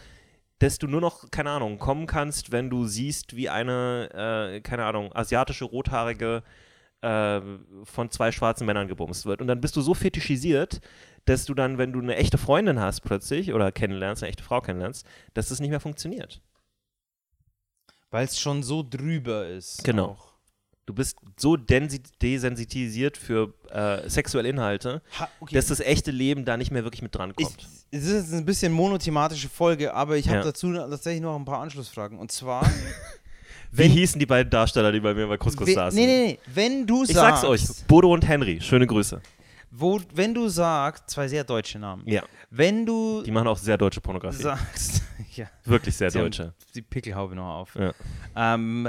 dass 0.60 0.78
du 0.78 0.88
nur 0.88 1.02
noch, 1.02 1.30
keine 1.32 1.50
Ahnung, 1.50 1.78
kommen 1.80 2.08
kannst, 2.08 2.52
wenn 2.52 2.70
du 2.70 2.86
siehst, 2.88 3.36
wie 3.36 3.50
eine, 3.50 4.10
äh, 4.56 4.62
keine 4.62 4.86
Ahnung, 4.86 5.12
asiatische 5.14 5.66
Rothaarige 5.66 6.44
äh, 7.04 7.42
von 7.84 8.10
zwei 8.12 8.32
schwarzen 8.32 8.66
Männern 8.66 8.88
gebumst 8.88 9.26
wird. 9.26 9.42
Und 9.42 9.48
dann 9.48 9.62
bist 9.62 9.76
du 9.76 9.82
so 9.82 9.94
fetischisiert, 9.94 10.80
dass 11.26 11.46
du 11.46 11.54
dann, 11.54 11.78
wenn 11.78 11.94
du 11.94 12.00
eine 12.00 12.16
echte 12.16 12.38
Freundin 12.38 12.80
hast 12.80 13.02
plötzlich 13.02 13.54
oder 13.54 13.72
kennenlernst, 13.72 14.24
eine 14.24 14.30
echte 14.30 14.44
Frau 14.44 14.62
kennenlernst, 14.62 15.06
dass 15.34 15.50
das 15.50 15.60
nicht 15.60 15.70
mehr 15.70 15.80
funktioniert. 15.80 16.42
Weil 18.10 18.26
es 18.26 18.40
schon 18.40 18.64
so 18.64 18.84
drüber 18.88 19.48
ist. 19.48 19.84
Genau. 19.84 20.10
Auch. 20.10 20.34
Du 20.86 20.94
bist 20.94 21.16
so 21.38 21.56
desensitisiert 21.56 23.16
für 23.18 23.54
äh, 23.70 24.10
sexuelle 24.10 24.50
Inhalte, 24.50 25.02
Ha, 25.18 25.30
okay. 25.40 25.56
dass 25.56 25.68
das 25.68 25.80
echte 25.80 26.12
Leben 26.12 26.44
da 26.44 26.58
nicht 26.58 26.72
mehr 26.72 26.84
wirklich 26.84 27.02
mit 27.02 27.16
dran 27.16 27.34
Ich, 27.38 27.46
kommt. 27.46 27.68
es 27.92 28.04
ist 28.04 28.12
jetzt 28.14 28.34
ein 28.34 28.44
bisschen 28.44 28.74
monothematische 28.74 29.48
Folge, 29.48 29.94
aber 29.94 30.18
ich 30.18 30.28
habe 30.28 30.40
Ja. 30.40 30.44
dazu 30.44 30.74
tatsächlich 30.74 31.22
noch 31.22 31.38
ein 31.38 31.46
paar 31.46 31.60
Anschlussfragen. 31.62 32.20
Und 32.20 32.34
zwar, 32.34 32.64
Wie 33.76 33.88
hießen 33.88 34.20
die 34.20 34.26
beiden 34.26 34.50
Darsteller, 34.50 34.92
die 34.92 35.00
bei 35.00 35.14
mir 35.14 35.28
bei 35.28 35.38
Couscous 35.38 35.68
we- 35.68 35.74
saßen? 35.74 36.00
nee, 36.00 36.06
nee, 36.06 36.26
nee, 36.28 36.40
wenn 36.54 36.86
du 36.86 37.04
Ich 37.04 37.10
sagst, 37.14 37.42
sag's 37.42 37.44
euch, 37.72 37.88
Bodo 37.88 38.14
und 38.14 38.28
Henry, 38.28 38.60
schöne 38.62 38.86
Grüße. 38.88 39.22
Wo, 39.76 40.00
wenn 40.14 40.36
du 40.36 40.48
sagst, 40.50 41.10
zwei 41.10 41.28
sehr 41.28 41.44
deutsche 41.44 41.80
Namen, 41.80 42.04
Ja. 42.08 42.22
wenn 42.52 42.86
du 42.86 43.24
Die 43.24 43.32
machen 43.32 43.48
auch 43.48 43.58
sehr 43.58 43.76
deutsche 43.78 44.00
Pornografie. 44.02 44.44
sagst, 44.44 45.02
ja, 45.36 45.48
Wirklich 45.66 45.96
sehr 45.96 46.12
sie 46.12 46.20
haben 46.20 46.26
deutsche. 46.26 46.54
die 46.76 46.84
Pickelhaube 46.84 47.34
noch 47.34 47.48
auf. 47.56 47.76
Ja. 47.76 47.92
Ähm, 48.36 48.88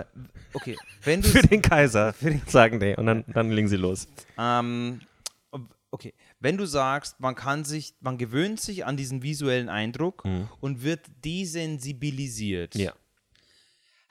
okay, 0.53 0.77
wenn 1.03 1.23
du 1.23 1.29
Für 1.31 1.41
den 1.47 1.63
Kaiser, 1.63 2.13
Für 2.13 2.31
den- 2.31 2.43
sagen 2.47 2.81
die. 2.81 2.95
Und 2.97 3.07
dann, 3.07 3.25
dann 3.29 3.51
legen 3.51 3.69
sie 3.69 3.77
los. 3.77 4.07
Ähm, 4.39 5.01
okay, 5.91 6.13
wenn 6.41 6.59
du 6.59 6.67
sagst, 6.67 7.19
man 7.19 7.35
kann 7.35 7.65
sich, 7.65 7.95
man 8.01 8.19
gewöhnt 8.19 8.61
sich 8.61 8.85
an 8.85 8.99
diesen 8.99 9.23
visuellen 9.23 9.71
Eindruck 9.71 10.25
und 10.61 10.83
wird 10.83 11.01
desensibilisiert. 11.25 12.75
Ja. 12.75 12.93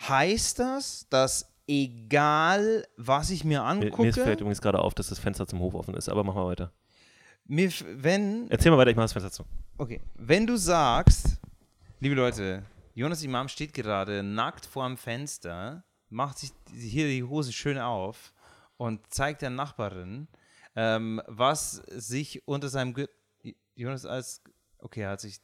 Heißt 0.07 0.59
das, 0.59 1.07
dass 1.09 1.53
egal, 1.67 2.85
was 2.97 3.29
ich 3.29 3.43
mir 3.43 3.61
Mir, 3.61 3.63
angucke, 3.63 4.01
mir 4.01 4.13
fällt 4.13 4.41
übrigens 4.41 4.61
gerade 4.61 4.79
auf, 4.79 4.93
dass 4.93 5.07
das 5.07 5.19
Fenster 5.19 5.47
zum 5.47 5.59
Hof 5.59 5.73
offen 5.75 5.95
ist, 5.95 6.09
aber 6.09 6.23
mach 6.23 6.35
mal 6.35 6.45
weiter. 6.45 6.71
mir, 7.45 7.71
wenn, 7.95 8.49
Erzähl 8.49 8.71
mal 8.71 8.77
weiter, 8.77 8.91
ich 8.91 8.97
mach 8.97 9.03
das 9.03 9.13
Fenster 9.13 9.31
zu. 9.31 9.45
okay, 9.77 10.01
wenn 10.15 10.45
du 10.45 10.57
sagst, 10.57 11.37
liebe 11.99 12.15
Leute, 12.15 12.63
Jonas 12.95 13.23
Imam 13.23 13.47
steht 13.47 13.73
gerade 13.73 14.23
nackt 14.23 14.65
vorm 14.65 14.97
Fenster, 14.97 15.83
macht 16.09 16.37
sich 16.37 16.51
hier 16.71 17.07
die 17.07 17.23
Hose 17.23 17.51
schön 17.53 17.77
auf 17.79 18.33
und 18.77 18.99
zeigt 19.11 19.41
der 19.41 19.49
Nachbarin, 19.49 20.27
ähm, 20.75 21.21
was 21.27 21.81
sich 21.87 22.47
unter 22.47 22.69
seinem 22.69 22.93
Gürtel. 22.93 23.15
Jonas 23.75 24.05
als. 24.05 24.43
Okay, 24.77 25.01
er 25.01 25.11
hat 25.11 25.21
sich. 25.21 25.39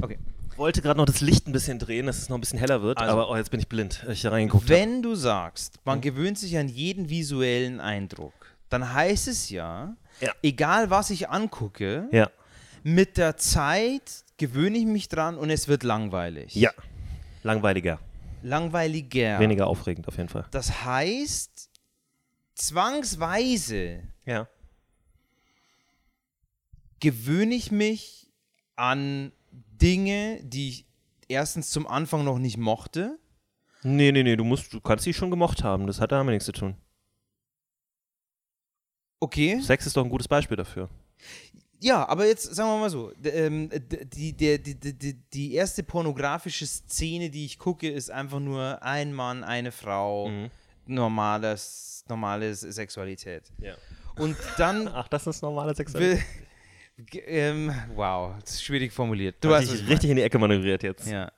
Okay. 0.00 0.18
Ich 0.52 0.58
wollte 0.58 0.82
gerade 0.82 0.98
noch 0.98 1.06
das 1.06 1.20
Licht 1.20 1.46
ein 1.46 1.52
bisschen 1.52 1.78
drehen, 1.78 2.06
dass 2.06 2.18
es 2.18 2.28
noch 2.28 2.36
ein 2.36 2.40
bisschen 2.40 2.58
heller 2.58 2.82
wird, 2.82 2.98
Also- 2.98 3.12
aber 3.12 3.30
oh, 3.30 3.36
jetzt 3.36 3.50
bin 3.50 3.60
ich 3.60 3.68
blind, 3.68 4.04
ich 4.08 4.22
da 4.22 4.30
reingeguckt. 4.30 4.68
Wenn 4.68 5.02
du 5.02 5.14
sagst, 5.14 5.78
man 5.84 6.00
gewöhnt 6.00 6.38
sich 6.38 6.56
an 6.58 6.68
jeden 6.68 7.08
visuellen 7.08 7.80
Eindruck, 7.80 8.34
dann 8.68 8.92
heißt 8.92 9.28
es 9.28 9.48
ja, 9.50 9.96
Ja. 10.20 10.32
egal 10.42 10.90
was 10.90 11.10
ich 11.10 11.28
angucke, 11.30 12.08
Ja. 12.12 12.30
mit 12.82 13.16
der 13.16 13.36
Zeit 13.36 14.24
gewöhne 14.36 14.76
ich 14.78 14.86
mich 14.86 15.08
dran 15.08 15.36
und 15.38 15.50
es 15.50 15.66
wird 15.68 15.82
langweilig. 15.82 16.54
Ja. 16.54 16.70
Langweiliger. 17.42 17.98
Langweiliger. 18.42 19.38
Weniger 19.38 19.66
aufregend 19.66 20.08
auf 20.08 20.16
jeden 20.16 20.28
Fall. 20.28 20.46
Das 20.50 20.84
heißt, 20.84 21.70
zwangsweise 22.54 24.02
Ja. 24.26 24.46
gewöhne 27.00 27.54
ich 27.54 27.70
mich 27.70 28.28
an 28.76 29.32
Dinge, 29.82 30.40
die 30.42 30.68
ich 30.68 30.86
erstens 31.28 31.70
zum 31.70 31.86
Anfang 31.86 32.24
noch 32.24 32.38
nicht 32.38 32.56
mochte. 32.58 33.18
Nee, 33.82 34.12
nee, 34.12 34.22
nee, 34.22 34.36
du 34.36 34.44
musst, 34.44 34.72
du 34.72 34.80
kannst 34.80 35.06
die 35.06 35.14
schon 35.14 35.30
gemocht 35.30 35.64
haben. 35.64 35.86
Das 35.86 36.00
hat 36.00 36.12
damit 36.12 36.32
nichts 36.34 36.44
zu 36.46 36.52
tun. 36.52 36.76
Okay. 39.20 39.60
Sex 39.60 39.86
ist 39.86 39.96
doch 39.96 40.04
ein 40.04 40.10
gutes 40.10 40.28
Beispiel 40.28 40.56
dafür. 40.56 40.88
Ja, 41.82 42.06
aber 42.08 42.26
jetzt 42.26 42.54
sagen 42.54 42.68
wir 42.70 42.78
mal 42.78 42.90
so, 42.90 43.12
ähm, 43.24 43.70
die, 44.12 44.34
die, 44.34 44.62
die, 44.62 44.74
die, 44.98 45.14
die 45.14 45.54
erste 45.54 45.82
pornografische 45.82 46.66
Szene, 46.66 47.30
die 47.30 47.46
ich 47.46 47.58
gucke, 47.58 47.88
ist 47.88 48.10
einfach 48.10 48.38
nur 48.40 48.82
ein 48.82 49.14
Mann, 49.14 49.44
eine 49.44 49.72
Frau, 49.72 50.28
Mhm. 50.28 50.50
normales, 50.86 52.04
normale 52.08 52.54
Sexualität. 52.54 53.44
Ja. 53.58 53.74
Und 54.16 54.36
dann 54.58 54.88
Ach, 54.94 55.08
das 55.08 55.26
ist 55.26 55.40
normale 55.42 55.74
Sexualität. 55.74 56.22
Ähm, 57.26 57.72
wow, 57.94 58.34
das 58.40 58.52
ist 58.52 58.64
schwierig 58.64 58.92
formuliert. 58.92 59.36
Du 59.40 59.54
hast 59.54 59.70
dich 59.70 59.82
ich 59.82 59.88
richtig 59.88 60.10
in 60.10 60.16
die 60.16 60.22
Ecke 60.22 60.38
manövriert 60.38 60.82
jetzt. 60.82 61.08
Ja. 61.08 61.30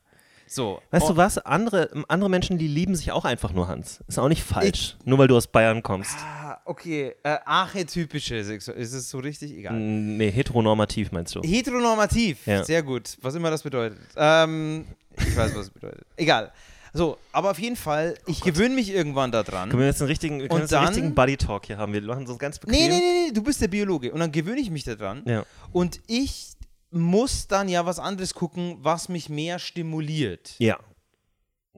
So. 0.52 0.82
Weißt 0.90 1.06
oh, 1.06 1.12
du 1.12 1.16
was? 1.16 1.38
Andere, 1.38 1.88
andere 2.08 2.28
Menschen, 2.28 2.58
die 2.58 2.68
lieben 2.68 2.94
sich 2.94 3.10
auch 3.10 3.24
einfach 3.24 3.52
nur, 3.52 3.68
Hans. 3.68 4.00
Ist 4.06 4.18
auch 4.18 4.28
nicht 4.28 4.42
falsch. 4.42 4.96
nur 5.04 5.16
weil 5.18 5.26
du 5.26 5.36
aus 5.36 5.46
Bayern 5.46 5.82
kommst. 5.82 6.14
Ah, 6.18 6.60
okay. 6.66 7.14
Äh, 7.22 7.38
archetypische 7.46 8.44
Sexualität. 8.44 8.86
Ist 8.86 8.92
es 8.92 9.08
so 9.08 9.18
richtig? 9.18 9.56
Egal. 9.56 9.72
Mm, 9.72 10.18
Nee, 10.18 10.30
heteronormativ 10.30 11.10
meinst 11.10 11.34
du. 11.34 11.40
Heteronormativ. 11.40 12.46
Ja. 12.46 12.64
Sehr 12.64 12.82
gut. 12.82 13.16
Was 13.22 13.34
immer 13.34 13.50
das 13.50 13.62
bedeutet. 13.62 13.98
Ähm, 14.14 14.84
ich 15.16 15.34
weiß, 15.34 15.54
was 15.54 15.62
es 15.62 15.70
bedeutet. 15.70 16.04
Egal. 16.16 16.52
So, 16.94 17.16
aber 17.32 17.50
auf 17.52 17.58
jeden 17.58 17.76
Fall, 17.76 18.14
ich 18.26 18.42
gewöhne 18.42 18.74
mich 18.74 18.90
irgendwann 18.90 19.32
daran. 19.32 19.70
Können 19.70 19.80
wir 19.80 19.86
jetzt 19.86 20.02
einen 20.02 20.08
richtigen, 20.10 20.40
wir 20.40 20.48
können 20.48 20.56
Und 20.56 20.60
jetzt 20.62 20.74
einen 20.74 20.84
dann- 20.84 20.94
richtigen 20.94 21.14
Buddy-Talk 21.14 21.66
hier 21.66 21.78
haben? 21.78 21.92
Wir 21.94 22.02
machen 22.02 22.26
so 22.26 22.36
ganz 22.36 22.58
bequem. 22.58 22.78
Nee, 22.78 22.88
nee, 22.88 22.98
nee, 22.98 23.26
nee, 23.28 23.32
du 23.32 23.42
bist 23.42 23.60
der 23.62 23.68
Biologe. 23.68 24.12
Und 24.12 24.20
dann 24.20 24.30
gewöhne 24.30 24.60
ich 24.60 24.70
mich 24.70 24.84
daran. 24.84 25.22
Ja. 25.24 25.44
Und 25.72 26.00
ich 26.06 26.48
muss 26.90 27.46
dann 27.48 27.70
ja 27.70 27.86
was 27.86 27.98
anderes 27.98 28.34
gucken, 28.34 28.76
was 28.82 29.08
mich 29.08 29.28
mehr 29.28 29.58
stimuliert. 29.58 30.54
ja. 30.58 30.78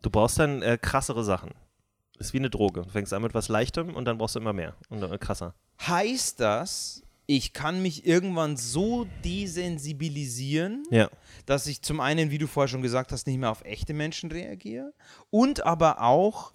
Du 0.03 0.11
brauchst 0.11 0.39
dann 0.39 0.61
äh, 0.61 0.77
krassere 0.77 1.25
Sachen. 1.25 1.53
Ist 2.19 2.35
wie 2.35 2.39
eine 2.39 2.51
Droge. 2.51 2.83
Du 2.83 2.91
fängst 2.91 3.15
an 3.15 3.23
mit 3.23 3.33
was 3.33 3.49
Leichtem 3.49 3.95
und 3.95 4.05
dann 4.05 4.19
brauchst 4.19 4.35
du 4.35 4.39
immer 4.41 4.53
mehr 4.53 4.75
und 4.91 5.01
dann 5.01 5.19
krasser. 5.19 5.55
Heißt 5.81 6.41
das, 6.41 7.03
ich 7.27 7.53
kann 7.53 7.81
mich 7.83 8.07
irgendwann 8.07 8.57
so 8.57 9.07
desensibilisieren, 9.25 10.83
Ja. 10.91 11.09
dass 11.47 11.67
ich 11.67 11.83
zum 11.83 12.01
einen, 12.01 12.31
wie 12.31 12.39
du 12.39 12.47
vorher 12.47 12.69
schon 12.69 12.83
gesagt 12.83 13.13
hast, 13.13 13.27
nicht 13.27 13.39
mehr 13.39 13.51
auf 13.51 13.65
echte 13.65 13.95
Menschen 13.95 14.31
reagiere 14.31 14.93
und 15.31 15.65
aber 15.65 16.01
auch 16.03 16.53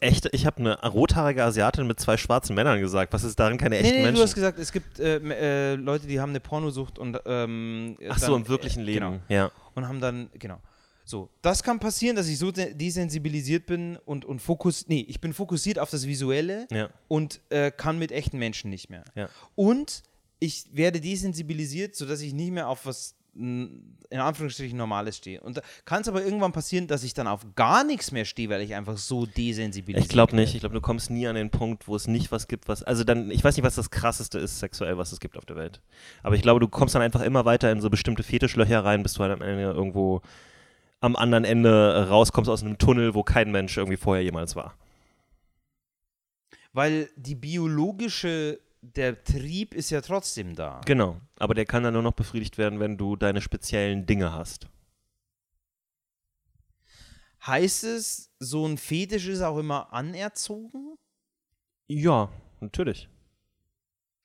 Echte, 0.00 0.28
ich 0.32 0.46
habe 0.46 0.56
eine 0.58 0.80
rothaarige 0.82 1.44
Asiatin 1.44 1.86
mit 1.86 2.00
zwei 2.00 2.16
schwarzen 2.16 2.56
Männern 2.56 2.80
gesagt. 2.80 3.12
Was 3.12 3.22
ist 3.22 3.38
darin 3.38 3.56
keine 3.56 3.76
echten 3.76 3.90
nee, 3.92 3.98
nee, 3.98 4.02
Menschen? 4.06 4.16
du 4.16 4.22
hast 4.24 4.34
gesagt, 4.34 4.58
es 4.58 4.72
gibt 4.72 4.98
äh, 4.98 5.18
äh, 5.18 5.74
Leute, 5.76 6.08
die 6.08 6.18
haben 6.20 6.30
eine 6.30 6.40
Pornosucht 6.40 6.98
und 6.98 7.18
ähm, 7.24 7.96
Ach 8.08 8.18
so, 8.18 8.32
dann, 8.32 8.42
im 8.42 8.48
wirklichen 8.48 8.80
äh, 8.80 8.86
Leben. 8.86 8.98
Genau. 9.12 9.20
Ja. 9.28 9.50
Und 9.76 9.86
haben 9.86 10.00
dann, 10.00 10.28
genau. 10.34 10.58
So, 11.04 11.30
das 11.40 11.62
kann 11.62 11.78
passieren, 11.78 12.16
dass 12.16 12.26
ich 12.26 12.36
so 12.38 12.50
de- 12.50 12.74
desensibilisiert 12.74 13.66
bin 13.66 13.96
und, 14.04 14.24
und 14.24 14.40
fokus, 14.42 14.88
nee, 14.88 15.04
ich 15.08 15.20
bin 15.20 15.32
fokussiert 15.32 15.78
auf 15.78 15.88
das 15.90 16.04
Visuelle 16.04 16.66
Ja. 16.72 16.90
und 17.06 17.40
äh, 17.50 17.70
kann 17.70 17.96
mit 17.96 18.10
echten 18.10 18.38
Menschen 18.38 18.70
nicht 18.70 18.90
mehr. 18.90 19.04
Ja. 19.14 19.28
Und 19.54 20.02
ich 20.40 20.64
werde 20.72 21.00
desensibilisiert, 21.00 21.94
sodass 21.94 22.20
ich 22.20 22.32
nicht 22.32 22.50
mehr 22.50 22.68
auf 22.68 22.86
was 22.86 23.14
in 23.32 23.96
Anführungsstrichen 24.10 24.76
Normales 24.76 25.16
stehe. 25.16 25.40
Und 25.40 25.58
da 25.58 25.62
kann 25.84 26.02
es 26.02 26.08
aber 26.08 26.24
irgendwann 26.24 26.50
passieren, 26.50 26.88
dass 26.88 27.04
ich 27.04 27.14
dann 27.14 27.28
auf 27.28 27.46
gar 27.54 27.84
nichts 27.84 28.10
mehr 28.10 28.24
stehe, 28.24 28.48
weil 28.48 28.60
ich 28.60 28.74
einfach 28.74 28.98
so 28.98 29.24
desensibilisiert 29.24 30.04
Ich 30.04 30.08
glaube 30.08 30.34
nicht. 30.34 30.54
Ich 30.54 30.60
glaube, 30.60 30.74
du 30.74 30.80
kommst 30.80 31.10
nie 31.10 31.28
an 31.28 31.36
den 31.36 31.50
Punkt, 31.50 31.86
wo 31.86 31.94
es 31.94 32.08
nicht 32.08 32.32
was 32.32 32.48
gibt, 32.48 32.66
was. 32.66 32.82
Also 32.82 33.04
dann, 33.04 33.30
ich 33.30 33.44
weiß 33.44 33.56
nicht, 33.56 33.64
was 33.64 33.76
das 33.76 33.90
krasseste 33.90 34.40
ist 34.40 34.58
sexuell, 34.58 34.98
was 34.98 35.12
es 35.12 35.20
gibt 35.20 35.38
auf 35.38 35.44
der 35.44 35.54
Welt. 35.54 35.80
Aber 36.24 36.34
ich 36.34 36.42
glaube, 36.42 36.58
du 36.58 36.66
kommst 36.66 36.96
dann 36.96 37.02
einfach 37.02 37.20
immer 37.20 37.44
weiter 37.44 37.70
in 37.70 37.80
so 37.80 37.88
bestimmte 37.88 38.24
Fetischlöcher 38.24 38.84
rein, 38.84 39.04
bis 39.04 39.14
du 39.14 39.22
halt 39.22 39.32
am 39.32 39.42
Ende 39.42 39.62
irgendwo 39.62 40.22
am 41.00 41.16
anderen 41.16 41.44
Ende 41.44 42.08
rauskommst 42.08 42.50
aus 42.50 42.62
einem 42.62 42.78
Tunnel, 42.78 43.14
wo 43.14 43.22
kein 43.22 43.52
Mensch 43.52 43.76
irgendwie 43.76 43.96
vorher 43.96 44.24
jemals 44.24 44.56
war. 44.56 44.74
Weil 46.72 47.08
die 47.16 47.34
biologische, 47.34 48.60
der 48.82 49.22
Trieb 49.24 49.74
ist 49.74 49.90
ja 49.90 50.00
trotzdem 50.00 50.54
da. 50.54 50.80
Genau. 50.86 51.20
Aber 51.38 51.54
der 51.54 51.66
kann 51.66 51.82
dann 51.82 51.94
nur 51.94 52.02
noch 52.02 52.12
befriedigt 52.12 52.58
werden, 52.58 52.80
wenn 52.80 52.96
du 52.96 53.16
deine 53.16 53.40
speziellen 53.40 54.06
Dinge 54.06 54.32
hast. 54.32 54.68
Heißt 57.46 57.84
es, 57.84 58.30
so 58.38 58.66
ein 58.66 58.76
Fetisch 58.76 59.26
ist 59.28 59.40
auch 59.40 59.58
immer 59.58 59.92
anerzogen? 59.92 60.96
Ja, 61.86 62.30
natürlich. 62.60 63.08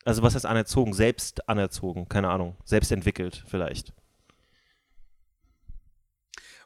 Also 0.03 0.21
was 0.21 0.35
heißt 0.35 0.45
anerzogen? 0.45 0.93
Selbst 0.93 1.47
anerzogen, 1.49 2.07
keine 2.07 2.29
Ahnung. 2.29 2.55
Selbst 2.63 2.91
entwickelt 2.91 3.43
vielleicht. 3.47 3.93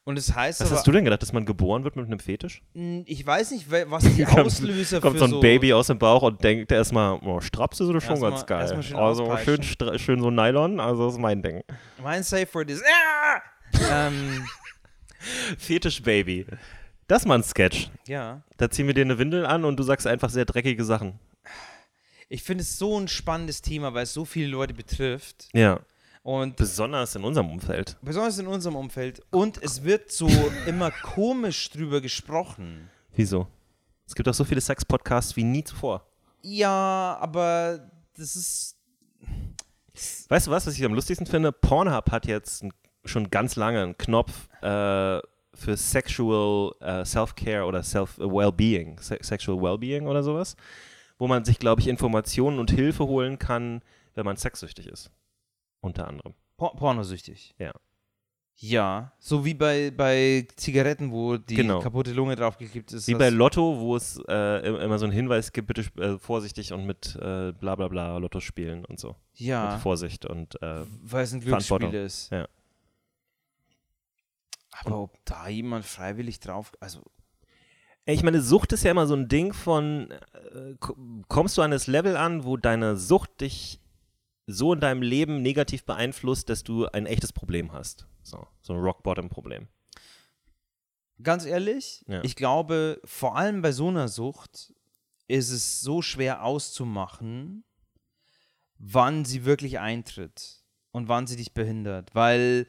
Und 0.06 0.18
es 0.18 0.34
heißt 0.34 0.60
Was 0.62 0.68
aber, 0.70 0.78
hast 0.78 0.88
du 0.88 0.92
denn 0.92 1.04
gedacht, 1.04 1.22
dass 1.22 1.34
man 1.34 1.46
geboren 1.46 1.84
wird 1.84 1.96
mit 1.96 2.06
einem 2.08 2.20
Fetisch? 2.20 2.62
Ich 3.06 3.26
weiß 3.26 3.52
nicht, 3.52 3.70
was 3.70 4.04
die 4.04 4.24
Kommt- 4.26 4.40
Auslöser 4.48 5.02
Kommt 5.02 5.14
für 5.16 5.20
so 5.20 5.26
ein 5.26 5.32
so 5.32 5.40
Baby 5.40 5.74
aus 5.74 5.88
dem 5.88 6.00
Bauch 6.00 6.24
und 6.24 6.44
denkt 6.44 6.72
erstmal, 6.72 7.20
oh, 7.24 7.40
Straps 7.42 7.80
ist 7.80 7.88
oder 7.88 8.02
schon 8.02 8.12
Erstmal- 8.12 8.32
ganz 8.32 8.46
geil. 8.46 8.84
schön 8.84 8.96
also 8.98 9.38
schön, 9.38 9.64
schön 10.00 10.22
so 10.22 10.32
Nylon, 10.32 10.80
also 10.80 11.06
das 11.06 11.14
ist 11.14 11.20
mein 11.20 11.42
Ding. 11.44 11.62
Mein 12.02 12.24
Safe 12.24 12.48
Word 12.54 12.72
ist. 12.72 12.84
Ah! 12.84 13.42
ähm, 14.08 14.44
Fetisch-Baby. 15.58 16.46
Das 17.08 17.24
ist 17.24 17.28
mal 17.28 17.36
ein 17.36 17.44
Sketch. 17.44 17.90
ja. 18.08 18.42
Da 18.58 18.70
ziehen 18.70 18.88
wir 18.88 18.94
dir 18.94 19.02
eine 19.02 19.18
Windel 19.18 19.46
an 19.46 19.64
und 19.66 19.78
du 19.78 19.84
sagst 19.84 20.06
einfach 20.06 20.30
sehr 20.30 20.46
dreckige 20.46 20.84
Sachen. 20.84 21.18
Ich 22.28 22.44
finde 22.44 22.62
es 22.62 22.78
so 22.78 23.00
ein 23.00 23.08
spannendes 23.08 23.62
Thema, 23.62 23.94
weil 23.94 24.04
es 24.04 24.14
so 24.14 24.26
viele 24.26 24.48
Leute 24.48 24.74
betrifft. 24.74 25.48
Ja. 25.54 25.80
Und 26.30 26.58
Besonders 26.58 27.16
in 27.16 27.24
unserem 27.24 27.50
Umfeld. 27.50 27.98
besonders 28.04 28.38
in 28.38 28.46
unserem 28.46 28.76
Umfeld. 28.76 29.20
Und 29.32 29.62
es 29.64 29.84
wird 29.84 30.12
so 30.12 30.30
immer 30.68 30.92
komisch 30.92 31.72
drüber 31.72 32.02
gesprochen. 32.02 32.88
Wieso? 33.16 33.48
Es 34.06 34.14
gibt 34.14 34.30
auch 34.30 34.34
so 34.36 34.44
viele 34.44 34.62
Sex-Podcasts 34.62 35.36
wie 35.36 35.44
nie 35.44 35.64
zuvor. 35.64 36.06
Ja, 36.44 37.18
aber 37.20 37.90
das 38.16 38.36
ist. 38.36 38.76
Weißt 40.30 40.46
du 40.46 40.52
was, 40.52 40.68
was 40.68 40.76
ich 40.76 40.86
am 40.86 40.94
lustigsten 40.94 41.26
finde? 41.26 41.52
Pornhub 41.52 42.12
hat 42.12 42.28
jetzt 42.28 42.64
schon 43.06 43.32
ganz 43.32 43.56
lange 43.56 43.82
einen 43.82 43.98
Knopf 43.98 44.48
äh, 44.62 45.20
für 45.56 45.76
Sexual 45.78 46.74
äh, 46.80 47.06
Self-Care 47.06 47.66
oder 47.66 47.82
Self-Wellbeing, 47.82 49.00
Se 49.00 49.18
Sexual 49.22 49.60
Wellbeing 49.62 50.06
oder 50.06 50.22
sowas, 50.22 50.56
wo 51.18 51.28
man 51.28 51.44
sich, 51.44 51.58
glaube 51.58 51.82
ich, 51.82 51.88
Informationen 51.88 52.60
und 52.60 52.70
Hilfe 52.70 53.08
holen 53.08 53.40
kann, 53.40 53.82
wenn 54.14 54.26
man 54.26 54.38
sexsüchtig 54.38 54.86
ist. 54.88 55.10
Unter 55.82 56.08
anderem. 56.08 56.34
Por 56.58 56.76
pornosüchtig. 56.76 57.56
Ja. 57.58 57.72
Ja, 58.62 59.14
so 59.20 59.46
wie 59.46 59.54
bei, 59.54 59.90
bei 59.90 60.46
Zigaretten, 60.58 61.14
wo 61.14 61.38
die 61.38 61.56
Genau. 61.56 61.80
kaputte 61.80 62.12
Lunge 62.12 62.36
draufgeklebt 62.36 62.92
ist. 62.92 63.08
Wie 63.08 63.16
bei 63.16 63.30
Lotto, 63.30 63.80
wo 63.80 63.96
es 63.96 64.22
äh, 64.28 64.68
im- 64.68 64.76
immer 64.76 65.00
so 65.00 65.06
einen 65.06 65.14
Hinweis 65.14 65.54
gibt, 65.54 65.68
bitte 65.68 65.84
äh, 66.02 66.20
vorsichtig 66.20 66.74
und 66.74 66.86
mit 66.86 67.16
äh, 67.16 67.54
bla 67.54 67.76
bla 67.76 67.88
bla 67.88 68.18
Lotto 68.18 68.42
spielen 68.42 68.84
und 68.84 69.00
so. 69.00 69.16
Ja, 69.36 69.72
Mit 69.72 69.82
Vorsicht 69.82 70.26
und 70.26 70.62
äh, 70.62 70.84
weil 71.04 71.24
es 71.24 71.32
ein. 71.32 71.40
Glücksspiel 71.40 71.94
ist. 71.94 72.32
Ja. 72.32 72.50
Aber 74.84 75.00
ob 75.04 75.18
da 75.26 75.48
jemand 75.48 75.86
freiwillig 75.86 76.40
drauf. 76.42 76.74
Also, 76.82 77.02
Ich 78.06 78.24
meine, 78.24 78.42
Sucht 78.42 78.74
ist 78.74 78.84
ja 78.84 78.92
immer 78.92 79.08
so 79.08 79.16
ein 79.16 79.28
Ding 79.30 79.54
von, 79.54 80.12
äh, 80.12 80.76
ko- 80.80 80.96
kommst 81.28 81.58
du 81.58 81.62
an 81.62 81.72
das 81.72 81.88
Level 81.88 82.18
an, 82.18 82.44
wo 82.44 82.58
deine 82.58 82.96
Sucht 82.98 83.42
dich 83.42 83.79
so 84.52 84.74
in 84.74 84.80
deinem 84.80 85.02
Leben 85.02 85.42
negativ 85.42 85.84
beeinflusst, 85.86 86.50
dass 86.50 86.64
du 86.64 86.86
ein 86.88 87.06
echtes 87.06 87.32
Problem 87.34 87.72
hast. 87.72 88.08
So, 88.24 88.48
so 88.62 88.74
ein 88.74 88.80
Rock-Bottom-Problem. 88.80 89.68
ganz 91.22 91.46
ehrlich, 91.46 92.04
Ja. 92.08 92.24
ich 92.24 92.36
glaube, 92.36 93.00
vor 93.04 93.36
allem 93.36 93.62
bei 93.62 93.72
so 93.74 93.90
einer 93.90 94.08
Sucht 94.08 94.74
ist 95.28 95.52
es 95.52 95.82
so 95.82 96.02
schwer 96.02 96.44
auszumachen, 96.44 97.64
wann 98.78 99.26
sie 99.26 99.44
wirklich 99.46 99.80
eintritt 99.80 100.64
und 100.92 101.08
wann 101.10 101.28
sie 101.28 101.36
dich 101.36 101.54
behindert. 101.54 102.16
Weil 102.16 102.68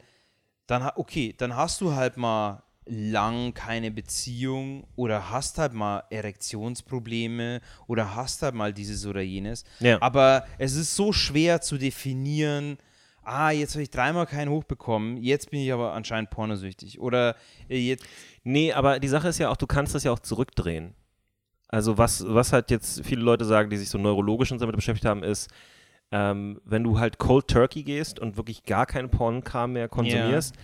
dann, 0.67 0.91
okay, 0.95 1.33
dann 1.37 1.55
hast 1.55 1.79
du 1.81 1.93
halt 1.93 2.17
mal 2.17 2.63
lang 2.91 3.53
keine 3.53 3.89
Beziehung 3.91 4.85
oder 4.95 5.29
hast 5.29 5.57
halt 5.57 5.73
mal 5.73 6.03
Erektionsprobleme 6.09 7.61
oder 7.87 8.15
hast 8.15 8.41
halt 8.41 8.53
mal 8.53 8.73
dieses 8.73 9.05
oder 9.05 9.21
jenes. 9.21 9.63
Ja. 9.79 10.01
Aber 10.01 10.45
es 10.57 10.75
ist 10.75 10.95
so 10.95 11.13
schwer 11.13 11.61
zu 11.61 11.77
definieren, 11.77 12.77
ah, 13.23 13.51
jetzt 13.51 13.75
habe 13.75 13.83
ich 13.83 13.91
dreimal 13.91 14.25
keinen 14.25 14.49
hochbekommen, 14.49 15.17
jetzt 15.17 15.51
bin 15.51 15.61
ich 15.61 15.71
aber 15.71 15.93
anscheinend 15.93 16.31
pornosüchtig. 16.31 16.99
Oder 16.99 17.35
äh, 17.69 17.77
jetzt, 17.77 18.05
Nee, 18.43 18.73
aber 18.73 18.99
die 18.99 19.07
Sache 19.07 19.27
ist 19.27 19.37
ja 19.37 19.49
auch, 19.49 19.57
du 19.57 19.67
kannst 19.67 19.93
das 19.93 20.03
ja 20.03 20.11
auch 20.11 20.19
zurückdrehen. 20.19 20.95
Also 21.67 21.97
was, 21.97 22.25
was 22.27 22.51
halt 22.51 22.71
jetzt 22.71 23.05
viele 23.05 23.21
Leute 23.21 23.45
sagen, 23.45 23.69
die 23.69 23.77
sich 23.77 23.89
so 23.89 23.97
neurologisch 23.97 24.51
und 24.51 24.59
damit 24.61 24.75
beschäftigt 24.75 25.05
haben, 25.05 25.23
ist, 25.23 25.49
ähm, 26.11 26.59
wenn 26.65 26.83
du 26.83 26.99
halt 26.99 27.17
Cold 27.17 27.47
Turkey 27.47 27.83
gehst 27.83 28.19
und 28.19 28.35
wirklich 28.35 28.63
gar 28.63 28.85
keinen 28.85 29.09
Pornkram 29.09 29.73
mehr 29.73 29.87
konsumierst, 29.87 30.55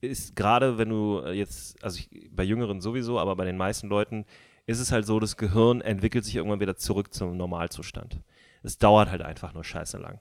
ist 0.00 0.36
gerade 0.36 0.78
wenn 0.78 0.88
du 0.88 1.20
äh, 1.24 1.32
jetzt, 1.32 1.82
also 1.82 1.98
ich, 1.98 2.28
bei 2.30 2.44
Jüngeren 2.44 2.80
sowieso, 2.80 3.18
aber 3.18 3.36
bei 3.36 3.44
den 3.44 3.56
meisten 3.56 3.88
Leuten 3.88 4.24
ist 4.66 4.80
es 4.80 4.92
halt 4.92 5.06
so, 5.06 5.18
das 5.20 5.36
Gehirn 5.36 5.80
entwickelt 5.80 6.24
sich 6.24 6.36
irgendwann 6.36 6.60
wieder 6.60 6.76
zurück 6.76 7.12
zum 7.14 7.36
Normalzustand. 7.36 8.20
Es 8.62 8.78
dauert 8.78 9.10
halt 9.10 9.22
einfach 9.22 9.54
nur 9.54 9.64
scheiße 9.64 9.98
lang. 9.98 10.20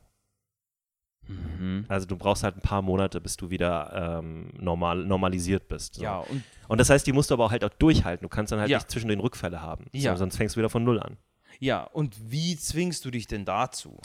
Also 1.89 2.05
du 2.07 2.15
brauchst 2.15 2.43
halt 2.43 2.55
ein 2.55 2.61
paar 2.61 2.81
Monate, 2.81 3.19
bis 3.19 3.35
du 3.35 3.49
wieder 3.49 4.19
ähm, 4.19 4.49
normal, 4.57 5.03
normalisiert 5.03 5.67
bist. 5.67 5.95
So. 5.95 6.03
ja, 6.03 6.19
und 6.19 6.41
Und 6.69 6.77
das 6.79 6.89
heißt, 6.89 7.05
die 7.05 7.11
musst 7.11 7.29
du 7.29 7.33
aber 7.33 7.45
auch 7.45 7.51
halt 7.51 7.65
auch 7.65 7.69
durchhalten. 7.73 8.23
Du 8.23 8.29
kannst 8.29 8.53
dann 8.53 8.59
halt 8.61 8.69
Ja. 8.69 8.77
nicht 8.77 8.89
zwischen 8.89 9.09
den 9.09 9.19
Rückfälle 9.19 9.61
haben. 9.61 9.87
Ja. 9.91 10.13
So, 10.13 10.19
sonst 10.19 10.37
fängst 10.37 10.55
du 10.55 10.59
wieder 10.59 10.69
von 10.69 10.85
Null 10.85 11.01
an. 11.01 11.17
Ja, 11.59 11.83
und 11.83 12.15
wie 12.31 12.55
zwingst 12.55 13.03
du 13.03 13.11
dich 13.11 13.27
denn 13.27 13.43
dazu? 13.43 13.99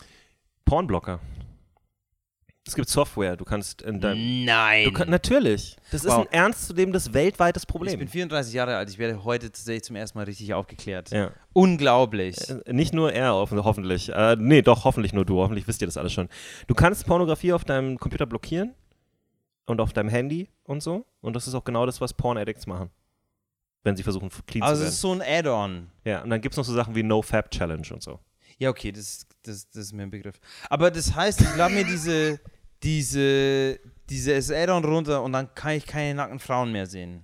Pornblocker. 0.65 1.21
Es 2.65 2.77
gibt 2.77 2.89
Software, 2.89 3.37
du 3.37 3.45
kannst 3.45 3.83
in 3.83 4.01
deinem. 4.01 4.45
Nein. 4.45 4.85
Du 4.85 4.93
kann, 4.93 5.11
natürlich. 5.11 5.77
Das 5.91 6.05
ist 6.05 6.11
Wow. 6.13 6.21
ein 6.27 6.33
ernstzunehmendes 6.33 7.13
weltweites 7.13 7.65
ich 7.65 7.67
Problem. 7.67 7.99
bin 7.99 8.07
34 8.07 8.55
Jahre 8.55 8.77
alt, 8.77 8.89
ich 8.89 8.99
werde 8.99 9.25
heute 9.25 9.47
tatsächlich 9.51 9.83
zum 9.83 9.97
ersten 9.97 10.17
Mal 10.17 10.25
richtig 10.25 10.55
aufgeklärt. 10.55 11.11
ja. 11.11 11.33
Unglaublich. 11.53 12.37
Äh, 12.49 12.73
Nicht 12.73 12.95
nur 12.95 13.13
er, 13.13 13.35
hoffen- 13.35 13.63
hoffentlich. 13.65 14.11
Äh, 14.11 14.37
nee, 14.39 14.63
doch, 14.63 14.85
hoffentlich 14.85 15.13
nur 15.13 15.25
du. 15.25 15.39
Hoffentlich 15.41 15.67
wisst 15.67 15.81
ihr 15.81 15.87
das 15.89 15.97
alles 15.97 16.13
schon. 16.13 16.29
Du 16.69 16.75
kannst 16.75 17.05
Pornografie 17.07 17.53
auf 17.53 17.65
deinem 17.65 17.99
Computer 17.99 18.27
blockieren 18.27 18.75
und 19.67 19.81
auf 19.81 19.93
deinem 19.93 20.09
Handy 20.09 20.49
und 20.63 20.83
so. 20.85 21.05
Und 21.21 21.35
das 21.35 21.49
ist 21.49 21.55
auch 21.55 21.65
genau 21.65 21.85
das, 21.85 22.01
was 22.01 22.15
Porn-Addicts 22.15 22.67
machen. 22.69 22.91
Wenn 23.83 23.97
sie 23.97 24.05
versuchen, 24.05 24.31
clean 24.47 24.63
also 24.63 24.77
zu 24.77 24.77
es 24.77 24.81
werden. 24.85 24.93
ist 24.93 25.01
so 25.01 25.13
ein 25.13 25.23
Add-on. 25.23 25.91
Ja, 26.05 26.23
und 26.23 26.31
dann 26.31 26.41
gibt 26.41 26.53
es 26.53 26.57
noch 26.57 26.65
so 26.65 26.73
Sachen 26.73 26.95
wie 26.95 27.03
No-Fab-Challenge 27.03 27.89
und 27.93 28.03
so. 28.05 28.21
Ja, 28.59 28.71
okay, 28.71 28.93
das, 28.93 29.27
das, 29.43 29.69
das 29.71 29.85
ist 29.87 29.93
mir 29.93 30.05
ein 30.05 30.11
Begriff. 30.11 30.37
Aber 30.71 30.91
das 30.93 31.13
heißt, 31.15 31.41
ich 31.41 31.57
lade 31.57 31.75
mir 31.75 31.85
diese, 31.85 32.39
diese, 32.83 33.79
dieses 34.11 34.51
Add-on 34.51 34.85
runter 34.85 35.23
und 35.23 35.33
dann 35.33 35.55
kann 35.55 35.73
ich 35.73 35.87
keine 35.87 36.15
nackten 36.15 36.39
Frauen 36.39 36.73
mehr 36.73 36.87
sehen. 36.87 37.23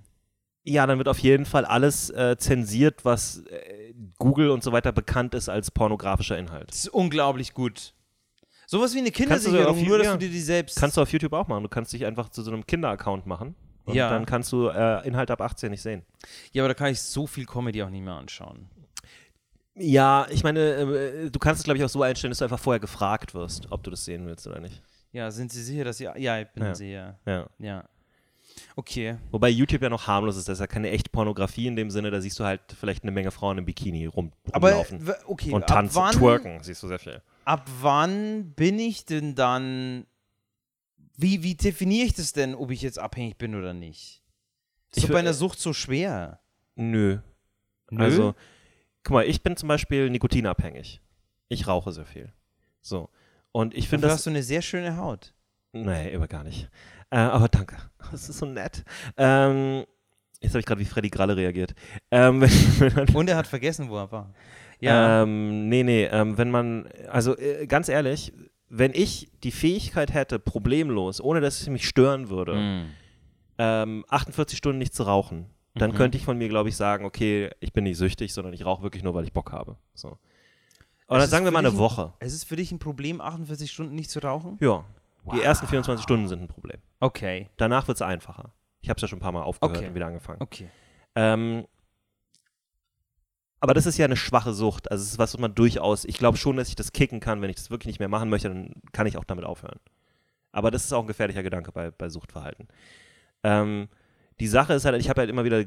Ja, 0.65 0.87
dann 0.87 0.99
wird 0.99 1.09
auf 1.09 1.19
jeden 1.19 1.47
Fall 1.47 1.65
alles 1.65 2.11
äh, 2.11 2.37
zensiert, 2.39 3.05
was 3.05 3.39
äh, 3.47 3.95
Google 4.19 4.51
und 4.51 4.63
so 4.63 4.73
weiter 4.73 4.93
bekannt 4.93 5.35
ist 5.35 5.49
als 5.49 5.71
pornografischer 5.71 6.37
Inhalt. 6.37 6.71
Das 6.71 6.79
ist 6.81 6.89
unglaublich 6.89 7.55
gut. 7.55 7.95
Sowas 8.67 8.95
wie 8.95 8.99
eine 8.99 9.11
Kindersicherung, 9.11 9.83
nur 9.83 9.97
dass 9.97 10.09
ja. 10.09 10.13
du 10.13 10.19
dir 10.19 10.29
die 10.29 10.41
selbst. 10.41 10.79
Kannst 10.79 10.99
du 10.99 11.01
auf 11.01 11.11
YouTube 11.11 11.33
auch 11.33 11.49
machen. 11.49 11.63
Du 11.63 11.71
kannst 11.71 11.91
dich 11.95 12.05
einfach 12.05 12.29
zu 12.29 12.43
so 12.43 12.51
einem 12.53 12.67
Kinder-Account 12.67 13.27
machen. 13.27 13.55
Und 13.87 13.95
Ja. 13.95 14.11
dann 14.11 14.27
kannst 14.27 14.53
du 14.53 14.69
äh, 14.69 15.07
Inhalt 15.09 15.31
ab 15.31 15.41
18 15.41 15.71
nicht 15.71 15.81
sehen. 15.81 16.03
ja, 16.53 16.63
aber 16.63 16.69
da 16.69 16.75
kann 16.75 16.93
ich 16.93 17.01
so 17.01 17.27
viel 17.27 17.47
Comedy 17.47 17.83
auch 17.83 17.89
nicht 17.89 18.05
mehr 18.05 18.13
anschauen. 18.13 18.69
Ja, 19.75 20.27
ich 20.29 20.43
meine, 20.45 20.61
äh, 20.61 21.31
du 21.31 21.39
kannst 21.39 21.61
es, 21.61 21.65
glaube 21.65 21.79
ich, 21.79 21.85
auch 21.85 21.89
so 21.89 22.03
einstellen, 22.03 22.31
dass 22.31 22.39
du 22.39 22.45
einfach 22.45 22.59
vorher 22.59 22.81
gefragt 22.81 23.33
wirst, 23.35 23.73
ob 23.73 23.83
du 23.85 23.91
das 23.91 24.05
sehen 24.05 24.27
willst 24.27 24.47
oder 24.47 24.61
nicht. 24.61 24.83
Ja, 25.13 25.31
sind 25.31 25.53
Sie 25.53 25.63
sicher, 25.63 25.85
dass 25.85 25.99
Sie. 25.99 26.05
Ja, 26.17 26.41
ich 26.41 26.49
bin 26.49 26.63
Ja. 26.65 26.75
sicher. 26.75 27.19
Ja. 27.27 27.49
Ja. 27.59 27.89
Okay. 28.77 29.17
Wobei 29.31 29.49
YouTube 29.51 29.83
ja 29.83 29.89
noch 29.89 30.07
harmlos 30.07 30.37
ist. 30.37 30.49
Das 30.49 30.55
ist 30.55 30.61
ja 30.61 30.67
keine 30.67 30.91
echte 30.91 31.11
Pornografie 31.11 31.67
in 31.67 31.77
dem 31.77 31.91
Sinne. 31.91 32.11
Da 32.11 32.21
siehst 32.21 32.39
du 32.41 32.45
halt 32.45 32.61
vielleicht 32.79 33.03
eine 33.05 33.13
Menge 33.13 33.31
Frauen 33.31 33.59
im 33.59 33.65
Bikini 33.65 34.07
rum, 34.07 34.33
Aber 34.53 34.71
rumlaufen. 34.71 35.07
w- 35.07 35.13
okay, 35.27 35.53
und 35.53 35.63
ab 35.63 35.69
tanzen, 35.69 35.97
wann, 35.97 36.13
twerken, 36.15 36.63
siehst 36.63 36.83
du 36.83 36.89
sehr 36.89 36.99
viel. 36.99 37.23
ab 37.45 37.69
wann 37.81 38.53
bin 38.55 38.79
ich 38.79 39.05
denn 39.05 39.35
dann. 39.35 40.07
Wie, 41.17 41.43
wie 41.43 41.55
definiere 41.57 42.07
ich 42.07 42.15
das 42.15 42.33
denn, 42.33 42.55
ob 42.55 42.71
ich 42.71 42.81
jetzt 42.83 42.99
abhängig 42.99 43.39
bin 43.39 43.55
oder 43.55 43.73
nicht? 43.75 44.23
Das 44.91 44.99
ist 44.99 45.03
Ich 45.05 45.09
doch 45.09 45.15
bei 45.15 45.19
einer 45.19 45.35
Sucht 45.35 45.59
so 45.59 45.73
schwer. 45.73 46.41
Nö. 46.77 47.19
Nö? 47.91 48.03
Also, 48.05 48.35
guck 49.03 49.15
mal, 49.15 49.25
ich 49.27 49.43
bin 49.43 49.57
zum 49.57 49.69
Beispiel 49.69 50.11
nikotinabhängig. 50.11 51.01
Ich 51.49 51.67
rauche 51.67 51.93
sehr 51.93 52.07
viel. 52.07 52.33
So. 52.83 53.09
Und 53.53 53.75
ich 53.75 53.89
finde 53.89 54.07
das. 54.07 54.15
hast 54.17 54.27
du 54.27 54.31
eine 54.31 54.43
sehr 54.43 54.63
schöne 54.63 54.97
Haut. 54.97 55.35
Nee, 55.73 56.11
immer 56.11 56.29
gar 56.29 56.45
nicht. 56.45 56.69
Äh, 57.11 57.17
aber 57.19 57.49
danke. 57.49 57.77
Das 58.11 58.29
ist 58.29 58.39
so 58.39 58.47
nett. 58.47 58.85
Ähm, 59.19 59.85
jetzt 60.41 60.53
habe 60.53 60.61
ich 60.61 60.67
gerade 60.67 60.81
wie 60.81 60.85
Freddy 60.87 61.11
Gralle 61.11 61.37
reagiert. 61.37 61.75
Ähm, 62.11 62.43
Und 63.15 63.29
er 63.29 63.37
hat 63.37 63.47
vergessen, 63.47 63.89
wo 63.91 63.97
er 63.99 64.11
war. 64.13 64.33
Ja. 64.81 65.23
ähm, 65.23 65.69
nee, 65.69 65.83
nee, 65.83 66.05
ähm, 66.05 66.39
wenn 66.39 66.51
man, 66.51 66.89
also 67.11 67.37
äh, 67.37 67.67
ganz 67.67 67.89
ehrlich, 67.89 68.33
wenn 68.69 68.93
ich 68.95 69.29
die 69.43 69.51
Fähigkeit 69.51 70.15
hätte, 70.15 70.39
problemlos, 70.39 71.21
ohne 71.21 71.41
dass 71.41 71.61
es 71.61 71.69
mich 71.69 71.89
stören 71.89 72.29
würde, 72.31 72.55
Mm. 72.55 72.87
ähm, 73.59 74.05
48 74.09 74.57
Stunden 74.57 74.79
nicht 74.79 74.95
zu 74.95 75.03
rauchen, 75.03 75.47
dann 75.75 75.91
Mhm. 75.91 75.95
könnte 75.97 76.19
ich 76.19 76.25
von 76.25 76.39
mir, 76.39 76.49
glaube 76.49 76.69
ich, 76.69 76.77
sagen, 76.77 77.05
okay, 77.05 77.51
ich 77.61 77.73
bin 77.73 77.85
nicht 77.85 77.97
süchtig, 77.99 78.33
sondern 78.33 78.53
ich 78.55 78.65
rauche 78.65 78.83
wirklich 78.83 79.03
nur, 79.03 79.15
weil 79.15 79.25
ich 79.25 79.33
Bock 79.33 79.53
habe. 79.53 79.77
So. 79.95 80.19
Oder 81.09 81.27
sagen 81.27 81.45
wir 81.45 81.53
mal 81.53 81.61
eine 81.61 81.69
ein- 81.69 81.79
Woche. 81.79 82.13
Es 82.21 82.33
ist 82.35 82.45
für 82.45 82.57
dich 82.57 82.71
ein 82.73 82.79
Problem, 82.79 83.21
48 83.21 83.71
Stunden 83.71 83.95
nicht 83.95 84.11
zu 84.11 84.21
rauchen? 84.21 84.59
Ja. 84.61 84.85
Die 85.33 85.43
ersten 85.43 85.67
24 85.67 86.03
Stunden 86.03 86.29
sind 86.29 86.43
ein 86.43 86.49
Problem. 86.49 86.79
Okay. 87.01 87.49
Danach 87.57 87.87
wird 87.89 87.97
es 87.97 88.03
einfacher. 88.03 88.53
Ich 88.81 88.89
habe 88.89 88.97
es 88.97 89.03
ja 89.03 89.09
schon 89.09 89.19
ein 89.19 89.23
paar 89.23 89.33
Mal 89.33 89.43
aufgehört 89.43 89.77
Okay. 89.77 89.89
und 89.89 89.95
wieder 89.95 90.07
angefangen. 90.07 90.41
Okay. 90.41 90.69
Ähm, 91.15 91.67
aber 93.61 93.75
das 93.75 93.87
ist 93.87 93.99
ja 93.99 94.05
eine 94.05 94.17
schwache 94.17 94.55
Sucht. 94.55 94.91
Also 94.91 95.03
es 95.03 95.13
ist 95.13 95.19
was, 95.19 95.35
was 95.35 95.41
man 95.41 95.55
durchaus, 95.55 96.05
ich 96.05 96.17
glaube 96.19 96.39
schon, 96.39 96.57
dass 96.57 96.69
ich 96.69 96.77
das 96.77 96.93
kicken 96.93 97.21
kann. 97.21 97.43
Wenn 97.43 97.51
ich 97.51 97.57
das 97.57 97.71
wirklich 97.71 97.89
nicht 97.89 97.99
mehr 97.99 98.09
machen 98.09 98.31
möchte, 98.31 98.49
dann 98.49 98.73
kann 98.93 99.07
ich 99.07 99.17
auch 99.19 99.25
damit 99.25 99.45
aufhören. 99.45 99.81
Aber 100.53 100.71
das 100.71 100.85
ist 100.85 100.93
auch 100.93 101.03
ein 101.03 101.07
gefährlicher 101.09 101.43
Gedanke 101.43 101.73
bei, 101.73 101.91
bei 101.91 102.09
Suchtverhalten. 102.09 102.69
Ähm, 103.43 103.89
die 104.41 104.47
Sache 104.47 104.73
ist 104.75 104.85
halt, 104.85 105.01
ich 105.01 105.09
habe 105.09 105.21
halt 105.23 105.31
immer 105.31 105.45
wieder 105.45 105.65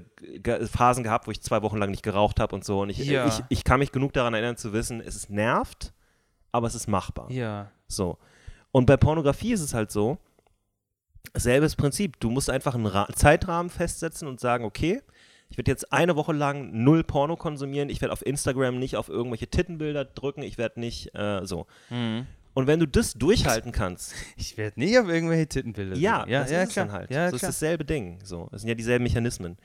Phasen 0.68 1.04
gehabt, 1.04 1.28
wo 1.28 1.32
ich 1.32 1.42
zwei 1.42 1.62
Wochen 1.62 1.78
lang 1.78 1.92
nicht 1.92 2.04
geraucht 2.04 2.40
habe 2.40 2.56
und 2.56 2.64
so. 2.64 2.82
Und 2.82 2.90
ich, 2.90 3.00
Ja. 3.00 3.28
ich, 3.28 3.42
ich 3.50 3.64
kann 3.64 3.80
mich 3.80 3.92
genug 3.92 4.14
daran 4.14 4.34
erinnern 4.34 4.58
zu 4.58 4.72
wissen, 4.74 5.02
es 5.02 5.16
ist 5.16 5.30
nervt, 5.30 5.94
aber 6.52 6.68
es 6.68 6.76
ist 6.76 6.88
machbar. 6.88 7.30
Ja. 7.32 7.72
So. 7.88 8.18
Und 8.72 8.86
bei 8.86 8.96
Pornografie 8.98 9.52
ist 9.54 9.62
es 9.62 9.74
halt 9.74 9.92
so, 9.92 10.18
selbes 11.34 11.76
Prinzip. 11.76 12.20
Du 12.20 12.30
musst 12.30 12.50
einfach 12.50 12.76
einen 12.76 12.86
Ra 12.86 13.08
Zeitrahmen 13.14 13.70
festsetzen 13.70 14.28
und 14.28 14.40
sagen, 14.40 14.64
okay, 14.66 15.02
ich 15.50 15.58
werde 15.58 15.70
jetzt 15.70 15.92
eine 15.92 16.16
Woche 16.16 16.32
lang 16.32 16.72
null 16.84 17.04
Porno 17.04 17.36
konsumieren, 17.36 17.90
ich 17.90 18.00
werde 18.00 18.14
auf 18.14 18.26
Instagram 18.26 18.80
nicht 18.80 18.96
auf 18.96 19.10
irgendwelche 19.10 19.48
Tittenbilder 19.48 20.06
drücken, 20.06 20.44
ich 20.44 20.58
werde 20.58 20.80
nicht 20.80 21.14
äh, 21.14 21.46
so. 21.46 21.68
Mhm. 21.90 22.26
Und 22.54 22.68
wenn 22.68 22.80
du 22.80 22.86
das 22.88 23.14
durchhalten 23.14 23.72
kannst, 23.72 24.14
Ich 24.36 24.58
werde 24.58 24.80
nicht 24.80 24.98
auf 25.00 25.08
irgendwelche 25.08 25.48
Tittenbilder. 25.48 25.96
ja, 25.96 26.26
ja, 26.28 26.42
das 26.42 26.52
ja, 26.52 26.62
ist 26.64 26.68
es 26.70 26.74
klar. 26.74 26.86
dann 26.86 26.96
halt. 26.96 27.12
Ja, 27.12 27.30
so 27.30 27.36
ist 27.38 27.44
dasselbe 27.44 27.86
Ding. 27.86 28.20
So, 28.24 28.50
es 28.52 28.62
sind 28.62 28.68
ja 28.70 28.76
dieselben 28.76 29.04
Mechanismen. 29.04 29.58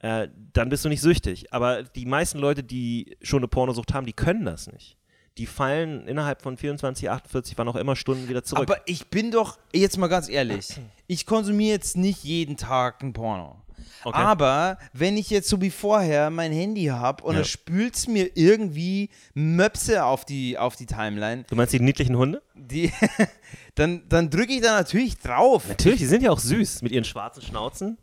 Äh, 0.00 0.28
dann 0.52 0.68
bist 0.68 0.84
du 0.84 0.88
nicht 0.90 1.00
süchtig. 1.00 1.52
Aber 1.52 1.82
die 1.82 2.04
meisten 2.04 2.38
Leute, 2.38 2.62
die 2.62 3.16
schon 3.22 3.38
eine 3.38 3.48
Pornosucht 3.48 3.94
haben, 3.94 4.04
die 4.06 4.12
können 4.12 4.44
das 4.44 4.70
nicht. 4.70 4.96
Die 5.38 5.46
fallen 5.46 6.06
innerhalb 6.08 6.42
von 6.42 6.56
24, 6.56 7.10
48, 7.10 7.58
wann 7.58 7.68
auch 7.68 7.76
immer 7.76 7.94
Stunden 7.96 8.28
wieder 8.28 8.42
zurück. 8.42 8.70
Aber 8.70 8.80
ich 8.86 9.08
bin 9.08 9.30
doch, 9.30 9.58
jetzt 9.72 9.98
mal 9.98 10.06
ganz 10.08 10.28
ehrlich, 10.28 10.80
ich 11.06 11.26
konsumiere 11.26 11.72
jetzt 11.72 11.96
nicht 11.96 12.24
jeden 12.24 12.56
Tag 12.56 13.02
ein 13.02 13.12
Porno. 13.12 13.60
Okay. 14.04 14.16
Aber 14.18 14.78
wenn 14.92 15.16
ich 15.16 15.30
jetzt 15.30 15.48
so 15.48 15.60
wie 15.60 15.70
vorher 15.70 16.30
mein 16.30 16.52
Handy 16.52 16.84
habe 16.86 17.24
und 17.24 17.34
Ja. 17.34 17.40
dann 17.40 17.44
spült 17.48 17.96
es 17.96 18.06
mir 18.06 18.30
irgendwie 18.36 19.10
Möpse 19.34 20.04
auf 20.04 20.24
die, 20.24 20.58
auf 20.58 20.76
die 20.76 20.86
Timeline, 20.86 21.44
du 21.48 21.56
meinst 21.56 21.72
die 21.72 21.80
niedlichen 21.80 22.16
Hunde? 22.16 22.42
die, 22.54 22.92
dann, 23.74 24.02
dann 24.08 24.30
drücke 24.30 24.52
ich 24.52 24.60
da 24.62 24.76
natürlich 24.78 25.18
drauf. 25.18 25.68
Natürlich, 25.68 25.98
die 25.98 26.06
sind 26.06 26.22
ja 26.22 26.30
auch 26.30 26.38
süß 26.38 26.82
mit 26.82 26.92
ihren 26.92 27.04
schwarzen 27.04 27.42
Schnauzen. 27.42 27.98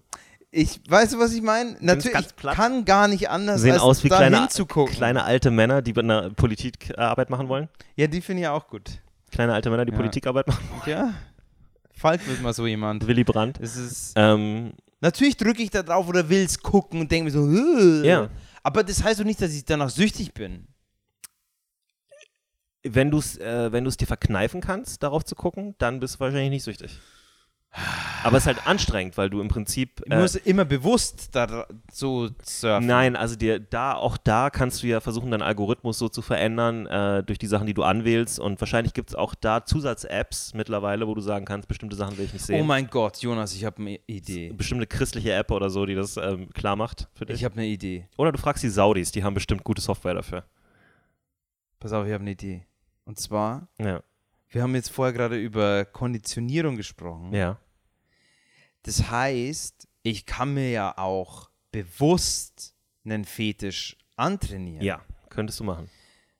Ich, 0.51 0.81
weißt 0.87 1.13
du, 1.13 1.19
was 1.19 1.33
ich 1.33 1.41
meine? 1.41 1.77
Natürlich, 1.79 2.35
kann 2.37 2.85
gar 2.85 3.07
nicht 3.07 3.27
anders, 3.29 3.61
Sehen 3.61 3.71
als 3.73 3.81
aus 3.81 4.03
wie 4.03 4.09
da 4.09 4.17
kleine, 4.17 4.39
hinzugucken. 4.41 4.93
kleine 4.93 5.23
alte 5.23 5.49
Männer, 5.49 5.81
die 5.81 5.93
bei 5.93 6.01
einer 6.01 6.29
Politikarbeit 6.29 7.31
machen 7.31 7.47
wollen. 7.49 7.69
Ja, 7.95 8.05
die 8.05 8.21
finde 8.21 8.43
ich 8.43 8.47
auch 8.49 8.67
gut. 8.67 8.99
Kleine 9.31 9.53
alte 9.53 9.71
Männer, 9.71 9.85
die 9.85 9.91
Ja. 9.93 9.97
Politikarbeit 9.97 10.47
machen. 10.47 10.63
Ja, 10.85 11.13
Falk 11.95 12.27
wird 12.27 12.41
mal 12.43 12.53
so 12.53 12.67
jemand. 12.67 13.07
Willy 13.07 13.23
Brandt. 13.23 13.59
Es 13.59 13.75
ist, 13.77 14.13
Ähm, 14.15 14.73
natürlich 15.03 15.37
drücke 15.37 15.61
ich 15.61 15.69
da 15.69 15.83
drauf 15.83 16.07
oder 16.07 16.27
will 16.29 16.43
es 16.43 16.57
gucken 16.57 17.01
und 17.01 17.11
denke 17.11 17.25
mir 17.25 17.31
so, 17.31 17.41
"Ugh." 17.41 18.03
Ja. 18.03 18.29
Aber 18.63 18.83
das 18.83 19.03
heißt 19.03 19.19
doch 19.19 19.25
nicht, 19.25 19.41
dass 19.41 19.53
ich 19.53 19.65
danach 19.65 19.89
süchtig 19.89 20.33
bin. 20.33 20.67
wenn 22.85 23.09
du 23.11 23.19
es 23.19 23.37
äh, 23.37 23.71
wenn 23.71 23.85
du's 23.85 23.95
dir 23.95 24.07
verkneifen 24.07 24.59
kannst, 24.59 25.03
darauf 25.03 25.23
zu 25.23 25.35
gucken, 25.35 25.75
dann 25.77 25.99
bist 26.01 26.15
du 26.15 26.19
wahrscheinlich 26.19 26.49
nicht 26.49 26.63
süchtig. 26.63 26.99
Aber 28.23 28.37
es 28.37 28.43
ist 28.43 28.47
halt 28.47 28.67
anstrengend, 28.67 29.17
weil 29.17 29.29
du 29.29 29.41
im 29.41 29.47
Prinzip. 29.47 30.01
Ich 30.05 30.11
Äh, 30.11 30.19
muss 30.19 30.35
immer 30.35 30.63
bewusst 30.63 31.29
da 31.35 31.65
so 31.91 32.29
surfen. 32.43 32.85
Nein, 32.85 33.15
also 33.15 33.35
dir 33.35 33.59
da 33.59 33.93
auch 33.95 34.15
da 34.17 34.49
kannst 34.51 34.83
du 34.83 34.87
ja 34.87 34.99
versuchen, 34.99 35.31
deinen 35.31 35.41
Algorithmus 35.41 35.97
so 35.97 36.07
zu 36.07 36.21
verändern 36.21 36.85
äh, 36.85 37.23
durch 37.23 37.39
die 37.39 37.47
Sachen, 37.47 37.65
die 37.67 37.73
du 37.73 37.83
anwählst. 37.83 38.39
Und 38.39 38.61
wahrscheinlich 38.61 38.93
gibt 38.93 39.09
es 39.09 39.15
auch 39.15 39.33
da 39.35 39.65
Zusatz-Apps 39.65 40.53
mittlerweile, 40.53 41.07
wo 41.07 41.15
du 41.15 41.21
sagen 41.21 41.45
kannst, 41.45 41.67
bestimmte 41.67 41.95
Sachen 41.95 42.17
will 42.17 42.25
ich 42.25 42.33
nicht 42.33 42.45
sehen. 42.45 42.61
Oh 42.61 42.63
mein 42.63 42.87
Gott, 42.89 43.17
Jonas, 43.17 43.53
ich 43.55 43.65
habe 43.65 43.77
eine 43.81 43.99
Idee. 44.07 44.53
Bestimmte 44.53 44.85
christliche 44.87 45.33
App 45.33 45.49
oder 45.51 45.69
so, 45.69 45.85
die 45.85 45.95
das 45.95 46.15
ähm, 46.17 46.49
klar 46.51 46.75
macht 46.75 47.07
für 47.13 47.25
dich. 47.25 47.37
Ich 47.37 47.43
habe 47.43 47.55
eine 47.55 47.65
Idee. 47.65 48.07
oder 48.17 48.31
du 48.31 48.37
fragst 48.37 48.63
die 48.63 48.69
Saudis, 48.69 49.11
die 49.11 49.23
haben 49.23 49.33
bestimmt 49.33 49.63
gute 49.63 49.81
Software 49.81 50.13
dafür. 50.13 50.43
Pass 51.79 51.91
auf, 51.91 52.05
ich 52.05 52.13
habe 52.13 52.21
eine 52.21 52.31
Idee. 52.31 52.65
Und 53.05 53.19
zwar, 53.19 53.67
Ja. 53.79 54.01
wir 54.49 54.61
haben 54.61 54.75
jetzt 54.75 54.89
vorher 54.89 55.11
gerade 55.13 55.35
über 55.37 55.83
Konditionierung 55.85 56.77
gesprochen. 56.77 57.33
Ja. 57.33 57.57
Das 58.83 59.09
heißt, 59.09 59.87
ich 60.03 60.25
kann 60.25 60.53
mir 60.53 60.69
ja 60.69 60.97
auch 60.97 61.49
bewusst 61.71 62.73
einen 63.05 63.25
Fetisch 63.25 63.97
antrainieren. 64.15 64.83
Ja, 64.83 65.01
könntest 65.29 65.59
du 65.59 65.63
machen. 65.63 65.89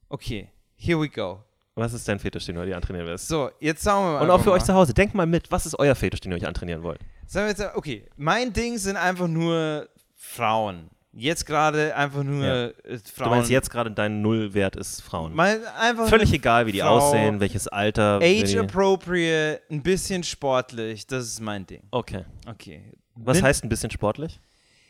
Okay, 0.10 0.50
here 0.76 1.00
we 1.00 1.10
go. 1.10 1.44
Was 1.76 1.94
ist 1.94 2.08
dein 2.08 2.20
Fetisch, 2.20 2.46
den 2.46 2.56
du 2.56 2.66
dir 2.66 2.76
antrainieren 2.76 3.08
willst? 3.08 3.28
So, 3.28 3.50
jetzt 3.60 3.82
sagen 3.82 4.06
wir 4.06 4.14
mal. 4.14 4.22
Und 4.22 4.30
auch 4.30 4.38
für 4.38 4.52
einfach 4.52 4.62
euch 4.62 4.64
zu 4.64 4.74
Hause, 4.74 4.94
denkt 4.94 5.16
mal 5.16 5.26
mit, 5.26 5.52
was 5.52 5.66
ist 5.66 5.80
euer 5.80 5.96
Fetisch, 5.96 6.20
den 6.20 6.32
ihr 6.32 6.38
euch 6.38 6.46
antrainieren 6.46 6.84
wollt? 6.84 7.00
Sagen 7.26 7.48
wir 7.48 7.50
jetzt, 7.50 7.76
okay, 7.76 8.08
mein 8.16 8.54
Ding 8.54 8.78
sind 8.78 8.96
einfach 8.96 9.28
nur 9.28 9.90
Frauen. 10.16 10.90
Jetzt 11.16 11.46
gerade 11.46 11.96
einfach 11.96 12.24
nur 12.24 12.44
Ja. 12.46 12.66
äh, 12.68 12.74
Frauen. 13.14 13.30
Du 13.30 13.36
meinst 13.36 13.50
jetzt 13.52 13.70
gerade, 13.70 13.92
dein 13.92 14.22
Nullwert 14.24 14.76
ist 14.76 15.02
Frauen. 15.02 15.34
Mein, 15.36 15.64
einfach 15.80 16.08
Völlig 16.08 16.34
egal, 16.34 16.66
wie 16.66 16.72
die 16.72 16.80
Frau, 16.80 16.98
aussehen, 16.98 17.40
welches 17.40 17.68
Alter. 17.68 18.20
Age 18.22 18.56
appropriate, 18.58 19.62
ein 19.70 19.84
bisschen 19.84 20.24
sportlich, 20.24 21.06
das 21.06 21.26
ist 21.26 21.40
mein 21.40 21.68
Ding. 21.68 21.84
Okay. 21.92 22.26
Okay. 22.48 22.92
Was 23.16 23.38
Bin- 23.38 23.46
heißt 23.46 23.64
ein 23.64 23.70
bisschen 23.70 23.92
sportlich? 23.92 24.40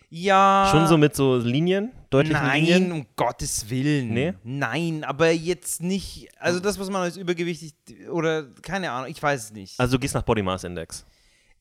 Ja. 0.10 0.70
Schon 0.72 0.88
so 0.88 0.96
mit 0.98 1.16
so 1.16 1.38
Linien, 1.38 1.92
deutlichen 2.12 2.46
Nein, 2.46 2.64
Linien? 2.66 2.92
um 2.92 3.06
Gottes 3.16 3.70
Willen. 3.70 4.14
Nee? 4.14 4.34
Nein, 4.44 5.04
aber 5.04 5.32
jetzt 5.32 5.82
nicht. 5.82 6.30
Also 6.40 6.60
das, 6.60 6.80
was 6.80 6.90
man 6.90 7.02
als 7.02 7.18
übergewichtig 7.18 7.74
oder 8.12 8.44
keine 8.62 8.92
Ahnung, 8.92 9.10
ich 9.10 9.22
weiß 9.22 9.46
es 9.46 9.52
nicht. 9.52 9.80
Also 9.80 9.98
du 9.98 10.00
gehst 10.00 10.14
nach 10.14 10.22
Body 10.22 10.44
Mass 10.44 10.64
Index. 10.64 11.04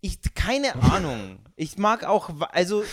ich 0.02 0.18
keine 0.34 0.74
Ahnung. 0.82 1.38
Ich 1.56 1.78
mag 1.78 2.04
auch, 2.04 2.28
also 2.52 2.84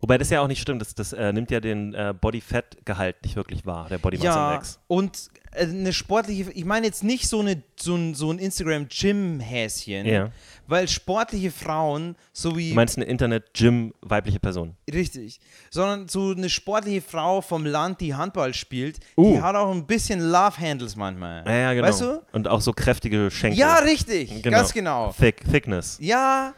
Wobei 0.00 0.18
das 0.18 0.28
ja 0.30 0.42
auch 0.42 0.46
nicht 0.48 0.60
stimmt, 0.60 0.82
das, 0.82 0.94
das 0.94 1.12
äh, 1.14 1.32
nimmt 1.32 1.50
ja 1.50 1.58
den 1.58 1.94
äh, 1.94 2.12
Body-Fat-Gehalt 2.20 3.16
nicht 3.24 3.34
wirklich 3.34 3.64
wahr, 3.64 3.88
der 3.88 3.96
Body 3.98 4.18
Mass 4.18 4.24
ja 4.24 4.52
Index. 4.52 4.78
und 4.88 5.28
äh, 5.52 5.62
eine 5.64 5.92
sportliche. 5.94 6.50
Ich 6.52 6.66
meine 6.66 6.86
jetzt 6.86 7.02
nicht 7.02 7.26
so 7.28 7.40
eine 7.40 7.62
so 7.80 7.94
ein, 7.96 8.14
so 8.14 8.30
ein 8.30 8.38
Instagram 8.38 8.88
Gym 8.88 9.40
Häschen, 9.40 10.04
Ja. 10.06 10.30
weil 10.66 10.86
sportliche 10.88 11.50
Frauen 11.50 12.14
so 12.34 12.56
wie 12.56 12.70
Du 12.70 12.74
meinst 12.74 12.96
eine 12.98 13.06
Internet-Gym 13.06 13.94
weibliche 14.02 14.38
Person. 14.38 14.76
Richtig. 14.92 15.40
Sondern 15.70 16.08
so 16.08 16.32
eine 16.32 16.50
sportliche 16.50 17.00
Frau 17.00 17.40
vom 17.40 17.64
Land, 17.64 18.02
die 18.02 18.14
Handball 18.14 18.52
spielt, 18.52 19.00
Uh. 19.16 19.32
die 19.32 19.40
hat 19.42 19.56
auch 19.56 19.70
ein 19.72 19.86
bisschen 19.86 20.20
Love 20.20 20.58
Handles 20.60 20.94
manchmal. 20.94 21.42
Ja, 21.46 21.52
ja, 21.56 21.72
genau. 21.72 21.88
Weißt 21.88 22.00
du? 22.02 22.22
Und 22.32 22.48
auch 22.48 22.60
so 22.60 22.72
kräftige 22.74 23.30
Schenkel. 23.30 23.58
Ja, 23.58 23.76
richtig. 23.78 24.42
Ganz 24.42 24.74
genau. 24.74 25.14
Thick, 25.18 25.42
Thickness. 25.50 25.96
Ja. 26.02 26.52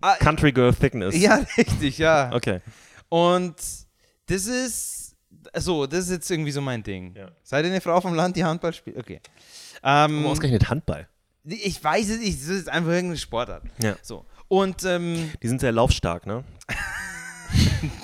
Ah, 0.00 0.16
Country 0.16 0.52
Girl 0.52 0.74
Thickness. 0.74 1.16
ja, 1.16 1.44
richtig, 1.56 1.98
ja. 1.98 2.30
Okay. 2.32 2.60
Und 3.08 3.54
das 4.26 4.46
ist. 4.46 5.16
So, 5.56 5.86
das 5.86 6.04
ist 6.04 6.10
jetzt 6.10 6.30
irgendwie 6.30 6.50
so 6.52 6.60
mein 6.60 6.82
Ding. 6.82 7.14
Ja. 7.16 7.30
Seid 7.42 7.64
ihr 7.64 7.70
eine 7.70 7.80
Frau 7.80 8.00
vom 8.00 8.14
Land, 8.14 8.36
die 8.36 8.44
Handball 8.44 8.72
spielt? 8.72 8.96
Okay. 8.98 9.20
Ähm, 9.82 10.26
Ausgerechnet 10.26 10.68
Handball. 10.68 11.08
ich 11.44 11.82
weiß 11.82 12.08
es 12.10 12.18
nicht, 12.20 12.40
das 12.40 12.48
ist 12.48 12.68
einfach 12.68 12.90
irgendeine 12.90 13.16
Sportart. 13.18 13.64
Ja. 13.82 13.96
So. 14.02 14.26
Und 14.48 14.84
ähm, 14.84 15.30
Die 15.42 15.48
sind 15.48 15.60
sehr 15.60 15.72
laufstark, 15.72 16.26
ne? 16.26 16.44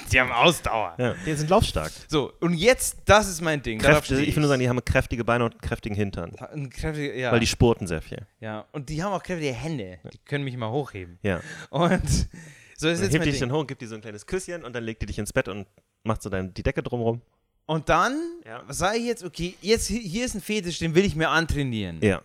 die 0.12 0.20
haben 0.20 0.30
Ausdauer. 0.32 0.94
Ja. 0.98 1.14
Die 1.26 1.32
sind 1.34 1.50
laufstark. 1.50 1.92
So, 2.08 2.32
und 2.40 2.54
jetzt, 2.54 2.98
das 3.04 3.28
ist 3.28 3.40
mein 3.40 3.62
Ding. 3.62 3.78
Kräfte, 3.78 4.14
stehe 4.14 4.22
ich 4.28 4.34
würde 4.36 4.48
sagen, 4.48 4.60
die 4.60 4.68
haben 4.68 4.84
kräftige 4.84 5.24
Beine 5.24 5.44
und 5.44 5.52
einen 5.52 5.60
kräftigen 5.60 5.94
Hintern. 5.96 6.34
Ein 6.36 6.70
kräftiger- 6.70 7.14
ja. 7.14 7.32
Weil 7.32 7.40
die 7.40 7.46
spurten 7.46 7.86
sehr 7.86 8.02
viel. 8.02 8.26
Ja, 8.40 8.64
und 8.72 8.88
die 8.88 9.02
haben 9.02 9.12
auch 9.12 9.22
kräftige 9.22 9.52
Hände. 9.52 9.98
Die 10.12 10.18
können 10.24 10.44
mich 10.44 10.56
mal 10.56 10.70
hochheben. 10.70 11.18
Ja. 11.22 11.40
Und 11.70 12.02
so 12.08 12.18
ist 12.18 12.82
Dann 12.82 12.88
jetzt 12.88 13.00
hebt 13.00 13.12
mein 13.12 13.20
die 13.22 13.30
dich 13.30 13.40
Ding. 13.40 13.48
dann 13.48 13.52
hoch, 13.58 13.66
gibt 13.66 13.82
dir 13.82 13.88
so 13.88 13.94
ein 13.94 14.00
kleines 14.00 14.26
Küsschen 14.26 14.64
und 14.64 14.72
dann 14.74 14.84
legt 14.84 15.02
die 15.02 15.06
dich 15.06 15.18
ins 15.18 15.32
Bett 15.32 15.48
und 15.48 15.66
macht 16.04 16.22
so 16.22 16.30
dann 16.30 16.52
die 16.54 16.62
Decke 16.62 16.82
drumrum. 16.82 17.20
Und 17.66 17.88
dann 17.88 18.16
Ja. 18.46 18.62
sage 18.68 18.98
ich 18.98 19.04
jetzt, 19.06 19.24
okay, 19.24 19.56
jetzt 19.60 19.90
hi- 19.90 20.00
hier 20.08 20.24
ist 20.24 20.34
ein 20.36 20.40
Fetisch, 20.40 20.78
den 20.78 20.94
will 20.94 21.04
ich 21.04 21.16
mir 21.16 21.30
antrainieren. 21.30 21.98
Ja. 22.00 22.22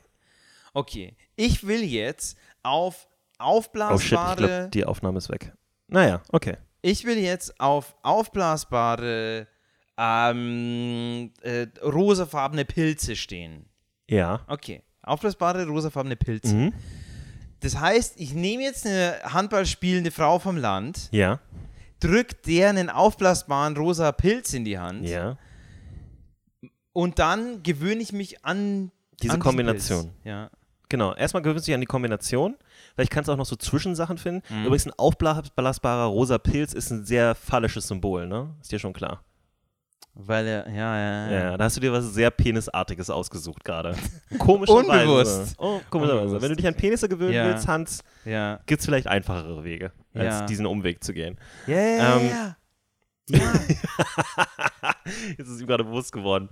Okay, 0.74 1.16
ich 1.36 1.66
will 1.66 1.84
jetzt 1.84 2.38
auf 2.64 3.08
Oh 3.44 3.98
shit, 3.98 4.12
ich 4.12 4.18
aufblasbare, 4.18 4.36
glaube, 4.38 4.70
die 4.72 4.86
Aufnahme 4.86 5.18
ist 5.18 5.30
weg. 5.32 5.52
Naja, 5.88 6.22
okay. 6.32 6.58
Ich 6.82 7.06
will 7.06 7.18
jetzt 7.18 7.60
auf 7.60 7.96
aufblasbare, 8.04 9.48
ähm, 9.98 11.32
äh, 11.42 11.68
rosafarbene 11.84 12.66
Pilze 12.66 13.16
stehen. 13.16 13.66
Ja. 14.10 14.42
Okay, 14.48 14.82
aufblasbare, 15.04 15.66
rosafarbene 15.68 16.16
Pilze. 16.16 16.56
Mhm. 16.56 16.74
Das 17.60 17.80
heißt, 17.80 18.20
ich 18.20 18.34
nehme 18.34 18.64
jetzt 18.64 18.86
eine 18.88 19.20
handballspielende 19.24 20.10
Frau 20.12 20.40
vom 20.40 20.58
Land, 20.58 21.10
Ja. 21.12 21.40
drück 22.00 22.42
der 22.44 22.70
einen 22.70 22.90
aufblasbaren 22.90 23.78
rosa 23.78 24.12
Pilz 24.12 24.54
in 24.54 24.66
die 24.66 24.80
Hand 24.80 25.08
Ja. 25.08 25.38
und 26.94 27.20
dann 27.20 27.62
gewöhne 27.64 28.02
ich 28.02 28.12
mich 28.14 28.44
an 28.44 28.92
Diese 29.22 29.34
an 29.36 29.40
Kombination. 29.40 30.12
Ja. 30.24 30.50
Genau. 30.90 31.14
Erstmal 31.14 31.44
gewöhnst 31.44 31.68
du 31.68 31.70
dich 31.70 31.76
an 31.76 31.82
die 31.82 31.88
Kombination. 31.88 32.58
Vielleicht 32.96 33.12
kannst 33.12 33.28
du 33.28 33.34
auch 33.34 33.38
noch 33.38 33.46
so 33.46 33.56
Zwischensachen 33.56 34.18
finden. 34.18 34.42
Mhm. 34.54 34.66
Übrigens, 34.66 34.86
ein 34.88 34.94
aufblasbarer 34.98 36.06
rosa 36.06 36.38
Pilz 36.38 36.74
ist 36.74 36.90
ein 36.92 37.06
sehr 37.06 37.36
phallisches 37.36 37.88
Symbol, 37.88 38.28
ne? 38.28 38.54
Ist 38.62 38.72
dir 38.72 38.80
schon 38.80 38.94
klar. 38.94 39.24
Weil 40.14 40.46
er, 40.46 40.68
ja, 40.70 40.98
ja, 40.98 41.32
Ja, 41.32 41.40
ja. 41.52 41.58
da 41.58 41.64
hast 41.64 41.78
du 41.78 41.80
dir 41.82 41.94
was 41.94 42.14
sehr 42.14 42.30
Penisartiges 42.32 43.10
ausgesucht 43.10 43.64
gerade. 43.64 43.96
Komischerweise. 44.40 44.90
Unbewusst. 44.90 45.56
Oh, 45.58 45.80
komischerweise. 45.90 46.22
Unbewusst. 46.24 46.42
Wenn 46.42 46.50
du 46.50 46.56
dich 46.58 46.68
an 46.68 46.76
Penisse 46.76 47.08
gewöhnen 47.08 47.32
Ja. 47.34 47.46
willst, 47.46 47.68
Hans, 47.68 48.04
Ja, 48.26 48.60
gibt 48.66 48.82
es 48.82 48.86
vielleicht 48.86 49.08
einfachere 49.08 49.64
Wege, 49.64 49.94
als 50.14 50.40
Ja. 50.42 50.46
diesen 50.48 50.66
Umweg 50.66 51.02
zu 51.02 51.14
gehen. 51.14 51.38
ja, 51.66 51.80
ja. 51.80 52.18
Ähm, 52.18 52.30
ja. 52.30 52.56
Ja. 53.30 53.40
Jetzt 55.38 55.50
ist 55.50 55.62
ihm 55.62 55.68
gerade 55.68 55.84
bewusst 55.84 56.12
geworden. 56.12 56.50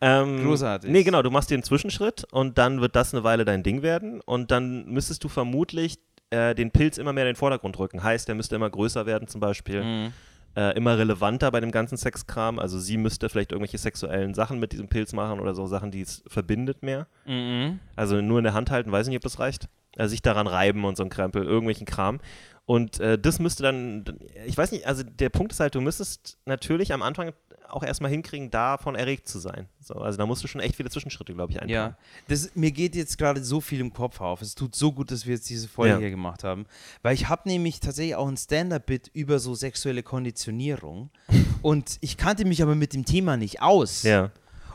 Ähm, 0.00 0.44
Großartig. 0.44 0.90
Nee, 0.90 1.02
genau, 1.02 1.22
du 1.22 1.30
machst 1.30 1.50
dir 1.50 1.54
einen 1.54 1.62
Zwischenschritt 1.62 2.24
und 2.32 2.58
dann 2.58 2.80
wird 2.80 2.96
das 2.96 3.14
eine 3.14 3.24
Weile 3.24 3.44
dein 3.44 3.62
Ding 3.62 3.82
werden 3.82 4.20
und 4.20 4.50
dann 4.50 4.86
müsstest 4.86 5.22
du 5.24 5.28
vermutlich 5.28 5.98
äh, 6.30 6.54
den 6.54 6.70
Pilz 6.70 6.98
immer 6.98 7.12
mehr 7.12 7.24
in 7.24 7.30
den 7.30 7.36
Vordergrund 7.36 7.78
rücken. 7.78 8.02
Heißt, 8.02 8.28
der 8.28 8.34
müsste 8.34 8.56
immer 8.56 8.70
größer 8.70 9.06
werden 9.06 9.28
zum 9.28 9.40
Beispiel, 9.40 9.82
Mhm. 9.84 10.12
äh, 10.56 10.76
immer 10.76 10.98
relevanter 10.98 11.50
bei 11.50 11.60
dem 11.60 11.70
ganzen 11.70 11.96
Sexkram. 11.96 12.58
Also 12.58 12.78
sie 12.78 12.96
müsste 12.96 13.28
vielleicht 13.28 13.52
irgendwelche 13.52 13.78
sexuellen 13.78 14.34
Sachen 14.34 14.58
mit 14.58 14.72
diesem 14.72 14.88
Pilz 14.88 15.12
machen 15.12 15.40
oder 15.40 15.54
so 15.54 15.66
Sachen, 15.66 15.90
die 15.90 16.00
es 16.02 16.22
verbindet 16.26 16.82
mehr. 16.82 17.06
Mhm. 17.26 17.80
Also 17.96 18.20
nur 18.20 18.38
in 18.38 18.44
der 18.44 18.54
Hand 18.54 18.70
halten, 18.70 18.90
weiß 18.92 19.06
nicht, 19.08 19.16
ob 19.16 19.22
das 19.22 19.38
reicht. 19.38 19.68
Also 19.96 20.10
sich 20.10 20.22
daran 20.22 20.46
reiben 20.46 20.84
und 20.84 20.96
so 20.96 21.02
ein 21.02 21.10
Krempel, 21.10 21.44
irgendwelchen 21.44 21.86
Kram. 21.86 22.20
Und 22.64 23.00
äh, 23.00 23.18
das 23.18 23.38
müsste 23.38 23.62
dann, 23.64 24.04
ich 24.46 24.56
weiß 24.56 24.72
nicht, 24.72 24.86
also 24.86 25.02
der 25.02 25.28
Punkt 25.28 25.52
ist 25.52 25.60
halt, 25.60 25.74
du 25.74 25.80
müsstest 25.80 26.38
natürlich 26.46 26.92
am 26.92 27.02
Anfang 27.02 27.32
auch 27.68 27.82
erstmal 27.82 28.10
hinkriegen, 28.10 28.50
davon 28.50 28.94
erregt 28.94 29.26
zu 29.26 29.38
sein. 29.38 29.66
So, 29.80 29.94
also 29.94 30.18
da 30.18 30.26
musst 30.26 30.44
du 30.44 30.48
schon 30.48 30.60
echt 30.60 30.76
viele 30.76 30.90
Zwischenschritte, 30.90 31.32
glaube 31.34 31.52
ich, 31.52 31.60
einplanen. 31.60 31.92
Ja, 31.92 31.98
das, 32.28 32.54
mir 32.54 32.70
geht 32.70 32.94
jetzt 32.94 33.16
gerade 33.16 33.42
so 33.42 33.60
viel 33.62 33.80
im 33.80 33.92
Kopf 33.92 34.20
auf. 34.20 34.42
Es 34.42 34.54
tut 34.54 34.74
so 34.76 34.92
gut, 34.92 35.10
dass 35.10 35.26
wir 35.26 35.34
jetzt 35.34 35.48
diese 35.48 35.68
Folge 35.68 35.94
Ja. 35.94 35.98
hier 35.98 36.10
gemacht 36.10 36.44
haben, 36.44 36.66
weil 37.02 37.14
ich 37.14 37.28
habe 37.28 37.48
nämlich 37.48 37.80
tatsächlich 37.80 38.14
auch 38.14 38.28
ein 38.28 38.36
Stand-up-Bit 38.36 39.10
über 39.14 39.38
so 39.38 39.54
sexuelle 39.54 40.02
Konditionierung 40.02 41.10
und 41.62 41.96
ich 42.00 42.16
kannte 42.16 42.44
mich 42.44 42.62
aber 42.62 42.74
mit 42.74 42.92
dem 42.92 43.04
Thema 43.06 43.36
nicht 43.36 43.62
aus. 43.62 44.02
Ja. 44.02 44.30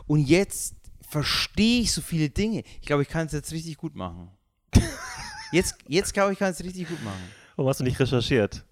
Und 0.06 0.20
jetzt 0.28 0.74
verstehe 1.08 1.82
ich 1.82 1.92
so 1.92 2.00
viele 2.02 2.28
Dinge. 2.30 2.64
Ich 2.80 2.86
glaube, 2.86 3.02
ich 3.02 3.08
kann 3.08 3.26
es 3.26 3.32
jetzt 3.32 3.52
richtig 3.52 3.76
gut 3.76 3.94
machen. 3.94 4.30
Jetzt, 5.52 5.76
jetzt 5.88 6.12
glaube 6.14 6.32
ich, 6.32 6.38
kann 6.38 6.50
es 6.50 6.62
richtig 6.62 6.88
gut 6.88 7.02
machen. 7.04 7.22
Warum 7.56 7.68
hast 7.68 7.80
du 7.80 7.84
nicht 7.84 7.98
recherchiert? 7.98 8.64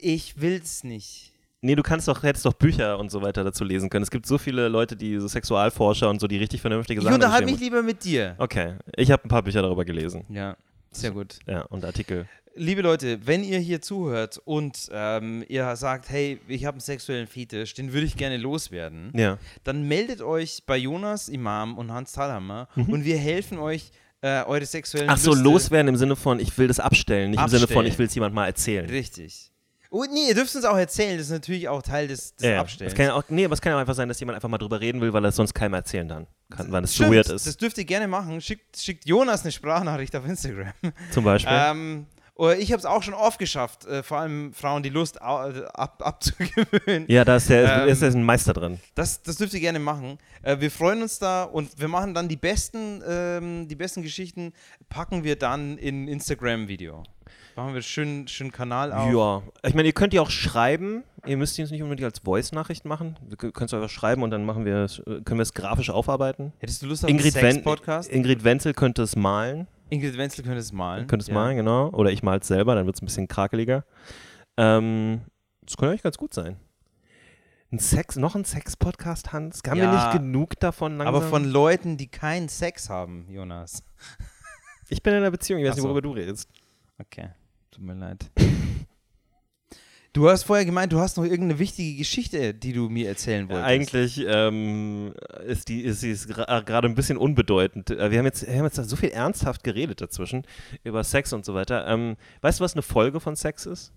Ich 0.00 0.40
will 0.40 0.60
es 0.62 0.84
nicht. 0.84 1.32
Nee, 1.60 1.74
du 1.74 1.82
kannst 1.82 2.06
doch, 2.06 2.22
hättest 2.22 2.44
doch 2.44 2.52
Bücher 2.52 2.98
und 2.98 3.10
so 3.10 3.20
weiter 3.22 3.42
dazu 3.42 3.64
lesen 3.64 3.90
können. 3.90 4.02
Es 4.04 4.10
gibt 4.10 4.26
so 4.26 4.38
viele 4.38 4.68
Leute, 4.68 4.94
die 4.96 5.18
so 5.18 5.26
Sexualforscher 5.26 6.08
und 6.08 6.20
so, 6.20 6.28
die 6.28 6.36
richtig 6.36 6.60
vernünftige 6.60 7.00
Ich 7.00 7.04
Sachen 7.04 7.14
unterhalte 7.14 7.46
mich 7.50 7.58
lieber 7.60 7.82
mit 7.82 8.04
dir. 8.04 8.34
Okay, 8.38 8.74
ich 8.96 9.10
habe 9.10 9.24
ein 9.24 9.28
paar 9.28 9.42
Bücher 9.42 9.62
darüber 9.62 9.84
gelesen. 9.84 10.24
Ja, 10.28 10.56
sehr 10.92 11.10
gut. 11.10 11.38
Ja, 11.46 11.62
und 11.62 11.84
Artikel. 11.84 12.26
Liebe 12.54 12.82
Leute, 12.82 13.26
wenn 13.26 13.44
ihr 13.44 13.58
hier 13.58 13.80
zuhört 13.80 14.40
und 14.44 14.88
ähm, 14.92 15.44
ihr 15.48 15.74
sagt, 15.76 16.10
hey, 16.10 16.40
ich 16.48 16.64
habe 16.64 16.74
einen 16.76 16.80
sexuellen 16.80 17.26
Fetisch, 17.28 17.74
den 17.74 17.92
würde 17.92 18.06
ich 18.06 18.16
gerne 18.16 18.36
loswerden, 18.36 19.12
Ja. 19.14 19.38
dann 19.64 19.86
meldet 19.86 20.22
euch 20.22 20.62
bei 20.66 20.76
Jonas 20.76 21.28
Imam 21.28 21.78
und 21.78 21.92
Hans 21.92 22.12
Thalhammer 22.12 22.68
und 22.76 23.04
wir 23.04 23.16
helfen 23.16 23.58
euch, 23.58 23.90
äh, 24.20 24.42
eure 24.44 24.66
sexuellen. 24.66 25.08
Ach 25.10 25.16
so, 25.16 25.30
Lüste- 25.32 25.42
loswerden 25.44 25.88
im 25.88 25.96
Sinne 25.96 26.16
von, 26.16 26.40
ich 26.40 26.56
will 26.58 26.68
das 26.68 26.80
abstellen, 26.80 27.30
nicht 27.30 27.40
im 27.40 27.48
Sinne 27.48 27.60
von, 27.60 27.68
Abstellen. 27.68 27.86
ich 27.86 27.98
will 27.98 28.06
es 28.06 28.14
jemand 28.14 28.34
mal 28.34 28.46
erzählen. 28.46 28.88
Richtig. 28.88 29.52
Und 29.90 30.12
nee, 30.12 30.28
ihr 30.28 30.34
dürft 30.34 30.54
uns 30.54 30.66
auch 30.66 30.76
erzählen, 30.76 31.16
das 31.16 31.28
ist 31.28 31.32
natürlich 31.32 31.66
auch 31.68 31.80
Teil 31.80 32.08
des, 32.08 32.34
des 32.36 32.46
Ja. 32.46 32.60
Abstellens. 32.60 32.92
Das 32.92 32.96
kann 32.98 33.06
ja 33.06 33.14
auch, 33.14 33.22
nee, 33.30 33.44
aber 33.46 33.54
es 33.54 33.60
kann 33.62 33.70
ja 33.70 33.76
auch 33.76 33.80
einfach 33.80 33.94
sein, 33.94 34.06
dass 34.08 34.20
jemand 34.20 34.34
einfach 34.36 34.48
mal 34.50 34.58
drüber 34.58 34.80
reden 34.80 35.00
will, 35.00 35.14
weil 35.14 35.24
er 35.24 35.28
es 35.30 35.36
sonst 35.36 35.54
keinem 35.54 35.72
erzählen 35.74 36.06
dann 36.06 36.26
kann, 36.50 36.70
weil 36.70 36.84
es 36.84 36.90
so 36.92 37.04
Stimmt, 37.04 37.14
weird 37.16 37.28
ist. 37.30 37.46
Das 37.46 37.56
dürft 37.56 37.78
ihr 37.78 37.86
gerne 37.86 38.06
machen. 38.06 38.38
Schickt, 38.42 38.76
schickt 38.76 39.06
Jonas 39.06 39.42
eine 39.44 39.52
Sprachnachricht 39.52 40.14
auf 40.14 40.26
Instagram. 40.26 40.72
zum 41.10 41.24
Beispiel. 41.24 41.52
ähm, 41.58 42.06
ich 42.38 42.70
habe 42.70 42.78
es 42.78 42.84
auch 42.84 43.02
schon 43.02 43.14
oft 43.14 43.38
geschafft, 43.38 43.84
äh, 43.86 44.02
vor 44.02 44.18
allem 44.18 44.52
Frauen 44.52 44.82
die 44.82 44.90
Lust 44.90 45.16
äh, 45.16 45.20
ab, 45.20 46.02
abzugewöhnen. 46.04 47.06
ja, 47.08 47.24
da 47.24 47.36
ist 47.36 47.50
der, 47.50 47.82
ähm, 47.82 47.88
ist 47.88 48.02
der 48.02 48.10
ein 48.10 48.22
Meister 48.22 48.52
drin. 48.52 48.78
Das, 48.94 49.22
das 49.22 49.36
dürft 49.36 49.54
ihr 49.54 49.60
gerne 49.60 49.80
machen. 49.80 50.18
Äh, 50.42 50.60
wir 50.60 50.70
freuen 50.70 51.02
uns 51.02 51.18
da 51.18 51.42
und 51.42 51.80
wir 51.80 51.88
machen 51.88 52.14
dann 52.14 52.28
die 52.28 52.36
besten, 52.36 53.02
ähm, 53.06 53.66
die 53.66 53.74
besten 53.74 54.02
Geschichten, 54.02 54.52
packen 54.88 55.24
wir 55.24 55.36
dann 55.36 55.78
in 55.78 56.06
Instagram-Video. 56.06 57.02
Machen 57.56 57.74
wir 57.74 57.82
schön, 57.82 58.28
schön 58.28 58.52
Kanal 58.52 58.92
auf. 58.92 59.12
Ja, 59.12 59.42
ich 59.68 59.74
meine, 59.74 59.88
ihr 59.88 59.92
könnt 59.92 60.12
die 60.12 60.20
auch 60.20 60.30
schreiben. 60.30 61.02
Ihr 61.26 61.36
müsst 61.36 61.58
die 61.58 61.62
jetzt 61.62 61.72
nicht 61.72 61.82
unbedingt 61.82 62.04
als 62.04 62.20
Voice-Nachricht 62.20 62.84
machen. 62.84 63.16
Ihr 63.28 63.36
könnt 63.36 63.62
es 63.62 63.74
einfach 63.74 63.90
schreiben 63.90 64.22
und 64.22 64.30
dann 64.30 64.44
machen 64.44 64.64
wir 64.64 64.86
können 65.24 65.38
wir 65.38 65.42
es 65.42 65.54
grafisch 65.54 65.90
aufarbeiten. 65.90 66.52
Hättest 66.60 66.82
du 66.82 66.86
Lust 66.86 67.04
auf 67.04 67.10
Ingrid, 67.10 67.36
einen 67.36 67.54
Sex-Podcast? 67.54 68.12
Ingrid 68.12 68.44
Wenzel 68.44 68.74
könnte 68.74 69.02
es 69.02 69.16
malen. 69.16 69.66
Ingrid 69.90 70.16
Wenzel 70.16 70.44
könnte 70.44 70.58
es 70.58 70.72
malen. 70.72 71.06
Könnte 71.06 71.22
es 71.22 71.28
ja. 71.28 71.34
malen, 71.34 71.56
genau. 71.56 71.88
Oder 71.90 72.10
ich 72.10 72.22
mal 72.22 72.38
es 72.38 72.46
selber, 72.46 72.74
dann 72.74 72.86
wird 72.86 72.96
es 72.96 73.02
ein 73.02 73.06
bisschen 73.06 73.28
krakeliger. 73.28 73.84
Ähm, 74.56 75.22
das 75.62 75.76
könnte 75.76 75.90
eigentlich 75.90 76.02
ganz 76.02 76.18
gut 76.18 76.34
sein. 76.34 76.56
Ein 77.70 77.78
Sex, 77.78 78.16
noch 78.16 78.34
ein 78.34 78.44
Sex-Podcast, 78.44 79.32
Hans? 79.32 79.60
Haben 79.66 79.76
wir 79.76 79.84
Ja, 79.84 79.92
nicht 79.92 80.12
genug 80.20 80.58
davon 80.58 80.96
langsam? 80.96 81.14
Aber 81.14 81.26
von 81.26 81.44
Leuten, 81.44 81.96
die 81.98 82.08
keinen 82.08 82.48
Sex 82.48 82.88
haben, 82.88 83.26
Jonas. 83.30 83.82
ich 84.88 85.02
bin 85.02 85.12
in 85.12 85.18
einer 85.18 85.30
Beziehung, 85.30 85.60
ich 85.60 85.66
weiß 85.66 85.72
Ach 85.72 85.76
nicht, 85.76 85.82
so. 85.82 85.88
worüber 85.88 86.02
du 86.02 86.12
redest. 86.12 86.48
Okay, 86.98 87.28
tut 87.70 87.84
mir 87.84 87.94
leid. 87.94 88.30
Du 90.18 90.28
hast 90.28 90.42
vorher 90.42 90.64
gemeint, 90.64 90.92
du 90.92 90.98
hast 90.98 91.16
noch 91.16 91.22
irgendeine 91.22 91.60
wichtige 91.60 91.96
Geschichte, 91.96 92.52
die 92.52 92.72
du 92.72 92.88
mir 92.88 93.06
erzählen 93.08 93.48
wolltest. 93.48 93.64
Eigentlich 93.68 94.24
ähm, 94.26 95.14
ist 95.46 95.68
die 95.68 95.82
ist 95.82 96.00
sie 96.00 96.10
ist 96.10 96.28
gra- 96.28 96.60
gerade 96.64 96.88
ein 96.88 96.96
bisschen 96.96 97.16
unbedeutend. 97.16 97.90
Äh, 97.90 98.10
Wir 98.10 98.18
haben, 98.18 98.24
jetzt, 98.26 98.44
wir 98.44 98.52
haben 98.56 98.64
jetzt 98.64 98.74
so 98.76 98.96
viel 98.96 99.10
ernsthaft 99.10 99.62
geredet 99.62 100.00
dazwischen 100.00 100.42
über 100.82 101.04
Sex 101.04 101.32
und 101.32 101.44
so 101.44 101.54
weiter. 101.54 101.86
Ähm, 101.86 102.16
weißt 102.40 102.58
du, 102.58 102.64
was 102.64 102.72
eine 102.72 102.82
Folge 102.82 103.20
von 103.20 103.36
Sex 103.36 103.64
ist? 103.66 103.92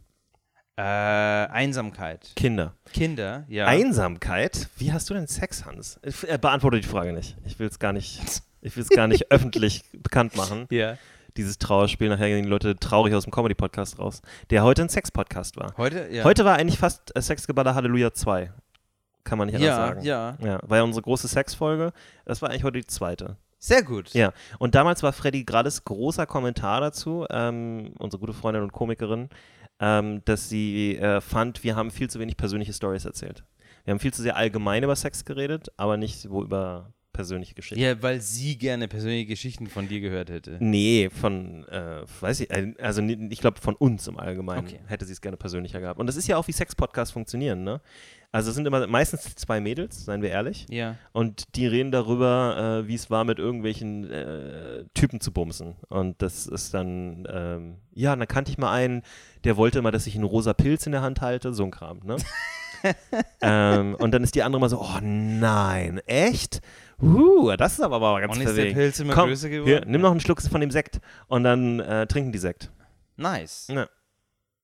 Äh, 0.77 0.83
Einsamkeit. 0.83 2.33
Kinder. 2.35 2.75
Kinder, 2.93 3.45
ja. 3.49 3.65
Einsamkeit? 3.65 4.67
Wie 4.77 4.93
hast 4.93 5.09
du 5.09 5.15
denn 5.15 5.25
Sex, 5.25 5.65
Hans? 5.65 5.99
Ich, 6.03 6.29
äh, 6.29 6.37
beantworte 6.37 6.79
die 6.79 6.87
Frage 6.87 7.13
nicht. 7.13 7.35
Ich 7.47 7.57
will 7.57 7.65
es 7.67 7.79
gar 7.79 7.93
nicht, 7.93 8.21
ich 8.61 8.75
will 8.75 8.83
es 8.83 8.89
gar 8.89 9.07
nicht 9.07 9.31
öffentlich 9.31 9.81
bekannt 9.91 10.35
machen. 10.37 10.67
ja. 10.69 10.97
Dieses 11.37 11.57
Trauerspiel, 11.57 12.09
nachher 12.09 12.27
gehen 12.27 12.43
die 12.43 12.49
Leute 12.49 12.75
traurig 12.75 13.13
aus 13.13 13.23
dem 13.23 13.31
Comedy-Podcast 13.31 13.99
raus, 13.99 14.21
der 14.49 14.63
heute 14.63 14.81
ein 14.83 14.89
Sex-Podcast 14.89 15.57
war. 15.57 15.73
Heute, 15.77 16.09
ja. 16.11 16.23
Heute 16.23 16.45
war 16.45 16.57
eigentlich 16.57 16.79
fast 16.79 17.15
äh, 17.15 17.21
Sexgeballer 17.21 17.75
Halleluja 17.75 18.13
2. 18.13 18.51
Kann 19.23 19.37
man 19.37 19.47
nicht 19.47 19.55
anders 19.55 19.67
ja, 19.67 19.75
sagen. 19.75 20.01
ja. 20.03 20.37
Ja, 20.43 20.59
war 20.67 20.77
ja 20.77 20.83
unsere 20.83 21.03
große 21.03 21.27
Sexfolge. 21.27 21.93
Das 22.25 22.41
war 22.41 22.49
eigentlich 22.49 22.63
heute 22.63 22.79
die 22.79 22.87
zweite. 22.87 23.37
Sehr 23.59 23.83
gut. 23.83 24.13
Ja, 24.13 24.33
und 24.57 24.73
damals 24.73 25.03
war 25.03 25.13
Freddy 25.13 25.43
Grades 25.43 25.85
großer 25.85 26.25
Kommentar 26.25 26.81
dazu, 26.81 27.27
ähm, 27.29 27.93
unsere 27.99 28.19
gute 28.19 28.33
Freundin 28.33 28.63
und 28.63 28.71
Komikerin, 28.71 29.29
ähm, 29.79 30.23
dass 30.25 30.49
sie 30.49 30.97
äh, 30.97 31.21
fand, 31.21 31.63
wir 31.63 31.75
haben 31.75 31.91
viel 31.91 32.09
zu 32.09 32.19
wenig 32.19 32.37
persönliche 32.37 32.73
Stories 32.73 33.05
erzählt. 33.05 33.43
Wir 33.83 33.91
haben 33.91 33.99
viel 33.99 34.13
zu 34.13 34.23
sehr 34.23 34.35
allgemein 34.35 34.83
über 34.83 34.95
Sex 34.95 35.25
geredet, 35.25 35.71
aber 35.77 35.97
nicht 35.97 36.19
so 36.19 36.41
über 36.43 36.91
persönliche 37.13 37.53
Geschichten. 37.53 37.81
Ja, 37.81 38.01
weil 38.01 38.21
sie 38.21 38.57
gerne 38.57 38.87
persönliche 38.87 39.25
Geschichten 39.27 39.67
von 39.67 39.87
dir 39.87 39.99
gehört 39.99 40.29
hätte. 40.29 40.57
Nee, 40.59 41.09
von, 41.09 41.67
äh, 41.67 42.01
weiß 42.19 42.41
ich, 42.41 42.49
also 42.81 43.01
ich 43.01 43.39
glaube 43.39 43.59
von 43.61 43.75
uns 43.75 44.07
im 44.07 44.17
Allgemeinen 44.17 44.67
Okay. 44.67 44.79
hätte 44.87 45.05
sie 45.05 45.13
es 45.13 45.21
gerne 45.21 45.37
persönlicher 45.37 45.79
gehabt. 45.79 45.99
Und 45.99 46.07
das 46.07 46.15
ist 46.15 46.27
ja 46.27 46.37
auch 46.37 46.47
wie 46.47 46.51
Sex-Podcasts 46.51 47.11
funktionieren, 47.11 47.63
ne? 47.63 47.81
Also 48.33 48.49
es 48.49 48.55
sind 48.55 48.65
immer 48.65 48.87
meistens 48.87 49.35
zwei 49.35 49.59
Mädels, 49.59 50.05
seien 50.05 50.21
wir 50.21 50.29
ehrlich. 50.29 50.65
Ja. 50.69 50.95
Und 51.11 51.55
die 51.55 51.67
reden 51.67 51.91
darüber, 51.91 52.83
äh, 52.83 52.87
wie 52.87 52.95
es 52.95 53.09
war, 53.09 53.25
mit 53.25 53.39
irgendwelchen 53.39 54.09
äh, 54.09 54.85
Typen 54.93 55.19
zu 55.19 55.33
bumsen. 55.33 55.75
Und 55.89 56.21
das 56.21 56.47
ist 56.47 56.73
dann, 56.73 57.27
ähm, 57.29 57.75
ja, 57.93 58.15
dann 58.15 58.27
kannte 58.29 58.49
ich 58.49 58.57
mal 58.57 58.71
einen, 58.71 59.01
der 59.43 59.57
wollte 59.57 59.79
immer, 59.79 59.91
dass 59.91 60.07
ich 60.07 60.15
einen 60.15 60.23
rosa 60.23 60.53
Pilz 60.53 60.85
in 60.85 60.93
der 60.93 61.01
Hand 61.01 61.19
halte, 61.19 61.53
so 61.53 61.65
ein 61.65 61.71
Kram, 61.71 61.99
ne? 62.05 62.15
ähm, 63.41 63.95
und 63.95 64.11
dann 64.11 64.23
ist 64.23 64.35
die 64.35 64.43
andere 64.43 64.59
mal 64.61 64.69
so, 64.69 64.79
oh 64.79 64.99
nein, 65.01 65.99
echt? 66.05 66.61
Uh, 67.01 67.55
das 67.55 67.73
ist 67.73 67.81
aber, 67.81 67.95
aber 67.95 68.21
ganz 68.21 68.37
verwegen. 68.37 68.93
Komm? 69.13 69.33
Hier, 69.65 69.83
nimm 69.85 70.01
noch 70.01 70.11
einen 70.11 70.19
Schluck 70.19 70.41
von 70.41 70.61
dem 70.61 70.71
Sekt. 70.71 70.99
Und 71.27 71.43
dann 71.43 71.79
äh, 71.79 72.07
trinken 72.07 72.31
die 72.31 72.39
Sekt. 72.39 72.71
Nice. 73.17 73.67
Ja. 73.69 73.87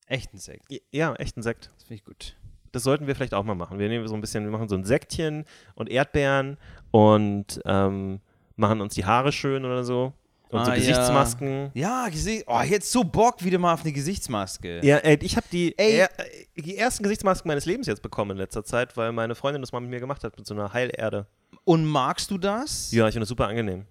Echten 0.05 0.37
Sekt. 0.37 0.65
Ja, 0.91 1.13
echten 1.15 1.41
Sekt. 1.41 1.71
Das 1.75 1.83
finde 1.83 1.95
ich 1.95 2.05
gut. 2.05 2.37
Das 2.71 2.83
sollten 2.83 3.07
wir 3.07 3.15
vielleicht 3.15 3.33
auch 3.33 3.43
mal 3.43 3.55
machen. 3.55 3.79
Wir 3.79 3.89
nehmen 3.89 4.07
so 4.07 4.13
ein 4.13 4.21
bisschen, 4.21 4.43
wir 4.43 4.51
machen 4.51 4.69
so 4.69 4.75
ein 4.75 4.83
Säckchen 4.83 5.45
und 5.75 5.89
Erdbeeren 5.89 6.57
und 6.91 7.59
ähm, 7.65 8.19
machen 8.55 8.81
uns 8.81 8.93
die 8.93 9.05
Haare 9.05 9.31
schön 9.31 9.65
oder 9.65 9.83
so. 9.83 10.13
Und 10.49 10.63
so 10.65 10.71
Ah, 10.71 10.75
Gesichtsmasken. 10.75 11.71
Ja, 11.73 12.07
Gesicht. 12.09 12.45
Oh, 12.47 12.61
jetzt 12.61 12.91
so 12.91 13.03
Bock 13.03 13.43
wieder 13.43 13.57
mal 13.59 13.73
auf 13.73 13.81
eine 13.81 13.91
Gesichtsmaske. 13.91 14.79
Ja, 14.85 14.97
ey, 14.97 15.17
ich 15.21 15.35
habe 15.35 15.45
die, 15.51 15.77
Ey. 15.77 15.97
er, 15.97 16.09
die 16.55 16.77
ersten 16.77 17.03
Gesichtsmasken 17.03 17.47
meines 17.49 17.65
Lebens 17.65 17.87
jetzt 17.87 18.01
bekommen 18.01 18.31
in 18.31 18.37
letzter 18.37 18.63
Zeit, 18.63 18.95
weil 18.95 19.11
meine 19.11 19.35
Freundin 19.35 19.61
das 19.61 19.71
mal 19.73 19.81
mit 19.81 19.89
mir 19.89 19.99
gemacht 19.99 20.23
hat, 20.23 20.37
mit 20.37 20.47
so 20.47 20.53
einer 20.53 20.71
Heilerde. 20.71 21.27
Und 21.65 21.85
magst 21.85 22.31
du 22.31 22.37
das? 22.37 22.91
Ja, 22.91 23.07
ich 23.07 23.13
finde 23.13 23.23
das 23.23 23.29
super 23.29 23.47
angenehm. 23.47 23.85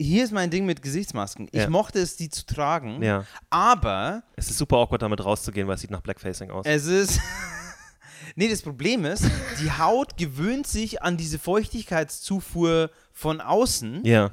Hier 0.00 0.24
ist 0.24 0.32
mein 0.32 0.48
Ding 0.48 0.64
mit 0.64 0.80
Gesichtsmasken. 0.80 1.48
Ich 1.52 1.60
Ja. 1.60 1.68
mochte 1.68 1.98
es, 1.98 2.16
die 2.16 2.30
zu 2.30 2.46
tragen. 2.46 3.02
Ja. 3.02 3.26
Aber 3.50 4.22
Es 4.36 4.48
ist 4.48 4.56
super 4.56 4.76
awkward, 4.78 5.02
damit 5.02 5.22
rauszugehen, 5.22 5.68
weil 5.68 5.74
es 5.74 5.82
sieht 5.82 5.90
nach 5.90 6.00
Blackfacing 6.00 6.50
aus. 6.50 6.64
es 6.66 6.86
ist. 6.86 7.20
nee, 8.36 8.48
das 8.48 8.62
Problem 8.62 9.04
ist, 9.04 9.24
die 9.62 9.70
Haut 9.70 10.16
gewöhnt 10.16 10.66
sich 10.66 11.02
an 11.02 11.18
diese 11.18 11.38
Feuchtigkeitszufuhr 11.38 12.90
von 13.12 13.40
außen. 13.42 14.04
ja. 14.04 14.30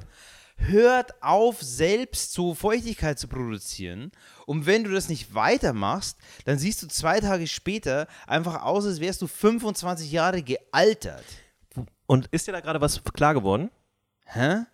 Hört 0.58 1.22
auf, 1.22 1.62
selbst 1.62 2.32
so 2.32 2.54
Feuchtigkeit 2.54 3.18
zu 3.18 3.28
produzieren. 3.28 4.12
Und 4.46 4.66
wenn 4.66 4.84
du 4.84 4.90
das 4.90 5.08
nicht 5.08 5.34
weitermachst, 5.34 6.18
dann 6.44 6.58
siehst 6.58 6.82
du 6.82 6.88
zwei 6.88 7.20
Tage 7.20 7.46
später 7.46 8.06
einfach 8.26 8.62
aus, 8.62 8.84
als 8.86 9.00
wärst 9.00 9.22
du 9.22 9.26
25 9.26 10.10
Jahre 10.12 10.42
gealtert. 10.42 11.24
Und 12.06 12.26
ist 12.32 12.46
dir 12.46 12.52
da 12.52 12.60
gerade 12.60 12.80
was 12.80 13.02
klar 13.14 13.34
geworden? 13.34 13.70
Hä? 14.24 14.64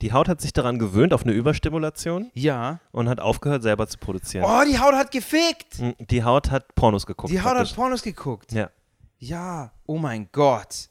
Die 0.00 0.12
Haut 0.12 0.28
hat 0.28 0.40
sich 0.40 0.52
daran 0.52 0.78
gewöhnt, 0.78 1.12
auf 1.12 1.24
eine 1.24 1.32
Überstimulation 1.32 2.30
Ja. 2.34 2.78
und 2.92 3.08
hat 3.08 3.18
aufgehört, 3.20 3.62
selber 3.64 3.88
zu 3.88 3.98
produzieren. 3.98 4.44
Oh, 4.48 4.62
die 4.64 4.78
Haut 4.78 4.94
hat 4.94 5.10
gefickt. 5.10 5.80
Mm, 5.80 5.90
Die 5.98 6.22
Haut 6.22 6.50
hat 6.52 6.74
Pornos 6.76 7.04
geguckt. 7.04 7.32
Die 7.32 7.40
Haut 7.40 7.52
praktisch. 7.54 7.70
hat 7.70 7.76
Pornos 7.76 8.02
geguckt. 8.02 8.52
Ja. 8.52 8.70
Ja, 9.18 9.72
oh 9.86 9.98
mein 9.98 10.28
Gott. 10.30 10.88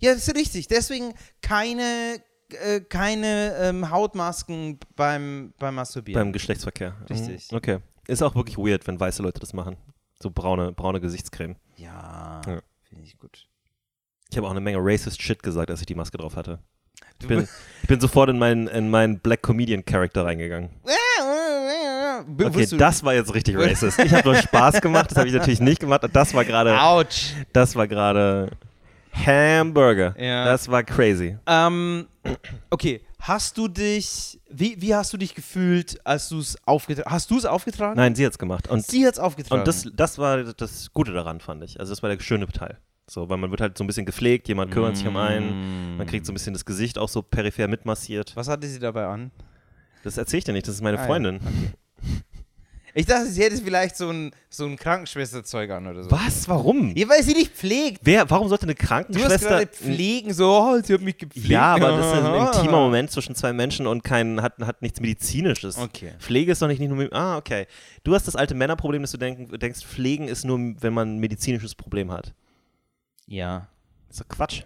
Ja, 0.00 0.12
das 0.12 0.28
ist 0.28 0.34
richtig. 0.36 0.68
Deswegen 0.68 1.14
keine, 1.40 2.20
äh, 2.54 2.80
keine 2.80 3.54
ähm, 3.60 3.90
Hautmasken 3.90 4.78
beim, 4.96 5.52
beim 5.58 5.74
Masturbieren. 5.74 6.20
Beim 6.20 6.32
Geschlechtsverkehr. 6.32 6.94
Richtig. 7.10 7.50
Mhm. 7.50 7.56
Okay. 7.56 7.78
Ist 8.06 8.22
auch 8.22 8.34
wirklich 8.34 8.58
weird, 8.58 8.86
wenn 8.86 8.98
weiße 8.98 9.22
Leute 9.22 9.40
das 9.40 9.52
machen. 9.52 9.76
So 10.20 10.30
braune, 10.30 10.72
braune 10.72 11.00
Gesichtscreme. 11.00 11.56
ja, 11.76 12.40
Ja. 12.46 12.60
finde 12.88 13.04
ich 13.04 13.18
gut. 13.18 13.46
Ich 14.30 14.36
habe 14.36 14.46
auch 14.46 14.50
eine 14.52 14.60
Menge 14.60 14.78
racist 14.80 15.20
Shit 15.20 15.42
gesagt, 15.42 15.70
als 15.70 15.80
ich 15.80 15.86
die 15.86 15.94
Maske 15.94 16.16
drauf 16.16 16.36
hatte. 16.36 16.58
Ich 17.20 17.26
bin, 17.28 17.40
ich 17.82 17.88
bin 17.88 18.00
sofort 18.00 18.30
in 18.30 18.38
meinen, 18.38 18.66
in 18.68 18.88
meinen 18.90 19.18
Black 19.20 19.42
Comedian 19.42 19.84
Character 19.84 20.24
reingegangen. 20.24 20.70
Okay, 22.38 22.66
das 22.76 23.04
war 23.04 23.14
jetzt 23.14 23.34
richtig 23.34 23.56
racist. 23.58 23.98
Ich 23.98 24.12
habe 24.12 24.28
nur 24.28 24.36
Spaß 24.36 24.80
gemacht, 24.80 25.10
das 25.10 25.18
habe 25.18 25.28
ich 25.28 25.34
natürlich 25.34 25.60
nicht 25.60 25.80
gemacht. 25.80 26.02
Das 26.12 26.32
war 26.34 26.44
gerade, 26.44 26.80
Autsch. 26.80 27.32
das 27.52 27.74
war 27.76 27.86
gerade, 27.88 28.50
Hamburger. 29.12 30.14
Ja. 30.18 30.44
Das 30.44 30.70
war 30.70 30.82
crazy. 30.82 31.36
Ähm, 31.46 32.06
okay, 32.70 33.00
hast 33.18 33.56
du 33.58 33.68
dich, 33.68 34.40
wie, 34.50 34.80
wie 34.80 34.94
hast 34.94 35.12
du 35.12 35.16
dich 35.16 35.34
gefühlt, 35.34 36.04
als 36.06 36.28
du 36.28 36.38
es 36.38 36.56
aufgetragen 36.66 37.10
Hast 37.10 37.30
du 37.30 37.38
es 37.38 37.44
aufgetragen? 37.44 37.96
Nein, 37.96 38.14
sie 38.14 38.24
hat's 38.26 38.38
gemacht. 38.38 38.68
Und, 38.68 38.86
Sie 38.86 39.06
hat 39.06 39.14
es 39.14 39.20
aufgetragen. 39.20 39.60
und 39.60 39.68
das, 39.68 39.86
das 39.94 40.18
war 40.18 40.42
das 40.44 40.92
Gute 40.92 41.12
daran, 41.12 41.40
fand 41.40 41.62
ich. 41.64 41.78
Also 41.80 41.92
das 41.92 42.02
war 42.02 42.10
der 42.14 42.20
schöne 42.22 42.46
Teil. 42.46 42.78
So, 43.08 43.28
weil 43.28 43.36
man 43.36 43.50
wird 43.50 43.60
halt 43.60 43.76
so 43.76 43.84
ein 43.84 43.86
bisschen 43.88 44.06
gepflegt, 44.06 44.46
jemand 44.48 44.70
kümmert 44.70 44.96
sich 44.96 45.06
um 45.06 45.16
einen, 45.16 45.96
man 45.96 46.06
kriegt 46.06 46.24
so 46.24 46.32
ein 46.32 46.34
bisschen 46.34 46.52
das 46.54 46.64
Gesicht 46.64 46.98
auch 46.98 47.08
so 47.08 47.20
peripher 47.20 47.66
mitmassiert. 47.68 48.34
Was 48.36 48.48
hatte 48.48 48.66
sie 48.68 48.78
dabei 48.78 49.06
an? 49.06 49.32
Das 50.04 50.16
erzähl 50.16 50.38
ich 50.38 50.44
dir 50.44 50.52
nicht, 50.52 50.66
das 50.68 50.76
ist 50.76 50.82
meine 50.82 50.98
Ah, 50.98 51.00
ja. 51.02 51.06
Freundin. 51.06 51.40
Ich 52.94 53.06
dachte, 53.06 53.26
sie 53.26 53.42
hätte 53.42 53.56
vielleicht 53.56 53.96
so 53.96 54.10
ein, 54.10 54.32
so 54.50 54.66
ein 54.66 54.76
Krankenschwesterzeug 54.76 55.70
an 55.70 55.86
oder 55.86 56.02
so. 56.04 56.10
Was? 56.10 56.46
Warum? 56.48 56.94
Ja, 56.94 57.08
weil 57.08 57.22
sie 57.22 57.32
dich 57.32 57.48
pflegt. 57.48 58.00
Wer, 58.02 58.28
warum 58.28 58.48
sollte 58.48 58.64
eine 58.64 58.74
Du 58.74 58.80
hast 58.82 58.88
Krankenschwester... 58.88 59.48
gerade 59.48 59.66
pflegen, 59.68 60.34
so, 60.34 60.50
oh, 60.50 60.78
sie 60.82 60.92
hat 60.92 61.00
mich 61.00 61.16
gepflegt. 61.16 61.48
Ja, 61.48 61.74
aber 61.74 61.96
das 61.96 62.06
ist 62.06 62.12
ein 62.12 62.46
intimer 62.46 62.78
Moment 62.80 63.10
zwischen 63.10 63.34
zwei 63.34 63.52
Menschen 63.54 63.86
und 63.86 64.04
kein, 64.04 64.42
hat, 64.42 64.58
hat 64.58 64.82
nichts 64.82 65.00
Medizinisches. 65.00 65.78
Okay. 65.78 66.12
Pflege 66.18 66.52
ist 66.52 66.60
doch 66.60 66.68
nicht, 66.68 66.80
nicht 66.80 66.90
nur. 66.90 66.98
mit- 66.98 67.12
Ah, 67.14 67.38
okay. 67.38 67.66
Du 68.04 68.14
hast 68.14 68.28
das 68.28 68.36
alte 68.36 68.54
Männerproblem, 68.54 69.00
dass 69.02 69.12
du 69.12 69.18
denk, 69.18 69.58
denkst, 69.58 69.84
Pflegen 69.84 70.28
ist 70.28 70.44
nur, 70.44 70.58
wenn 70.80 70.92
man 70.92 71.16
ein 71.16 71.18
medizinisches 71.18 71.74
Problem 71.74 72.10
hat. 72.12 72.34
Ja. 73.26 73.68
Das 74.08 74.18
ist 74.18 74.20
doch 74.20 74.28
Quatsch. 74.36 74.62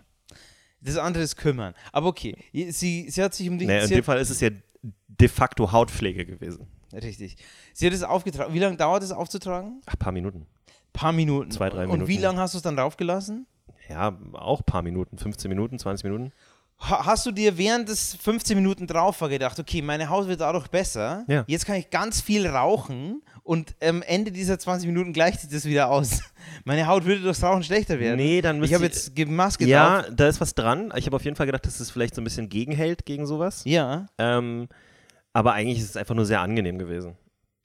Das 0.80 0.96
andere 0.96 1.22
ist 1.22 1.36
kümmern. 1.36 1.74
Aber 1.92 2.08
okay, 2.08 2.36
sie, 2.70 3.08
sie 3.08 3.22
hat 3.22 3.34
sich 3.34 3.48
um 3.48 3.58
dich... 3.58 3.68
Nee, 3.68 3.84
in 3.84 3.88
dem 3.88 4.04
Fall 4.04 4.18
ist 4.18 4.30
es 4.30 4.40
ja 4.40 4.50
de 4.82 5.28
facto 5.28 5.70
Hautpflege 5.70 6.26
gewesen. 6.26 6.66
Richtig. 6.92 7.36
Sie 7.74 7.86
hat 7.86 7.92
es 7.92 8.02
aufgetragen. 8.02 8.52
Wie 8.54 8.58
lange 8.58 8.76
dauert 8.76 9.02
es 9.02 9.12
aufzutragen? 9.12 9.80
Ach, 9.86 9.98
paar 9.98 10.12
Minuten. 10.12 10.46
paar 10.92 11.12
Minuten. 11.12 11.50
Zwei, 11.50 11.68
drei 11.70 11.84
Und 11.86 12.00
wie 12.02 12.14
Minuten. 12.14 12.22
lange 12.22 12.40
hast 12.40 12.54
du 12.54 12.58
es 12.58 12.62
dann 12.62 12.76
draufgelassen? 12.76 13.46
Ja, 13.88 14.16
auch 14.32 14.64
paar 14.64 14.82
Minuten. 14.82 15.18
15 15.18 15.48
Minuten, 15.48 15.78
20 15.78 16.04
Minuten. 16.04 16.32
Ha 16.78 17.06
hast 17.06 17.24
du 17.24 17.30
dir 17.30 17.56
während 17.56 17.88
des 17.88 18.14
15 18.16 18.54
Minuten 18.54 18.86
drauf 18.86 19.20
gedacht, 19.20 19.58
okay, 19.58 19.80
meine 19.80 20.10
Haut 20.10 20.28
wird 20.28 20.42
dadurch 20.42 20.68
besser, 20.68 21.24
Ja. 21.26 21.42
jetzt 21.46 21.64
kann 21.64 21.76
ich 21.76 21.88
ganz 21.88 22.20
viel 22.20 22.46
rauchen 22.46 23.22
und 23.44 23.74
am 23.82 24.02
Ende 24.02 24.30
dieser 24.30 24.58
20 24.58 24.86
Minuten 24.86 25.14
gleicht 25.14 25.40
sich 25.40 25.48
das 25.48 25.64
wieder 25.64 25.88
aus. 25.90 26.20
Meine 26.64 26.86
Haut 26.86 27.06
würde 27.06 27.22
durchs 27.22 27.42
Rauchen 27.42 27.62
schlechter 27.62 27.98
werden. 27.98 28.16
Nee, 28.16 28.42
dann 28.42 28.56
Ich 28.56 28.60
müsste 28.60 28.74
habe 28.76 28.86
ich- 28.86 28.92
jetzt 28.92 29.14
Ge- 29.16 29.24
Maske 29.24 29.64
Ja, 29.66 30.02
drauf. 30.02 30.12
da 30.16 30.28
ist 30.28 30.40
was 30.40 30.54
dran. 30.54 30.92
Ich 30.96 31.06
habe 31.06 31.16
auf 31.16 31.24
jeden 31.24 31.36
Fall 31.36 31.46
gedacht, 31.46 31.64
dass 31.64 31.80
es 31.80 31.90
vielleicht 31.90 32.14
so 32.14 32.20
ein 32.20 32.24
bisschen 32.24 32.50
gegenhält 32.50 33.06
gegen 33.06 33.24
sowas. 33.26 33.62
Ja. 33.64 34.06
Ähm, 34.18 34.68
aber 35.36 35.52
eigentlich 35.52 35.78
ist 35.80 35.90
es 35.90 35.96
einfach 35.98 36.14
nur 36.14 36.24
sehr 36.24 36.40
angenehm 36.40 36.78
gewesen. 36.78 37.14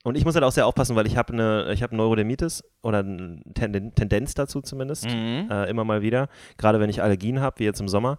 Und 0.04 0.18
ich 0.18 0.26
muss 0.26 0.36
halt 0.36 0.44
auch 0.44 0.52
sehr 0.52 0.68
aufpassen, 0.68 0.98
weil 0.98 1.08
ich 1.08 1.16
habe 1.16 1.32
eine, 1.32 1.72
ich 1.72 1.82
habe 1.84 1.96
Neurodermitis 1.96 2.66
oder 2.82 2.98
eine 3.00 3.40
Tenden 3.54 3.96
Tendenz 3.96 4.34
dazu 4.34 4.60
zumindest, 4.60 5.06
Mhm. 5.06 5.48
äh, 5.50 5.70
immer 5.70 5.86
mal 5.86 6.02
wieder, 6.02 6.28
gerade 6.58 6.82
wenn 6.82 6.90
ich 6.90 7.02
Allergien 7.02 7.40
habe, 7.40 7.60
wie 7.60 7.64
jetzt 7.64 7.80
im 7.80 7.88
Sommer. 7.88 8.18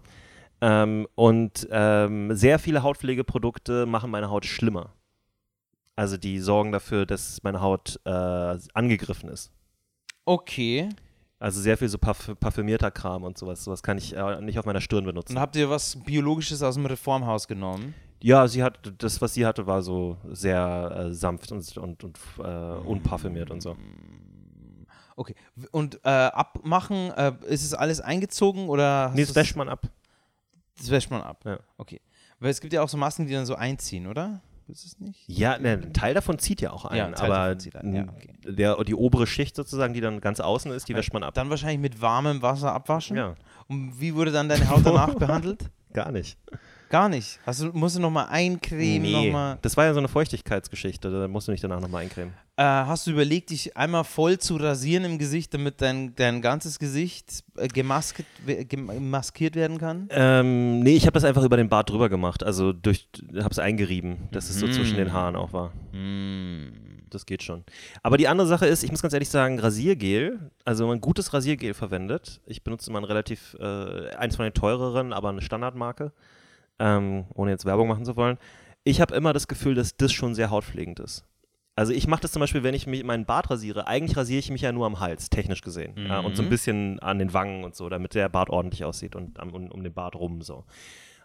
Ähm, 0.62 1.06
und 1.16 1.68
ähm, 1.70 2.34
sehr 2.34 2.58
viele 2.58 2.82
Hautpflegeprodukte 2.82 3.84
machen 3.84 4.10
meine 4.10 4.30
Haut 4.30 4.46
schlimmer. 4.46 4.94
Also 5.96 6.16
die 6.16 6.38
sorgen 6.38 6.72
dafür, 6.72 7.04
dass 7.04 7.42
meine 7.42 7.60
Haut 7.60 8.00
äh, 8.06 8.10
angegriffen 8.72 9.28
ist. 9.28 9.52
Okay. 10.24 10.88
Also 11.38 11.60
sehr 11.60 11.76
viel 11.76 11.88
so 11.90 11.98
parf 11.98 12.30
parfümierter 12.40 12.90
Kram 12.90 13.22
und 13.24 13.36
sowas. 13.36 13.64
Sowas 13.64 13.82
kann 13.82 13.98
ich 13.98 14.16
äh, 14.16 14.40
nicht 14.40 14.58
auf 14.58 14.64
meiner 14.64 14.80
Stirn 14.80 15.04
benutzen. 15.04 15.34
Und 15.36 15.40
habt 15.42 15.56
ihr 15.56 15.68
was 15.68 15.96
Biologisches 15.96 16.62
aus 16.62 16.76
dem 16.76 16.86
Reformhaus 16.86 17.46
genommen? 17.48 17.92
Ja, 18.22 18.46
sie 18.48 18.62
hat, 18.62 18.78
das, 18.98 19.20
was 19.20 19.34
sie 19.34 19.44
hatte, 19.46 19.66
war 19.66 19.82
so 19.82 20.16
sehr 20.30 21.06
äh, 21.08 21.12
sanft 21.12 21.50
und, 21.52 21.76
und, 21.76 22.04
und 22.04 22.18
äh, 22.38 22.42
unparfümiert 22.86 23.50
und 23.50 23.60
so. 23.60 23.76
Okay. 25.16 25.34
W- 25.56 25.66
Und 25.72 26.00
äh, 26.04 26.08
abmachen, 26.08 27.10
äh, 27.10 27.32
ist 27.46 27.64
es 27.64 27.74
alles 27.74 28.00
eingezogen 28.00 28.68
oder? 28.68 29.10
Nee, 29.14 29.24
das 29.24 29.34
wäscht 29.34 29.56
man 29.56 29.68
ab. 29.68 29.86
Das 30.78 30.90
wäscht 30.90 31.10
man 31.10 31.20
ab. 31.22 31.42
Ja. 31.44 31.58
Okay. 31.78 32.00
Weil 32.40 32.50
es 32.50 32.60
gibt 32.60 32.72
ja 32.72 32.82
auch 32.82 32.88
so 32.88 32.96
Masken, 32.96 33.26
die 33.26 33.32
dann 33.34 33.46
so 33.46 33.54
einziehen, 33.54 34.06
oder? 34.06 34.40
Ist 34.68 34.84
es 34.86 34.98
nicht? 35.00 35.24
Ja, 35.28 35.58
ne, 35.58 35.72
ein 35.72 35.92
Teil 35.92 36.14
davon 36.14 36.38
zieht 36.38 36.60
ja 36.60 36.70
auch 36.70 36.84
ein, 36.86 36.96
Ja, 36.96 37.06
ein 37.06 37.14
Teil 37.14 37.30
aber 37.30 37.44
davon 37.48 37.60
zieht 37.60 37.76
ein, 37.76 37.94
ja, 37.94 38.02
okay. 38.04 38.32
der, 38.46 38.82
die 38.84 38.94
obere 38.94 39.26
Schicht 39.26 39.54
sozusagen, 39.56 39.92
die 39.92 40.00
dann 40.00 40.20
ganz 40.20 40.40
außen 40.40 40.70
ist, 40.72 40.88
die 40.88 40.94
wäscht 40.94 41.12
man 41.12 41.24
ab. 41.24 41.34
Dann 41.34 41.50
wahrscheinlich 41.50 41.80
mit 41.80 42.00
warmem 42.00 42.40
Wasser 42.40 42.72
abwaschen. 42.72 43.16
Ja, 43.16 43.34
Und 43.68 44.00
wie 44.00 44.14
wurde 44.14 44.30
dann 44.32 44.48
deine 44.48 44.70
Haut 44.70 44.80
danach 44.86 45.14
behandelt? 45.18 45.68
gar 45.92 46.10
nicht. 46.10 46.38
Gar 46.92 47.08
nicht. 47.08 47.40
Hast 47.46 47.62
du, 47.62 47.72
musst 47.72 47.96
du 47.96 48.00
nochmal 48.00 48.26
eincremen? 48.28 49.00
nee, 49.00 49.12
Noch 49.26 49.32
mal, 49.32 49.58
das 49.62 49.78
war 49.78 49.86
ja 49.86 49.94
so 49.94 49.98
eine 49.98 50.08
Feuchtigkeitsgeschichte, 50.08 51.10
da 51.10 51.26
musst 51.26 51.48
du 51.48 51.52
nicht 51.52 51.64
danach 51.64 51.80
nochmal 51.80 52.02
eincremen. 52.02 52.34
äh, 52.58 52.62
hast 52.62 53.06
du 53.06 53.12
überlegt, 53.12 53.48
dich 53.48 53.74
einmal 53.78 54.04
voll 54.04 54.36
zu 54.36 54.56
rasieren 54.56 55.06
im 55.06 55.16
Gesicht, 55.16 55.54
damit 55.54 55.80
dein, 55.80 56.14
dein 56.16 56.42
ganzes 56.42 56.78
Gesicht 56.78 57.44
äh, 57.56 57.66
gemasket, 57.68 58.26
gemaskiert 58.68 59.54
werden 59.54 59.78
kann? 59.78 60.06
Ähm, 60.10 60.80
nee, 60.80 60.94
ich 60.94 61.06
habe 61.06 61.14
das 61.14 61.24
einfach 61.24 61.44
über 61.44 61.56
den 61.56 61.70
Bart 61.70 61.88
drüber 61.88 62.10
gemacht, 62.10 62.44
also 62.44 62.74
durch, 62.74 63.08
habe 63.36 63.48
es 63.48 63.58
eingerieben, 63.58 64.28
dass 64.30 64.50
es 64.50 64.60
so 64.60 64.68
zwischen 64.68 64.98
den 64.98 65.14
Haaren 65.14 65.34
auch 65.34 65.54
war. 65.54 65.72
Das 67.08 67.24
geht 67.24 67.42
schon. 67.42 67.64
Aber 68.02 68.18
die 68.18 68.28
andere 68.28 68.46
Sache 68.46 68.66
ist, 68.66 68.82
ich 68.84 68.90
muss 68.90 69.00
ganz 69.00 69.14
ehrlich 69.14 69.30
sagen, 69.30 69.58
Rasiergel, 69.58 70.50
also 70.66 70.84
wenn 70.84 70.90
man 70.90 71.00
gutes 71.00 71.32
Rasiergel 71.32 71.72
verwendet, 71.72 72.42
ich 72.44 72.62
benutze 72.62 72.90
immer 72.90 73.00
ein 73.00 73.04
relativ, 73.04 73.56
äh, 73.58 74.10
eins 74.14 74.36
von 74.36 74.44
den 74.44 74.52
teureren, 74.52 75.14
aber 75.14 75.30
eine 75.30 75.40
Standardmarke, 75.40 76.12
ähm, 76.82 77.26
ohne 77.34 77.52
jetzt 77.52 77.64
Werbung 77.64 77.88
machen 77.88 78.04
zu 78.04 78.16
wollen. 78.16 78.38
Ich 78.82 79.00
habe 79.00 79.14
immer 79.14 79.32
das 79.32 79.46
Gefühl, 79.46 79.76
dass 79.76 79.96
das 79.96 80.12
schon 80.12 80.34
sehr 80.34 80.50
hautpflegend 80.50 80.98
ist. 80.98 81.24
Also 81.76 81.92
ich 81.92 82.06
mache 82.06 82.20
das 82.20 82.32
zum 82.32 82.40
Beispiel, 82.40 82.64
wenn 82.64 82.74
ich 82.74 82.86
mich 82.86 83.02
meinen 83.04 83.24
Bart 83.24 83.48
rasiere, 83.48 83.86
eigentlich 83.86 84.16
rasiere 84.16 84.40
ich 84.40 84.50
mich 84.50 84.60
ja 84.60 84.72
nur 84.72 84.84
am 84.84 85.00
Hals, 85.00 85.30
technisch 85.30 85.62
gesehen. 85.62 85.94
Ja, 85.96 86.20
und 86.20 86.36
so 86.36 86.42
ein 86.42 86.50
bisschen 86.50 86.98
an 86.98 87.18
den 87.18 87.32
Wangen 87.32 87.64
und 87.64 87.74
so, 87.74 87.88
damit 87.88 88.14
der 88.14 88.28
Bart 88.28 88.50
ordentlich 88.50 88.84
aussieht 88.84 89.16
und 89.16 89.40
am, 89.40 89.50
um, 89.54 89.70
um 89.70 89.82
den 89.82 89.94
Bart 89.94 90.16
rum 90.16 90.42
so. 90.42 90.64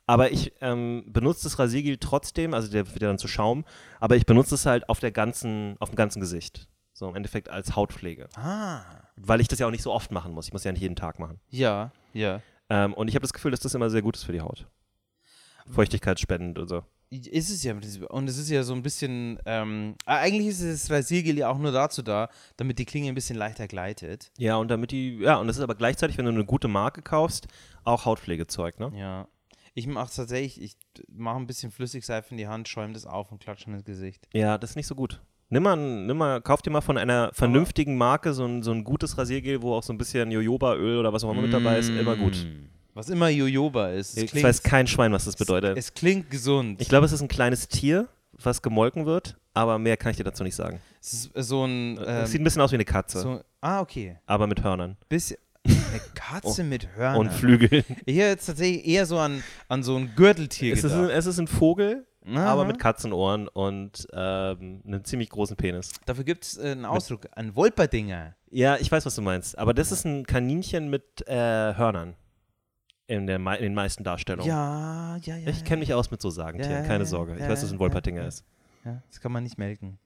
Aber 0.05 0.31
ich 0.31 0.53
ähm, 0.61 1.03
benutze 1.07 1.43
das 1.43 1.59
Rasiergel 1.59 1.97
trotzdem, 1.97 2.53
also 2.53 2.71
der 2.71 2.87
wird 2.87 3.01
ja 3.01 3.09
dann 3.09 3.17
zu 3.17 3.27
Schaum, 3.27 3.65
aber 3.99 4.15
ich 4.15 4.25
benutze 4.25 4.55
es 4.55 4.65
halt 4.65 4.87
auf 4.87 5.01
der 5.01 5.11
ganzen, 5.11 5.75
auf 5.79 5.89
dem 5.89 5.97
ganzen 5.97 6.21
Gesicht. 6.21 6.69
So 6.93 7.09
im 7.09 7.15
Endeffekt 7.15 7.49
als 7.49 7.75
Hautpflege. 7.75 8.29
Ah. 8.35 8.81
Weil 9.17 9.41
ich 9.41 9.49
das 9.49 9.59
ja 9.59 9.67
auch 9.67 9.71
nicht 9.71 9.83
so 9.83 9.91
oft 9.91 10.11
machen 10.11 10.31
muss. 10.31 10.47
Ich 10.47 10.53
muss 10.53 10.63
ja 10.63 10.71
nicht 10.71 10.81
jeden 10.81 10.95
Tag 10.95 11.19
machen. 11.19 11.39
Ja, 11.49 11.91
ja. 12.13 12.41
Ähm, 12.69 12.93
und 12.93 13.09
ich 13.09 13.15
habe 13.15 13.23
das 13.23 13.33
Gefühl, 13.33 13.51
dass 13.51 13.59
das 13.59 13.75
immer 13.75 13.89
sehr 13.89 14.01
gut 14.01 14.15
ist 14.15 14.23
für 14.23 14.31
die 14.31 14.41
Haut. 14.41 14.65
Feuchtigkeitsspendend 15.71 16.59
und 16.59 16.67
so. 16.67 16.83
Ist 17.09 17.49
es 17.49 17.63
ja. 17.63 17.71
im 17.71 17.79
Prinzip. 17.79 18.03
Und 18.09 18.27
es 18.29 18.37
ist 18.37 18.49
ja 18.49 18.63
so 18.63 18.73
ein 18.73 18.81
bisschen. 18.83 19.39
Ähm, 19.45 19.95
äh, 20.05 20.11
eigentlich 20.11 20.47
ist 20.47 20.61
das 20.63 20.91
Rasiergel 20.91 21.37
ja 21.37 21.49
auch 21.49 21.57
nur 21.57 21.71
dazu 21.71 22.01
da, 22.01 22.29
damit 22.57 22.79
die 22.79 22.85
Klinge 22.85 23.07
ein 23.07 23.15
bisschen 23.15 23.37
leichter 23.37 23.67
gleitet. 23.67 24.29
Ja, 24.37 24.57
und 24.57 24.69
damit 24.69 24.91
die, 24.91 25.17
ja, 25.21 25.37
und 25.37 25.47
das 25.47 25.55
ist 25.55 25.63
aber 25.63 25.75
gleichzeitig, 25.75 26.17
wenn 26.17 26.25
du 26.25 26.31
eine 26.31 26.43
gute 26.43 26.67
Marke 26.67 27.01
kaufst, 27.01 27.47
auch 27.85 28.03
Hautpflegezeug, 28.03 28.79
ne? 28.79 28.91
Ja. 28.93 29.27
Ich 29.73 29.87
mache 29.87 30.07
es 30.09 30.15
tatsächlich, 30.15 30.61
ich 30.61 30.75
mache 31.07 31.37
ein 31.37 31.47
bisschen 31.47 31.71
Flüssigseife 31.71 32.31
in 32.31 32.37
die 32.37 32.47
Hand, 32.47 32.67
schäume 32.67 32.93
das 32.93 33.05
auf 33.05 33.31
und 33.31 33.39
klatsche 33.39 33.69
ins 33.69 33.85
Gesicht. 33.85 34.27
Ja, 34.33 34.57
das 34.57 34.71
ist 34.71 34.75
nicht 34.75 34.87
so 34.87 34.95
gut. 34.95 35.21
Nimm 35.49 35.63
mal, 35.63 35.77
ein- 35.77 36.07
nimm 36.07 36.17
mal, 36.17 36.41
kauf 36.41 36.61
dir 36.61 36.71
mal 36.71 36.81
von 36.81 36.97
einer 36.97 37.29
vernünftigen 37.33 37.95
Marke 37.95 38.33
so 38.33 38.43
ein, 38.43 38.63
so 38.63 38.71
ein 38.71 38.83
gutes 38.83 39.17
Rasiergel, 39.17 39.61
wo 39.61 39.75
auch 39.75 39.83
so 39.83 39.93
ein 39.93 39.97
bisschen 39.97 40.29
Jojobaöl 40.29 40.97
oder 40.97 41.13
was 41.13 41.23
auch 41.23 41.31
immer 41.31 41.43
mit 41.43 41.53
dabei 41.53 41.77
ist, 41.79 41.89
immer 41.89 42.17
gut. 42.17 42.45
Was 42.97 43.09
immer 43.09 43.29
Jojoba 43.29 43.89
ist. 43.89 44.17
Es 44.17 44.23
Ich 44.23 44.31
klingt, 44.31 44.47
weiß 44.47 44.63
kein 44.63 44.87
Schwein, 44.87 45.13
was 45.13 45.25
das 45.25 45.35
bedeutet. 45.35 45.77
Es 45.77 45.93
klingt 45.93 46.31
gesund. 46.31 46.81
Ich 46.81 46.89
glaube, 46.89 47.05
es 47.05 47.11
ist 47.11 47.21
ein 47.21 47.27
kleines 47.27 47.67
Tier, 47.67 48.07
was 48.31 48.63
gemolken 48.63 49.05
wird, 49.05 49.37
aber 49.53 49.77
mehr 49.77 49.97
kann 49.97 50.09
ich 50.09 50.17
dir 50.17 50.23
dazu 50.23 50.43
nicht 50.43 50.55
sagen. 50.55 50.79
es 50.99 51.13
ist 51.13 51.47
so 51.47 51.63
ein. 51.63 51.99
Ähm, 51.99 52.23
es 52.23 52.31
sieht 52.31 52.41
ein 52.41 52.43
bisschen 52.43 52.63
aus 52.63 52.71
wie 52.71 52.75
eine 52.77 52.85
Katze, 52.85 53.19
so, 53.19 53.41
ah, 53.61 53.81
okay. 53.81 54.17
aber 54.25 54.47
mit 54.47 54.63
Hörnern 54.63 54.97
Bisschen. 55.09 55.37
Eine 55.63 55.77
Katze 56.15 56.63
mit 56.63 56.87
Hörnern. 56.95 57.19
und 57.27 57.31
Flügeln. 57.31 57.83
Hätte 57.87 58.11
jetzt 58.11 58.47
tatsächlich 58.47 58.87
eher 58.87 59.05
so 59.05 59.19
an, 59.19 59.43
an 59.67 59.83
so 59.83 59.95
ein 59.95 60.15
Gürteltier 60.15 60.73
es, 60.73 60.83
ist 60.83 60.91
ein, 60.91 61.03
gedacht. 61.03 61.17
es 61.19 61.27
ist 61.27 61.37
ein 61.37 61.45
Vogel, 61.45 62.07
Aha. 62.25 62.45
aber 62.45 62.65
mit 62.65 62.79
Katzenohren 62.79 63.47
und 63.47 64.07
ähm, 64.11 64.81
einem 64.87 65.03
ziemlich 65.03 65.29
großen 65.29 65.55
Penis. 65.55 65.91
Dafür 66.07 66.23
gibt 66.23 66.45
es 66.45 66.57
äh, 66.57 66.71
einen 66.71 66.85
Ausdruck, 66.85 67.27
ein 67.33 67.55
Wolperdinger. 67.55 68.35
Ja, 68.49 68.77
ich 68.77 68.91
weiß, 68.91 69.05
was 69.05 69.13
du 69.13 69.21
meinst. 69.21 69.55
Aber 69.55 69.75
das 69.75 69.91
ist 69.91 70.03
ein 70.03 70.25
Kaninchen 70.25 70.89
mit 70.89 71.27
äh, 71.27 71.35
Hörnern. 71.75 72.15
In, 73.07 73.25
der, 73.25 73.37
in 73.37 73.63
den 73.63 73.73
meisten 73.73 74.03
Darstellungen. 74.03 74.49
Ja, 74.49 75.17
ja, 75.21 75.37
ja. 75.37 75.49
Ich 75.49 75.63
kenne 75.63 75.79
mich 75.79 75.93
aus 75.93 76.11
mit 76.11 76.21
so 76.21 76.29
Sagentieren, 76.29 76.75
Ja, 76.75 76.81
ja, 76.81 76.87
keine 76.87 77.05
Sorge. 77.05 77.35
Ich 77.35 77.41
weiß, 77.41 77.63
was 77.63 77.69
ein 77.69 77.75
ja, 77.75 77.79
Wolpertinger 77.79 78.27
ist. 78.27 78.43
Ja, 78.83 79.01
das 79.09 79.21
kann 79.21 79.31
man 79.31 79.43
nicht 79.43 79.57
melken. 79.57 79.97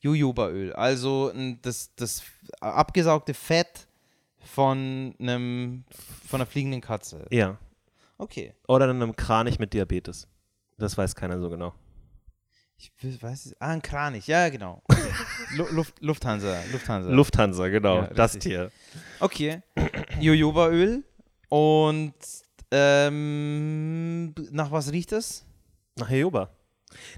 Jojobaöl, 0.00 0.72
also 0.72 1.32
das, 1.62 1.94
das 1.96 2.22
abgesaugte 2.60 3.34
Fett 3.34 3.88
von 4.38 5.14
einem 5.18 5.84
von 6.26 6.40
einer 6.40 6.46
fliegenden 6.46 6.80
Katze. 6.80 7.26
Ja. 7.30 7.58
Okay. 8.18 8.54
Oder 8.68 8.88
einem 8.88 9.16
Kranich 9.16 9.58
mit 9.58 9.72
Diabetes. 9.72 10.28
Das 10.78 10.96
weiß 10.96 11.14
keiner 11.14 11.40
so 11.40 11.50
genau. 11.50 11.74
Ich 12.76 13.22
weiß 13.22 13.46
es. 13.46 13.60
Ah, 13.60 13.70
ein 13.70 13.82
Kranich, 13.82 14.26
ja, 14.26 14.48
genau. 14.48 14.82
Luft, 15.70 15.94
Lufthansa, 16.00 16.60
Lufthansa. 16.72 17.10
Lufthansa, 17.10 17.68
genau. 17.68 18.02
Ja, 18.02 18.06
das. 18.08 18.38
Tier. 18.38 18.70
Okay. 19.20 19.62
Jojobaöl 20.20 21.04
und 21.48 22.14
ähm, 22.74 24.34
nach 24.50 24.72
was 24.72 24.90
riecht 24.90 25.12
das? 25.12 25.46
Nach 25.96 26.10
Jojoba. 26.10 26.50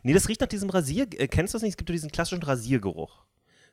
Nee, 0.02 0.12
das 0.12 0.28
riecht 0.28 0.40
nach 0.42 0.48
diesem 0.48 0.68
Rasier. 0.68 1.06
Äh, 1.16 1.28
kennst 1.28 1.54
du 1.54 1.56
das 1.56 1.62
nicht? 1.62 1.72
Es 1.72 1.76
gibt 1.76 1.88
diesen 1.88 2.10
klassischen 2.10 2.42
Rasiergeruch. 2.42 3.24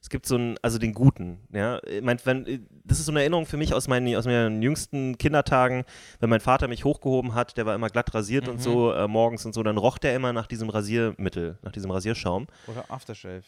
Es 0.01 0.09
gibt 0.09 0.25
so 0.25 0.35
einen, 0.35 0.57
also 0.61 0.79
den 0.79 0.93
guten, 0.93 1.39
ja. 1.53 1.81
Ich 1.85 2.01
mein, 2.01 2.19
wenn, 2.25 2.67
das 2.83 2.99
ist 2.99 3.05
so 3.05 3.11
eine 3.13 3.21
Erinnerung 3.21 3.45
für 3.45 3.55
mich 3.55 3.73
aus 3.73 3.87
meinen, 3.87 4.13
aus 4.17 4.25
meinen 4.25 4.61
jüngsten 4.61 5.17
Kindertagen, 5.17 5.85
wenn 6.19 6.29
mein 6.29 6.41
Vater 6.41 6.67
mich 6.67 6.83
hochgehoben 6.83 7.33
hat, 7.35 7.55
der 7.55 7.65
war 7.65 7.73
immer 7.73 7.89
glatt 7.89 8.13
rasiert 8.13 8.49
und 8.49 8.61
so 8.61 8.91
äh, 8.91 9.07
morgens 9.07 9.45
und 9.45 9.53
so, 9.53 9.63
dann 9.63 9.77
roch 9.77 9.97
der 9.97 10.13
immer 10.13 10.33
nach 10.33 10.47
diesem 10.47 10.69
Rasiermittel, 10.69 11.57
nach 11.61 11.71
diesem 11.71 11.89
Rasierschaum. 11.89 12.47
Oder 12.67 12.83
Aftershave. 12.89 13.43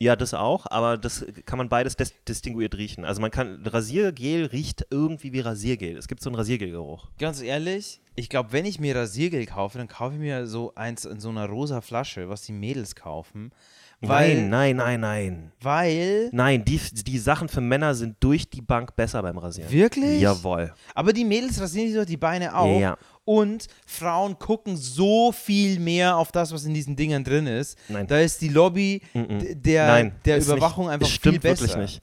Ja, 0.00 0.16
das 0.16 0.34
auch, 0.34 0.66
aber 0.70 0.98
das 0.98 1.24
kann 1.46 1.56
man 1.56 1.68
beides 1.68 1.96
dis 1.96 2.12
distinguiert 2.26 2.74
riechen. 2.76 3.04
Also 3.04 3.20
man 3.20 3.30
kann, 3.30 3.64
Rasiergel 3.64 4.46
riecht 4.46 4.86
irgendwie 4.90 5.32
wie 5.32 5.40
Rasiergel. 5.40 5.96
Es 5.96 6.08
gibt 6.08 6.20
so 6.20 6.30
einen 6.30 6.36
Rasiergelgeruch. 6.36 7.08
Ganz 7.18 7.40
ehrlich, 7.40 8.00
ich 8.16 8.28
glaube, 8.28 8.52
wenn 8.52 8.64
ich 8.64 8.80
mir 8.80 8.96
Rasiergel 8.96 9.46
kaufe, 9.46 9.78
dann 9.78 9.88
kaufe 9.88 10.14
ich 10.14 10.20
mir 10.20 10.46
so 10.46 10.74
eins 10.74 11.04
in 11.04 11.20
so 11.20 11.28
einer 11.28 11.46
rosa 11.46 11.80
Flasche, 11.80 12.28
was 12.28 12.42
die 12.42 12.52
Mädels 12.52 12.96
kaufen. 12.96 13.52
Weil, 14.00 14.36
nein, 14.48 14.76
nein, 14.76 14.76
nein, 14.76 15.00
nein. 15.00 15.52
Weil, 15.60 16.28
Nein, 16.32 16.64
die, 16.64 16.78
die 16.78 17.18
Sachen 17.18 17.48
für 17.48 17.60
Männer 17.62 17.94
sind 17.94 18.16
durch 18.20 18.48
die 18.50 18.60
Bank 18.60 18.94
besser 18.96 19.22
beim 19.22 19.38
Rasieren. 19.38 19.70
Wirklich? 19.70 20.20
Jawohl. 20.20 20.74
aber 20.94 21.12
die 21.14 21.24
Mädels 21.24 21.58
rasieren 21.60 21.88
sich 21.88 21.96
doch 21.98 22.04
die 22.04 22.16
Beine 22.18 22.54
auch. 22.54 22.78
Ja. 22.80 22.98
Und 23.24 23.66
Frauen 23.86 24.38
gucken 24.38 24.76
so 24.76 25.32
viel 25.32 25.78
mehr 25.80 26.16
auf 26.18 26.30
das, 26.32 26.52
was 26.52 26.64
in 26.66 26.74
diesen 26.74 26.94
Dingern 26.96 27.24
drin 27.24 27.46
ist. 27.46 27.78
Nein. 27.88 28.06
Da 28.06 28.18
ist 28.20 28.42
die 28.42 28.50
Lobby 28.50 29.00
d- 29.14 29.54
der, 29.54 29.86
Nein, 29.86 30.12
der 30.26 30.36
ist 30.36 30.48
Überwachung 30.48 30.84
nicht, 30.86 30.94
einfach 30.94 31.08
viel 31.08 31.38
besser. 31.40 31.62
wirklich 31.62 31.76
nicht. 31.76 32.02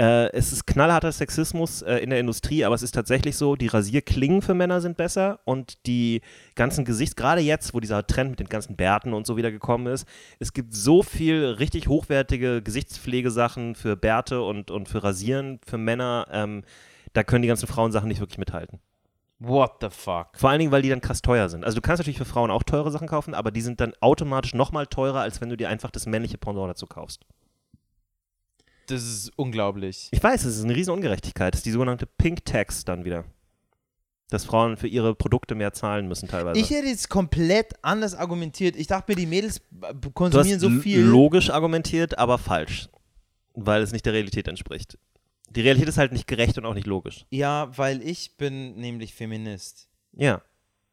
Äh, 0.00 0.32
es 0.32 0.50
ist 0.50 0.66
knallharter 0.66 1.12
Sexismus 1.12 1.82
äh, 1.82 1.96
in 1.96 2.08
der 2.08 2.20
Industrie, 2.20 2.64
aber 2.64 2.74
es 2.74 2.82
ist 2.82 2.92
tatsächlich 2.92 3.36
so, 3.36 3.54
die 3.54 3.66
Rasierklingen 3.66 4.40
für 4.40 4.54
Männer 4.54 4.80
sind 4.80 4.96
besser 4.96 5.40
und 5.44 5.86
die 5.86 6.22
ganzen 6.54 6.86
Gesichts, 6.86 7.16
gerade 7.16 7.42
jetzt, 7.42 7.74
wo 7.74 7.80
dieser 7.80 8.06
Trend 8.06 8.30
mit 8.30 8.40
den 8.40 8.48
ganzen 8.48 8.76
Bärten 8.76 9.12
und 9.12 9.26
so 9.26 9.36
wieder 9.36 9.50
gekommen 9.50 9.88
ist, 9.88 10.08
es 10.38 10.54
gibt 10.54 10.72
so 10.72 11.02
viel 11.02 11.44
richtig 11.44 11.88
hochwertige 11.88 12.62
Gesichtspflegesachen 12.62 13.74
für 13.74 13.94
Bärte 13.94 14.40
und, 14.40 14.70
und 14.70 14.88
für 14.88 15.04
Rasieren 15.04 15.60
für 15.66 15.76
Männer, 15.76 16.26
ähm, 16.32 16.62
da 17.12 17.22
können 17.22 17.42
die 17.42 17.48
ganzen 17.48 17.66
Frauensachen 17.66 18.08
nicht 18.08 18.20
wirklich 18.20 18.38
mithalten. 18.38 18.80
What 19.38 19.82
the 19.82 19.90
fuck? 19.90 20.28
Vor 20.34 20.48
allen 20.48 20.60
Dingen, 20.60 20.72
weil 20.72 20.80
die 20.80 20.88
dann 20.88 21.02
krass 21.02 21.20
teuer 21.20 21.50
sind. 21.50 21.62
Also 21.62 21.76
du 21.76 21.82
kannst 21.82 22.00
natürlich 22.00 22.18
für 22.18 22.24
Frauen 22.24 22.50
auch 22.50 22.62
teure 22.62 22.90
Sachen 22.90 23.06
kaufen, 23.06 23.34
aber 23.34 23.50
die 23.50 23.60
sind 23.60 23.82
dann 23.82 23.92
automatisch 24.00 24.54
nochmal 24.54 24.86
teurer, 24.86 25.20
als 25.20 25.42
wenn 25.42 25.50
du 25.50 25.58
dir 25.58 25.68
einfach 25.68 25.90
das 25.90 26.06
männliche 26.06 26.38
Pendant 26.38 26.70
dazu 26.70 26.86
kaufst. 26.86 27.26
Das 28.90 29.02
ist 29.02 29.30
unglaublich. 29.36 30.08
Ich 30.10 30.22
weiß, 30.22 30.44
es 30.44 30.56
ist 30.56 30.64
eine 30.64 30.74
riesen 30.74 30.92
Ungerechtigkeit. 30.92 31.54
Das 31.54 31.60
ist 31.60 31.66
die 31.66 31.70
sogenannte 31.70 32.06
Pink 32.06 32.44
Tax 32.44 32.84
dann 32.84 33.04
wieder. 33.04 33.24
Dass 34.30 34.44
Frauen 34.44 34.76
für 34.76 34.88
ihre 34.88 35.14
Produkte 35.14 35.54
mehr 35.54 35.72
zahlen 35.72 36.08
müssen 36.08 36.28
teilweise. 36.28 36.58
Ich 36.58 36.70
hätte 36.70 36.86
jetzt 36.86 37.08
komplett 37.08 37.74
anders 37.82 38.14
argumentiert. 38.14 38.76
Ich 38.76 38.86
dachte 38.86 39.12
mir, 39.12 39.16
die 39.16 39.26
Mädels 39.26 39.60
du 39.70 39.86
hast 40.08 40.14
konsumieren 40.14 40.60
so 40.60 40.70
viel. 40.70 41.00
logisch 41.00 41.50
argumentiert, 41.50 42.18
aber 42.18 42.38
falsch. 42.38 42.88
Weil 43.54 43.82
es 43.82 43.92
nicht 43.92 44.06
der 44.06 44.12
Realität 44.12 44.48
entspricht. 44.48 44.98
Die 45.50 45.60
Realität 45.62 45.88
ist 45.88 45.98
halt 45.98 46.12
nicht 46.12 46.28
gerecht 46.28 46.58
und 46.58 46.64
auch 46.64 46.74
nicht 46.74 46.86
logisch. 46.86 47.26
Ja, 47.30 47.76
weil 47.76 48.02
ich 48.02 48.36
bin 48.36 48.76
nämlich 48.76 49.14
Feminist. 49.14 49.88
Ja. 50.12 50.42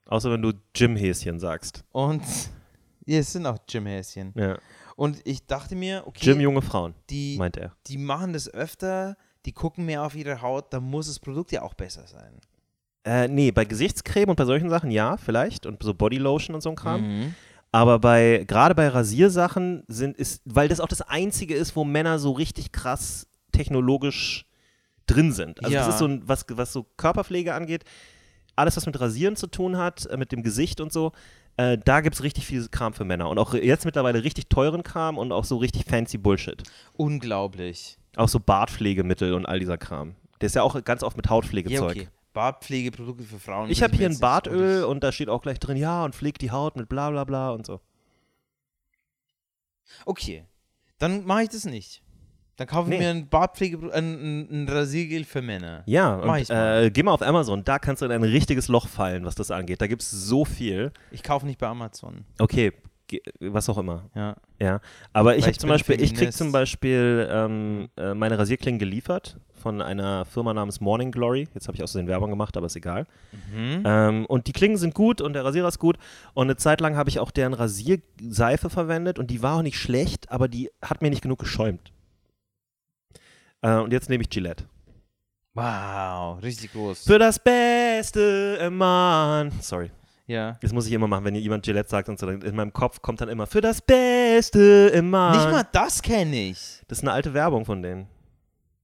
Außer 0.05 0.31
wenn 0.31 0.41
du 0.41 0.53
Gym-Häschen 0.73 1.39
sagst. 1.39 1.83
Und 1.91 2.23
ja, 3.05 3.19
es 3.19 3.33
sind 3.33 3.45
auch 3.45 3.59
Gymhäschen. 3.67 4.33
Ja. 4.35 4.57
Und 4.97 5.21
ich 5.25 5.45
dachte 5.45 5.75
mir, 5.75 6.03
okay, 6.07 6.25
Gym 6.25 6.41
junge 6.41 6.63
Frauen, 6.63 6.95
die, 7.11 7.37
meint 7.37 7.55
er. 7.55 7.71
die 7.85 7.99
machen 7.99 8.33
das 8.33 8.51
öfter, 8.51 9.15
die 9.45 9.51
gucken 9.53 9.85
mehr 9.85 10.01
auf 10.03 10.15
ihre 10.15 10.41
Haut, 10.41 10.73
dann 10.73 10.83
muss 10.83 11.05
das 11.05 11.19
Produkt 11.19 11.51
ja 11.51 11.61
auch 11.61 11.75
besser 11.75 12.07
sein. 12.07 12.33
Äh, 13.05 13.27
nee, 13.27 13.51
bei 13.51 13.63
Gesichtscreme 13.63 14.31
und 14.31 14.35
bei 14.37 14.45
solchen 14.45 14.71
Sachen 14.71 14.89
ja, 14.89 15.15
vielleicht. 15.17 15.67
Und 15.67 15.83
so 15.83 15.93
Bodylotion 15.93 16.55
und 16.55 16.61
so 16.61 16.69
ein 16.69 16.75
Kram. 16.75 17.01
Mhm. 17.01 17.35
Aber 17.71 17.99
bei, 17.99 18.43
gerade 18.47 18.73
bei 18.73 18.87
Rasiersachen 18.87 19.83
sind, 19.87 20.17
ist, 20.17 20.41
weil 20.45 20.67
das 20.67 20.79
auch 20.79 20.87
das 20.87 21.01
Einzige 21.01 21.53
ist, 21.53 21.75
wo 21.75 21.83
Männer 21.83 22.17
so 22.17 22.31
richtig 22.31 22.71
krass 22.71 23.27
technologisch 23.51 24.45
drin 25.05 25.31
sind. 25.31 25.63
Also 25.63 25.75
Ja. 25.75 25.81
das 25.85 25.93
ist 25.93 25.99
so 25.99 26.05
ein, 26.07 26.27
was, 26.27 26.43
was 26.49 26.73
so 26.73 26.87
Körperpflege 26.97 27.53
angeht, 27.53 27.83
alles, 28.55 28.75
was 28.75 28.87
mit 28.87 28.99
Rasieren 28.99 29.35
zu 29.35 29.45
tun 29.45 29.77
hat, 29.77 30.07
äh, 30.07 30.17
mit 30.17 30.31
dem 30.31 30.41
Gesicht 30.41 30.81
und 30.81 30.91
so, 30.91 31.11
äh, 31.57 31.77
da 31.83 32.01
gibt 32.01 32.15
es 32.15 32.23
richtig 32.23 32.45
viel 32.45 32.67
Kram 32.69 32.93
für 32.93 33.03
Männer. 33.05 33.29
Und 33.29 33.37
auch 33.39 33.53
jetzt 33.53 33.85
mittlerweile 33.85 34.23
richtig 34.23 34.47
teuren 34.49 34.83
Kram 34.83 35.17
und 35.17 35.31
auch 35.31 35.43
so 35.45 35.57
richtig 35.57 35.85
fancy 35.85 36.17
Bullshit. 36.17 36.63
Unglaublich. 36.93 37.97
Auch 38.15 38.29
so 38.29 38.39
Bartpflegemittel 38.39 39.33
und 39.33 39.45
all 39.45 39.59
dieser 39.59 39.77
Kram. 39.77 40.15
Der 40.41 40.47
ist 40.47 40.55
ja 40.55 40.63
auch 40.63 40.81
ganz 40.83 41.03
oft 41.03 41.17
mit 41.17 41.25
Ja, 41.25 41.31
Hautpflegezeug. 41.31 41.91
okay. 41.97 42.07
Bartpflegeprodukte 42.33 43.23
für 43.23 43.39
Frauen. 43.39 43.69
Ich 43.71 43.81
habe 43.81 43.95
hier 43.95 44.07
ein 44.07 44.19
Bartöl 44.19 44.83
und 44.83 45.03
da 45.03 45.11
steht 45.11 45.27
auch 45.29 45.41
gleich 45.41 45.59
drin, 45.59 45.75
ja, 45.77 46.05
und 46.05 46.13
pflegt 46.13 46.41
die 46.43 46.51
Haut 46.51 46.75
mit 46.75 46.87
bla 46.87 47.09
bla 47.09 47.23
bla 47.23 47.49
und 47.49 47.65
so. 47.65 47.81
Okay, 50.05 50.45
dann 50.99 51.25
mache 51.25 51.43
ich 51.43 51.49
das 51.49 51.65
nicht. 51.65 52.03
Dann 52.57 52.67
kaufe 52.67 52.91
ich 52.91 52.97
Nee. 52.97 53.03
mir 53.05 53.09
ein 53.11 53.29
Bartpflege, 53.29 53.93
ein, 53.93 54.13
ein, 54.13 54.63
ein 54.63 54.69
Rasiergel 54.69 55.23
für 55.23 55.41
Männer. 55.41 55.83
Ja, 55.85 56.15
und 56.15 56.35
ich 56.37 56.49
mal. 56.49 56.83
äh, 56.85 56.91
geh 56.91 57.03
mal 57.03 57.11
auf 57.13 57.21
Amazon, 57.21 57.63
da 57.63 57.79
kannst 57.79 58.01
du 58.01 58.05
in 58.07 58.11
ein 58.11 58.23
richtiges 58.23 58.67
Loch 58.67 58.87
fallen, 58.87 59.25
was 59.25 59.35
das 59.35 59.51
angeht. 59.51 59.79
Da 59.79 59.87
gibt 59.87 60.01
es 60.01 60.09
so 60.11 60.43
viel. 60.43 60.91
Ich 61.11 61.23
kaufe 61.23 61.45
nicht 61.45 61.59
bei 61.59 61.67
Amazon. 61.67 62.25
Okay, 62.39 62.73
was 63.39 63.69
auch 63.69 63.77
immer. 63.77 64.09
Ja. 64.15 64.35
Ja, 64.59 64.81
aber 65.13 65.35
ich 65.35 65.43
Weil 65.43 65.43
habe 65.43 65.51
ich 65.51 65.59
zum 65.59 65.67
bin 65.67 65.73
Beispiel, 65.75 66.01
ich 66.01 66.13
krieg 66.15 66.33
zum 66.33 66.51
Beispiel 66.51 67.27
ähm, 67.31 67.89
äh, 67.95 68.13
meine 68.15 68.37
Rasierklingen 68.39 68.79
geliefert 68.79 69.37
von 69.53 69.81
einer 69.81 70.25
Firma 70.25 70.53
namens 70.53 70.81
Morning 70.81 71.11
Glory. 71.11 71.47
Jetzt 71.53 71.67
habe 71.67 71.75
ich 71.77 71.83
auch 71.83 71.87
so 71.87 71.99
den 71.99 72.07
Werbung 72.07 72.31
gemacht, 72.31 72.57
aber 72.57 72.65
ist 72.65 72.75
egal. 72.75 73.05
Mhm. 73.53 73.83
Ähm, 73.85 74.25
und 74.25 74.47
die 74.47 74.51
Klingen 74.51 74.77
sind 74.77 74.93
gut 74.95 75.21
und 75.21 75.33
der 75.33 75.45
Rasierer 75.45 75.67
ist 75.67 75.79
gut. 75.79 75.97
Und 76.33 76.47
eine 76.47 76.55
Zeit 76.57 76.81
lang 76.81 76.95
habe 76.95 77.09
ich 77.09 77.19
auch 77.19 77.29
deren 77.31 77.53
Rasierseife 77.53 78.69
verwendet 78.69 79.19
und 79.19 79.29
die 79.31 79.41
war 79.43 79.57
auch 79.57 79.61
nicht 79.61 79.77
schlecht, 79.77 80.31
aber 80.31 80.47
die 80.47 80.69
hat 80.81 81.01
mir 81.01 81.09
nicht 81.11 81.21
genug 81.21 81.39
geschäumt. 81.39 81.93
Äh, 83.67 83.79
und 83.81 83.91
jetzt 83.91 84.09
nehme 84.09 84.23
ich 84.23 84.29
Gillette. 84.29 84.65
Wow, 85.53 86.41
richtig 86.43 86.71
groß. 86.71 87.03
Für 87.05 87.17
das 87.17 87.39
Beste 87.39 88.59
im 88.61 88.77
Mann. 88.77 89.51
Sorry. 89.61 89.89
ja. 90.27 90.55
Das 90.61 90.71
muss 90.71 90.85
ich 90.85 90.93
immer 90.93 91.07
machen, 91.07 91.25
wenn 91.25 91.35
jemand 91.35 91.65
Gillette 91.65 91.89
sagt 91.89 92.09
und 92.09 92.19
so. 92.19 92.29
In 92.29 92.55
meinem 92.55 92.71
Kopf 92.73 93.01
kommt 93.01 93.21
dann 93.21 93.29
immer 93.29 93.47
für 93.47 93.61
das 93.61 93.81
Beste 93.81 94.91
im 94.93 95.09
Mann. 95.09 95.35
Nicht 95.35 95.51
mal 95.51 95.67
das 95.71 96.01
kenne 96.01 96.49
ich. 96.49 96.81
Das 96.87 96.99
ist 96.99 97.03
eine 97.03 97.11
alte 97.11 97.33
Werbung 97.33 97.65
von 97.65 97.81
denen. 97.81 98.07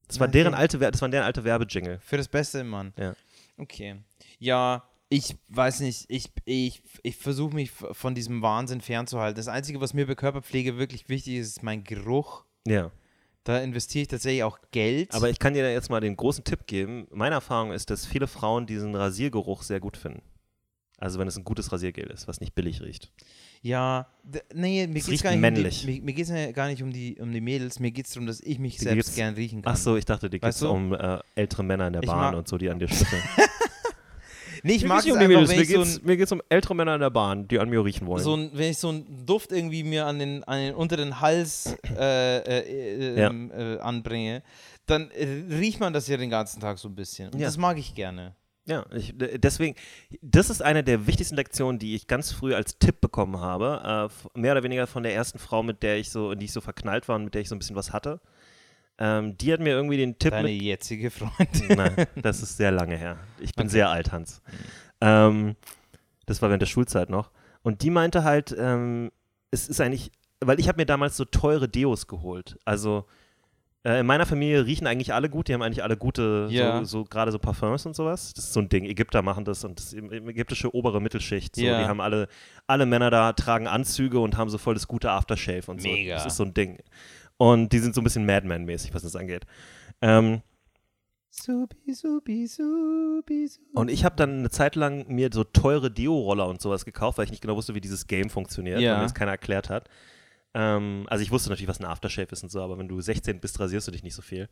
Das 0.08 0.20
war 0.20 0.28
Okay. 0.28 0.40
deren 0.40 0.54
alte, 0.56 0.80
das 0.80 1.02
war 1.02 1.10
deren 1.10 1.26
alte 1.26 1.44
Werbejingle. 1.44 2.00
Für 2.00 2.18
das 2.18 2.28
Beste 2.28 2.60
im 2.60 2.70
Mann. 2.70 2.94
Ja. 2.98 3.14
Okay. 3.58 3.98
Ja, 4.40 4.84
ich 5.10 5.36
weiß 5.50 5.82
nicht, 5.82 6.06
ich, 6.10 6.32
ich, 6.46 6.82
ich 7.04 7.16
versuche 7.18 7.54
mich 7.54 7.72
von 7.72 8.16
diesem 8.16 8.42
Wahnsinn 8.42 8.82
fernzuhalten. 8.82 9.38
Das 9.38 9.48
Einzige, 9.48 9.80
was 9.80 9.94
mir 9.94 10.08
bei 10.08 10.16
Körperpflege 10.16 10.78
wirklich 10.80 11.08
wichtig 11.08 11.36
ist, 11.36 11.48
ist 11.50 11.64
mein 11.64 11.84
Geruch. 11.84 12.46
Ja. 12.68 12.90
Da 13.44 13.60
investiere 13.60 14.04
ich 14.04 14.08
tatsächlich 14.08 14.44
auch 14.44 14.60
Geld. 14.72 15.14
Aber 15.14 15.30
ich 15.30 15.40
kann 15.40 15.54
dir 15.54 15.64
da 15.64 15.70
jetzt 15.70 15.90
mal 15.90 16.00
den 16.00 16.16
großen 16.16 16.44
Tipp 16.44 16.66
geben. 16.66 17.08
Meine 17.12 17.36
Erfahrung 17.36 17.74
ist, 17.74 17.90
dass 17.90 18.06
viele 18.06 18.28
Frauen 18.28 18.66
diesen 18.66 18.96
Rasiergeruch 18.96 19.64
sehr 19.64 19.80
gut 19.80 19.98
finden. 19.98 20.22
Also 20.98 21.20
wenn 21.20 21.28
es 21.28 21.36
ein 21.36 21.44
gutes 21.44 21.72
Rasiergel 21.74 22.06
ist, 22.06 22.30
was 22.30 22.40
nicht 22.40 22.56
billig 22.56 22.82
riecht. 22.82 23.12
ja, 23.62 24.08
nee, 24.54 24.88
mir 24.88 25.02
geht 25.02 25.16
es 25.16 25.24
gar 25.24 25.34
um 25.34 25.42
die, 25.42 25.86
mir, 25.86 26.02
mir 26.02 26.14
geht's 26.14 26.32
gar 26.54 26.68
nicht 26.68 26.82
um 26.82 26.94
die, 26.94 27.18
um 27.20 27.34
die 27.34 27.42
Mädels, 27.42 27.80
mir 27.80 27.92
geht 27.92 28.06
es 28.06 28.14
darum, 28.14 28.28
dass 28.28 28.40
ich 28.40 28.58
mich 28.58 28.78
Dir 28.78 28.84
selbst 28.84 29.16
gern 29.16 29.34
riechen 29.34 29.64
kann. 29.64 29.74
Ach 29.74 29.78
so, 29.78 29.98
ich 29.98 30.06
dachte, 30.06 30.30
dir 30.30 30.40
geht 30.40 30.50
es 30.50 30.62
um 30.62 30.94
äh, 30.94 31.20
ältere 31.36 31.64
Männer 31.64 31.88
in 31.88 31.94
der 31.94 32.04
Ich 32.04 32.08
Bahn 32.08 32.36
und 32.36 32.48
so, 32.48 32.58
die 32.58 32.70
an 32.70 32.80
dir 32.80 32.88
schnüffeln. 32.88 33.22
Nee, 34.66 34.74
ich 34.76 34.82
Mir 34.84 34.88
mag 34.90 35.04
geht's 35.04 35.14
es 35.16 35.20
nicht 35.20 35.30
um 35.30 35.36
einfach, 35.36 35.48
Mädels, 35.48 35.50
wenn 35.50 35.56
mir 35.58 35.62
ich 35.64 35.70
so 35.70 35.78
geht's, 35.80 36.00
ein, 36.00 36.06
mir 36.08 36.18
geht's 36.18 36.32
um 36.32 36.42
ältere 36.50 36.76
Männer 36.76 36.96
in 36.96 37.02
der 37.02 37.10
Bahn, 37.10 37.48
die 37.50 37.60
an 37.60 37.70
mir 37.70 37.84
riechen 37.84 38.08
wollen. 38.08 38.24
so 38.24 38.34
ein, 38.36 38.50
wenn 38.54 38.72
ich 38.72 38.78
so 38.78 38.90
einen 38.90 39.26
Duft 39.26 39.52
irgendwie 39.52 39.84
mir 39.84 40.06
an 40.06 40.20
den, 40.20 40.44
an 40.46 40.60
den 40.60 40.74
unteren 40.74 41.20
Hals 41.20 41.76
äh, 41.98 42.38
äh, 42.38 42.60
äh, 42.60 43.20
Ja. 43.20 43.30
ähm, 43.30 43.52
äh, 43.54 43.78
anbringe, 43.80 44.42
dann 44.86 45.12
äh, 45.12 45.26
riecht 45.54 45.80
man 45.82 45.92
das 45.94 46.08
ja 46.08 46.16
den 46.18 46.30
ganzen 46.30 46.62
Tag 46.62 46.78
so 46.80 46.88
ein 46.88 46.96
bisschen. 46.96 47.30
Und 47.34 47.40
Ja. 47.40 47.48
das 47.48 47.58
mag 47.58 47.78
ich 47.78 47.94
gerne. 47.94 48.36
Ja, 48.66 48.86
ich, 48.96 49.14
deswegen, 49.18 49.76
das 50.22 50.50
ist 50.50 50.62
eine 50.62 50.86
der 50.86 51.06
wichtigsten 51.06 51.36
Lektionen, 51.36 51.80
die 51.80 51.96
ich 51.96 52.08
ganz 52.08 52.32
früh 52.32 52.56
als 52.56 52.78
Tipp 52.80 53.02
bekommen 53.02 53.42
habe. 53.42 54.10
Äh, 54.36 54.40
mehr 54.40 54.54
oder 54.54 54.64
weniger 54.64 54.88
von 54.88 55.04
der 55.04 55.14
ersten 55.14 55.38
Frau, 55.40 55.64
mit 55.64 55.84
der 55.84 55.98
ich 55.98 56.10
so, 56.10 56.32
in 56.32 56.40
die 56.40 56.46
ich 56.46 56.54
so 56.54 56.62
verknallt 56.62 57.10
war 57.10 57.18
und 57.18 57.26
mit 57.26 57.34
der 57.34 57.42
ich 57.42 57.50
so 57.50 57.56
ein 57.56 57.60
bisschen 57.60 57.76
was 57.76 57.92
hatte. 57.92 58.22
Ähm, 59.00 59.36
die 59.38 59.52
hat 59.52 59.60
mir 59.60 59.70
irgendwie 59.72 59.98
den 59.98 60.18
Tipp 60.20 60.32
Deine 60.32 60.50
jetzige 60.50 61.10
Freundin. 61.12 61.76
Nein, 61.78 62.08
das 62.22 62.44
ist 62.44 62.58
sehr 62.58 62.72
lange 62.72 62.96
her. 62.96 63.18
Ich 63.40 63.54
bin 63.56 63.66
Okay. 63.66 63.72
sehr 63.74 63.90
alt, 63.90 64.12
Hans. 64.12 64.42
Ähm, 65.02 65.56
das 66.26 66.42
war 66.42 66.50
während 66.50 66.62
der 66.62 66.68
Schulzeit 66.68 67.10
noch. 67.10 67.32
Und 67.64 67.82
die 67.82 67.90
meinte 67.90 68.24
halt, 68.24 68.56
ähm, 68.58 69.12
es 69.52 69.68
ist 69.68 69.82
eigentlich, 69.82 70.12
weil 70.42 70.60
ich 70.60 70.68
habe 70.68 70.78
mir 70.82 70.86
damals 70.86 71.18
so 71.18 71.26
teure 71.26 71.68
Deos 71.68 72.08
geholt. 72.08 72.58
Also 72.66 73.06
äh, 73.86 74.00
in 74.00 74.06
meiner 74.06 74.26
Familie 74.26 74.66
riechen 74.66 74.88
eigentlich 74.88 75.14
alle 75.14 75.30
gut, 75.30 75.48
die 75.48 75.54
haben 75.54 75.62
eigentlich 75.62 75.84
alle 75.84 75.98
gute, 75.98 76.48
Ja. 76.50 76.80
so, 76.80 77.00
so 77.00 77.04
gerade 77.04 77.32
so 77.32 77.40
Parfums 77.40 77.86
und 77.86 77.96
sowas. 77.96 78.34
Das 78.34 78.46
ist 78.46 78.54
so 78.54 78.60
ein 78.62 78.70
Ding. 78.70 78.86
Ägypter 78.86 79.22
machen 79.22 79.44
das 79.44 79.64
und 79.66 79.80
das 79.80 79.94
ägyptische 79.94 80.74
obere 80.74 81.02
Mittelschicht. 81.02 81.56
So, 81.56 81.62
Ja. 81.64 81.80
Die 81.82 81.86
haben 81.88 82.00
alle, 82.00 82.28
alle 82.68 82.86
Männer 82.86 83.10
da 83.10 83.34
tragen 83.34 83.68
Anzüge 83.68 84.20
und 84.20 84.38
haben 84.38 84.50
so 84.50 84.58
voll 84.58 84.76
das 84.76 84.88
gute 84.88 85.10
Aftershave 85.12 85.70
und 85.70 85.82
so. 85.82 85.88
Mega. 85.90 86.16
Das 86.16 86.28
ist 86.28 86.38
so 86.38 86.44
ein 86.44 86.54
Ding. 86.54 86.78
Und 87.38 87.74
die 87.74 87.80
sind 87.80 87.96
so 87.96 88.02
ein 88.02 88.04
bisschen 88.04 88.26
Madman-mäßig, 88.26 88.94
was 88.94 89.02
das 89.04 89.16
angeht. 89.16 89.46
Ähm, 90.02 90.42
supi, 91.30 91.94
supi, 91.94 92.48
supi. 92.48 93.50
Und 93.74 93.90
ich 93.90 94.06
habe 94.06 94.16
dann 94.16 94.40
eine 94.40 94.50
Zeit 94.50 94.76
lang 94.76 95.08
mir 95.08 95.30
so 95.34 95.44
teure 95.44 95.90
Deo-Roller 95.92 96.48
und 96.48 96.62
sowas 96.62 96.86
gekauft, 96.86 97.18
weil 97.18 97.26
ich 97.26 97.32
nicht 97.32 97.42
genau 97.42 97.56
wusste, 97.56 97.76
wie 97.76 97.82
dieses 97.82 98.08
Game 98.08 98.30
funktioniert, 98.30 98.80
Ja. 98.80 98.92
weil 98.92 98.98
mir 99.00 99.04
das 99.04 99.16
keiner 99.16 99.32
erklärt 99.32 99.70
hat. 99.70 99.90
Ähm, 100.54 101.06
also 101.10 101.24
ich 101.24 101.32
wusste 101.32 101.50
natürlich, 101.50 101.68
was 101.70 101.80
ein 101.80 101.86
Aftershave 101.86 102.28
ist 102.32 102.44
und 102.44 102.52
so, 102.52 102.62
aber 102.62 102.78
wenn 102.78 102.88
du 102.88 103.02
16 103.02 103.40
bist, 103.40 103.60
rasierst 103.60 103.88
du 103.88 103.92
dich 103.92 104.04
nicht 104.04 104.14
so 104.16 104.22
viel. 104.22 104.48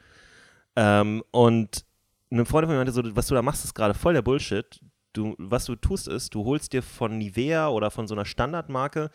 Ähm, 0.75 1.23
und 1.31 1.85
eine 2.31 2.45
Freundin 2.45 2.69
von 2.69 2.75
mir 2.75 2.79
meinte 2.79 2.93
so, 2.93 3.03
was 3.15 3.27
du 3.27 3.35
da 3.35 3.41
machst, 3.41 3.63
ist 3.63 3.75
gerade 3.75 3.93
voll 3.93 4.13
der 4.13 4.21
Bullshit. 4.23 4.79
Du, 5.13 5.35
was 5.37 5.65
du 5.65 5.75
tust, 5.75 6.07
ist, 6.07 6.33
du 6.33 6.45
holst 6.45 6.71
dir 6.73 6.81
von 6.81 7.17
Nivea 7.17 7.67
oder 7.69 7.91
von 7.91 8.07
so 8.07 8.15
einer 8.15 8.25
Standardmarke 8.25 9.11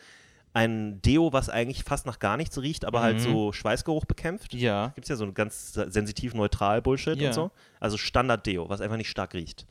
ein 0.57 1.01
Deo, 1.03 1.33
was 1.33 1.49
eigentlich 1.49 1.83
fast 1.83 2.05
nach 2.07 2.17
gar 2.19 2.35
nichts 2.35 2.59
riecht, 2.59 2.83
aber 2.85 3.01
halt 3.01 3.17
Mhm. 3.17 3.21
so 3.21 3.51
Schweißgeruch 3.51 4.05
bekämpft. 4.05 4.53
Ja. 4.55 4.87
Gibt 4.95 5.05
es 5.05 5.09
ja 5.09 5.15
so 5.15 5.23
ein 5.25 5.33
ganz 5.35 5.73
sensitiv 5.73 6.33
neutral 6.33 6.81
Bullshit 6.81 7.19
Ja. 7.21 7.27
und 7.27 7.33
so. 7.33 7.51
Also 7.79 7.97
Standard-Deo, 7.97 8.67
was 8.67 8.81
einfach 8.81 8.97
nicht 8.97 9.09
stark 9.09 9.33
riecht. 9.35 9.67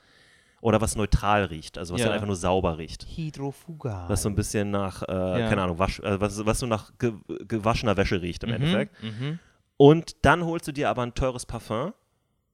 Oder 0.60 0.80
was 0.80 0.94
neutral 0.96 1.44
riecht, 1.44 1.76
also 1.76 1.94
was 1.94 2.00
Ja. 2.00 2.06
halt 2.06 2.14
einfach 2.14 2.26
nur 2.28 2.36
sauber 2.36 2.78
riecht. 2.78 3.04
Hydrofuga. 3.16 4.04
Was 4.08 4.22
so 4.22 4.28
ein 4.28 4.34
bisschen 4.36 4.70
nach, 4.70 5.02
äh, 5.02 5.40
Ja. 5.40 5.48
keine 5.48 5.62
Ahnung, 5.62 5.78
wasch, 5.78 5.98
äh, 6.00 6.20
was, 6.20 6.44
was 6.46 6.60
so 6.60 6.66
nach 6.66 6.92
ge 6.98 7.12
gewaschener 7.48 7.96
Wäsche 7.96 8.22
riecht 8.22 8.44
im 8.44 8.52
Endeffekt. 8.52 9.02
Mhm. 9.02 9.38
Und 9.76 10.16
dann 10.24 10.44
holst 10.44 10.66
du 10.68 10.72
dir 10.72 10.88
aber 10.88 11.02
ein 11.02 11.14
teures 11.14 11.46
Parfum 11.46 11.92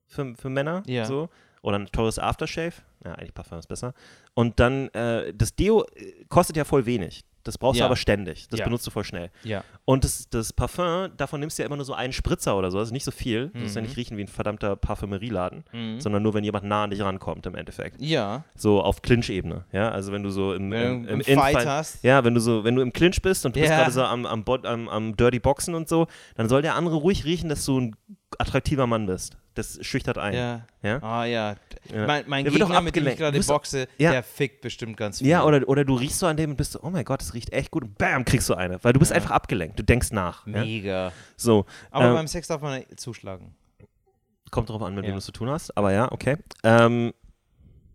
für, 0.06 0.34
für 0.36 0.48
Männer. 0.48 0.82
Ja. 0.86 1.04
So. 1.04 1.28
Oder 1.62 1.78
ein 1.78 1.86
teures 1.86 2.18
Aftershave. 2.18 2.74
Ja, 3.04 3.12
eigentlich 3.14 3.34
Parfum 3.34 3.59
ist 3.59 3.68
besser. 3.68 3.94
Und 4.34 4.59
dann, 4.59 4.88
äh, 4.94 5.32
das 5.34 5.54
Deo 5.54 5.84
äh, 5.94 6.24
kostet 6.28 6.56
ja 6.56 6.64
voll 6.64 6.86
wenig. 6.86 7.24
Das 7.44 7.59
brauchst 7.59 7.78
Ja. 7.81 7.85
du 7.85 7.86
aber 7.86 7.97
ständig. 7.97 8.47
Das 8.48 8.60
Ja. 8.60 8.64
benutzt 8.66 8.86
du 8.86 8.90
voll 8.90 9.05
schnell. 9.05 9.31
Ja. 9.43 9.64
Und 9.85 10.05
das, 10.05 10.28
das 10.31 10.52
Parfum, 10.52 11.10
davon 11.16 11.40
nimmst 11.40 11.59
du 11.59 11.62
ja 11.62 11.66
immer 11.66 11.77
nur 11.77 11.85
so 11.85 11.93
einen 11.94 12.12
Spritzer 12.12 12.56
oder 12.56 12.70
so. 12.70 12.78
Also 12.78 12.93
nicht 12.93 13.05
so 13.05 13.10
viel. 13.10 13.48
Du 13.48 13.59
musst 13.60 13.74
ja 13.74 13.81
Mhm. 13.82 13.89
nicht 13.89 13.97
riechen 13.97 14.16
wie 14.16 14.23
ein 14.23 14.28
verdammter 14.28 14.77
Parfümerieladen. 14.77 15.64
Mhm. 15.73 16.01
Sondern 16.01 16.23
nur, 16.23 16.35
wenn 16.35 16.44
jemand 16.44 16.64
nah 16.64 16.85
an 16.85 16.90
dich 16.90 17.01
rankommt 17.01 17.44
im 17.47 17.55
Endeffekt. 17.55 18.01
Ja. 18.01 18.44
So 18.55 18.81
auf 18.82 19.02
Clinch-Ebene. 19.02 19.64
Ja, 19.73 19.90
also 19.90 20.12
wenn 20.12 20.23
du 20.23 20.31
so 20.31 20.55
im, 20.55 20.73
im, 20.73 21.09
im 21.09 21.20
Infight- 21.20 21.52
Fight 21.55 21.66
hast. 21.66 22.05
ja, 22.05 22.23
wenn 22.24 22.35
du 22.35 22.40
so, 22.40 22.64
wenn 22.64 22.77
du 22.77 22.82
im 22.82 22.93
Clinch 22.93 23.20
bist 23.23 23.44
und 23.44 23.56
du 23.56 23.60
bist 23.60 23.70
Ja. 23.70 23.78
gerade 23.78 23.90
so 23.93 24.02
am, 24.05 24.24
am, 24.27 24.44
am, 24.47 24.89
am 24.89 25.16
Dirty 25.16 25.40
Boxen 25.40 25.74
und 25.74 25.89
so, 25.89 26.06
dann 26.36 26.48
soll 26.48 26.62
der 26.62 26.74
andere 26.77 26.94
ruhig 26.97 27.24
riechen, 27.24 27.48
dass 27.48 27.64
du 27.64 27.81
ein 27.81 27.97
attraktiver 28.39 28.86
Mann 28.86 29.06
bist. 29.06 29.36
Das 29.54 29.78
schüchtert 29.82 30.16
ein. 30.16 30.34
Ja. 30.34 30.66
Ja? 30.82 31.02
Ah 31.02 31.24
ja. 31.24 31.56
Ja. 31.92 32.06
Mein, 32.06 32.24
mein 32.26 32.44
Der 32.44 32.52
wird 32.54 32.62
Gegner, 32.62 32.78
auch 32.78 32.82
mit 32.82 32.96
dem 32.96 33.06
ich 33.06 33.16
gerade 33.16 33.38
boxe, 33.40 33.86
Ja. 33.98 34.12
der 34.12 34.22
fickt 34.22 34.62
bestimmt 34.62 34.96
ganz 34.96 35.18
viel. 35.18 35.26
Ja, 35.26 35.44
oder, 35.44 35.68
oder 35.68 35.84
du 35.84 35.94
riechst 35.94 36.18
so 36.20 36.26
an 36.26 36.36
dem 36.36 36.50
und 36.50 36.56
bist 36.56 36.72
so, 36.72 36.80
oh 36.82 36.90
mein 36.90 37.04
Gott, 37.04 37.20
das 37.20 37.34
riecht 37.34 37.52
echt 37.52 37.70
gut. 37.70 37.82
Und 37.84 37.98
bam, 37.98 38.24
kriegst 38.24 38.48
du 38.48 38.54
eine. 38.54 38.82
Weil 38.82 38.92
du 38.94 38.98
bist 38.98 39.12
einfach 39.12 39.30
abgelenkt. 39.30 39.78
Du 39.78 39.84
denkst 39.84 40.10
nach. 40.12 40.46
Mega. 40.46 41.12
So. 41.36 41.66
Aber 41.90 42.06
Ähm, 42.06 42.14
beim 42.14 42.26
Sex 42.28 42.48
darf 42.48 42.62
man 42.62 42.82
zuschlagen. 42.96 43.54
Kommt 44.50 44.70
drauf 44.70 44.82
an, 44.82 44.94
mit 44.94 45.04
wem 45.04 45.12
du 45.12 45.18
es 45.18 45.24
zu 45.24 45.32
tun 45.32 45.48
hast. 45.50 45.76
Aber 45.76 45.92
ja, 45.92 46.10
okay. 46.12 46.36
Ähm, 46.62 47.12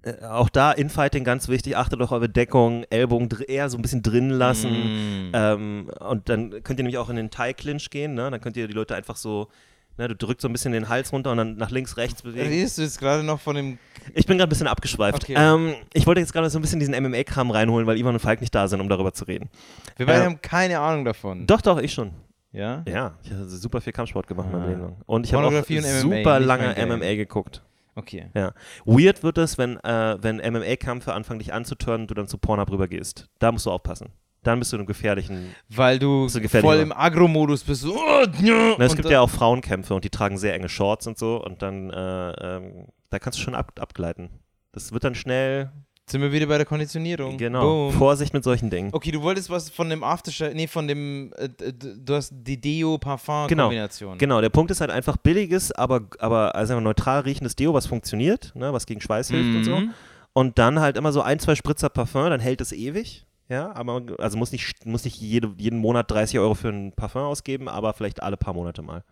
äh, 0.04 0.24
auch 0.26 0.50
da 0.50 0.72
Infighting 0.72 1.24
ganz 1.24 1.48
wichtig. 1.48 1.78
Achtet 1.78 2.02
auf 2.02 2.12
eure 2.12 2.30
Deckung, 2.30 2.84
Ellbogen 2.90 3.30
eher 3.48 3.70
so 3.70 3.78
ein 3.78 3.82
bisschen 3.82 4.04
drin 4.04 4.30
lassen. 4.30 5.30
Mm. 5.30 5.32
Ähm, 5.34 5.92
und 6.00 6.30
dann 6.30 6.52
könnt 6.64 6.80
ihr 6.80 6.84
nämlich 6.84 6.98
auch 6.98 7.10
in 7.10 7.16
den 7.16 7.30
Thigh-Clinch 7.32 7.90
gehen. 7.90 8.14
Ne? 8.14 8.30
Dann 8.32 8.42
könnt 8.42 8.58
ihr 8.58 8.68
die 8.68 8.74
Leute 8.74 8.96
einfach 8.96 9.16
so, 9.16 9.50
ne, 9.98 10.08
du 10.08 10.16
drückst 10.16 10.42
so 10.42 10.48
ein 10.48 10.52
bisschen 10.54 10.72
den 10.72 10.90
Hals 10.90 11.12
runter 11.14 11.32
und 11.32 11.38
dann 11.38 11.56
nach 11.58 11.72
links, 11.72 11.98
rechts 11.98 12.22
bewegen. 12.22 12.48
Redest 12.48 12.78
du 12.78 12.82
jetzt 12.84 13.00
gerade 13.00 13.24
noch 13.24 13.40
von 13.40 13.56
dem. 13.56 13.78
Ich 14.14 14.26
bin 14.26 14.38
gerade 14.38 14.48
ein 14.48 14.50
bisschen 14.50 14.68
abgeschweift. 14.68 15.24
Okay. 15.24 15.36
Ähm, 15.38 15.76
ich 15.94 16.08
wollte 16.08 16.22
jetzt 16.22 16.32
gerade 16.34 16.50
so 16.50 16.58
ein 16.60 16.62
bisschen 16.62 16.80
diesen 16.80 16.94
MMA-Kram 16.96 17.52
reinholen, 17.52 17.88
weil 17.88 17.98
Ivan 17.98 18.14
und 18.14 18.20
Falk 18.20 18.40
nicht 18.42 18.56
da 18.56 18.68
sind, 18.68 18.80
um 18.82 18.90
darüber 18.90 19.14
zu 19.14 19.26
reden. 19.26 19.50
Wir 19.98 20.06
beide 20.06 20.20
Ja. 20.20 20.26
haben 20.26 20.42
keine 20.42 20.80
Ahnung 20.80 21.04
davon. 21.06 21.46
Doch, 21.48 21.62
doch, 21.62 21.80
ich 21.80 21.92
schon. 21.94 22.12
Ja? 22.54 22.84
Ja, 22.88 23.16
ich 23.24 23.32
habe 23.32 23.46
super 23.46 23.82
viel 23.82 23.94
Kampfsport 23.94 24.26
gemacht 24.28 24.48
in 24.50 24.56
Ah. 24.56 24.60
meinem 24.60 24.70
Leben 24.70 24.82
lang. 24.82 24.96
Und 25.06 25.26
ich 25.26 25.34
habe 25.34 25.46
auch 25.46 25.52
MMA, 25.52 26.00
super 26.00 26.40
nicht 26.40 26.48
lange. 26.48 26.76
MMA 26.78 27.16
geguckt. 27.16 27.62
Okay. 27.96 28.28
Ja. 28.36 28.54
Weird 28.86 29.24
wird 29.24 29.38
es, 29.40 29.58
wenn, 29.58 29.78
äh, 29.84 30.18
wenn 30.22 30.38
MMA-Kämpfe 30.40 31.14
anfangen, 31.14 31.40
dich 31.40 31.52
anzuturnen 31.54 32.02
und 32.02 32.12
du 32.12 32.14
dann 32.14 32.28
zu 32.28 32.38
Pornhub 32.38 32.72
rübergehst. 32.72 33.28
Da 33.40 33.52
musst 33.52 33.66
du 33.66 33.72
aufpassen. 33.72 34.10
Dann 34.48 34.60
bist 34.60 34.72
du 34.72 34.78
in 34.78 34.80
einem 34.80 34.88
gefährlichen. 34.88 35.54
Weil 35.68 36.00
du 36.00 36.30
voll 36.30 36.78
im 36.78 36.94
Agro-Modus 36.94 37.66
bist. 37.66 37.82
So, 37.82 37.96
oh, 37.96 38.24
ja, 38.42 38.76
Na, 38.78 38.86
es 38.86 38.96
gibt 38.96 39.10
ja 39.10 39.20
auch 39.20 39.30
Frauenkämpfe 39.30 39.94
und 39.94 40.06
die 40.06 40.10
tragen 40.10 40.38
sehr 40.38 40.54
enge 40.54 40.70
Shorts 40.70 41.06
und 41.06 41.18
so 41.18 41.44
und 41.44 41.62
dann, 41.62 41.90
äh, 41.90 42.32
ähm, 42.32 42.88
da 43.10 43.20
kannst 43.20 43.40
du 43.40 43.44
schon 43.44 43.56
ab, 43.56 43.74
abgleiten. 43.78 44.30
Das 44.72 44.94
wird 44.94 45.04
dann 45.04 45.16
schnell, 45.16 45.70
Sind 46.10 46.22
wir 46.22 46.32
wieder 46.32 46.46
bei 46.46 46.56
der 46.56 46.66
Konditionierung. 46.66 47.36
genau, 47.36 47.90
Boom. 47.90 47.94
Vorsicht 47.98 48.34
mit 48.34 48.46
solchen 48.46 48.70
Dingen. 48.70 48.92
Okay, 48.94 49.12
du 49.12 49.22
wolltest 49.22 49.50
was 49.50 49.70
von 49.70 49.90
dem 49.90 50.02
Aftershave, 50.02 50.56
nee, 50.56 50.68
von 50.68 50.88
dem, 50.88 51.34
äh, 51.36 51.50
du 51.50 52.16
hast 52.16 52.32
die 52.34 52.56
Genau, 52.62 52.98
Deo-Parfum-Kombination. 52.98 54.18
Genau, 54.18 54.40
der 54.40 54.50
Punkt 54.50 54.72
ist 54.72 54.80
halt 54.80 54.92
einfach 54.92 55.18
billiges, 55.18 55.74
aber, 55.74 56.08
aber 56.20 56.56
also 56.56 56.80
neutral 56.80 57.20
riechendes 57.22 57.58
Deo, 57.58 57.74
was 57.74 57.86
funktioniert, 57.86 58.54
ne, 58.56 58.72
was 58.72 58.86
gegen 58.86 59.02
Schweiß 59.02 59.30
hilft 59.30 59.58
und 59.58 59.64
so. 59.66 59.76
Mhm. 59.76 59.94
Und 60.32 60.58
dann 60.58 60.80
halt 60.80 60.96
immer 60.96 61.12
so 61.12 61.22
ein, 61.22 61.40
zwei 61.40 61.56
Spritzer 61.56 61.90
Parfum, 61.90 62.30
dann 62.30 62.40
hält 62.40 62.62
es 62.62 62.72
ewig. 62.72 63.26
Ja, 63.50 63.74
aber 63.76 64.02
also 64.20 64.38
muss 64.38 64.52
nicht, 64.52 64.86
muss 64.86 65.06
nicht 65.06 65.20
jede, 65.22 65.54
jeden 65.58 65.80
Monat 65.80 66.12
30 66.12 66.40
Euro 66.40 66.54
für 66.54 66.70
ein 66.70 66.92
Parfum 66.92 67.22
ausgeben, 67.24 67.70
aber 67.70 67.94
vielleicht 67.94 68.22
alle 68.22 68.36
paar 68.38 68.54
Monate 68.54 68.82
mal. 68.82 69.04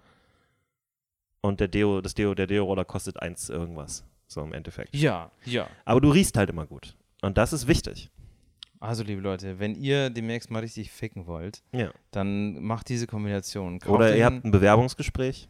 Und 1.42 1.60
der 1.60 1.68
Deo, 1.68 2.02
das 2.02 2.16
Deo, 2.16 2.34
der 2.34 2.48
Deo-Roller 2.48 2.86
kostet 2.86 3.22
eins 3.22 3.50
irgendwas. 3.50 4.04
So 4.28 4.42
im 4.42 4.54
Endeffekt. 4.54 4.96
Ja, 4.96 5.32
ja. 5.46 5.68
Aber 5.86 6.02
du 6.02 6.10
riechst 6.10 6.36
halt 6.38 6.50
immer 6.50 6.66
gut. 6.66 6.96
Und 7.22 7.38
das 7.38 7.54
ist 7.54 7.68
wichtig. 7.68 8.10
Also, 8.80 9.04
liebe 9.04 9.22
Leute, 9.22 9.60
wenn 9.60 9.76
ihr 9.76 10.10
demnächst 10.10 10.52
mal 10.52 10.60
richtig 10.60 10.92
ficken 10.92 11.28
wollt, 11.28 11.64
Ja. 11.72 11.92
dann 12.12 12.62
macht 12.62 12.90
diese 12.90 13.08
Kombination. 13.08 13.80
Kauft 13.80 13.94
Oder 13.96 14.16
ihr 14.18 14.26
habt 14.26 14.44
ein 14.44 14.52
Bewerbungsgespräch. 14.52 15.48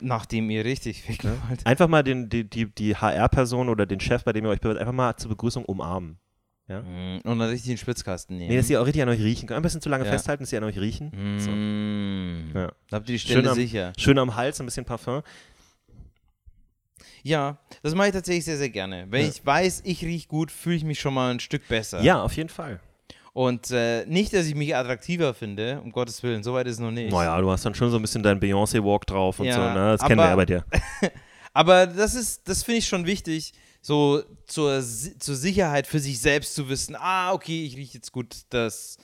nachdem 0.00 0.48
ihr 0.50 0.64
richtig 0.64 1.02
ficken 1.02 1.30
wollt. 1.48 1.66
Einfach 1.66 1.88
mal 1.88 2.02
den, 2.04 2.28
die, 2.28 2.48
die, 2.48 2.66
die 2.72 2.96
HR-Person 2.96 3.68
oder 3.68 3.84
den 3.84 4.00
Chef, 4.00 4.24
bei 4.24 4.32
dem 4.32 4.44
ihr 4.44 4.50
euch 4.50 4.60
bewirbt, 4.60 4.80
einfach 4.80 4.92
mal 4.92 5.16
zur 5.16 5.30
Begrüßung 5.30 5.64
umarmen. 5.64 6.18
Mm, 6.68 7.18
Und 7.24 7.38
dann 7.38 7.48
richtig 7.48 7.68
den 7.68 7.78
Spitzkasten 7.78 8.36
nehmen. 8.36 8.50
Nee, 8.50 8.56
dass 8.56 8.66
sie 8.66 8.76
auch 8.76 8.84
richtig 8.86 9.02
an 9.02 9.08
euch 9.08 9.20
riechen 9.20 9.46
können. 9.46 9.58
Ein 9.58 9.62
bisschen 9.62 9.80
zu 9.80 9.88
lange 9.88 10.04
Ja. 10.04 10.10
festhalten, 10.10 10.42
dass 10.42 10.50
sie 10.50 10.56
an 10.56 10.64
euch 10.64 10.78
riechen. 10.78 11.12
So. 11.38 11.50
Mm. 11.50 12.50
Ja. 12.54 12.72
Da 12.90 12.96
habt 12.96 13.08
ihr 13.08 13.12
die 13.14 13.18
Schön 13.20 13.30
Stelle 13.30 13.50
am- 13.50 13.54
sicher. 13.54 13.92
Schön 13.96 14.18
am 14.18 14.34
Hals, 14.34 14.58
ein 14.60 14.66
bisschen 14.66 14.84
Parfum. 14.84 15.22
Ja, 17.22 17.58
das 17.82 17.94
mache 17.94 18.08
ich 18.08 18.12
tatsächlich 18.14 18.44
sehr, 18.44 18.56
sehr 18.56 18.70
gerne. 18.70 19.06
Wenn 19.10 19.22
Ja. 19.22 19.28
ich 19.28 19.44
weiß, 19.44 19.82
ich 19.84 20.02
rieche 20.04 20.28
gut, 20.28 20.50
fühle 20.50 20.76
ich 20.76 20.84
mich 20.84 21.00
schon 21.00 21.14
mal 21.14 21.32
ein 21.32 21.40
Stück 21.40 21.66
besser. 21.68 22.00
Ja, 22.02 22.22
auf 22.22 22.32
jeden 22.36 22.48
Fall. 22.48 22.80
Und 23.32 23.70
äh, 23.70 24.06
nicht, 24.06 24.32
dass 24.32 24.46
ich 24.46 24.54
mich 24.54 24.74
attraktiver 24.74 25.34
finde, 25.34 25.80
um 25.84 25.92
Gottes 25.92 26.22
Willen, 26.22 26.42
so 26.42 26.54
weit 26.54 26.66
ist 26.68 26.74
es 26.74 26.78
noch 26.80 26.90
nicht. 26.90 27.12
Naja, 27.12 27.38
du 27.40 27.50
hast 27.50 27.66
dann 27.66 27.74
schon 27.74 27.90
so 27.90 27.96
ein 27.96 28.02
bisschen 28.02 28.22
deinen 28.22 28.40
Beyoncé-Walk 28.40 29.06
drauf 29.06 29.40
und 29.40 29.46
Ja, 29.46 29.54
so, 29.54 29.60
ne? 29.60 29.74
Das 29.98 30.00
kennen 30.02 30.18
wir 30.18 30.24
aber- 30.24 30.30
ja 30.30 30.36
bei 30.36 30.46
dir. 30.46 30.64
Aber 31.52 31.86
das 31.86 32.14
ist, 32.14 32.46
das 32.48 32.62
finde 32.64 32.78
ich 32.80 32.86
schon 32.86 33.06
wichtig, 33.06 33.54
so 33.86 34.20
zur, 34.46 34.82
zur 34.82 35.34
Sicherheit 35.36 35.86
für 35.86 36.00
sich 36.00 36.18
selbst 36.18 36.56
zu 36.56 36.68
wissen, 36.68 36.96
ah, 36.98 37.32
okay, 37.32 37.64
ich 37.64 37.76
rieche 37.76 37.94
jetzt 37.94 38.10
gut, 38.10 38.34
das, 38.50 38.96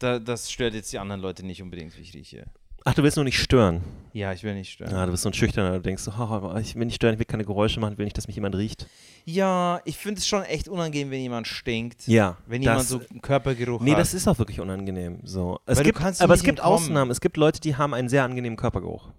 da, 0.00 0.18
das 0.18 0.50
stört 0.50 0.74
jetzt 0.74 0.92
die 0.92 0.98
anderen 0.98 1.20
Leute 1.20 1.46
nicht 1.46 1.62
unbedingt, 1.62 1.96
wie 1.96 2.02
ich 2.02 2.12
rieche. 2.12 2.46
Ach, 2.84 2.92
du 2.94 3.04
willst 3.04 3.16
nur 3.16 3.24
nicht 3.24 3.38
stören. 3.38 3.82
Ja, 4.12 4.32
ich 4.32 4.42
will 4.42 4.54
nicht 4.54 4.72
stören. 4.72 4.90
Ja, 4.90 5.06
du 5.06 5.12
bist 5.12 5.22
so 5.22 5.28
ein 5.28 5.32
Schüchterner. 5.34 5.76
Du 5.76 5.82
denkst 5.82 6.02
so, 6.02 6.10
oh, 6.10 6.56
ich 6.58 6.74
will 6.74 6.86
nicht 6.86 6.96
stören, 6.96 7.12
ich 7.12 7.20
will 7.20 7.26
keine 7.26 7.44
Geräusche 7.44 7.78
machen, 7.78 7.92
ich 7.92 7.98
will 7.98 8.06
nicht, 8.06 8.18
dass 8.18 8.26
mich 8.26 8.34
jemand 8.34 8.56
riecht. 8.56 8.88
Ja, 9.26 9.80
ich 9.84 9.96
finde 9.96 10.18
es 10.18 10.26
schon 10.26 10.42
echt 10.42 10.66
unangenehm, 10.66 11.12
wenn 11.12 11.20
jemand 11.20 11.46
stinkt. 11.46 12.08
Ja. 12.08 12.36
Wenn 12.46 12.62
das, 12.62 12.90
jemand 12.90 13.04
so 13.06 13.12
einen 13.12 13.20
Körpergeruch 13.20 13.80
Nee, 13.80 13.92
hat. 13.92 14.00
das 14.00 14.12
ist 14.14 14.26
auch 14.26 14.38
wirklich 14.38 14.58
unangenehm. 14.58 15.20
So. 15.22 15.60
Es 15.66 15.76
Weil 15.76 15.84
du 15.84 15.92
gibt, 15.92 16.20
aber 16.20 16.34
es 16.34 16.42
gibt 16.42 16.58
entkommen. 16.58 16.74
Ausnahmen. 16.74 17.10
Es 17.12 17.20
gibt 17.20 17.36
Leute, 17.36 17.60
die 17.60 17.76
haben 17.76 17.94
einen 17.94 18.08
sehr 18.08 18.24
angenehmen 18.24 18.56
Körpergeruch. 18.56 19.10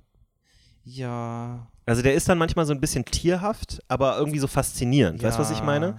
ja. 0.84 1.68
Also 1.92 2.02
der 2.04 2.14
ist 2.14 2.30
dann 2.30 2.38
manchmal 2.38 2.66
so 2.66 2.74
ein 2.74 2.80
bisschen 2.80 3.04
tierhaft, 3.04 3.80
aber 3.90 4.18
irgendwie 4.18 4.40
so 4.40 4.48
faszinierend. 4.48 5.22
Weißt 5.22 5.38
du, 5.38 5.42
was 5.42 5.52
ich 5.52 5.60
Ja. 5.60 5.66
meine? 5.66 5.96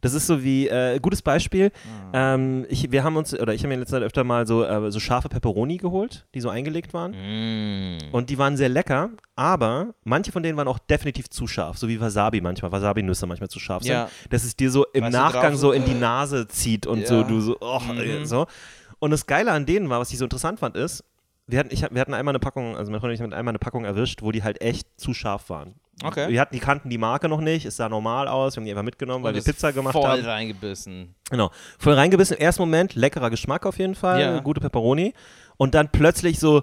Das 0.00 0.14
ist 0.14 0.26
so 0.26 0.42
wie, 0.42 0.68
äh, 0.68 0.98
gutes 1.00 1.20
Beispiel, 1.20 1.70
Ah. 2.12 2.34
ähm, 2.34 2.64
ich, 2.70 2.90
wir 2.90 3.04
haben 3.04 3.16
uns, 3.16 3.38
oder 3.38 3.52
ich 3.54 3.60
habe 3.60 3.68
mir 3.68 3.74
in 3.74 3.80
letzter 3.80 3.96
Zeit 3.98 4.02
öfter 4.04 4.24
mal 4.24 4.46
so, 4.46 4.64
äh, 4.64 4.90
so 4.90 5.00
scharfe 5.00 5.28
Peperoni 5.28 5.76
geholt, 5.76 6.26
die 6.34 6.40
so 6.40 6.48
eingelegt 6.48 6.94
waren. 6.94 7.12
Mm. 7.12 7.98
Und 8.12 8.30
die 8.30 8.38
waren 8.38 8.56
sehr 8.56 8.68
lecker, 8.70 9.10
aber 9.36 9.94
manche 10.04 10.32
von 10.32 10.42
denen 10.42 10.56
waren 10.56 10.68
auch 10.68 10.78
definitiv 10.78 11.28
zu 11.30 11.46
scharf, 11.46 11.76
so 11.78 11.88
wie 11.88 12.00
Wasabi 12.00 12.40
manchmal, 12.40 12.72
Wasabi-Nüsse 12.72 13.26
manchmal 13.26 13.48
zu 13.50 13.58
scharf 13.60 13.82
sind. 13.82 13.92
Ja. 13.92 14.08
Dass 14.30 14.44
es 14.44 14.56
dir 14.56 14.70
so 14.70 14.84
im 14.92 15.04
Weißt 15.04 15.12
Nachgang 15.12 15.52
drauf 15.52 15.60
so 15.60 15.72
in 15.72 15.84
die 15.84 15.94
Nase 15.94 16.48
zieht 16.48 16.86
und 16.86 17.00
Ja. 17.00 17.06
so, 17.06 17.22
du 17.22 17.40
so, 17.40 17.56
oh, 17.60 17.80
Mhm. 17.80 18.24
so. 18.26 18.46
Und 18.98 19.10
das 19.10 19.26
Geile 19.26 19.52
an 19.52 19.66
denen 19.66 19.88
war, 19.90 20.00
was 20.00 20.10
ich 20.12 20.18
so 20.18 20.24
interessant 20.24 20.58
fand, 20.60 20.76
ist, 20.76 21.02
wir 21.46 21.58
hatten, 21.58 21.68
ich, 21.72 21.82
wir 21.82 22.00
hatten 22.00 22.14
einmal 22.14 22.32
eine 22.32 22.38
Packung, 22.40 22.76
also 22.76 22.90
meine 22.90 23.00
Freundin 23.00 23.10
und 23.10 23.14
ich 23.14 23.22
haben 23.22 23.38
einmal 23.38 23.52
eine 23.52 23.58
Packung 23.58 23.84
erwischt, 23.84 24.22
wo 24.22 24.32
die 24.32 24.42
halt 24.42 24.60
echt 24.62 24.88
zu 24.98 25.12
scharf 25.12 25.50
waren. 25.50 25.74
Okay. 26.02 26.28
Wir 26.28 26.40
hatten, 26.40 26.54
die 26.54 26.60
kannten 26.60 26.90
die 26.90 26.98
Marke 26.98 27.28
noch 27.28 27.40
nicht, 27.40 27.66
es 27.66 27.76
sah 27.76 27.88
normal 27.88 28.26
aus, 28.28 28.56
wir 28.56 28.60
haben 28.60 28.64
die 28.64 28.72
einfach 28.72 28.82
mitgenommen, 28.82 29.22
weil 29.22 29.34
wir 29.34 29.42
Pizza 29.42 29.72
gemacht 29.72 29.92
voll 29.92 30.08
haben. 30.08 30.24
reingebissen. 30.24 31.14
Genau. 31.30 31.50
Voll 31.78 31.94
reingebissen, 31.94 32.36
im 32.36 32.42
ersten 32.42 32.62
Moment 32.62 32.94
leckerer 32.94 33.30
Geschmack 33.30 33.66
auf 33.66 33.78
jeden 33.78 33.94
Fall, 33.94 34.20
Ja. 34.20 34.40
gute 34.40 34.60
Pepperoni. 34.60 35.14
Und 35.56 35.74
dann 35.74 35.88
plötzlich 35.90 36.40
so, 36.40 36.62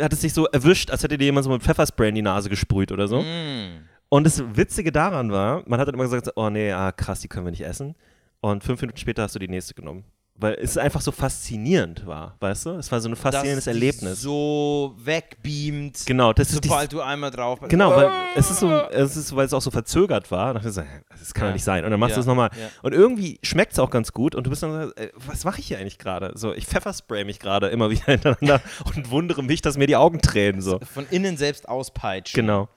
hat 0.00 0.12
es 0.12 0.22
sich 0.22 0.32
so 0.32 0.46
erwischt, 0.46 0.90
als 0.90 1.02
hätte 1.02 1.18
dir 1.18 1.26
jemand 1.26 1.44
so 1.44 1.50
mit 1.50 1.62
Pfefferspray 1.62 2.08
in 2.08 2.14
die 2.14 2.22
Nase 2.22 2.48
gesprüht 2.48 2.90
oder 2.90 3.06
so. 3.06 3.20
Mm. 3.20 3.84
Und 4.08 4.24
das 4.24 4.42
Witzige 4.56 4.92
daran 4.92 5.30
war, 5.30 5.62
man 5.66 5.78
hat 5.78 5.88
dann 5.88 5.94
immer 5.94 6.04
gesagt, 6.04 6.30
oh 6.36 6.48
nee, 6.48 6.72
ah, 6.72 6.90
krass, 6.92 7.20
die 7.20 7.28
können 7.28 7.44
wir 7.44 7.50
nicht 7.50 7.66
essen. 7.66 7.96
Und 8.40 8.64
fünf 8.64 8.80
Minuten 8.80 8.96
später 8.96 9.24
hast 9.24 9.34
du 9.34 9.38
die 9.38 9.48
nächste 9.48 9.74
genommen. 9.74 10.04
Weil 10.40 10.54
es 10.54 10.78
einfach 10.78 11.00
so 11.00 11.10
faszinierend 11.10 12.06
war, 12.06 12.36
weißt 12.38 12.66
du? 12.66 12.70
Es 12.76 12.92
war 12.92 13.00
so 13.00 13.08
ein 13.08 13.16
faszinierendes 13.16 13.64
dich 13.64 13.74
Erlebnis. 13.74 14.22
So 14.22 14.94
wegbeamt. 14.98 16.06
Genau, 16.06 16.32
das 16.32 16.50
ist 16.52 16.64
Sobald 16.64 16.92
du 16.92 17.00
einmal 17.00 17.30
drauf 17.32 17.58
bist. 17.58 17.70
Genau, 17.70 17.90
weil 17.96 18.08
es 18.36 18.48
ist 18.50 18.60
so, 18.60 18.70
es 18.72 19.16
ist, 19.16 19.34
weil 19.34 19.46
es 19.46 19.52
auch 19.52 19.60
so 19.60 19.70
verzögert 19.72 20.30
war. 20.30 20.54
Dachte 20.54 20.68
ich 20.68 20.74
so, 20.74 20.82
das 21.18 21.34
kann 21.34 21.44
Ja. 21.46 21.48
doch 21.50 21.54
nicht 21.54 21.64
sein. 21.64 21.84
Und 21.84 21.90
dann 21.90 21.98
machst 21.98 22.12
du 22.14 22.18
Ja, 22.18 22.20
es 22.20 22.26
nochmal. 22.26 22.50
ja. 22.60 22.68
Und 22.82 22.92
irgendwie 22.94 23.40
schmeckt 23.42 23.72
es 23.72 23.78
auch 23.80 23.90
ganz 23.90 24.12
gut. 24.12 24.34
Und 24.36 24.44
du 24.44 24.50
bist 24.50 24.62
dann 24.62 24.70
so, 24.88 24.94
äh, 24.94 25.10
was 25.26 25.44
mache 25.44 25.60
ich 25.60 25.66
hier 25.66 25.78
eigentlich 25.78 25.98
gerade? 25.98 26.32
So, 26.36 26.54
ich 26.54 26.66
pfefferspray 26.66 27.24
mich 27.24 27.40
gerade 27.40 27.68
immer 27.68 27.90
wieder 27.90 28.04
hintereinander 28.06 28.60
und 28.94 29.10
wundere 29.10 29.42
mich, 29.42 29.60
dass 29.60 29.76
mir 29.76 29.86
die 29.88 29.96
Augen 29.96 30.20
tränen. 30.20 30.60
So. 30.60 30.78
Von 30.92 31.06
innen 31.10 31.36
selbst 31.36 31.68
auspeitschen. 31.68 32.40
Genau. 32.40 32.68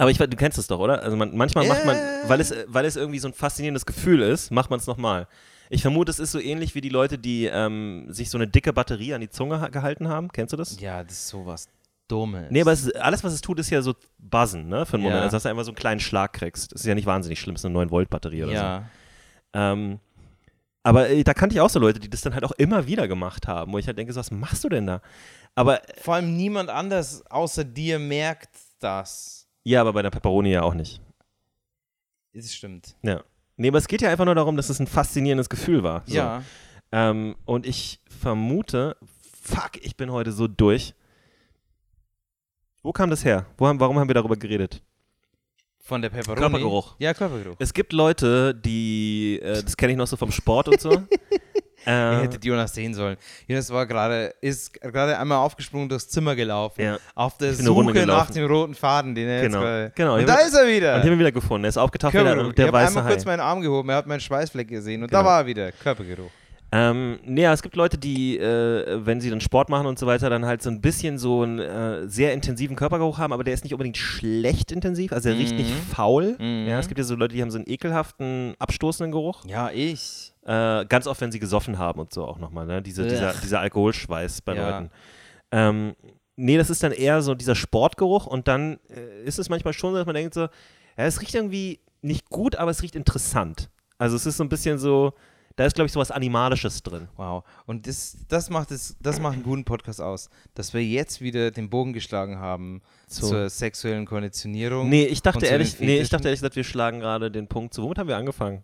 Aber 0.00 0.12
ich, 0.12 0.20
weiß, 0.20 0.28
du 0.30 0.36
kennst 0.36 0.58
es 0.58 0.68
doch, 0.68 0.78
oder? 0.78 1.02
Also 1.02 1.16
man, 1.16 1.36
manchmal 1.36 1.66
macht 1.66 1.84
man, 1.84 1.96
Ja. 1.96 2.28
weil 2.28 2.40
es, 2.40 2.54
weil 2.68 2.84
es 2.84 2.94
irgendwie 2.94 3.18
so 3.18 3.26
ein 3.26 3.34
faszinierendes 3.34 3.84
Gefühl 3.84 4.22
ist, 4.22 4.52
macht 4.52 4.70
man 4.70 4.78
es 4.78 4.86
nochmal. 4.86 5.26
Ich 5.70 5.82
vermute, 5.82 6.10
es 6.10 6.18
ist 6.18 6.32
so 6.32 6.40
ähnlich 6.40 6.74
wie 6.74 6.80
die 6.80 6.88
Leute, 6.88 7.18
die 7.18 7.44
ähm, 7.46 8.06
sich 8.08 8.30
so 8.30 8.38
eine 8.38 8.48
dicke 8.48 8.72
Batterie 8.72 9.14
an 9.14 9.20
die 9.20 9.28
Zunge 9.28 9.60
ha 9.60 9.68
gehalten 9.68 10.08
haben. 10.08 10.28
Kennst 10.32 10.52
du 10.52 10.56
das? 10.56 10.80
Ja, 10.80 11.02
das 11.04 11.12
ist 11.12 11.28
sowas 11.28 11.68
Dummes. 12.08 12.46
Nee, 12.50 12.62
aber 12.62 12.72
es 12.72 12.90
alles, 12.94 13.22
was 13.22 13.34
es 13.34 13.42
tut, 13.42 13.58
ist 13.58 13.68
ja 13.68 13.82
so 13.82 13.94
buzzen, 14.18 14.66
ne? 14.68 14.86
Für 14.86 14.94
einen 14.94 15.04
Ja. 15.04 15.10
Moment. 15.10 15.24
Also, 15.24 15.36
dass 15.36 15.42
du 15.42 15.50
einfach 15.50 15.64
so 15.64 15.70
einen 15.72 15.76
kleinen 15.76 16.00
Schlag 16.00 16.32
kriegst. 16.32 16.72
Das 16.72 16.80
ist 16.80 16.86
ja 16.86 16.94
nicht 16.94 17.04
wahnsinnig 17.06 17.38
schlimm, 17.38 17.54
es 17.54 17.60
ist 17.60 17.66
eine 17.66 17.78
9-Volt-Batterie 17.78 18.44
oder 18.44 18.52
so. 18.52 18.56
Ja. 18.56 18.84
Ähm, 19.52 20.00
aber 20.82 21.10
äh, 21.10 21.22
da 21.22 21.34
kannte 21.34 21.54
ich 21.54 21.60
auch 21.60 21.68
so 21.68 21.78
Leute, 21.80 22.00
die 22.00 22.08
das 22.08 22.22
dann 22.22 22.32
halt 22.32 22.44
auch 22.44 22.52
immer 22.52 22.86
wieder 22.86 23.08
gemacht 23.08 23.46
haben, 23.46 23.72
wo 23.74 23.78
ich 23.78 23.86
halt 23.86 23.98
denke, 23.98 24.12
so, 24.14 24.20
was 24.20 24.30
machst 24.30 24.64
du 24.64 24.70
denn 24.70 24.86
da? 24.86 25.02
Aber 25.54 25.82
Vor 26.00 26.14
allem 26.14 26.34
niemand 26.34 26.70
anders 26.70 27.26
außer 27.30 27.64
dir 27.64 27.98
merkt 27.98 28.56
das. 28.78 29.46
ja, 29.64 29.82
aber 29.82 29.92
bei 29.92 30.00
der 30.00 30.10
Pepperoni 30.10 30.50
ja 30.52 30.62
auch 30.62 30.74
nicht. 30.74 31.02
Das 32.32 32.54
stimmt. 32.54 32.96
Ja. 33.02 33.22
Nee, 33.58 33.68
aber 33.68 33.78
es 33.78 33.88
geht 33.88 34.00
ja 34.02 34.08
einfach 34.08 34.24
nur 34.24 34.36
darum, 34.36 34.56
dass 34.56 34.70
es 34.70 34.78
ein 34.78 34.86
faszinierendes 34.86 35.48
Gefühl 35.48 35.82
war. 35.82 36.02
So. 36.06 36.14
Ja. 36.14 36.42
Ähm, 36.92 37.34
und 37.44 37.66
ich 37.66 38.00
vermute, 38.08 38.96
fuck, 39.42 39.72
ich 39.82 39.96
bin 39.96 40.12
heute 40.12 40.30
so 40.32 40.46
durch. 40.46 40.94
Wo 42.82 42.92
kam 42.92 43.10
das 43.10 43.24
her? 43.24 43.46
Wo 43.58 43.66
haben, 43.66 43.80
warum 43.80 43.98
haben 43.98 44.08
wir 44.08 44.14
darüber 44.14 44.36
geredet? 44.36 44.80
Von 45.80 46.00
der 46.02 46.10
Pepperoni. 46.10 46.40
Körpergeruch. 46.40 46.94
Ja, 46.98 47.12
Körpergeruch. 47.12 47.56
Es 47.58 47.74
gibt 47.74 47.92
Leute, 47.92 48.54
die, 48.54 49.40
äh, 49.42 49.62
das 49.62 49.76
kenne 49.76 49.92
ich 49.92 49.98
noch 49.98 50.06
so 50.06 50.16
vom 50.16 50.30
Sport 50.30 50.68
und 50.68 50.80
so. 50.80 50.90
Ihr 51.86 51.92
äh, 51.92 52.22
hättet 52.22 52.44
Jonas 52.44 52.74
sehen 52.74 52.92
sollen. 52.94 53.16
Jonas 53.46 53.70
war 53.72 53.86
gerade, 53.86 54.34
ist 54.40 54.72
gerade 54.80 55.18
einmal 55.18 55.38
aufgesprungen 55.38 55.88
durchs 55.88 56.08
Zimmer 56.08 56.34
gelaufen. 56.36 56.82
Ja. 56.82 56.98
Auf 57.14 57.38
der 57.38 57.52
Ich 57.52 57.58
Suche 57.58 58.04
nach 58.06 58.30
dem 58.30 58.46
roten 58.46 58.74
Faden, 58.74 59.14
den 59.14 59.28
er 59.28 59.42
Genau. 59.42 59.64
jetzt. 59.64 59.96
Genau. 59.96 60.14
Und 60.14 60.20
Ich 60.20 60.26
da 60.26 60.34
ist 60.36 60.54
er 60.54 60.66
wieder. 60.66 60.94
und 60.94 61.00
ich 61.00 61.04
habe 61.06 61.14
ihn 61.14 61.18
wieder 61.20 61.32
gefunden. 61.32 61.64
Er 61.64 61.68
ist 61.68 61.76
aufgetaucht, 61.78 62.12
wie 62.14 62.18
der, 62.18 62.24
Körpergeruch. 62.26 62.54
der 62.54 62.64
ich 62.66 62.68
habe 62.72 62.78
weiße 62.78 62.88
einmal 62.88 63.04
Hai. 63.04 63.10
kurz 63.14 63.24
meinen 63.24 63.40
Arm 63.40 63.60
gehoben, 63.60 63.88
er 63.90 63.96
hat 63.96 64.06
meinen 64.06 64.20
Schweißfleck 64.20 64.68
gesehen 64.68 65.02
und 65.02 65.08
Genau. 65.10 65.22
da 65.22 65.26
war 65.28 65.40
er 65.40 65.46
wieder. 65.46 65.72
Körpergeruch. 65.72 66.30
Ähm, 66.70 67.18
nee, 67.24 67.42
ja, 67.42 67.52
es 67.54 67.62
gibt 67.62 67.76
Leute, 67.76 67.96
die, 67.96 68.36
äh, 68.38 69.04
wenn 69.06 69.22
sie 69.22 69.30
dann 69.30 69.40
Sport 69.40 69.70
machen 69.70 69.86
und 69.86 69.98
so 69.98 70.06
weiter, 70.06 70.28
dann 70.28 70.44
halt 70.44 70.62
so 70.62 70.68
ein 70.68 70.82
bisschen 70.82 71.16
so 71.16 71.42
einen 71.42 71.58
äh, 71.58 72.06
sehr 72.08 72.34
intensiven 72.34 72.76
Körpergeruch 72.76 73.16
haben, 73.16 73.32
aber 73.32 73.42
der 73.42 73.54
ist 73.54 73.64
nicht 73.64 73.72
unbedingt 73.72 73.96
schlecht 73.96 74.70
intensiv, 74.70 75.12
also 75.12 75.30
der 75.30 75.38
riecht 75.38 75.54
nicht 75.54 75.72
faul. 75.72 76.36
Mhm. 76.38 76.66
Ja, 76.68 76.78
es 76.78 76.88
gibt 76.88 76.98
ja 76.98 77.04
so 77.04 77.14
Leute, 77.14 77.34
die 77.34 77.40
haben 77.40 77.50
so 77.50 77.56
einen 77.56 77.68
ekelhaften, 77.68 78.54
abstoßenden 78.58 79.12
Geruch. 79.12 79.44
Ja, 79.46 79.70
ich. 79.70 80.34
Äh, 80.44 80.84
ganz 80.86 81.06
oft, 81.06 81.20
wenn 81.22 81.32
sie 81.32 81.38
gesoffen 81.38 81.78
haben 81.78 82.00
und 82.00 82.12
so 82.12 82.26
auch 82.26 82.38
nochmal, 82.38 82.66
ne? 82.66 82.82
Diese, 82.82 83.06
dieser, 83.06 83.32
dieser 83.32 83.60
Alkoholschweiß 83.60 84.42
bei 84.42 84.54
Ja. 84.54 84.70
Leuten. 84.70 84.90
Ähm, 85.50 85.94
nee, 86.36 86.58
das 86.58 86.68
ist 86.68 86.82
dann 86.82 86.92
eher 86.92 87.22
so 87.22 87.34
dieser 87.34 87.54
Sportgeruch 87.54 88.26
und 88.26 88.46
dann 88.46 88.78
äh, 88.90 89.24
ist 89.24 89.38
es 89.38 89.48
manchmal 89.48 89.72
schon 89.72 89.92
so, 89.92 89.96
dass 89.98 90.06
man 90.06 90.14
denkt 90.14 90.34
so, 90.34 90.42
ja, 90.42 90.48
es 90.96 91.20
riecht 91.22 91.34
irgendwie 91.34 91.80
nicht 92.02 92.28
gut, 92.28 92.56
aber 92.56 92.70
es 92.70 92.82
riecht 92.82 92.94
interessant. 92.94 93.70
Also 93.96 94.16
es 94.16 94.26
ist 94.26 94.36
so 94.36 94.44
ein 94.44 94.48
bisschen 94.50 94.78
so, 94.78 95.14
da 95.58 95.66
ist, 95.66 95.74
glaube 95.74 95.86
ich, 95.86 95.92
so 95.92 95.98
was 95.98 96.12
Animalisches 96.12 96.84
drin. 96.84 97.08
Wow. 97.16 97.42
Und 97.66 97.88
das, 97.88 98.16
das, 98.28 98.48
macht 98.48 98.70
es, 98.70 98.94
das 99.00 99.18
macht 99.18 99.34
einen 99.34 99.42
guten 99.42 99.64
Podcast 99.64 100.00
aus, 100.00 100.30
dass 100.54 100.72
wir 100.72 100.84
jetzt 100.84 101.20
wieder 101.20 101.50
den 101.50 101.68
Bogen 101.68 101.92
geschlagen 101.92 102.38
haben 102.38 102.80
So. 103.08 103.26
zur 103.26 103.50
sexuellen 103.50 104.06
Konditionierung. 104.06 104.88
Nee, 104.88 105.06
ich 105.06 105.20
dachte 105.20 105.46
ehrlich, 105.46 105.80
nee, 105.80 105.98
ich 105.98 106.10
dachte 106.10 106.28
ehrlich 106.28 106.38
gesagt, 106.38 106.54
wir 106.54 106.62
schlagen 106.62 107.00
gerade 107.00 107.28
den 107.32 107.48
Punkt 107.48 107.74
zu. 107.74 107.82
Womit 107.82 107.98
haben 107.98 108.06
wir 108.06 108.16
angefangen? 108.16 108.62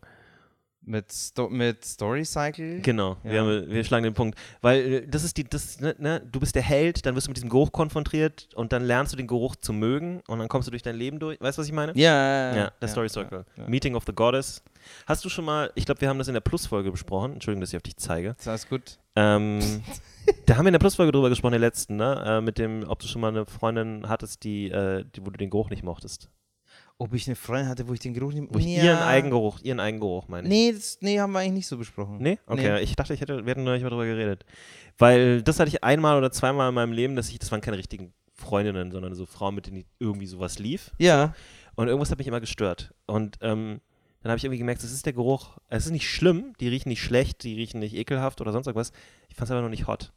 Mit, 0.86 1.10
Sto 1.12 1.48
mit 1.48 1.82
Story 1.84 2.24
Cycle. 2.26 2.80
Genau, 2.80 3.16
wir, 3.22 3.32
Ja. 3.32 3.40
haben, 3.42 3.70
wir 3.70 3.84
schlagen 3.84 4.04
den 4.04 4.12
Punkt. 4.14 4.38
Weil 4.60 4.80
äh, 4.92 5.06
das 5.06 5.24
ist 5.24 5.36
die, 5.38 5.44
das, 5.44 5.80
ne, 5.80 5.94
ne, 5.98 6.20
du 6.30 6.40
bist 6.40 6.54
der 6.54 6.62
Held, 6.62 7.06
dann 7.06 7.14
wirst 7.16 7.26
du 7.26 7.30
mit 7.30 7.38
diesem 7.38 7.48
Geruch 7.48 7.72
konfrontiert 7.72 8.48
und 8.54 8.72
dann 8.72 8.84
lernst 8.84 9.12
du 9.12 9.16
den 9.16 9.26
Geruch 9.26 9.56
zu 9.56 9.72
mögen 9.72 10.20
und 10.28 10.38
dann 10.38 10.48
kommst 10.48 10.66
du 10.68 10.70
durch 10.70 10.82
dein 10.82 10.96
Leben 10.96 11.18
durch. 11.18 11.40
Weißt 11.40 11.56
du, 11.56 11.60
was 11.62 11.66
ich 11.68 11.72
meine? 11.72 11.92
Ja, 11.96 12.54
Ja, 12.54 12.70
der 12.80 12.88
Story 12.88 13.08
Circle. 13.08 13.44
ja. 13.56 13.66
Meeting 13.68 13.94
of 13.94 14.04
the 14.06 14.12
Goddess. 14.12 14.62
Hast 15.06 15.24
du 15.24 15.30
schon 15.30 15.46
mal, 15.46 15.70
ich 15.74 15.86
glaube, 15.86 16.02
wir 16.02 16.08
haben 16.10 16.18
das 16.18 16.28
in 16.28 16.34
der 16.34 16.42
Plus-Folge 16.42 16.90
besprochen. 16.90 17.32
Entschuldigung, 17.32 17.62
dass 17.62 17.70
ich 17.70 17.76
auf 17.76 17.82
dich 17.82 17.96
zeige. 17.96 18.36
Ist 18.38 18.46
alles 18.48 18.68
gut? 18.68 18.98
Ähm, 19.16 19.60
da 20.46 20.56
haben 20.56 20.64
wir 20.64 20.68
in 20.68 20.72
der 20.74 20.78
Plus-Folge 20.80 21.12
drüber 21.12 21.30
gesprochen, 21.30 21.52
der 21.52 21.60
letzten, 21.60 21.96
ne? 21.96 22.22
Äh, 22.26 22.40
mit 22.42 22.58
dem, 22.58 22.84
ob 22.86 22.98
du 22.98 23.06
schon 23.06 23.22
mal 23.22 23.28
eine 23.28 23.46
Freundin 23.46 24.06
hattest, 24.08 24.44
die, 24.44 24.70
äh, 24.70 25.04
die, 25.16 25.22
wo 25.24 25.30
du 25.30 25.38
den 25.38 25.48
Geruch 25.48 25.70
nicht 25.70 25.82
mochtest. 25.82 26.28
Ob 26.98 27.12
ich 27.12 27.26
eine 27.26 27.34
Freundin 27.34 27.68
hatte, 27.68 27.88
wo 27.88 27.92
ich 27.92 28.00
den 28.00 28.14
Geruch 28.14 28.32
nicht 28.32 28.54
Wo 28.54 28.58
ich 28.58 28.66
ihren 28.66 28.98
Eigengeruch, 28.98 29.60
ihren 29.62 29.80
Eigengeruch 29.80 30.28
meine 30.28 30.46
ich. 30.46 30.54
Nee, 30.54 30.72
das, 30.72 30.98
nee, 31.00 31.18
haben 31.18 31.32
wir 31.32 31.40
eigentlich 31.40 31.52
nicht 31.52 31.66
so 31.66 31.76
besprochen. 31.76 32.18
Nee? 32.20 32.38
Okay, 32.46 32.80
ich 32.82 32.94
dachte, 32.94 33.14
ich 33.14 33.20
hätte, 33.20 33.44
wir 33.44 33.50
hätten 33.50 33.64
neulich 33.64 33.82
mal 33.82 33.90
drüber 33.90 34.06
geredet. 34.06 34.44
Weil 34.96 35.42
das 35.42 35.58
hatte 35.58 35.68
ich 35.68 35.82
einmal 35.82 36.16
oder 36.16 36.30
zweimal 36.30 36.68
in 36.68 36.74
meinem 36.74 36.92
Leben, 36.92 37.16
dass 37.16 37.30
ich, 37.30 37.38
das 37.38 37.50
waren 37.50 37.60
keine 37.60 37.78
richtigen 37.78 38.12
Freundinnen, 38.32 38.92
sondern 38.92 39.14
so 39.14 39.26
Frauen, 39.26 39.56
mit 39.56 39.66
denen 39.66 39.84
irgendwie 39.98 40.26
sowas 40.26 40.58
lief. 40.58 40.92
Ja. 40.98 41.34
Und 41.74 41.88
irgendwas 41.88 42.10
hat 42.10 42.18
mich 42.18 42.28
immer 42.28 42.40
gestört. 42.40 42.94
Und 43.06 43.38
ähm, 43.40 43.80
dann 44.22 44.30
habe 44.30 44.38
ich 44.38 44.44
irgendwie 44.44 44.58
gemerkt, 44.58 44.82
das 44.82 44.92
ist 44.92 45.04
der 45.04 45.12
Geruch. 45.12 45.58
Es 45.68 45.86
ist 45.86 45.92
nicht 45.92 46.08
schlimm, 46.08 46.54
die 46.60 46.68
riechen 46.68 46.88
nicht 46.88 47.02
schlecht, 47.02 47.42
die 47.42 47.54
riechen 47.54 47.80
nicht 47.80 47.94
ekelhaft 47.94 48.40
oder 48.40 48.52
sonst 48.52 48.66
irgendwas. 48.66 48.92
Ich 49.28 49.36
fand 49.36 49.48
es 49.48 49.50
aber 49.50 49.62
noch 49.62 49.68
nicht 49.68 49.86
hot. 49.86 50.12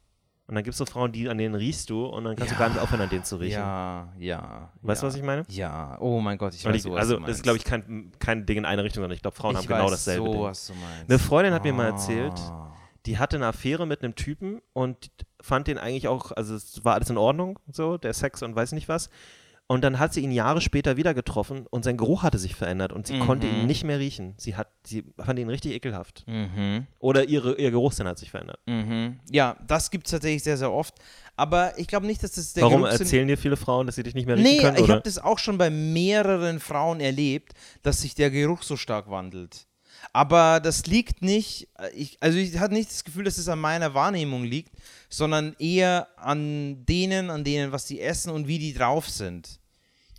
Und 0.48 0.54
dann 0.54 0.64
gibt 0.64 0.72
es 0.72 0.78
so 0.78 0.86
Frauen, 0.86 1.12
die, 1.12 1.28
an 1.28 1.36
denen 1.36 1.54
riechst 1.54 1.90
du 1.90 2.06
und 2.06 2.24
dann 2.24 2.34
kannst 2.34 2.54
du 2.54 2.58
gar 2.58 2.70
nicht 2.70 2.80
aufhören, 2.80 3.02
an 3.02 3.10
denen 3.10 3.22
zu 3.22 3.36
riechen. 3.36 3.58
Ja, 3.60 4.10
ja. 4.18 4.72
Weißt 4.80 5.02
du, 5.02 5.06
ja. 5.06 5.12
was 5.12 5.16
ich 5.16 5.22
meine? 5.22 5.44
Ja. 5.50 5.98
Oh 6.00 6.20
mein 6.20 6.38
Gott, 6.38 6.54
ich 6.54 6.64
weiß 6.64 6.74
ich, 6.74 6.82
so, 6.82 6.92
was 6.92 7.00
also, 7.00 7.16
du 7.18 7.26
das 7.26 7.36
ist, 7.36 7.42
glaube 7.42 7.58
ich, 7.58 7.64
kein, 7.64 8.12
kein 8.18 8.46
Ding 8.46 8.56
in 8.56 8.64
eine 8.64 8.82
Richtung, 8.82 9.02
sondern 9.02 9.14
ich 9.14 9.20
glaube, 9.20 9.36
Frauen 9.36 9.52
ich 9.52 9.58
haben 9.58 9.66
genau 9.66 9.90
dasselbe. 9.90 10.24
so, 10.24 10.32
Ding. 10.32 10.42
was 10.42 10.66
du 10.68 10.72
meinst. 10.72 11.10
Eine 11.10 11.18
Freundin 11.18 11.52
hat 11.52 11.64
mir 11.64 11.74
mal 11.74 11.88
erzählt, 11.88 12.32
Ah. 12.38 12.72
die 13.04 13.18
hatte 13.18 13.36
eine 13.36 13.46
Affäre 13.46 13.86
mit 13.86 14.02
einem 14.02 14.14
Typen 14.14 14.62
und 14.72 15.10
fand 15.42 15.66
den 15.68 15.76
eigentlich 15.76 16.08
auch, 16.08 16.32
also 16.32 16.54
es 16.54 16.82
war 16.82 16.94
alles 16.94 17.10
in 17.10 17.18
Ordnung, 17.18 17.58
so, 17.70 17.98
der 17.98 18.14
Sex 18.14 18.42
und 18.42 18.56
weiß 18.56 18.72
nicht 18.72 18.88
was. 18.88 19.10
Und 19.70 19.84
dann 19.84 19.98
hat 19.98 20.14
sie 20.14 20.22
ihn 20.22 20.32
Jahre 20.32 20.62
später 20.62 20.96
wieder 20.96 21.12
getroffen 21.12 21.66
und 21.68 21.84
sein 21.84 21.98
Geruch 21.98 22.22
hatte 22.22 22.38
sich 22.38 22.54
verändert 22.54 22.90
und 22.90 23.06
sie 23.06 23.14
Mhm. 23.16 23.20
konnte 23.26 23.46
ihn 23.46 23.66
nicht 23.66 23.84
mehr 23.84 23.98
riechen. 23.98 24.32
Sie 24.38 24.56
hat, 24.56 24.68
sie 24.82 25.04
fand 25.22 25.38
ihn 25.38 25.50
richtig 25.50 25.72
ekelhaft. 25.74 26.24
Mhm. 26.26 26.86
Oder 26.98 27.24
ihre, 27.28 27.54
ihr 27.58 27.70
Geruchssinn 27.70 28.08
hat 28.08 28.18
sich 28.18 28.30
verändert. 28.30 28.60
Mhm. 28.66 29.20
Ja, 29.30 29.58
das 29.66 29.90
gibt 29.90 30.06
es 30.06 30.12
tatsächlich 30.12 30.42
sehr, 30.42 30.56
sehr 30.56 30.72
oft. 30.72 30.94
Aber 31.36 31.78
ich 31.78 31.86
glaube 31.86 32.06
nicht, 32.06 32.22
dass 32.22 32.32
das 32.32 32.54
der 32.54 32.62
Warum 32.64 32.80
Geruchssinn- 32.82 33.00
erzählen 33.02 33.28
dir 33.28 33.36
viele 33.36 33.58
Frauen, 33.58 33.84
dass 33.84 33.96
sie 33.96 34.02
dich 34.02 34.14
nicht 34.14 34.24
mehr 34.26 34.36
riechen 34.36 34.50
Nee, 34.50 34.62
können? 34.62 34.76
ich 34.78 34.84
Oder? 34.84 34.94
habe 34.94 35.02
das 35.02 35.18
auch 35.18 35.38
schon 35.38 35.58
bei 35.58 35.68
mehreren 35.68 36.60
Frauen 36.60 37.00
erlebt, 37.00 37.52
dass 37.82 38.00
sich 38.00 38.14
der 38.14 38.30
Geruch 38.30 38.62
so 38.62 38.76
stark 38.78 39.10
wandelt. 39.10 39.66
Aber 40.12 40.60
das 40.60 40.86
liegt 40.86 41.22
nicht, 41.22 41.68
äh, 41.78 41.90
ich, 41.94 42.16
also 42.20 42.38
ich 42.38 42.58
hatte 42.58 42.72
nicht 42.72 42.88
das 42.90 43.04
Gefühl, 43.04 43.24
dass 43.24 43.36
es 43.36 43.48
an 43.48 43.58
meiner 43.58 43.92
Wahrnehmung 43.94 44.44
liegt, 44.44 44.72
sondern 45.10 45.54
eher 45.58 46.08
an 46.16 46.86
denen, 46.86 47.30
an 47.30 47.44
denen, 47.44 47.72
was 47.72 47.84
die 47.86 48.00
essen 48.00 48.30
und 48.30 48.46
wie 48.46 48.58
die 48.58 48.72
drauf 48.72 49.10
sind. 49.10 49.57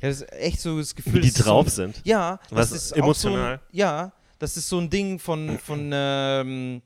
Ich 0.01 0.07
das 0.07 0.25
echt 0.31 0.61
so 0.61 0.77
das 0.77 0.95
Gefühl, 0.95 1.15
Wie 1.15 1.21
die 1.21 1.33
drauf 1.33 1.69
so, 1.69 1.75
sind? 1.75 2.01
Ja, 2.05 2.39
Was, 2.49 2.69
das 2.69 2.83
ist 2.83 2.91
emotional? 2.93 3.33
So 3.33 3.51
ein, 3.51 3.59
ja, 3.71 4.11
das 4.39 4.55
ist 4.55 4.69
so 4.69 4.79
ein 4.79 4.89
Ding 4.89 5.19
von, 5.19 5.59
von 5.59 5.91
ähm, 5.93 6.81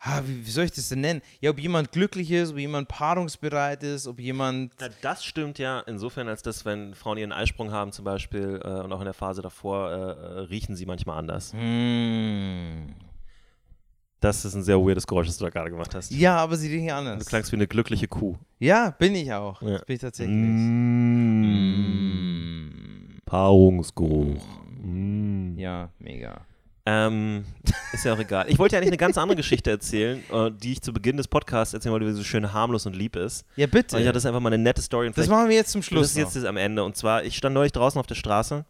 ah, 0.00 0.20
wie, 0.24 0.44
wie 0.44 0.50
soll 0.50 0.64
ich 0.64 0.72
das 0.72 0.88
denn 0.88 1.00
nennen? 1.00 1.22
Ja, 1.40 1.50
ob 1.50 1.60
jemand 1.60 1.92
glücklich 1.92 2.30
ist, 2.32 2.50
ob 2.50 2.58
jemand 2.58 2.88
paarungsbereit 2.88 3.84
ist, 3.84 4.08
ob 4.08 4.18
jemand 4.18 4.72
Na, 4.80 4.88
das 5.00 5.24
stimmt 5.24 5.58
ja 5.60 5.80
insofern, 5.80 6.28
als 6.28 6.42
dass, 6.42 6.64
wenn 6.64 6.94
Frauen 6.94 7.18
ihren 7.18 7.32
Eisprung 7.32 7.70
haben 7.70 7.92
zum 7.92 8.04
Beispiel 8.04 8.60
äh, 8.64 8.68
und 8.68 8.92
auch 8.92 9.00
in 9.00 9.04
der 9.04 9.14
Phase 9.14 9.42
davor, 9.42 9.90
äh, 9.90 9.94
äh, 9.94 10.38
riechen 10.40 10.74
sie 10.74 10.86
manchmal 10.86 11.18
anders. 11.18 11.52
Hm. 11.52 12.94
Das 14.20 14.44
ist 14.44 14.54
ein 14.54 14.62
sehr 14.62 14.78
weirdes 14.78 15.06
Geräusch, 15.06 15.28
das 15.28 15.38
du 15.38 15.44
da 15.44 15.50
gerade 15.50 15.70
gemacht 15.70 15.94
hast. 15.94 16.12
Ja, 16.12 16.36
aber 16.36 16.56
sie 16.56 16.68
Du 16.86 16.94
anders. 16.94 17.24
klangst 17.24 17.50
wie 17.52 17.56
eine 17.56 17.66
glückliche 17.66 18.06
Kuh. 18.06 18.36
Ja, 18.58 18.90
bin 18.90 19.14
ich 19.14 19.32
auch. 19.32 19.62
Ja. 19.62 19.78
Das 19.78 19.86
bin 19.86 19.96
ich 19.96 20.02
tatsächlich. 20.02 20.36
Mm. 21.80 23.18
Paarungsgeruch. 23.24 24.44
Mm. 24.82 25.58
Ja, 25.58 25.88
mega. 25.98 26.42
Ähm, 26.84 27.44
ist 27.94 28.04
ja 28.04 28.12
auch 28.14 28.18
egal. 28.18 28.46
Ich 28.48 28.58
wollte 28.58 28.74
ja 28.74 28.80
eigentlich 28.80 28.90
eine 28.90 28.96
ganz 28.98 29.16
andere 29.16 29.36
Geschichte 29.36 29.70
erzählen, 29.70 30.22
äh, 30.30 30.50
die 30.50 30.72
ich 30.72 30.82
zu 30.82 30.92
Beginn 30.92 31.16
des 31.16 31.28
Podcasts 31.28 31.72
erzählen 31.72 31.92
wollte, 31.92 32.06
wie 32.06 32.10
sie 32.10 32.18
so 32.18 32.24
schön 32.24 32.52
harmlos 32.52 32.84
und 32.84 32.94
lieb 32.96 33.16
ist. 33.16 33.46
Ja, 33.56 33.66
bitte. 33.66 33.96
Und 33.96 34.02
ich 34.02 34.08
hatte 34.08 34.16
das 34.16 34.26
einfach 34.26 34.40
mal 34.40 34.52
eine 34.52 34.62
nette 34.62 34.82
Story. 34.82 35.06
Und 35.06 35.16
das 35.16 35.28
machen 35.28 35.48
wir 35.48 35.56
jetzt 35.56 35.70
zum 35.72 35.80
Das 35.80 35.86
Schluss. 35.88 36.06
ist 36.08 36.16
jetzt 36.16 36.36
das 36.36 36.44
am 36.44 36.58
Ende. 36.58 36.84
Und 36.84 36.96
zwar, 36.96 37.24
ich 37.24 37.36
stand 37.38 37.54
neulich 37.54 37.72
draußen 37.72 37.98
auf 37.98 38.06
der 38.06 38.14
Straße 38.16 38.64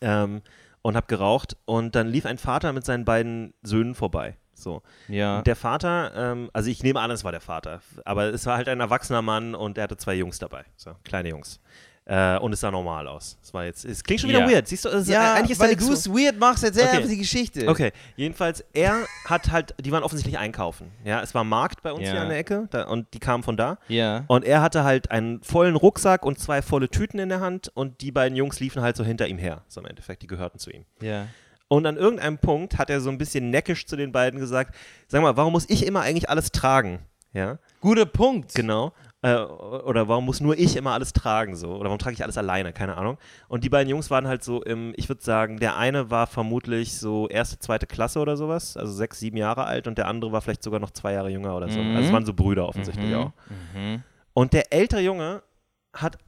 ähm, 0.00 0.40
und 0.84 0.96
habe 0.96 1.06
geraucht 1.06 1.56
und 1.64 1.94
dann 1.94 2.08
lief 2.08 2.26
ein 2.26 2.36
Vater 2.36 2.74
mit 2.74 2.84
seinen 2.84 3.06
beiden 3.06 3.54
Söhnen 3.62 3.94
vorbei. 3.94 4.36
So. 4.52 4.82
ja. 5.08 5.38
Und 5.38 5.46
der 5.46 5.56
Vater, 5.56 6.12
ähm, 6.14 6.50
also 6.52 6.70
ich 6.70 6.82
nehme 6.82 7.00
an, 7.00 7.10
es 7.10 7.24
war 7.24 7.32
der 7.32 7.40
Vater, 7.40 7.80
aber 8.04 8.26
es 8.26 8.44
war 8.44 8.58
halt 8.58 8.68
ein 8.68 8.80
erwachsener 8.80 9.22
Mann 9.22 9.54
und 9.54 9.78
er 9.78 9.84
hatte 9.84 9.96
zwei 9.96 10.14
Jungs 10.14 10.38
dabei, 10.38 10.64
so 10.76 10.94
kleine 11.02 11.30
Jungs. 11.30 11.58
Äh, 12.06 12.36
und 12.38 12.52
es 12.52 12.60
sah 12.60 12.70
normal 12.70 13.08
aus. 13.08 13.38
Es 13.42 13.54
war 13.54 13.64
jetzt, 13.64 13.82
es 13.86 14.04
klingt 14.04 14.20
schon 14.20 14.28
wieder 14.28 14.40
Ja. 14.40 14.50
weird. 14.50 14.68
Siehst 14.68 14.84
du, 14.84 14.90
es 14.90 15.02
ist, 15.02 15.08
Ja, 15.08 15.32
eigentlich 15.34 15.52
ist 15.52 15.60
weil 15.60 15.74
du 15.74 15.90
es 15.90 16.06
weird 16.10 16.38
machst, 16.38 16.62
erzähl 16.62 16.86
Okay. 16.86 17.08
die 17.08 17.16
Geschichte. 17.16 17.66
Okay, 17.66 17.92
jedenfalls, 18.16 18.62
er 18.74 19.06
hat 19.24 19.50
halt, 19.50 19.74
die 19.80 19.90
waren 19.90 20.02
offensichtlich 20.02 20.36
einkaufen. 20.38 20.90
Ja, 21.02 21.22
es 21.22 21.34
war 21.34 21.44
Markt 21.44 21.82
bei 21.82 21.92
uns 21.92 22.04
Ja. 22.04 22.12
hier 22.12 22.20
an 22.20 22.28
der 22.28 22.36
Ecke 22.38 22.68
da, 22.70 22.82
und 22.88 23.06
die 23.14 23.20
kamen 23.20 23.42
von 23.42 23.56
da. 23.56 23.78
Ja. 23.88 24.24
Und 24.26 24.44
er 24.44 24.60
hatte 24.60 24.84
halt 24.84 25.10
einen 25.10 25.42
vollen 25.42 25.76
Rucksack 25.76 26.26
und 26.26 26.38
zwei 26.38 26.60
volle 26.60 26.90
Tüten 26.90 27.18
in 27.18 27.30
der 27.30 27.40
Hand 27.40 27.70
und 27.72 28.02
die 28.02 28.12
beiden 28.12 28.36
Jungs 28.36 28.60
liefen 28.60 28.82
halt 28.82 28.96
so 28.98 29.04
hinter 29.04 29.26
ihm 29.26 29.38
her. 29.38 29.62
So 29.68 29.80
im 29.80 29.86
Endeffekt, 29.86 30.20
die 30.22 30.26
gehörten 30.26 30.58
zu 30.58 30.70
ihm. 30.70 30.84
Ja. 31.00 31.28
Und 31.68 31.86
an 31.86 31.96
irgendeinem 31.96 32.36
Punkt 32.36 32.76
hat 32.76 32.90
er 32.90 33.00
so 33.00 33.08
ein 33.08 33.16
bisschen 33.16 33.48
neckisch 33.48 33.86
zu 33.86 33.96
den 33.96 34.12
beiden 34.12 34.38
gesagt: 34.38 34.74
Sag 35.08 35.22
mal, 35.22 35.38
warum 35.38 35.54
muss 35.54 35.68
ich 35.70 35.86
immer 35.86 36.02
eigentlich 36.02 36.28
alles 36.28 36.52
tragen? 36.52 36.98
Ja, 37.32 37.58
Guter 37.80 38.04
Punkt. 38.06 38.54
genau. 38.54 38.92
Äh, 39.24 39.36
oder 39.36 40.06
warum 40.06 40.26
muss 40.26 40.40
nur 40.42 40.58
ich 40.58 40.76
immer 40.76 40.92
alles 40.92 41.14
tragen? 41.14 41.56
So? 41.56 41.72
Oder 41.76 41.84
warum 41.84 41.98
trage 41.98 42.12
ich 42.12 42.22
alles 42.22 42.36
alleine? 42.36 42.74
Keine 42.74 42.98
Ahnung. 42.98 43.16
Und 43.48 43.64
die 43.64 43.70
beiden 43.70 43.88
Jungs 43.88 44.10
waren 44.10 44.28
halt 44.28 44.44
so 44.44 44.62
im, 44.62 44.92
ich 44.96 45.08
würde 45.08 45.22
sagen, 45.22 45.58
der 45.58 45.76
eine 45.78 46.10
war 46.10 46.26
vermutlich 46.26 46.98
so 46.98 47.26
erste, 47.28 47.58
zweite 47.58 47.86
Klasse 47.86 48.20
oder 48.20 48.36
sowas, 48.36 48.76
also 48.76 48.92
sechs, 48.92 49.18
sieben 49.20 49.38
Jahre 49.38 49.64
alt 49.64 49.86
und 49.86 49.96
der 49.96 50.08
andere 50.08 50.30
war 50.32 50.42
vielleicht 50.42 50.62
sogar 50.62 50.78
noch 50.78 50.90
zwei 50.90 51.14
Jahre 51.14 51.30
jünger 51.30 51.56
oder 51.56 51.70
so. 51.70 51.80
Mhm. 51.80 51.96
Also 51.96 52.08
es 52.08 52.12
waren 52.12 52.26
so 52.26 52.34
Brüder 52.34 52.68
offensichtlich 52.68 53.10
Mhm. 53.10 53.16
auch. 53.16 53.32
Mhm. 53.74 54.02
Und 54.34 54.52
der 54.52 54.72
ältere 54.74 55.00
Junge 55.00 55.42
hat 55.94 56.18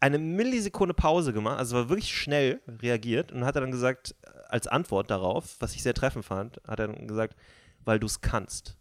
eine 0.00 0.18
Millisekunde 0.18 0.94
Pause 0.94 1.32
gemacht, 1.32 1.58
also 1.60 1.76
war 1.76 1.88
wirklich 1.88 2.12
schnell 2.12 2.60
reagiert 2.66 3.30
und 3.30 3.44
hat 3.44 3.54
dann 3.54 3.70
gesagt, 3.70 4.16
als 4.48 4.66
Antwort 4.66 5.12
darauf, 5.12 5.54
was 5.60 5.76
ich 5.76 5.82
sehr 5.84 5.94
treffend 5.94 6.24
fand, 6.24 6.60
hat 6.66 6.80
er 6.80 6.88
dann 6.88 7.06
gesagt, 7.06 7.36
weil 7.84 8.00
du 8.00 8.06
es 8.06 8.20
kannst. 8.20 8.76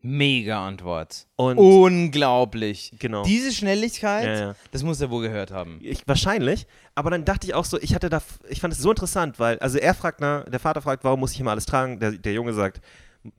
Mega 0.00 0.64
Antwort. 0.64 1.26
Und 1.34 1.58
Unglaublich. 1.58 2.92
genau. 2.98 3.24
Diese 3.24 3.52
Schnelligkeit, 3.52 4.24
ja, 4.26 4.40
ja. 4.48 4.54
das 4.70 4.84
muss 4.84 5.00
er 5.00 5.10
wohl 5.10 5.22
gehört 5.22 5.50
haben. 5.50 5.80
Ich, 5.82 6.06
wahrscheinlich, 6.06 6.66
aber 6.94 7.10
dann 7.10 7.24
dachte 7.24 7.46
ich 7.46 7.54
auch 7.54 7.64
so, 7.64 7.80
ich 7.80 7.94
hatte 7.94 8.08
da, 8.08 8.22
ich 8.48 8.60
fand 8.60 8.74
es 8.74 8.80
so 8.80 8.90
interessant, 8.90 9.40
weil, 9.40 9.58
also 9.58 9.78
er 9.78 9.94
fragt, 9.94 10.20
na, 10.20 10.44
der 10.44 10.60
Vater 10.60 10.82
fragt, 10.82 11.02
warum 11.02 11.18
muss 11.20 11.32
ich 11.32 11.40
immer 11.40 11.50
alles 11.50 11.66
tragen? 11.66 11.98
Der, 11.98 12.12
der 12.12 12.32
Junge 12.32 12.52
sagt, 12.52 12.80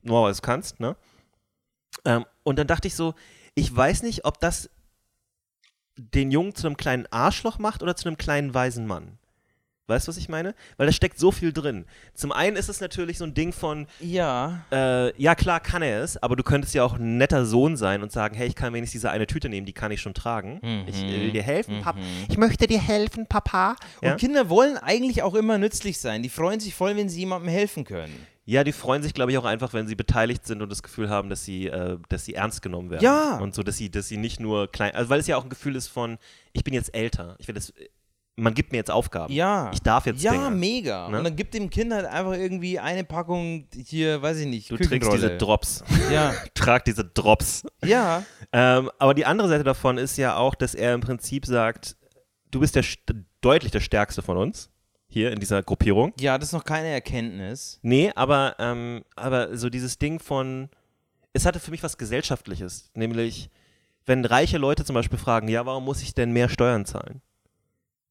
nur 0.02 0.22
weil 0.22 0.28
du 0.28 0.32
es 0.32 0.42
kannst, 0.42 0.80
ne? 0.80 0.96
Ähm, 2.04 2.26
und 2.42 2.58
dann 2.58 2.66
dachte 2.66 2.88
ich 2.88 2.94
so, 2.94 3.14
ich 3.54 3.74
weiß 3.74 4.02
nicht, 4.02 4.26
ob 4.26 4.38
das 4.40 4.68
den 5.96 6.30
Jungen 6.30 6.54
zu 6.54 6.66
einem 6.66 6.76
kleinen 6.76 7.06
Arschloch 7.10 7.58
macht 7.58 7.82
oder 7.82 7.96
zu 7.96 8.06
einem 8.08 8.16
kleinen 8.18 8.54
weisen 8.54 8.86
Mann. 8.86 9.18
Weißt 9.90 10.06
du, 10.06 10.10
was 10.10 10.16
ich 10.16 10.28
meine? 10.28 10.54
Weil 10.78 10.86
da 10.86 10.92
steckt 10.92 11.18
so 11.18 11.30
viel 11.32 11.52
drin. 11.52 11.84
Zum 12.14 12.32
einen 12.32 12.56
ist 12.56 12.68
es 12.68 12.80
natürlich 12.80 13.18
so 13.18 13.24
ein 13.24 13.34
Ding 13.34 13.52
von, 13.52 13.86
Ja. 14.00 14.64
äh, 14.72 15.14
ja 15.20 15.34
klar 15.34 15.60
kann 15.60 15.82
er 15.82 16.02
es, 16.02 16.16
aber 16.22 16.36
du 16.36 16.42
könntest 16.42 16.74
ja 16.74 16.82
auch 16.84 16.94
ein 16.94 17.18
netter 17.18 17.44
Sohn 17.44 17.76
sein 17.76 18.02
und 18.02 18.10
sagen, 18.12 18.34
hey, 18.36 18.46
ich 18.48 18.54
kann 18.54 18.72
wenigstens 18.72 19.00
diese 19.00 19.10
eine 19.10 19.26
Tüte 19.26 19.48
nehmen, 19.48 19.66
die 19.66 19.72
kann 19.74 19.90
ich 19.92 20.00
schon 20.00 20.14
tragen. 20.14 20.60
Ich 20.86 21.02
äh, 21.02 21.20
will 21.20 21.30
dir 21.32 21.42
helfen, 21.42 21.80
Papa. 21.82 21.98
Ich 22.28 22.38
möchte 22.38 22.66
dir 22.66 22.80
helfen, 22.80 23.26
Papa. 23.26 23.76
Ja? 24.02 24.12
Und 24.12 24.18
Kinder 24.20 24.48
wollen 24.48 24.78
eigentlich 24.78 25.22
auch 25.22 25.34
immer 25.34 25.58
nützlich 25.58 25.98
sein. 25.98 26.22
Die 26.22 26.28
freuen 26.30 26.60
sich 26.60 26.74
voll, 26.74 26.96
wenn 26.96 27.08
sie 27.08 27.20
jemandem 27.20 27.50
helfen 27.50 27.84
können. 27.84 28.14
ja, 28.46 28.64
die 28.64 28.72
freuen 28.72 29.02
sich, 29.02 29.14
glaube 29.14 29.30
ich, 29.32 29.38
auch 29.38 29.44
einfach, 29.44 29.72
wenn 29.74 29.86
sie 29.86 29.94
beteiligt 29.94 30.44
sind 30.46 30.60
und 30.62 30.70
das 30.72 30.82
Gefühl 30.82 31.08
haben, 31.08 31.28
dass 31.30 31.44
sie, 31.44 31.66
äh, 31.68 31.98
dass 32.08 32.24
sie 32.24 32.34
ernst 32.34 32.62
genommen 32.62 32.90
werden. 32.90 33.04
Ja. 33.04 33.38
Und 33.38 33.54
so, 33.54 33.62
dass 33.62 33.76
sie, 33.76 33.90
dass 33.90 34.08
sie 34.08 34.16
nicht 34.16 34.40
nur 34.40 34.66
klein, 34.70 34.94
also 34.94 35.08
weil 35.10 35.20
es 35.20 35.26
ja 35.28 35.36
auch 35.36 35.44
ein 35.44 35.50
Gefühl 35.50 35.76
ist 35.76 35.86
von, 35.88 36.18
ich 36.52 36.64
bin 36.64 36.74
jetzt 36.74 36.94
älter, 36.94 37.36
ich 37.38 37.46
will 37.46 37.54
das, 37.54 37.72
man 38.36 38.54
gibt 38.54 38.72
mir 38.72 38.78
jetzt 38.78 38.90
Aufgaben. 38.90 39.32
Ja. 39.32 39.70
Ich 39.72 39.80
darf 39.82 40.06
jetzt 40.06 40.22
Ja, 40.22 40.32
Dinge. 40.32 40.50
mega. 40.50 41.08
Ne? 41.08 41.18
Und 41.18 41.24
dann 41.24 41.36
gibt 41.36 41.52
dem 41.54 41.68
Kind 41.68 41.92
halt 41.92 42.06
einfach 42.06 42.32
irgendwie 42.32 42.78
eine 42.78 43.04
Packung 43.04 43.66
hier, 43.74 44.22
weiß 44.22 44.38
ich 44.38 44.46
nicht, 44.46 44.70
Du 44.70 44.76
trägst 44.76 45.12
diese. 45.12 45.36
Drops. 45.36 45.84
Ja. 46.10 46.32
Trag 46.54 46.84
diese 46.84 47.04
Drops. 47.04 47.64
Ja. 47.84 48.22
Ähm, 48.52 48.90
aber 48.98 49.14
die 49.14 49.26
andere 49.26 49.48
Seite 49.48 49.64
davon 49.64 49.98
ist 49.98 50.16
ja 50.16 50.36
auch, 50.36 50.54
dass 50.54 50.74
er 50.74 50.94
im 50.94 51.00
Prinzip 51.00 51.44
sagt, 51.46 51.96
du 52.50 52.60
bist 52.60 52.76
der 52.76 52.84
deutlich 53.40 53.72
der 53.72 53.80
Stärkste 53.80 54.22
von 54.22 54.36
uns 54.36 54.70
hier 55.08 55.32
in 55.32 55.40
dieser 55.40 55.62
Gruppierung. 55.62 56.12
Ja, 56.18 56.38
das 56.38 56.48
ist 56.50 56.52
noch 56.52 56.64
keine 56.64 56.88
Erkenntnis. 56.88 57.78
Nee, 57.82 58.12
aber, 58.14 58.54
ähm, 58.58 59.02
aber 59.16 59.56
so 59.56 59.68
dieses 59.68 59.98
Ding 59.98 60.20
von, 60.20 60.68
es 61.32 61.44
hatte 61.46 61.58
für 61.60 61.72
mich 61.72 61.82
was 61.82 61.98
Gesellschaftliches, 61.98 62.90
nämlich 62.94 63.50
wenn 64.06 64.24
reiche 64.24 64.56
Leute 64.58 64.84
zum 64.84 64.94
Beispiel 64.94 65.18
fragen, 65.18 65.48
ja, 65.48 65.66
warum 65.66 65.84
muss 65.84 66.00
ich 66.02 66.14
denn 66.14 66.32
mehr 66.32 66.48
Steuern 66.48 66.86
zahlen? 66.86 67.20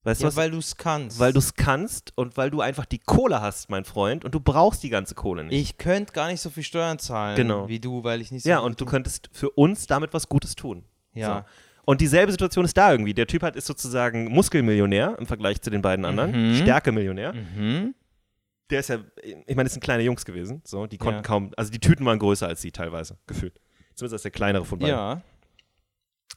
Weißt 0.03 0.21
du 0.21 0.23
Ja, 0.23 0.27
was? 0.29 0.35
weil 0.37 0.51
du 0.51 0.57
es 0.59 0.77
kannst. 0.77 1.19
weil 1.19 1.33
du 1.33 1.39
es 1.39 1.53
kannst 1.55 2.13
und 2.17 2.37
weil 2.37 2.49
du 2.49 2.61
einfach 2.61 2.85
die 2.85 2.99
Kohle 2.99 3.41
hast, 3.41 3.69
mein 3.69 3.83
Freund, 3.83 4.23
und 4.23 4.33
du 4.33 4.39
brauchst 4.39 4.81
die 4.83 4.89
ganze 4.89 5.13
Kohle 5.13 5.43
nicht. 5.43 5.59
Ich 5.59 5.77
könnte 5.77 6.13
gar 6.13 6.27
nicht 6.29 6.39
so 6.41 6.49
viel 6.49 6.63
Steuern 6.63 6.99
zahlen 6.99 7.35
Genau. 7.35 7.67
wie 7.67 7.79
du, 7.79 8.03
weil 8.03 8.21
ich 8.21 8.31
nicht 8.31 8.43
so 8.43 8.49
ja, 8.49 8.59
und 8.59 8.79
du 8.79 8.85
könntest 8.85 9.29
für 9.33 9.49
uns 9.51 9.87
damit 9.87 10.13
was 10.13 10.29
Gutes 10.29 10.55
tun. 10.55 10.85
Ja. 11.13 11.39
So. 11.39 11.45
Und 11.91 12.01
dieselbe 12.01 12.31
Situation 12.31 12.63
ist 12.65 12.77
da 12.77 12.91
irgendwie. 12.91 13.13
Der 13.13 13.27
Typ 13.27 13.41
hat 13.43 13.55
ist 13.55 13.65
sozusagen 13.65 14.25
Muskelmillionär 14.31 15.17
im 15.19 15.25
Vergleich 15.25 15.59
zu 15.61 15.69
den 15.69 15.81
beiden 15.81 16.05
anderen, 16.05 16.51
Mhm. 16.51 16.55
Stärkemillionär. 16.55 17.33
Mhm. 17.33 17.95
Der 18.69 18.79
ist 18.81 18.89
ja, 18.89 18.99
ich 19.23 19.55
meine, 19.55 19.63
das 19.65 19.73
sind 19.73 19.81
kleine 19.83 20.03
Jungs 20.03 20.23
gewesen, 20.23 20.61
so, 20.63 20.85
die 20.85 20.99
konnten 20.99 21.17
Ja. 21.17 21.21
kaum, 21.23 21.51
also 21.57 21.71
die 21.71 21.79
Tüten 21.79 22.05
waren 22.05 22.19
größer 22.19 22.47
als 22.47 22.61
sie 22.61 22.71
teilweise, 22.71 23.17
gefühlt. 23.27 23.59
Zumindest 23.95 24.13
als 24.13 24.21
der 24.21 24.31
kleinere 24.31 24.63
von 24.63 24.77
beiden. 24.79 24.95
Ja. 24.95 25.21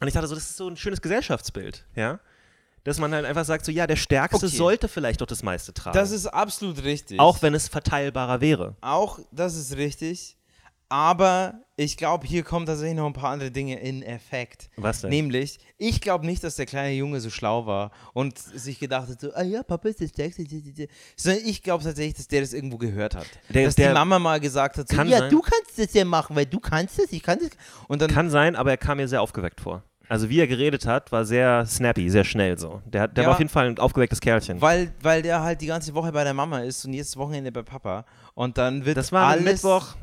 Und 0.01 0.09
ich 0.09 0.15
dachte 0.15 0.27
so, 0.27 0.35
das 0.35 0.45
ist 0.51 0.57
so 0.57 0.67
ein 0.69 0.77
schönes 0.77 1.01
Gesellschaftsbild, 1.03 1.87
ja? 1.95 2.19
Dass 2.85 2.99
man 2.99 3.15
halt 3.15 3.25
einfach 3.25 3.45
sagt, 3.45 3.65
so, 3.65 3.71
ja, 3.73 3.87
der 3.87 3.97
Stärkste 3.97 4.47
Okay. 4.47 4.57
sollte 4.57 4.89
vielleicht 4.89 5.21
doch 5.21 5.27
das 5.27 5.43
meiste 5.43 5.73
tragen. 5.73 5.97
Das 5.97 6.11
ist 6.11 6.27
absolut 6.27 6.83
richtig. 6.83 7.21
auch 7.21 7.41
wenn 7.43 7.55
es 7.55 7.69
verteilbarer 7.69 8.41
wäre. 8.41 8.77
Auch 8.81 9.19
das 9.31 9.55
ist 9.57 9.77
richtig. 9.77 10.37
Aber 10.89 11.55
ich 11.77 11.97
glaube, 11.97 12.27
hier 12.27 12.43
kommen 12.43 12.67
tatsächlich 12.67 12.97
noch 12.99 13.07
ein 13.07 13.15
paar 13.15 13.31
andere 13.31 13.51
Dinge 13.51 13.81
in 13.81 14.03
Effekt. 14.03 14.69
Was 14.77 15.01
denn? 15.01 15.09
Nämlich, 15.09 15.59
ich 15.79 16.03
glaube 16.03 16.27
nicht, 16.27 16.45
dass 16.45 16.57
der 16.57 16.67
kleine 16.67 16.93
Junge 16.95 17.19
so 17.23 17.31
schlau 17.31 17.65
war 17.65 17.93
und 18.13 18.37
sich 18.39 18.79
gedacht 18.79 19.09
hat, 19.09 19.19
so, 19.19 19.33
ah 19.33 19.43
ja, 19.43 19.63
Papa 19.63 19.89
ist 19.89 20.01
der 20.01 20.09
Stärkste. 20.09 20.45
Sondern 21.17 21.47
ich 21.47 21.63
glaube 21.63 21.83
tatsächlich, 21.83 22.15
dass 22.17 22.29
der 22.29 22.43
das 22.43 22.53
irgendwo 22.53 22.77
gehört 22.77 23.15
hat. 23.15 23.27
Der- 23.49 23.65
dass 23.65 23.75
der- 23.75 23.89
die 23.89 23.95
Mama 23.95 24.19
mal 24.19 24.39
gesagt 24.39 24.77
hat, 24.77 24.89
so, 24.89 24.97
ja, 25.01 25.19
sein. 25.21 25.31
du 25.31 25.41
kannst 25.41 25.79
das 25.79 25.95
ja 25.95 26.05
machen, 26.05 26.37
weil 26.37 26.45
du 26.45 26.61
kannst 26.61 26.99
das, 26.99 27.07
ich 27.11 27.23
kann 27.23 27.39
das. 27.39 27.49
Und 27.89 28.03
dann, 28.03 28.11
Kann 28.11 28.29
sein, 28.29 28.55
aber 28.55 28.73
er 28.73 28.77
kam 28.77 28.99
mir 28.99 29.09
sehr 29.09 29.23
aufgeweckt 29.23 29.63
vor. 29.63 29.83
Also 30.13 30.29
wie 30.29 30.41
er 30.41 30.47
geredet 30.47 30.85
hat, 30.87 31.11
war 31.11 31.25
sehr 31.25 31.65
snappy, 31.65 32.11
sehr 32.11 32.25
schnell 32.25 32.59
so. 32.59 32.83
Der, 32.85 33.03
hat- 33.03 33.17
der 33.17 33.23
Ja. 33.23 33.29
war 33.29 33.35
auf 33.35 33.41
jeden 33.41 33.49
Fall 33.51 33.67
ein 33.67 33.79
aufgewecktes 33.79 34.21
Kerlchen. 34.21 34.61
weil, 34.61 34.93
weil 35.01 35.23
der 35.23 35.41
halt 35.43 35.61
die 35.63 35.67
ganze 35.67 35.95
Woche 35.95 36.13
bei 36.13 36.23
der 36.23 36.35
Mama 36.35 36.61
ist 36.61 36.85
und 36.85 36.93
jetzt 36.93 37.17
Wochenende 37.17 37.51
bei 37.51 37.63
Papa. 37.63 38.05
Und 38.35 38.59
dann 38.59 38.85
wird 38.85 38.97
das 38.99 39.11
war 39.11 39.29
alles, 39.29 39.39
am 39.41 39.45
Mittwoch. 39.53 39.95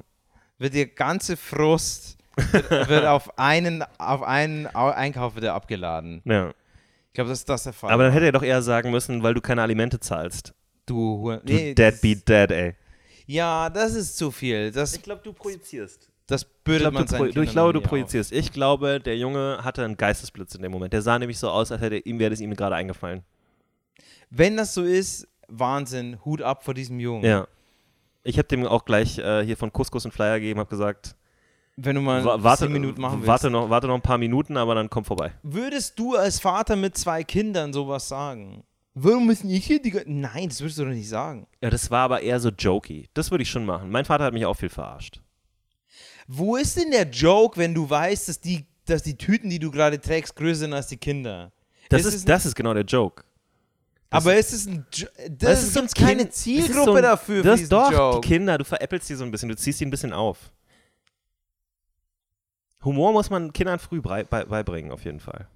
wird 0.57 0.73
der 0.73 0.87
ganze 0.87 1.37
Frust 1.37 2.17
wird, 2.51 2.89
wird 2.89 3.05
auf 3.05 3.37
einen, 3.37 3.83
auf 3.99 4.23
einen 4.23 4.65
Au- 4.75 4.89
Einkauf 4.91 5.35
wieder 5.35 5.53
abgeladen. 5.53 6.21
Ja. 6.25 6.49
Ich 7.07 7.13
glaube, 7.13 7.29
das 7.29 7.39
ist 7.39 7.49
das 7.49 7.63
der 7.63 7.73
Fall. 7.73 7.91
Aber 7.91 8.03
dann 8.03 8.13
hätte 8.13 8.25
er 8.25 8.31
doch 8.31 8.43
eher 8.43 8.61
sagen 8.63 8.91
müssen, 8.91 9.21
weil 9.23 9.33
du 9.35 9.41
keine 9.41 9.61
Alimente 9.61 9.99
zahlst. 9.99 10.53
du, 10.87 11.37
Du 11.45 11.53
nee, 11.53 11.73
dead 11.75 11.77
das- 11.93 12.01
beat 12.01 12.27
dead, 12.27 12.51
ey. 12.51 12.75
Ja, 13.27 13.69
das 13.69 13.93
ist 13.93 14.17
zu 14.17 14.31
viel. 14.31 14.71
Das, 14.71 14.99
glaube, 15.03 15.21
du 15.23 15.33
projizierst. 15.33 16.08
Das 16.31 16.43
Ich 16.43 16.47
bürdet 16.63 16.81
glaube, 16.81 16.93
man 16.95 17.05
du, 17.05 17.09
seinen 17.11 17.19
du, 17.21 17.27
ich 17.27 17.33
Kindern 17.33 17.51
glaube, 17.53 17.73
du 17.73 17.79
nie 17.79 17.85
auf. 17.85 17.89
projizierst. 17.89 18.31
Ich 18.31 18.51
glaube, 18.51 18.99
der 18.99 19.17
Junge 19.17 19.59
hatte 19.63 19.83
einen 19.83 19.97
Geistesblitz 19.97 20.55
in 20.55 20.61
dem 20.61 20.71
Moment. 20.71 20.93
Der 20.93 21.01
sah 21.01 21.17
nämlich 21.19 21.39
so 21.39 21.49
aus, 21.49 21.71
als 21.71 21.81
hätte 21.81 21.97
ihm 21.97 22.19
wäre 22.19 22.29
das 22.29 22.39
ihm 22.41 22.53
gerade 22.55 22.75
eingefallen. 22.75 23.23
Wenn 24.29 24.57
das 24.57 24.73
so 24.73 24.83
ist, 24.83 25.27
Wahnsinn, 25.47 26.17
Hut 26.25 26.41
ab 26.41 26.63
vor 26.63 26.73
diesem 26.73 26.99
Jungen. 26.99 27.25
Ja. 27.25 27.47
Ich 28.23 28.37
habe 28.37 28.47
dem 28.47 28.65
auch 28.65 28.85
gleich 28.85 29.17
äh, 29.17 29.43
hier 29.43 29.57
von 29.57 29.73
Couscous 29.73 30.05
einen 30.05 30.11
Flyer 30.11 30.39
gegeben, 30.39 30.59
habe 30.59 30.69
gesagt, 30.69 31.15
Wenn 31.77 31.95
du 31.95 32.01
mal 32.01 32.23
wa 32.23 32.37
warte, 32.43 32.65
zehn 32.65 32.73
Minuten 32.73 33.01
machen 33.01 33.19
willst. 33.19 33.27
warte, 33.27 33.49
noch, 33.49 33.69
warte 33.69 33.87
noch 33.87 33.95
ein 33.95 34.01
paar 34.01 34.17
Minuten, 34.17 34.57
aber 34.57 34.75
dann 34.75 34.89
komm 34.89 35.05
vorbei. 35.05 35.31
Würdest 35.41 35.97
du 35.97 36.15
als 36.15 36.39
Vater 36.39 36.75
mit 36.75 36.97
zwei 36.97 37.23
Kindern 37.23 37.73
sowas 37.73 38.07
sagen? 38.07 38.63
Warum 38.93 39.25
müssen 39.27 39.49
ich 39.49 39.65
hier 39.65 39.81
die... 39.81 39.91
Ge- 39.91 40.03
Nein, 40.05 40.49
das 40.49 40.59
würdest 40.61 40.77
du 40.77 40.83
doch 40.83 40.91
nicht 40.91 41.07
sagen. 41.07 41.47
Ja, 41.61 41.69
das 41.69 41.89
war 41.89 42.01
aber 42.01 42.21
eher 42.21 42.39
so 42.39 42.49
jokey. 42.49 43.07
Das 43.13 43.31
würde 43.31 43.43
ich 43.43 43.49
schon 43.49 43.65
machen. 43.65 43.89
Mein 43.89 44.03
Vater 44.05 44.25
hat 44.25 44.33
mich 44.33 44.45
auch 44.45 44.55
viel 44.55 44.69
verarscht. 44.69 45.21
Wo 46.31 46.57
ist 46.57 46.77
denn 46.77 46.91
der 46.91 47.09
Joke, 47.09 47.57
wenn 47.57 47.73
du 47.73 47.89
weißt, 47.89 48.29
dass 48.29 48.39
die, 48.39 48.67
dass 48.85 49.01
die 49.01 49.17
Tüten, 49.17 49.49
die 49.49 49.57
du 49.57 49.71
gerade 49.71 49.99
trägst, 49.99 50.35
größer 50.35 50.59
sind 50.59 50.73
als 50.73 50.85
die 50.87 50.97
Kinder? 50.97 51.51
Das, 51.89 52.05
Ist 52.05 52.13
ist, 52.13 52.29
das 52.29 52.45
ist 52.45 52.53
genau 52.55 52.71
der 52.75 52.83
Joke. 52.83 53.23
Das 54.11 54.23
Aber 54.23 54.35
ist 54.35 54.53
es 54.53 54.67
ein... 54.67 54.85
Jo 54.93 55.07
das 55.29 55.63
ist 55.63 55.73
so 55.73 55.79
ein 55.79 55.85
gibt's 55.87 55.99
keine 55.99 56.29
Zielgruppe 56.29 56.73
das 56.73 56.77
ist 56.77 56.85
so 56.85 56.95
ein- 56.95 57.01
dafür 57.03 57.43
für 57.43 57.49
Das 57.49 57.59
diesen 57.61 57.69
doch, 57.71 57.91
Joke. 57.91 58.21
die 58.21 58.27
Kinder, 58.27 58.57
du 58.59 58.63
veräppelst 58.63 59.09
die 59.09 59.15
so 59.15 59.23
ein 59.23 59.31
bisschen, 59.31 59.49
du 59.49 59.55
ziehst 59.55 59.79
die 59.79 59.85
ein 59.87 59.89
bisschen 59.89 60.13
auf. 60.13 60.51
Humor 62.83 63.11
muss 63.11 63.29
man 63.29 63.51
Kindern 63.51 63.79
früh 63.79 64.01
beibringen, 64.01 64.91
auf 64.91 65.03
jeden 65.05 65.19
Fall. 65.19 65.47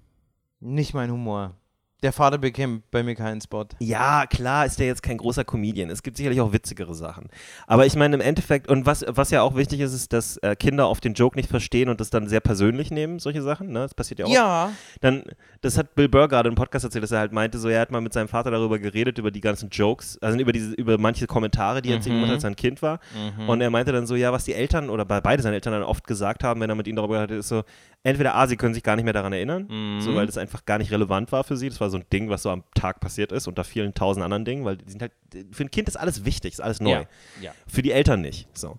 Nicht 0.60 0.92
mein 0.92 1.10
Humor. 1.10 1.54
Der 2.04 2.12
Vater 2.12 2.36
bekäme 2.36 2.82
bei 2.90 3.02
mir 3.02 3.14
keinen 3.14 3.40
Spot. 3.40 3.64
Ja, 3.78 4.26
klar 4.26 4.66
ist 4.66 4.78
der 4.78 4.86
jetzt 4.88 5.02
kein 5.02 5.16
großer 5.16 5.42
Comedian. 5.42 5.88
Es 5.88 6.02
gibt 6.02 6.18
sicherlich 6.18 6.38
auch 6.42 6.52
witzigere 6.52 6.94
Sachen. 6.94 7.30
Aber 7.66 7.86
ich 7.86 7.96
meine, 7.96 8.14
im 8.16 8.20
Endeffekt, 8.20 8.68
und 8.68 8.84
was, 8.84 9.06
was 9.08 9.30
ja 9.30 9.40
auch 9.40 9.56
wichtig 9.56 9.80
ist, 9.80 9.94
ist, 9.94 10.12
dass 10.12 10.36
äh, 10.38 10.54
Kinder 10.54 10.90
oft 10.90 11.02
den 11.02 11.14
Joke 11.14 11.34
nicht 11.34 11.48
verstehen 11.48 11.88
und 11.88 12.00
das 12.00 12.10
dann 12.10 12.28
sehr 12.28 12.40
persönlich 12.40 12.90
nehmen, 12.90 13.20
solche 13.20 13.40
Sachen. 13.40 13.72
Ne? 13.72 13.78
Das 13.78 13.94
passiert 13.94 14.20
ja 14.20 14.26
auch. 14.26 14.30
Ja. 14.30 14.72
Dann, 15.00 15.24
das 15.62 15.78
hat 15.78 15.94
Bill 15.94 16.10
Burr 16.10 16.28
gerade 16.28 16.50
im 16.50 16.56
Podcast 16.56 16.84
erzählt, 16.84 17.04
dass 17.04 17.10
er 17.10 17.20
halt 17.20 17.32
meinte, 17.32 17.58
so, 17.58 17.70
er 17.70 17.80
hat 17.80 17.90
mal 17.90 18.02
mit 18.02 18.12
seinem 18.12 18.28
Vater 18.28 18.50
darüber 18.50 18.78
geredet, 18.78 19.16
über 19.16 19.30
die 19.30 19.40
ganzen 19.40 19.70
Jokes, 19.70 20.18
also 20.20 20.38
über, 20.38 20.52
diese, 20.52 20.74
über 20.74 20.98
manche 20.98 21.26
Kommentare, 21.26 21.80
die 21.80 21.90
er 21.90 22.02
zu 22.02 22.10
ihm 22.10 22.16
gemacht 22.16 22.28
hat, 22.28 22.34
als 22.34 22.44
er 22.44 22.50
ein 22.50 22.56
Kind 22.56 22.82
war. 22.82 23.00
Und 23.46 23.62
er 23.62 23.70
meinte 23.70 23.92
dann 23.92 24.06
so, 24.06 24.14
ja, 24.14 24.30
was 24.30 24.44
die 24.44 24.52
Eltern 24.52 24.90
oder 24.90 25.06
bei 25.06 25.22
beide 25.22 25.42
seine 25.42 25.54
Eltern 25.54 25.72
dann 25.72 25.82
oft 25.82 26.06
gesagt 26.06 26.44
haben, 26.44 26.60
wenn 26.60 26.68
er 26.68 26.76
mit 26.76 26.86
ihnen 26.86 26.96
darüber 26.96 27.18
hatte, 27.18 27.36
ist 27.36 27.48
so, 27.48 27.62
entweder 28.04 28.36
A, 28.36 28.46
sie 28.46 28.56
können 28.56 28.74
sich 28.74 28.82
gar 28.82 28.94
nicht 28.96 29.04
mehr 29.04 29.12
daran 29.12 29.32
erinnern, 29.32 30.00
so, 30.00 30.14
weil 30.14 30.26
das 30.26 30.38
einfach 30.38 30.64
gar 30.64 30.78
nicht 30.78 30.92
relevant 30.92 31.32
war 31.32 31.42
für 31.42 31.56
sie. 31.56 31.68
Das 31.68 31.80
war 31.80 31.90
so 31.90 31.96
ein 31.96 32.04
Ding, 32.12 32.28
was 32.28 32.42
so 32.42 32.50
am 32.50 32.62
Tag 32.74 33.00
passiert 33.00 33.32
ist, 33.32 33.48
unter 33.48 33.64
vielen 33.64 33.94
tausend 33.94 34.22
anderen 34.22 34.44
Dingen, 34.44 34.64
weil 34.64 34.76
die 34.76 34.90
sind 34.90 35.02
halt, 35.02 35.12
für 35.50 35.64
ein 35.64 35.70
Kind 35.70 35.88
ist 35.88 35.96
alles 35.96 36.24
wichtig, 36.24 36.52
ist 36.52 36.60
alles 36.60 36.80
neu. 36.80 36.90
Ja. 36.90 37.06
ja. 37.40 37.54
Für 37.66 37.82
die 37.82 37.90
Eltern 37.90 38.20
nicht. 38.20 38.46
So. 38.56 38.78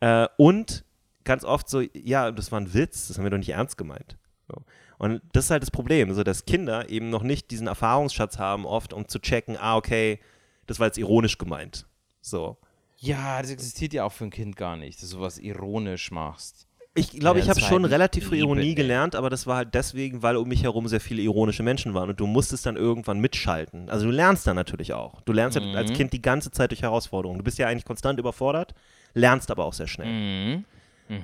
Äh, 0.00 0.26
und 0.38 0.84
ganz 1.24 1.44
oft 1.44 1.68
so, 1.68 1.80
ja, 1.80 2.32
das 2.32 2.52
war 2.52 2.60
ein 2.60 2.74
Witz, 2.74 3.08
das 3.08 3.18
haben 3.18 3.24
wir 3.24 3.30
doch 3.30 3.38
nicht 3.38 3.50
ernst 3.50 3.76
gemeint. 3.76 4.16
So. 4.48 4.62
Und 4.98 5.20
das 5.32 5.44
ist 5.44 5.50
halt 5.50 5.62
das 5.62 5.70
Problem, 5.70 6.12
so 6.14 6.22
dass 6.22 6.46
Kinder 6.46 6.88
eben 6.88 7.10
noch 7.10 7.22
nicht 7.22 7.50
diesen 7.50 7.66
Erfahrungsschatz 7.66 8.38
haben, 8.38 8.64
oft, 8.64 8.92
um 8.92 9.08
zu 9.08 9.18
checken, 9.18 9.56
ah, 9.58 9.76
okay, 9.76 10.20
das 10.66 10.80
war 10.80 10.86
jetzt 10.86 10.98
ironisch 10.98 11.36
gemeint. 11.36 11.86
So. 12.20 12.56
Ja, 12.96 13.42
das 13.42 13.50
existiert 13.50 13.92
ja 13.92 14.04
auch 14.04 14.12
für 14.12 14.24
ein 14.24 14.30
Kind 14.30 14.56
gar 14.56 14.76
nicht, 14.76 15.02
dass 15.02 15.10
du 15.10 15.20
was 15.20 15.38
ironisch 15.38 16.10
machst. 16.10 16.66
Ich 16.96 17.10
glaube, 17.10 17.40
ich 17.40 17.48
habe 17.48 17.58
das 17.58 17.68
schon 17.68 17.84
relativ 17.84 18.26
früh 18.26 18.36
Liebe, 18.36 18.46
Ironie 18.46 18.68
ey. 18.68 18.74
gelernt, 18.74 19.16
aber 19.16 19.28
das 19.28 19.48
war 19.48 19.56
halt 19.56 19.74
deswegen, 19.74 20.22
weil 20.22 20.36
um 20.36 20.48
mich 20.48 20.62
herum 20.62 20.86
sehr 20.86 21.00
viele 21.00 21.22
ironische 21.22 21.64
Menschen 21.64 21.92
waren 21.92 22.10
und 22.10 22.20
du 22.20 22.26
musstest 22.26 22.66
dann 22.66 22.76
irgendwann 22.76 23.18
mitschalten. 23.18 23.90
Also 23.90 24.06
du 24.06 24.12
lernst 24.12 24.46
dann 24.46 24.54
natürlich 24.54 24.92
auch. 24.92 25.20
Du 25.22 25.32
lernst 25.32 25.58
ja 25.58 25.62
als 25.72 25.92
Kind 25.92 26.12
die 26.12 26.22
ganze 26.22 26.52
Zeit 26.52 26.70
durch 26.70 26.82
Herausforderungen. 26.82 27.38
Du 27.38 27.44
bist 27.44 27.58
ja 27.58 27.66
eigentlich 27.66 27.84
konstant 27.84 28.20
überfordert, 28.20 28.74
lernst 29.12 29.50
aber 29.50 29.64
auch 29.64 29.72
sehr 29.72 29.88
schnell. 29.88 30.06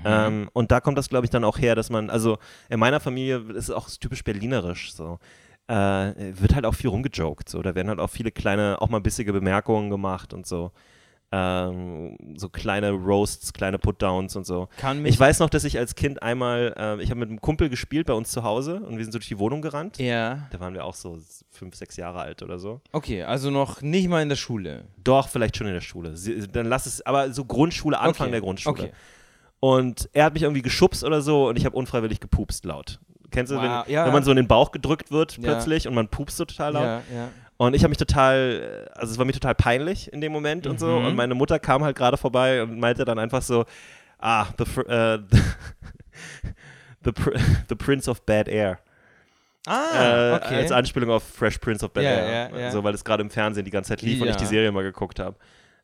Ähm, 0.05 0.51
und 0.53 0.71
da 0.73 0.81
kommt 0.81 0.99
das, 0.99 1.09
glaube 1.09 1.27
ich, 1.27 1.31
dann 1.31 1.45
auch 1.45 1.59
her, 1.59 1.75
dass 1.75 1.89
man, 1.89 2.11
also 2.11 2.39
in 2.69 2.81
meiner 2.81 3.01
Familie 3.01 3.39
ist 3.51 3.69
es 3.69 3.71
auch 3.71 3.89
typisch 3.89 4.25
berlinerisch 4.25 4.93
so. 4.93 5.19
Äh, 5.69 6.35
wird 6.41 6.55
halt 6.57 6.67
auch 6.67 6.75
viel 6.75 6.91
rumgejoked. 6.91 7.49
So. 7.49 7.63
Da 7.63 7.77
werden 7.77 7.89
halt 7.89 8.01
auch 8.01 8.11
viele 8.11 8.33
kleine, 8.33 8.83
auch 8.83 8.89
mal 8.89 9.01
bissige 9.01 9.33
Bemerkungen 9.33 9.89
gemacht 9.89 10.35
und 10.35 10.47
so. 10.47 10.73
Ähm, 11.33 12.17
so 12.37 12.49
kleine 12.49 12.91
Roasts, 12.91 13.53
kleine 13.53 13.79
Putdowns 13.79 14.35
und 14.35 14.45
so. 14.45 14.69
Kann 14.79 15.01
mich. 15.03 15.15
Ich 15.15 15.21
weiß 15.21 15.39
noch, 15.39 15.49
dass 15.49 15.63
ich 15.65 15.79
als 15.79 15.95
Kind 15.95 16.23
einmal, 16.23 16.75
äh, 16.77 17.03
ich 17.03 17.11
habe 17.11 17.21
mit 17.21 17.29
einem 17.29 17.41
Kumpel 17.41 17.69
gespielt 17.69 18.07
bei 18.09 18.15
uns 18.15 18.33
zu 18.33 18.43
Hause 18.43 18.81
und 18.81 18.97
wir 18.97 19.05
sind 19.05 19.13
so 19.13 19.19
durch 19.19 19.29
die 19.29 19.39
Wohnung 19.39 19.63
gerannt. 19.63 19.99
Ja. 19.99 20.49
Da 20.51 20.59
waren 20.59 20.75
wir 20.75 20.85
auch 20.85 20.95
so 20.95 21.19
fünf, 21.51 21.77
sechs 21.77 21.97
Jahre 21.97 22.19
alt 22.21 22.43
oder 22.43 22.59
so. 22.59 22.81
Okay, 22.91 23.23
also 23.23 23.51
noch 23.51 23.81
nicht 23.81 24.09
mal 24.09 24.23
in 24.23 24.29
der 24.29 24.37
Schule. 24.37 24.85
Doch, 25.05 25.29
vielleicht 25.29 25.57
schon 25.57 25.69
in 25.69 25.75
der 25.75 25.81
Schule. 25.81 26.17
Sie, 26.17 26.49
dann 26.49 26.67
lass 26.67 26.87
es, 26.87 27.05
aber 27.07 27.33
so 27.33 27.45
Grundschule, 27.45 27.99
Anfang 28.01 28.27
Okay, 28.27 28.33
der 28.33 28.41
Grundschule. 28.41 28.73
okay. 28.83 28.93
Und 29.61 30.09
er 30.13 30.25
hat 30.25 30.33
mich 30.35 30.43
irgendwie 30.43 30.63
geschubst 30.63 31.05
oder 31.05 31.21
so 31.21 31.49
und 31.49 31.57
ich 31.57 31.65
habe 31.65 31.77
unfreiwillig 31.77 32.19
gepupst 32.19 32.65
laut. 32.65 32.99
Kennst 33.31 33.53
du, 33.53 33.57
Wow, 33.57 33.63
wenn, 33.87 33.93
ja. 33.95 34.05
wenn 34.07 34.13
man 34.13 34.25
so 34.25 34.31
in 34.33 34.37
den 34.39 34.49
Bauch 34.49 34.73
gedrückt 34.73 35.13
wird 35.13 35.37
Ja. 35.37 35.43
plötzlich 35.45 35.87
und 35.87 35.95
man 35.95 36.09
pupst 36.09 36.39
so 36.39 36.45
total 36.45 36.73
laut? 36.73 36.83
Ja, 36.83 37.03
ja. 37.15 37.29
Und 37.61 37.75
ich 37.75 37.83
habe 37.83 37.91
mich 37.91 37.99
total, 37.99 38.91
also 38.95 39.13
es 39.13 39.19
war 39.19 39.27
mir 39.27 39.35
total 39.35 39.55
peinlich 39.55 40.11
in 40.11 40.23
dem 40.23 40.33
Moment 40.33 40.67
und 40.67 40.81
so. 40.81 40.99
Mhm. 40.99 41.05
Und 41.09 41.15
meine 41.15 41.35
Mutter 41.35 41.59
kam 41.59 41.85
halt 41.85 41.95
gerade 41.95 42.17
vorbei 42.17 42.63
und 42.63 42.79
meinte 42.81 43.05
dann 43.05 43.19
einfach 43.19 43.43
so, 43.43 43.67
ah, 44.19 44.47
the, 44.57 44.65
fr- 44.65 44.89
äh, 44.89 45.23
the, 47.05 47.13
pr 47.13 47.33
the 47.69 47.75
Prince 47.75 48.11
of 48.11 48.25
Bad 48.25 48.49
Air. 48.49 48.79
Ah, 49.67 49.91
äh, 49.93 50.35
okay. 50.37 50.55
Als 50.57 50.73
Anspielung 50.73 51.11
auf 51.11 51.23
Fresh 51.23 51.59
Prince 51.59 51.85
of 51.85 51.93
Bel 51.93 52.03
Ja, 52.03 52.11
Air. 52.13 52.51
ja, 52.51 52.59
ja. 52.59 52.71
So, 52.71 52.83
weil 52.83 52.95
es 52.95 53.05
gerade 53.05 53.23
im 53.23 53.29
Fernsehen 53.29 53.67
die 53.67 53.71
ganze 53.71 53.89
Zeit 53.91 54.01
lief 54.01 54.23
und 54.23 54.29
ich 54.29 54.37
die 54.37 54.45
Ja. 54.45 54.49
Serie 54.49 54.73
mal 54.73 54.83
geguckt 54.83 55.19
habe. 55.19 55.37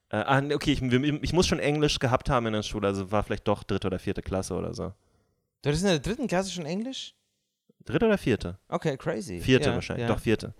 Äh, 0.08 0.16
ah, 0.16 0.42
okay, 0.54 0.72
ich, 0.72 0.80
ich 0.80 1.32
muss 1.34 1.46
schon 1.46 1.58
Englisch 1.58 1.98
gehabt 1.98 2.30
haben 2.30 2.46
in 2.46 2.54
der 2.54 2.62
Schule, 2.62 2.88
also 2.88 3.12
war 3.12 3.22
vielleicht 3.22 3.46
doch 3.46 3.64
dritte 3.64 3.88
oder 3.88 3.98
vierte 3.98 4.22
Klasse 4.22 4.54
oder 4.54 4.72
so. 4.72 4.94
Du 5.60 5.68
hattest 5.68 5.84
in 5.84 5.90
der 5.90 5.98
dritten 5.98 6.26
Klasse 6.26 6.50
schon 6.52 6.64
Englisch? 6.64 7.14
Dritte 7.84 8.06
oder 8.06 8.16
vierte? 8.16 8.58
Okay, 8.68 8.96
crazy. 8.96 9.40
Vierte 9.40 9.68
ja, 9.68 9.74
wahrscheinlich, 9.74 10.08
ja. 10.08 10.14
doch 10.14 10.20
vierte. 10.20 10.54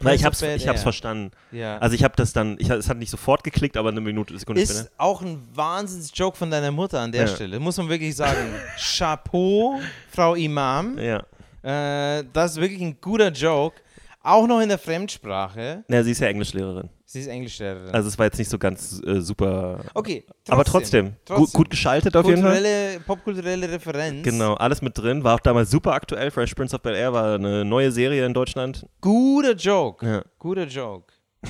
Weil 0.00 0.14
ich 0.14 0.24
hab's, 0.24 0.42
ich 0.42 0.68
hab's 0.68 0.82
verstanden. 0.82 1.32
Ja. 1.50 1.78
Also 1.78 1.94
ich 1.94 2.04
habe 2.04 2.14
das 2.16 2.32
dann, 2.32 2.56
ich, 2.60 2.70
es 2.70 2.88
hat 2.88 2.98
nicht 2.98 3.10
sofort 3.10 3.42
geklickt, 3.42 3.76
aber 3.76 3.88
eine 3.88 4.00
Minute, 4.00 4.38
Sekunde 4.38 4.60
später. 4.64 4.80
ist 4.82 4.90
auch 4.96 5.22
ein 5.22 5.40
Wahnsinns-Joke 5.54 6.36
von 6.36 6.50
deiner 6.50 6.70
Mutter 6.70 7.00
an 7.00 7.10
der 7.10 7.22
Ja. 7.22 7.28
Stelle. 7.28 7.58
Muss 7.58 7.76
man 7.78 7.88
wirklich 7.88 8.14
sagen. 8.14 8.54
Chapeau, 8.78 9.80
Frau 10.10 10.34
Imam. 10.34 10.98
Ja. 10.98 11.24
Äh, 11.62 12.24
das 12.32 12.52
ist 12.52 12.60
wirklich 12.60 12.80
ein 12.80 13.00
guter 13.00 13.30
Joke. 13.32 13.80
Auch 14.28 14.46
noch 14.46 14.60
in 14.60 14.68
der 14.68 14.76
Fremdsprache. 14.76 15.84
Na, 15.88 16.02
sie 16.02 16.10
ist 16.10 16.20
ja 16.20 16.26
Englischlehrerin. 16.26 16.90
Sie 17.06 17.20
ist 17.20 17.28
Englischlehrerin. 17.28 17.94
Also 17.94 18.08
es 18.08 18.18
war 18.18 18.26
jetzt 18.26 18.36
nicht 18.36 18.50
so 18.50 18.58
ganz 18.58 19.00
äh, 19.06 19.22
super. 19.22 19.80
okay, 19.94 20.26
aber 20.48 20.64
trotzdem, 20.64 21.16
Gut, 21.26 21.50
gut 21.54 21.70
geschaltet 21.70 22.14
auf 22.14 22.26
jeden 22.26 22.42
Fall. 22.42 22.52
Kulturelle, 22.52 23.00
popkulturelle 23.00 23.70
Referenz. 23.70 24.22
Genau, 24.22 24.52
alles 24.52 24.82
mit 24.82 24.98
drin. 24.98 25.24
War 25.24 25.36
auch 25.36 25.40
damals 25.40 25.70
super 25.70 25.94
aktuell. 25.94 26.30
Fresh 26.30 26.54
Prince 26.54 26.76
of 26.76 26.82
Bel 26.82 26.94
Air 26.94 27.14
war 27.14 27.36
eine 27.36 27.64
neue 27.64 27.90
Serie 27.90 28.26
in 28.26 28.34
Deutschland. 28.34 28.84
Guter 29.00 29.54
Joke. 29.54 30.06
Ja. 30.06 30.22
Guter 30.38 30.66
Joke. 30.66 31.10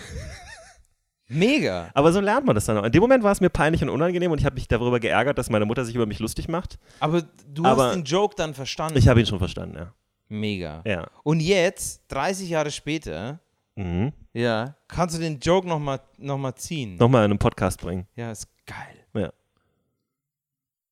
Mega. 1.29 1.91
Aber 1.95 2.13
so 2.13 2.21
lernt 2.21 2.47
man 2.47 2.55
das 2.55 2.67
dann 2.67 2.79
auch. 2.79 2.85
In 2.85 2.93
dem 2.93 3.01
Moment 3.01 3.25
war 3.25 3.33
es 3.33 3.41
mir 3.41 3.51
peinlich 3.51 3.83
und 3.83 3.89
unangenehm 3.89 4.31
und 4.31 4.39
ich 4.39 4.45
habe 4.45 4.55
mich 4.55 4.69
darüber 4.69 5.01
geärgert, 5.01 5.37
dass 5.37 5.51
meine 5.51 5.65
Mutter 5.67 5.85
sich 5.85 5.97
über 5.97 6.07
mich 6.07 6.21
lustig 6.21 6.47
macht. 6.47 6.79
Aber 7.01 7.23
du 7.53 7.65
Aber 7.65 7.87
hast 7.89 7.97
den 7.97 8.05
Joke 8.05 8.37
dann 8.37 8.55
verstanden. 8.55 8.97
Ich 8.97 9.09
habe 9.09 9.19
ihn 9.19 9.27
schon 9.27 9.41
verstanden, 9.41 9.77
ja. 9.77 9.93
Mega. 10.29 10.83
Ja. 10.87 11.09
Und 11.23 11.41
jetzt, 11.41 12.03
30 12.09 12.49
Jahre 12.51 12.71
später, 12.71 13.41
Mhm. 13.77 14.13
ja, 14.33 14.75
kannst 14.89 15.17
du 15.17 15.21
den 15.21 15.39
Joke 15.39 15.67
nochmal 15.69 16.01
noch 16.19 16.37
mal 16.39 16.55
ziehen. 16.57 16.97
Nochmal 16.97 17.25
in 17.25 17.31
einen 17.33 17.39
Podcast 17.39 17.81
bringen. 17.81 18.07
Ja, 18.17 18.31
ist 18.33 18.47
geil. 18.67 19.05
Ja. 19.15 19.33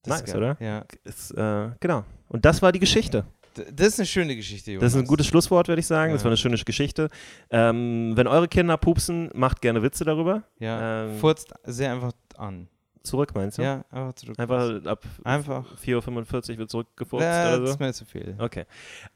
Das 0.03 0.21
Nice, 0.21 0.21
ist 0.23 0.27
geil. 0.35 0.37
oder? 0.37 0.57
Ja. 0.65 0.85
Ist, 1.05 1.31
äh, 1.33 1.71
genau. 1.81 2.05
Und 2.29 2.45
das 2.45 2.63
war 2.63 2.71
die 2.73 2.79
Geschichte. 2.79 3.25
Das 3.73 3.89
ist 3.89 3.99
eine 4.01 4.07
schöne 4.07 4.37
Geschichte, 4.37 4.71
Jonas. 4.73 4.83
Das 4.85 4.95
ist 4.95 5.01
ein 5.03 5.07
gutes 5.09 5.27
Schlusswort, 5.27 5.67
würde 5.69 5.81
ich 5.81 5.87
sagen. 5.87 6.13
Das 6.13 6.21
Ja. 6.23 6.27
war 6.27 6.31
eine 6.31 6.37
schöne 6.37 6.59
Geschichte. 6.59 7.09
Ähm, 7.51 8.13
wenn 8.15 8.27
eure 8.27 8.49
Kinder 8.49 8.77
pupsen, 8.77 9.31
macht 9.35 9.63
gerne 9.63 9.83
Witze 9.83 10.05
darüber. 10.05 10.43
Ja, 10.59 11.07
Ähm, 11.07 11.19
furzt 11.19 11.55
sehr 11.65 11.93
einfach 11.93 12.13
an. 12.37 12.69
Zurück, 13.07 13.33
meinst 13.35 13.59
du? 13.59 13.63
Ja, 13.63 13.85
einfach 13.91 14.13
zurück. 14.15 14.39
Einfach 14.39 14.85
ab 14.85 15.05
Einfach. 15.25 15.65
4.45 15.85 16.51
Uhr 16.53 16.59
wird 16.59 16.71
zurückgefurzt 16.71 17.25
Äh, 17.25 17.29
oder 17.29 17.51
das 17.61 17.69
so? 17.69 17.75
ist 17.75 17.81
mir 17.81 17.93
zu 17.95 18.05
viel. 18.05 18.35
Okay. 18.39 18.65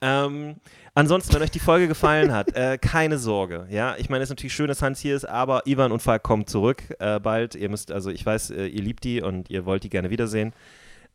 Ähm, 0.00 0.56
ansonsten, 0.94 1.34
wenn 1.34 1.42
euch 1.42 1.50
die 1.50 1.58
Folge 1.58 1.88
gefallen 1.88 2.32
hat, 2.32 2.54
äh, 2.56 2.78
keine 2.78 3.18
Sorge. 3.18 3.66
Ja, 3.70 3.96
ich 3.98 4.08
meine, 4.08 4.22
es 4.22 4.28
ist 4.30 4.36
natürlich 4.36 4.54
schön, 4.54 4.68
dass 4.68 4.80
Hans 4.80 5.00
hier 5.00 5.16
ist, 5.16 5.24
aber 5.28 5.66
Ivan 5.66 5.92
und 5.92 6.00
Falk 6.00 6.22
kommen 6.22 6.46
zurück 6.46 6.82
äh, 6.98 7.18
bald. 7.20 7.54
Ihr 7.54 7.68
müsst, 7.68 7.90
also 7.92 8.10
ich 8.10 8.24
weiß, 8.24 8.50
äh, 8.50 8.66
ihr 8.66 8.82
liebt 8.82 9.04
die 9.04 9.20
und 9.20 9.50
ihr 9.50 9.66
wollt 9.66 9.82
die 9.84 9.90
gerne 9.90 10.08
wiedersehen. 10.10 10.52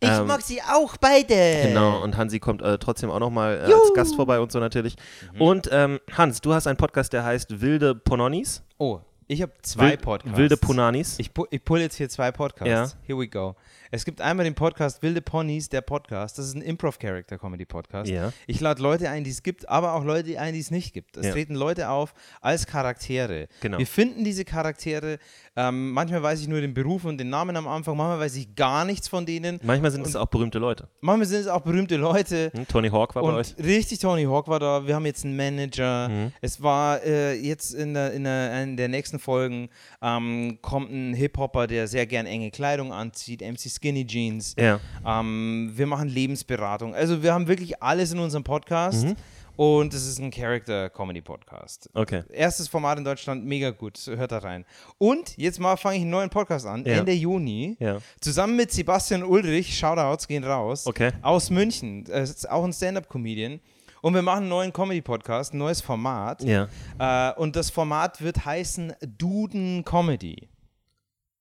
Ich 0.01 0.09
Ähm, 0.09 0.27
mag 0.27 0.41
sie 0.41 0.61
auch 0.61 0.97
beide. 0.97 1.67
Genau, 1.69 2.03
und 2.03 2.17
Hansi 2.17 2.39
kommt 2.39 2.61
äh, 2.61 2.77
trotzdem 2.77 3.09
auch 3.09 3.19
nochmal 3.19 3.59
äh, 3.67 3.73
als 3.73 3.93
Gast 3.95 4.15
vorbei 4.15 4.41
und 4.41 4.51
so 4.51 4.59
natürlich. 4.59 4.97
Mhm. 5.33 5.41
Und 5.41 5.69
ähm, 5.71 5.99
Hans, 6.11 6.41
du 6.41 6.53
hast 6.53 6.67
einen 6.67 6.75
Podcast, 6.77 7.13
der 7.13 7.23
heißt 7.23 7.61
Wilde 7.61 7.95
Pononis. 7.95 8.61
Oh, 8.77 8.99
ich 9.27 9.41
habe 9.41 9.53
zwei 9.61 9.97
Podcasts. 9.97 10.37
Wilde 10.37 10.57
Punanis. 10.57 11.19
Ich, 11.19 11.31
ich 11.49 11.63
pull 11.63 11.79
jetzt 11.79 11.95
hier 11.95 12.09
zwei 12.09 12.31
Podcasts. 12.31 12.97
Here 13.05 13.17
we 13.19 13.27
go. 13.27 13.55
Es 13.91 14.03
gibt 14.05 14.19
einmal 14.21 14.43
den 14.45 14.55
Podcast 14.55 15.03
Wilde 15.03 15.21
Ponys, 15.21 15.69
der 15.69 15.81
Podcast. 15.81 16.37
Das 16.37 16.47
ist 16.47 16.55
ein 16.55 16.61
Improv-Character-Comedy-Podcast. 16.61 18.09
Ja. 18.09 18.33
Ich 18.47 18.59
lade 18.59 18.81
Leute 18.81 19.09
ein, 19.09 19.23
die 19.23 19.29
es 19.29 19.43
gibt, 19.43 19.69
aber 19.69 19.93
auch 19.93 20.03
Leute 20.03 20.39
ein, 20.39 20.53
die 20.53 20.59
es 20.59 20.71
nicht 20.71 20.93
gibt. 20.93 21.17
Es 21.17 21.27
Ja. 21.27 21.31
treten 21.33 21.55
Leute 21.55 21.89
auf 21.89 22.13
als 22.41 22.65
Charaktere. 22.65 23.47
Genau. 23.61 23.77
Wir 23.77 23.87
finden 23.87 24.23
diese 24.23 24.43
Charaktere. 24.45 25.19
Ähm, 25.55 25.91
manchmal 25.91 26.23
weiß 26.23 26.41
ich 26.41 26.47
nur 26.47 26.61
den 26.61 26.73
Beruf 26.73 27.05
und 27.05 27.17
den 27.17 27.29
Namen 27.29 27.55
am 27.55 27.67
Anfang, 27.67 27.95
manchmal 27.95 28.19
weiß 28.19 28.35
ich 28.35 28.55
gar 28.55 28.85
nichts 28.85 29.07
von 29.07 29.25
denen. 29.25 29.59
Manchmal 29.63 29.91
sind 29.91 30.05
es 30.05 30.15
auch 30.15 30.27
berühmte 30.27 30.59
Leute. 30.59 30.89
Manchmal 31.01 31.27
sind 31.27 31.41
es 31.41 31.47
auch 31.47 31.61
berühmte 31.61 31.95
Leute. 31.97 32.51
Hm? 32.55 32.67
Tony 32.67 32.89
Hawk 32.89 33.15
war 33.15 33.21
bei 33.23 33.29
Und 33.29 33.35
euch. 33.35 33.55
richtig, 33.63 33.99
Tony 33.99 34.23
Hawk 34.25 34.47
war 34.47 34.59
da. 34.59 34.85
Wir 34.87 34.95
haben 34.95 35.05
jetzt 35.05 35.23
einen 35.25 35.35
Manager. 35.35 36.09
Mhm. 36.09 36.31
Es 36.41 36.61
war 36.61 37.03
äh, 37.03 37.33
jetzt 37.35 37.73
in 37.73 37.93
der, 37.93 38.11
in, 38.13 38.23
der, 38.23 38.63
in 38.63 38.77
der 38.77 38.87
nächsten 38.87 39.19
Folgen 39.19 39.69
ähm, 40.01 40.57
kommt 40.61 40.91
ein 40.91 41.13
Hip-Hopper, 41.13 41.67
der 41.67 41.87
sehr 41.87 42.05
gern 42.07 42.25
enge 42.25 42.51
Kleidung 42.51 42.91
anzieht, 42.91 43.41
MC 43.41 43.69
Skinny 43.75 44.05
Jeans. 44.05 44.55
Ja. 44.57 44.79
Ähm, 45.05 45.71
wir 45.75 45.87
machen 45.87 46.09
Lebensberatung. 46.09 46.93
Also 46.95 47.21
wir 47.23 47.33
haben 47.33 47.47
wirklich 47.47 47.81
alles 47.81 48.11
in 48.11 48.19
unserem 48.19 48.43
Podcast. 48.43 49.05
Mhm. 49.05 49.15
Und 49.57 49.93
es 49.93 50.05
ist 50.05 50.19
ein 50.19 50.31
Character-Comedy-Podcast. 50.31 51.89
Okay. 51.93 52.23
Erstes 52.29 52.67
Format 52.67 52.97
in 52.97 53.05
Deutschland, 53.05 53.45
mega 53.45 53.71
gut. 53.71 53.97
Hört 54.05 54.33
da 54.33 54.39
rein. 54.39 54.65
Und 54.97 55.37
jetzt 55.37 55.59
mal 55.61 55.77
fange 55.77 55.95
ich 55.95 56.01
einen 56.01 56.11
neuen 56.11 56.29
Podcast 56.29 56.65
an, 56.65 56.83
Ja. 56.85 56.95
Ende 56.95 57.13
Juni. 57.13 57.77
Ja. 57.79 57.99
Zusammen 58.19 58.57
mit 58.57 58.71
Sebastian 58.71 59.23
Ulrich, 59.23 59.77
Shoutouts 59.77 60.27
gehen 60.27 60.43
raus, 60.43 60.85
Okay. 60.85 61.11
aus 61.21 61.49
München. 61.49 62.03
Ist 62.05 62.49
auch 62.49 62.65
ein 62.65 62.73
Stand-Up-Comedian. 62.73 63.59
Und 64.01 64.13
wir 64.13 64.21
machen 64.21 64.39
einen 64.39 64.49
neuen 64.49 64.73
Comedy-Podcast, 64.73 65.53
ein 65.53 65.57
neues 65.59 65.81
Format. 65.81 66.43
Ja. 66.43 66.67
Äh, 66.99 67.33
und 67.39 67.55
das 67.55 67.69
Format 67.69 68.21
wird 68.21 68.45
heißen 68.45 68.93
Duden 69.17 69.83
Comedy. 69.85 70.49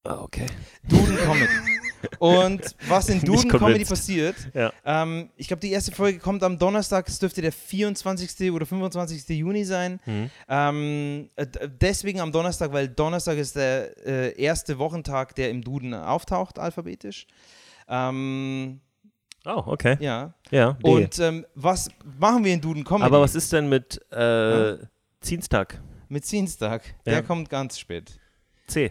Ah, 0.05 0.21
okay. 0.23 0.47
Duden 0.87 1.17
Comedy. 1.17 1.49
Und 2.19 2.61
was 2.89 3.09
in 3.09 3.21
Duden 3.25 3.49
Comedy 3.51 3.85
passiert, 3.87 4.37
Ja. 4.53 4.71
ähm, 4.85 5.31
ich 5.37 5.49
glaube, 5.49 5.61
die 5.61 5.73
erste 5.73 5.93
Folge 5.93 6.19
kommt 6.19 6.43
am 6.43 6.59
Donnerstag, 6.59 7.09
es 7.09 7.19
dürfte 7.19 7.41
der 7.41 7.53
24. 7.53 8.53
oder 8.53 8.67
25. 8.67 9.27
Juni 9.39 9.65
sein. 9.65 10.01
Mhm. 10.05 10.31
Ähm, 10.49 11.31
äh, 11.37 11.47
deswegen 11.81 12.21
am 12.21 12.31
Donnerstag, 12.33 12.73
weil 12.75 12.89
Donnerstag 12.89 13.39
ist 13.39 13.57
der 13.57 13.97
äh, 14.07 14.39
erste 14.41 14.79
Wochentag, 14.79 15.35
der 15.37 15.49
im 15.49 15.63
Duden 15.63 15.95
auftaucht, 15.95 16.59
alphabetisch. 16.59 17.27
Ähm, 17.89 18.81
Oh, 19.47 19.63
okay. 19.67 19.97
ja. 20.01 20.33
Ja. 20.51 20.73
D. 20.73 20.89
Und 20.91 21.19
ähm, 21.19 21.45
was 21.55 21.91
machen 22.19 22.45
wir 22.45 22.55
in 22.55 22.61
Duden 22.63 22.83
Comedy? 22.83 23.05
Aber 23.05 23.21
was 23.21 23.35
ist 23.35 23.53
denn 23.53 23.69
mit 23.69 24.01
äh, 24.11 24.79
Dienstag? 25.23 25.83
Mit 26.09 26.31
Dienstag. 26.31 26.83
Der 27.05 27.15
Ja. 27.15 27.23
kommt 27.23 27.51
ganz 27.51 27.79
spät. 27.79 28.19
C. 28.67 28.91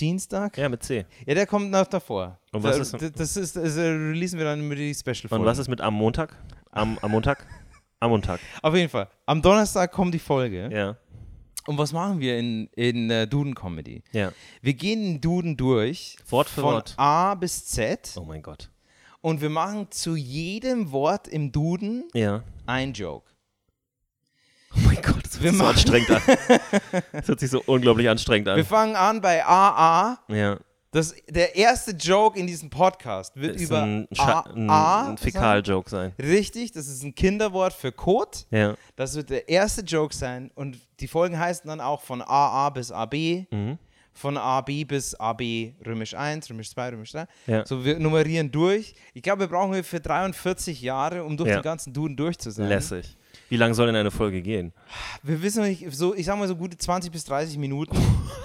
Dienstag? 0.00 0.56
Ja, 0.58 0.68
mit 0.68 0.82
C. 0.82 1.04
Ja, 1.26 1.34
der 1.34 1.46
kommt 1.46 1.70
noch 1.70 1.86
davor. 1.86 2.38
Und 2.52 2.62
was 2.62 2.76
Da- 2.76 2.82
ist- 2.82 3.00
d- 3.00 3.10
das 3.16 3.36
ist, 3.36 3.56
das 3.56 3.76
äh, 3.76 3.80
releasen 3.82 4.38
wir 4.38 4.44
dann 4.46 4.64
über 4.64 4.74
die 4.76 4.94
special 4.94 5.26
Und 5.32 5.44
was 5.44 5.58
ist 5.58 5.68
mit 5.68 5.80
am 5.80 5.94
Montag? 5.94 6.36
Am, 6.70 6.98
am 7.02 7.10
Montag? 7.10 7.46
Am 8.00 8.10
Montag. 8.10 8.40
Auf 8.62 8.74
jeden 8.74 8.88
Fall. 8.88 9.08
Am 9.26 9.40
Donnerstag 9.42 9.92
kommt 9.92 10.12
die 10.14 10.18
Folge. 10.18 10.68
Ja. 10.72 10.96
Und 11.66 11.78
was 11.78 11.92
machen 11.92 12.20
wir 12.20 12.38
in, 12.38 12.66
in 12.74 13.08
äh, 13.10 13.26
Duden 13.26 13.54
Comedy? 13.54 14.02
Ja. 14.12 14.32
Wir 14.60 14.74
gehen 14.74 15.02
den 15.02 15.20
Duden 15.22 15.56
durch. 15.56 16.16
Wort 16.28 16.48
für 16.48 16.60
von 16.60 16.74
Wort. 16.74 16.94
A 16.98 17.34
bis 17.34 17.64
Z. 17.64 18.14
Oh 18.16 18.24
mein 18.24 18.42
Gott. 18.42 18.70
Und 19.22 19.40
wir 19.40 19.48
machen 19.48 19.86
zu 19.90 20.16
jedem 20.16 20.92
Wort 20.92 21.26
im 21.28 21.50
Duden 21.52 22.04
Ja. 22.12 22.42
ein 22.66 22.92
Joke. 22.92 23.30
Das 25.34 25.42
Wir 25.42 25.52
hört 25.52 25.76
sich 25.78 25.86
so 25.86 25.90
anstrengend 25.92 26.10
an. 26.10 27.02
Das 27.12 27.28
hört 27.28 27.40
sich 27.40 27.50
so 27.50 27.62
unglaublich 27.66 28.08
anstrengend 28.08 28.46
Wir 28.46 28.54
an. 28.54 28.64
fangen 28.64 28.96
an 28.96 29.20
bei 29.20 29.44
AA. 29.44 30.18
Ja. 30.28 30.58
Das, 30.92 31.12
der 31.28 31.56
erste 31.56 31.90
Joke 31.90 32.38
in 32.38 32.46
diesem 32.46 32.70
Podcast 32.70 33.34
wird 33.34 33.56
Ist 33.56 33.62
über 33.62 33.82
ein, 33.82 34.06
Scha 34.12 34.42
ein, 34.54 34.70
AA 34.70 35.08
ein 35.08 35.18
Fäkal-Joke 35.18 35.90
sein. 35.90 36.12
Richtig, 36.22 36.70
das 36.70 36.86
ist 36.86 37.02
ein 37.02 37.16
Kinderwort 37.16 37.72
für 37.72 37.90
Kot. 37.90 38.46
Ja. 38.52 38.76
Das 38.94 39.16
wird 39.16 39.30
der 39.30 39.48
erste 39.48 39.80
Joke 39.82 40.14
sein. 40.14 40.52
Und 40.54 40.78
die 41.00 41.08
Folgen 41.08 41.36
heißen 41.36 41.66
dann 41.66 41.80
auch 41.80 42.00
von 42.02 42.22
AA 42.22 42.70
bis 42.70 42.92
AB. 42.92 43.14
Mhm. 43.50 43.78
Von 44.12 44.36
AB 44.36 44.84
bis 44.86 45.16
AB 45.16 45.72
römisch 45.84 46.14
1, 46.14 46.48
römisch 46.48 46.70
2, 46.70 46.90
römisch 46.90 47.10
3. 47.10 47.26
Ja. 47.48 47.66
So, 47.66 47.84
wir 47.84 47.98
nummerieren 47.98 48.52
durch. 48.52 48.94
Ich 49.14 49.22
glaube, 49.24 49.40
wir 49.40 49.48
brauchen 49.48 49.82
für 49.82 49.98
43 49.98 50.80
Jahre, 50.80 51.24
um 51.24 51.36
durch 51.36 51.50
Ja. 51.50 51.56
den 51.56 51.62
ganzen 51.64 51.92
Duden 51.92 52.16
durch 52.16 52.38
zu 52.38 52.50
sein. 52.52 52.68
Lässig. 52.68 53.16
Wie 53.48 53.56
lange 53.56 53.74
soll 53.74 53.86
denn 53.86 53.96
eine 53.96 54.10
Folge 54.10 54.42
gehen? 54.42 54.72
Wir 55.22 55.42
wissen 55.42 55.60
noch 55.62 55.68
nicht, 55.68 55.84
so, 55.94 56.14
ich 56.14 56.26
sag 56.26 56.38
mal 56.38 56.48
so 56.48 56.56
gute 56.56 56.76
20 56.76 57.12
bis 57.12 57.24
30 57.24 57.58
Minuten. 57.58 57.96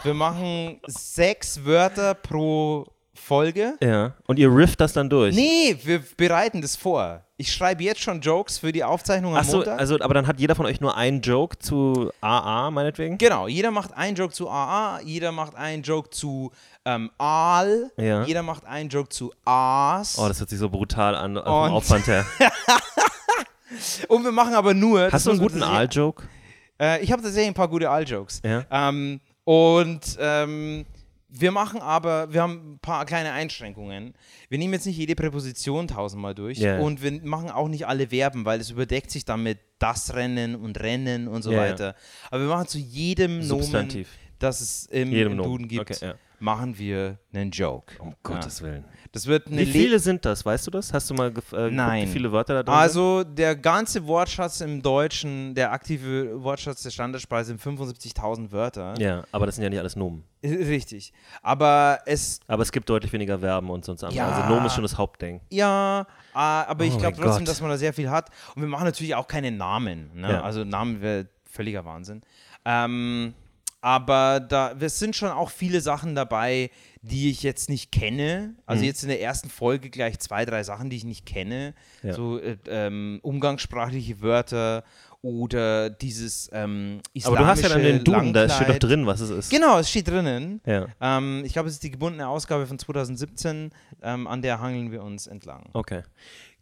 wir 0.04 0.14
machen 0.14 0.80
sechs 0.88 1.64
Wörter 1.66 2.14
pro 2.14 2.86
Folge. 3.14 3.74
Ja. 3.82 4.14
Und 4.28 4.40
ihr 4.40 4.54
rifft 4.54 4.80
das 4.82 4.94
dann 4.94 5.10
durch? 5.10 5.36
Nee, 5.36 5.78
wir 5.84 6.02
bereiten 6.18 6.62
das 6.62 6.76
vor. 6.76 7.24
Ich 7.38 7.54
schreibe 7.54 7.84
jetzt 7.84 8.02
schon 8.02 8.22
Jokes 8.22 8.58
für 8.58 8.72
die 8.72 8.84
Aufzeichnung 8.84 9.34
am 9.34 9.40
Achso, 9.40 9.58
Montag. 9.58 9.80
also, 9.80 10.00
aber 10.00 10.14
dann 10.14 10.28
hat 10.28 10.40
jeder 10.40 10.56
von 10.56 10.66
euch 10.66 10.82
nur 10.82 10.96
einen 10.98 11.22
Joke 11.22 11.58
zu 11.60 12.12
AA, 12.22 12.70
meinetwegen? 12.72 13.18
Genau, 13.18 13.48
jeder 13.48 13.72
macht 13.72 13.94
einen 13.94 14.16
Joke 14.16 14.34
zu 14.34 14.50
AA, 14.50 15.00
jeder 15.06 15.32
macht 15.32 15.56
einen 15.56 15.84
Joke 15.84 16.10
zu 16.10 16.52
ähm, 16.86 17.12
Aal, 17.18 17.92
Ja. 17.98 18.24
jeder 18.24 18.44
macht 18.44 18.66
einen 18.66 18.90
Joke 18.90 19.10
zu 19.10 19.34
Aas. 19.46 20.18
Oh, 20.18 20.28
das 20.28 20.40
hört 20.40 20.50
sich 20.50 20.60
so 20.60 20.70
brutal 20.70 21.16
an, 21.16 21.36
vom 21.36 21.46
Aufwand 21.46 22.08
her. 22.08 22.26
Und 24.08 24.24
wir 24.24 24.32
machen 24.32 24.54
aber 24.54 24.74
nur. 24.74 25.12
Hast 25.12 25.26
du 25.26 25.32
einen 25.32 25.40
guten 25.40 25.64
Aal-Joke? 25.64 26.24
Äh, 26.80 27.04
ich 27.04 27.12
habe 27.12 27.22
tatsächlich 27.22 27.50
ein 27.50 27.54
paar 27.54 27.68
gute 27.68 27.90
Aal-Jokes. 27.90 28.42
Ja. 28.44 28.66
Ähm, 28.72 29.20
und 29.44 30.18
ähm, 30.20 30.86
wir 31.32 31.52
machen 31.52 31.82
aber, 31.82 32.34
wir 32.34 32.42
haben 32.42 32.74
ein 32.76 32.80
paar 32.80 33.06
kleine 33.06 33.32
Einschränkungen. 33.32 34.14
Wir 34.50 34.58
nehmen 34.58 34.74
jetzt 34.74 34.86
nicht 34.88 34.98
jede 34.98 35.14
Präposition 35.16 35.88
tausendmal 35.88 36.34
durch 36.34 36.58
Ja, 36.58 36.76
ja. 36.76 36.80
und 36.80 37.04
wir 37.04 37.22
machen 37.24 37.52
auch 37.52 37.68
nicht 37.68 37.86
alle 37.86 38.08
Verben, 38.08 38.46
weil 38.46 38.60
es 38.60 38.72
überdeckt 38.72 39.12
sich 39.12 39.26
dann 39.26 39.44
mit 39.44 39.60
das 39.78 40.14
Rennen 40.16 40.56
und 40.56 40.80
Rennen 40.80 41.28
und 41.28 41.44
so 41.44 41.52
Ja, 41.52 41.66
ja. 41.66 41.72
weiter. 41.72 41.96
Aber 42.32 42.42
wir 42.42 42.50
machen 42.50 42.68
zu 42.68 42.80
jedem 42.80 43.34
Nomen, 43.40 43.44
Substantiv. 43.62 44.10
das 44.40 44.62
es 44.62 44.86
im, 44.88 45.12
Jedem 45.12 45.34
im 45.34 45.38
Nomen. 45.38 45.50
Duden 45.52 45.68
gibt, 45.68 45.92
Okay, 45.92 46.06
ja. 46.08 46.14
machen 46.40 46.78
wir 46.80 47.20
einen 47.34 47.52
Joke. 47.52 47.94
Um 48.00 48.16
Gottes 48.24 48.62
Willen. 48.64 48.86
Das 49.12 49.26
wird 49.26 49.48
eine 49.48 49.58
Wie 49.62 49.66
Le- 49.66 49.72
viele 49.72 50.00
sind 50.00 50.24
das? 50.24 50.46
Weißt 50.46 50.68
du 50.68 50.72
das? 50.72 50.94
Hast 50.94 51.10
du 51.10 51.16
mal 51.16 51.30
äh, 51.30 51.32
geguckt, 51.32 51.54
Nein. 51.72 52.08
wie 52.08 52.12
viele 52.12 52.32
Wörter 52.32 52.54
da 52.54 52.64
drin 52.64 52.74
sind? 52.74 52.80
Also 52.82 53.24
der 53.24 53.56
ganze 53.56 54.06
Wortschatz 54.06 54.62
im 54.62 54.82
Deutschen, 54.84 55.56
der 55.56 55.72
aktive 55.72 56.44
Wortschatz 56.44 56.84
der 56.84 56.92
Standardsprache 56.92 57.46
sind 57.46 57.60
75.000 57.60 58.52
Wörter. 58.52 58.94
Ja, 59.00 59.24
aber 59.32 59.48
das 59.48 59.56
sind 59.56 59.64
ja 59.64 59.70
nicht 59.72 59.80
alles 59.80 59.96
Nomen. 59.96 60.24
Richtig. 60.44 61.12
Aber 61.42 62.00
es, 62.06 62.40
Aber 62.48 62.62
es 62.62 62.72
gibt 62.72 62.88
deutlich 62.90 63.12
weniger 63.12 63.40
Verben 63.40 63.70
und 63.72 63.84
sonst. 63.84 64.04
Ja. 64.14 64.30
Also 64.30 64.48
Nomen 64.54 64.68
ist 64.68 64.74
schon 64.76 64.84
das 64.84 64.98
Hauptding. 64.98 65.42
ja, 65.50 66.06
aber 66.34 66.86
ich 66.86 66.94
Oh 66.94 66.98
glaube 67.00 67.16
trotzdem, 67.18 67.40
Gott. 67.46 67.48
dass 67.48 67.62
man 67.62 67.72
da 67.72 67.78
sehr 67.78 67.94
viel 67.94 68.10
hat. 68.10 68.30
Und 68.56 68.62
wir 68.62 68.70
machen 68.70 68.86
natürlich 68.86 69.16
auch 69.16 69.28
keine 69.28 69.52
Namen. 69.52 70.12
Ne? 70.14 70.30
Ja. 70.34 70.42
Also 70.44 70.64
Namen 70.64 71.02
wäre 71.02 71.28
völliger 71.50 71.84
Wahnsinn. 71.84 72.22
Ähm, 72.64 73.34
aber 73.82 74.40
da, 74.40 74.74
es 74.80 75.00
sind 75.00 75.16
schon 75.16 75.30
auch 75.30 75.50
viele 75.50 75.82
Sachen 75.82 76.16
dabei, 76.16 76.70
die 77.02 77.30
ich 77.30 77.44
jetzt 77.44 77.70
nicht 77.70 77.92
kenne. 77.92 78.56
Also 78.66 78.82
Mhm. 78.82 78.88
jetzt 78.88 79.04
in 79.04 79.10
der 79.10 79.22
ersten 79.22 79.50
Folge 79.50 79.90
gleich 79.90 80.20
zwei, 80.20 80.46
drei 80.46 80.64
Sachen, 80.64 80.90
die 80.90 80.98
ich 80.98 81.06
nicht 81.06 81.26
kenne. 81.26 81.74
Ja. 82.04 82.14
So 82.14 82.40
äh, 82.40 82.58
ähm, 82.68 83.20
umgangssprachliche 83.22 84.22
Wörter 84.22 84.84
oder 85.22 85.90
dieses 85.90 86.50
ähm, 86.54 87.02
Aber 87.26 87.38
du 87.38 87.46
hast 87.46 87.62
ja 87.62 87.70
dann 87.70 87.84
den 87.84 88.04
Duden, 88.04 88.32
da 88.34 88.48
steht 88.50 88.70
doch 88.70 88.78
drin, 88.80 89.06
was 89.06 89.20
es 89.20 89.30
ist. 89.30 89.50
Genau, 89.52 89.78
es 89.80 89.90
steht 89.90 90.08
drinnen. 90.08 90.62
Ja. 90.66 90.88
Ähm, 91.02 91.44
ich 91.46 91.54
glaube, 91.54 91.68
es 91.68 91.76
ist 91.76 91.84
die 91.84 91.92
gebundene 91.92 92.28
Ausgabe 92.28 92.66
von 92.68 92.80
2017, 92.80 93.72
ähm, 94.02 94.28
an 94.28 94.42
der 94.42 94.60
hangeln 94.62 94.92
wir 94.92 95.04
uns 95.04 95.28
entlang. 95.28 95.70
Okay. 95.74 96.04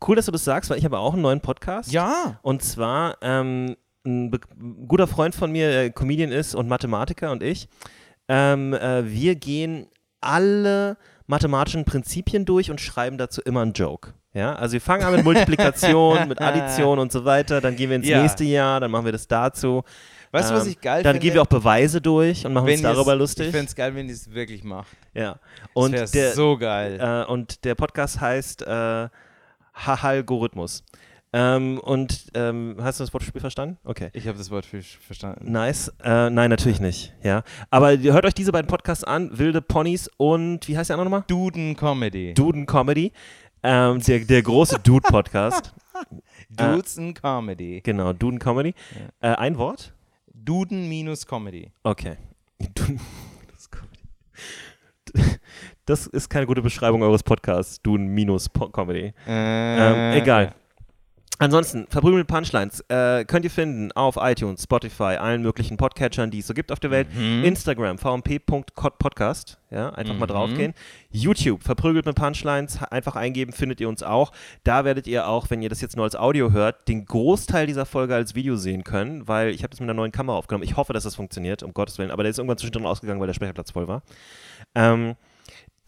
Cool, 0.08 0.16
dass 0.16 0.26
du 0.26 0.32
das 0.32 0.44
sagst, 0.44 0.70
weil 0.70 0.78
ich 0.78 0.86
habe 0.86 0.98
auch 1.00 1.14
einen 1.14 1.22
neuen 1.24 1.42
Podcast. 1.42 1.92
Ja, 1.92 2.40
Und 2.44 2.64
zwar 2.64 3.18
ähm, 3.22 3.76
ein, 4.08 4.32
ein 4.34 4.88
guter 4.88 5.06
Freund 5.08 5.36
von 5.36 5.52
mir, 5.52 5.70
der 5.70 5.90
Comedian 5.92 6.32
ist 6.32 6.56
und 6.56 6.68
Mathematiker 6.68 7.32
und 7.32 7.44
ich. 7.44 7.68
Ähm, 8.30 8.74
äh, 8.74 9.04
wir 9.10 9.36
gehen 9.36 9.88
alle 10.22 10.98
mathematischen 11.28 11.86
Prinzipien 11.86 12.46
durch 12.46 12.72
und 12.72 12.82
schreiben 12.82 13.18
dazu 13.18 13.42
immer 13.42 13.62
einen 13.62 13.74
Joke. 13.74 14.14
Ja, 14.34 14.54
also 14.56 14.74
wir 14.74 14.82
fangen 14.82 15.04
an 15.04 15.14
mit 15.16 15.24
Multiplikation, 15.24 16.28
mit 16.28 16.40
Addition 16.42 17.00
und 17.00 17.12
so 17.12 17.26
weiter, 17.26 17.60
dann 17.62 17.76
gehen 17.76 17.90
wir 17.90 17.98
ins 17.98 18.08
Ja. 18.08 18.22
nächste 18.22 18.44
Jahr, 18.44 18.80
dann 18.80 18.92
machen 18.92 19.06
wir 19.06 19.12
das 19.12 19.28
dazu. 19.28 19.84
weißt 20.32 20.52
du, 20.52 20.56
was 20.56 20.66
Ähm, 20.66 20.72
ich 20.72 20.82
geil 20.82 21.04
Dann 21.04 21.14
finde? 21.14 21.26
gehen 21.26 21.34
wir 21.34 21.42
auch 21.42 21.48
Beweise 21.48 22.02
durch 22.02 22.46
und 22.46 22.54
machen 22.54 22.70
uns 22.70 22.82
darüber 22.82 23.16
lustig. 23.16 23.48
Ich 23.48 23.52
fände 23.52 23.68
es 23.68 23.76
geil, 23.76 23.96
wenn 23.96 24.08
ihr 24.08 24.14
es 24.14 24.32
wirklich 24.32 24.64
macht. 24.64 24.90
ja. 25.14 25.34
Das 25.34 25.40
Und 25.74 25.94
wäre 25.94 26.08
der, 26.08 26.32
so 26.34 26.58
geil. 26.58 27.00
äh, 27.02 27.32
und 27.32 27.64
der 27.66 27.76
Podcast 27.76 28.20
heißt 28.22 28.62
äh, 28.68 29.08
Algorithmus. 29.86 30.84
Ähm, 31.34 31.80
und 31.80 32.28
ähm, 32.36 32.78
hast 32.82 33.00
du 33.00 33.04
das 33.04 33.14
Wortspiel 33.14 33.42
verstanden? 33.42 33.78
Okay. 33.84 34.10
ich 34.14 34.28
habe 34.28 34.38
das 34.38 34.50
Wort 34.50 34.66
für 34.66 34.82
verstanden. 34.82 35.52
Nice. 35.52 35.90
Äh, 36.04 36.30
nein, 36.30 36.50
natürlich 36.50 36.80
nicht. 36.80 37.14
Ja. 37.22 37.44
Aber 37.70 37.98
hört 37.98 38.26
euch 38.26 38.34
diese 38.34 38.52
beiden 38.54 38.68
Podcasts 38.68 39.04
an: 39.04 39.38
Wilde 39.38 39.62
Ponys 39.62 40.10
und 40.18 40.68
wie 40.68 40.78
heißt 40.78 40.90
der 40.90 40.96
andere 40.98 41.10
nochmal? 41.10 41.26
Duden 41.28 41.76
Comedy. 41.76 42.34
Duden 42.34 42.66
Comedy. 42.66 43.12
Ähm, 43.64 44.00
der, 44.02 44.20
der 44.20 44.42
große 44.42 44.80
Dude-Podcast. 44.80 45.74
Dudes 46.50 46.98
and 46.98 47.20
Comedy. 47.22 47.82
genau, 47.82 48.14
Duden 48.14 48.40
Comedy. 48.40 48.74
Äh, 49.20 49.30
ein 49.30 49.58
Wort? 49.58 49.94
Duden 50.34 50.88
minus 50.88 51.26
Comedy. 51.28 51.72
Okay. 51.84 52.16
Duden 52.76 53.00
minus 53.42 53.70
Comedy. 53.70 55.38
Das 55.86 56.06
ist 56.08 56.30
keine 56.30 56.46
gute 56.46 56.62
Beschreibung 56.62 57.02
eures 57.02 57.24
Podcasts. 57.24 57.82
Duden 57.82 58.08
minus 58.08 58.50
Comedy. 58.72 59.14
Ähm, 59.28 59.96
Äh, 59.96 60.20
egal. 60.20 60.54
Ansonsten, 61.40 61.86
verprügelte 61.90 62.26
Punchlines 62.26 62.84
äh, 62.90 63.24
könnt 63.26 63.46
ihr 63.46 63.52
finden 63.52 63.92
auf 63.92 64.18
iTunes, 64.20 64.64
Spotify, 64.64 65.18
allen 65.20 65.44
möglichen 65.44 65.78
Podcatchern, 65.78 66.32
die 66.32 66.40
es 66.40 66.48
so 66.48 66.56
gibt 66.56 66.72
auf 66.72 66.80
der 66.80 66.90
Welt. 66.90 67.08
Mhm. 67.14 67.44
Instagram, 67.44 68.00
vmp.podcast, 68.00 69.60
ja, 69.70 69.90
einfach 69.90 70.16
mal 70.16 70.26
Mhm. 70.26 70.30
draufgehen. 70.32 70.74
YouTube, 71.12 71.62
verprügelt 71.62 72.08
mit 72.08 72.16
Punchlines, 72.16 72.82
einfach 72.84 73.16
eingeben, 73.16 73.54
findet 73.54 73.80
ihr 73.80 73.88
uns 73.88 74.02
auch. 74.02 74.32
Da 74.64 74.84
werdet 74.84 75.06
ihr 75.06 75.28
auch, 75.28 75.50
wenn 75.52 75.62
ihr 75.62 75.70
das 75.70 75.80
jetzt 75.82 75.96
nur 75.96 76.06
als 76.06 76.16
Audio 76.16 76.52
hört, 76.52 76.88
den 76.88 77.06
Großteil 77.06 77.68
dieser 77.68 77.86
Folge 77.86 78.16
als 78.16 78.34
Video 78.34 78.56
sehen 78.56 78.84
können, 78.84 79.28
weil 79.28 79.50
ich 79.50 79.62
habe 79.62 79.70
das 79.70 79.80
mit 79.80 79.88
einer 79.90 79.96
neuen 79.96 80.12
Kamera 80.12 80.38
aufgenommen. 80.38 80.64
Ich 80.64 80.76
hoffe, 80.76 80.94
dass 80.94 81.04
das 81.04 81.16
funktioniert, 81.16 81.62
um 81.62 81.72
Gottes 81.74 82.00
Willen, 82.00 82.10
aber 82.10 82.24
der 82.24 82.32
ist 82.32 82.40
irgendwann 82.40 82.58
zwischendrin 82.58 82.86
ausgegangen, 82.88 83.20
weil 83.20 83.28
der 83.28 83.36
Speicherplatz 83.36 83.70
voll 83.72 83.88
war. 83.88 84.02
Ähm, 84.74 85.16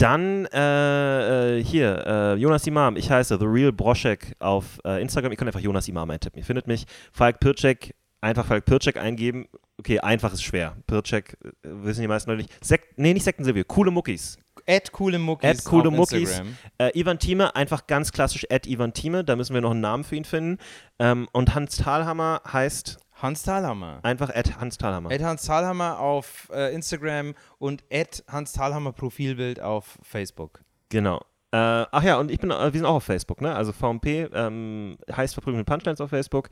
dann 0.00 0.46
äh, 0.46 1.58
äh, 1.58 1.64
hier, 1.64 2.04
äh, 2.06 2.34
Jonas 2.34 2.66
Imam, 2.66 2.96
ich 2.96 3.10
heiße 3.10 3.38
The 3.38 3.44
Real 3.44 3.72
Broschek 3.72 4.34
auf 4.38 4.80
äh, 4.84 5.00
Instagram. 5.02 5.32
Ihr 5.32 5.36
könnt 5.36 5.48
einfach 5.48 5.60
Jonas 5.60 5.88
Imam 5.88 6.10
eintippen. 6.10 6.38
Ihr 6.38 6.44
findet 6.44 6.66
mich. 6.66 6.86
Falk 7.12 7.38
Pircek, 7.40 7.94
einfach 8.20 8.46
Falk 8.46 8.64
Pircek 8.64 8.96
eingeben. 8.96 9.46
Okay, 9.78 10.00
einfach 10.00 10.32
ist 10.32 10.42
schwer. 10.42 10.76
Pircek, 10.86 11.36
äh, 11.42 11.48
wissen 11.62 12.00
die 12.02 12.08
meisten 12.08 12.30
Leute 12.30 12.42
nicht. 12.42 12.64
Sek 12.64 12.94
nee, 12.96 13.12
nicht 13.12 13.24
Sekten 13.24 13.44
Silvio, 13.44 13.64
coole 13.64 13.90
Muckis. 13.90 14.38
Add 14.66 14.90
coole 14.92 15.18
Muckis. 15.18 15.50
Add 15.50 15.64
coole 15.64 15.88
auf 15.88 15.94
Muckis. 15.94 16.30
Instagram. 16.30 16.56
Äh, 16.78 16.98
Ivan 16.98 17.18
Thieme, 17.18 17.54
einfach 17.54 17.86
ganz 17.86 18.12
klassisch 18.12 18.46
Add 18.50 18.70
Ivan 18.70 18.92
Thieme. 18.94 19.24
Da 19.24 19.36
müssen 19.36 19.54
wir 19.54 19.60
noch 19.60 19.72
einen 19.72 19.80
Namen 19.80 20.04
für 20.04 20.16
ihn 20.16 20.24
finden. 20.24 20.58
Ähm, 20.98 21.28
und 21.32 21.54
Hans 21.54 21.76
Thalhammer 21.76 22.42
heißt 22.50 22.98
Hans 23.22 23.42
Thalhammer. 23.42 24.00
Einfach 24.02 24.30
at 24.34 24.58
Hans 24.60 24.78
Thalhammer. 24.78 25.10
Ed 25.10 25.22
Hans 25.22 25.42
Thalhammer 25.44 25.98
auf 25.98 26.48
äh, 26.52 26.74
Instagram 26.74 27.34
und 27.58 27.84
Ed 27.90 28.24
Hans 28.28 28.52
Thalhammer 28.52 28.92
Profilbild 28.92 29.60
auf 29.60 29.98
Facebook. 30.02 30.60
Genau. 30.88 31.20
Äh, 31.52 31.56
ach 31.56 32.02
ja, 32.04 32.16
und 32.18 32.30
ich 32.30 32.38
bin, 32.38 32.52
äh, 32.52 32.72
wir 32.72 32.78
sind 32.78 32.84
auch 32.86 32.94
auf 32.94 33.04
Facebook, 33.04 33.40
ne? 33.40 33.52
Also 33.56 33.72
VMP 33.72 34.30
ähm, 34.32 34.96
heißt 35.10 35.34
Verprügeln 35.34 35.58
mit 35.58 35.66
Punchlines 35.66 36.00
auf 36.00 36.10
Facebook. 36.10 36.48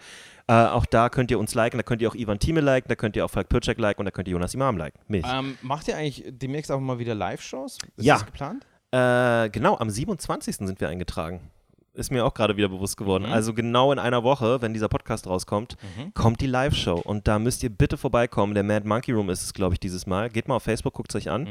Äh, 0.49 0.53
auch 0.55 0.87
da 0.87 1.09
könnt 1.09 1.31
ihr 1.31 1.39
uns 1.39 1.55
liken, 1.55 1.77
da 1.79 1.85
könnt 1.85 2.03
ihr 2.03 2.09
auch 2.09 2.17
Ivan 2.17 2.41
Thieme 2.41 2.61
liken, 2.61 2.89
da 2.89 2.97
könnt 2.97 3.15
ihr 3.15 3.25
auch 3.25 3.31
Falk 3.31 3.49
Pircek 3.49 3.79
liken 3.79 4.01
und 4.01 4.07
da 4.07 4.11
könnt 4.11 4.27
ihr 4.27 4.33
Jonas 4.33 4.55
Imam 4.55 4.77
liken. 4.77 4.99
Mich. 5.07 5.25
Ähm, 5.25 5.57
macht 5.63 5.87
ihr 5.87 5.97
eigentlich 5.97 6.25
demnächst 6.27 6.73
auch 6.73 6.81
mal 6.81 6.99
wieder 6.99 7.15
Live-Shows? 7.15 7.79
Ist 7.97 8.05
Ja. 8.05 8.15
das 8.15 8.27
geplant? 8.27 8.67
Äh, 8.91 9.51
genau, 9.51 9.77
am 9.79 9.89
27. 9.89 10.57
sind 10.57 10.81
wir 10.81 10.89
eingetragen. 10.89 11.49
Ist 11.99 12.13
mir 12.13 12.25
auch 12.25 12.33
gerade 12.33 12.57
wieder 12.57 12.69
bewusst 12.69 12.97
geworden. 12.97 13.25
Mhm. 13.27 13.33
Also 13.33 13.53
genau 13.53 13.91
in 13.91 13.99
einer 13.99 14.23
Woche, 14.23 14.63
wenn 14.63 14.73
dieser 14.73 14.89
Podcast 14.89 15.27
rauskommt, 15.27 15.77
kommt 16.15 16.41
die 16.41 16.47
Live-Show. 16.47 16.95
Und 16.95 17.27
da 17.27 17.41
müsst 17.41 17.63
ihr 17.65 17.71
bitte 17.71 17.97
vorbeikommen. 17.97 18.55
Der 18.55 18.63
Mad 18.63 18.87
Monkey 18.87 19.11
Room 19.13 19.31
ist 19.31 19.43
es, 19.43 19.53
glaube 19.53 19.75
ich, 19.75 19.81
dieses 19.81 20.07
Mal. 20.07 20.31
Geht 20.31 20.47
mal 20.47 20.55
auf 20.57 20.63
Facebook, 20.63 20.95
guckt 20.95 21.11
es 21.11 21.17
euch 21.17 21.29
an. 21.29 21.49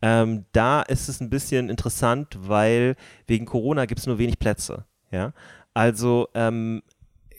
Ähm, 0.00 0.46
da 0.52 0.80
ist 0.80 1.08
es 1.08 1.20
ein 1.20 1.28
bisschen 1.28 1.68
interessant, 1.68 2.38
weil 2.40 2.96
wegen 3.26 3.44
Corona 3.44 3.84
gibt 3.84 4.00
es 4.00 4.06
nur 4.06 4.16
wenig 4.16 4.38
Plätze. 4.38 4.86
Ja? 5.10 5.34
Also 5.74 6.28
ähm, 6.34 6.82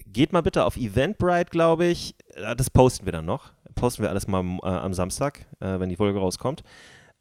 geht 0.05 0.31
mal 0.31 0.41
bitte 0.41 0.65
auf 0.65 0.77
Eventbrite, 0.77 1.49
glaube 1.49 1.85
ich. 1.85 2.15
Äh, 2.35 2.55
Das 2.55 2.69
posten 2.69 3.05
wir 3.05 3.11
dann 3.13 3.25
noch. 3.25 3.51
Posten 3.73 4.03
wir 4.03 4.11
alles 4.11 4.27
mal 4.27 4.43
äh, 4.61 4.67
am 4.67 4.93
Samstag, 4.93 5.47
äh, 5.59 5.80
wenn 5.80 5.89
die 5.89 5.95
Folge 5.95 6.19
rauskommt. 6.19 6.63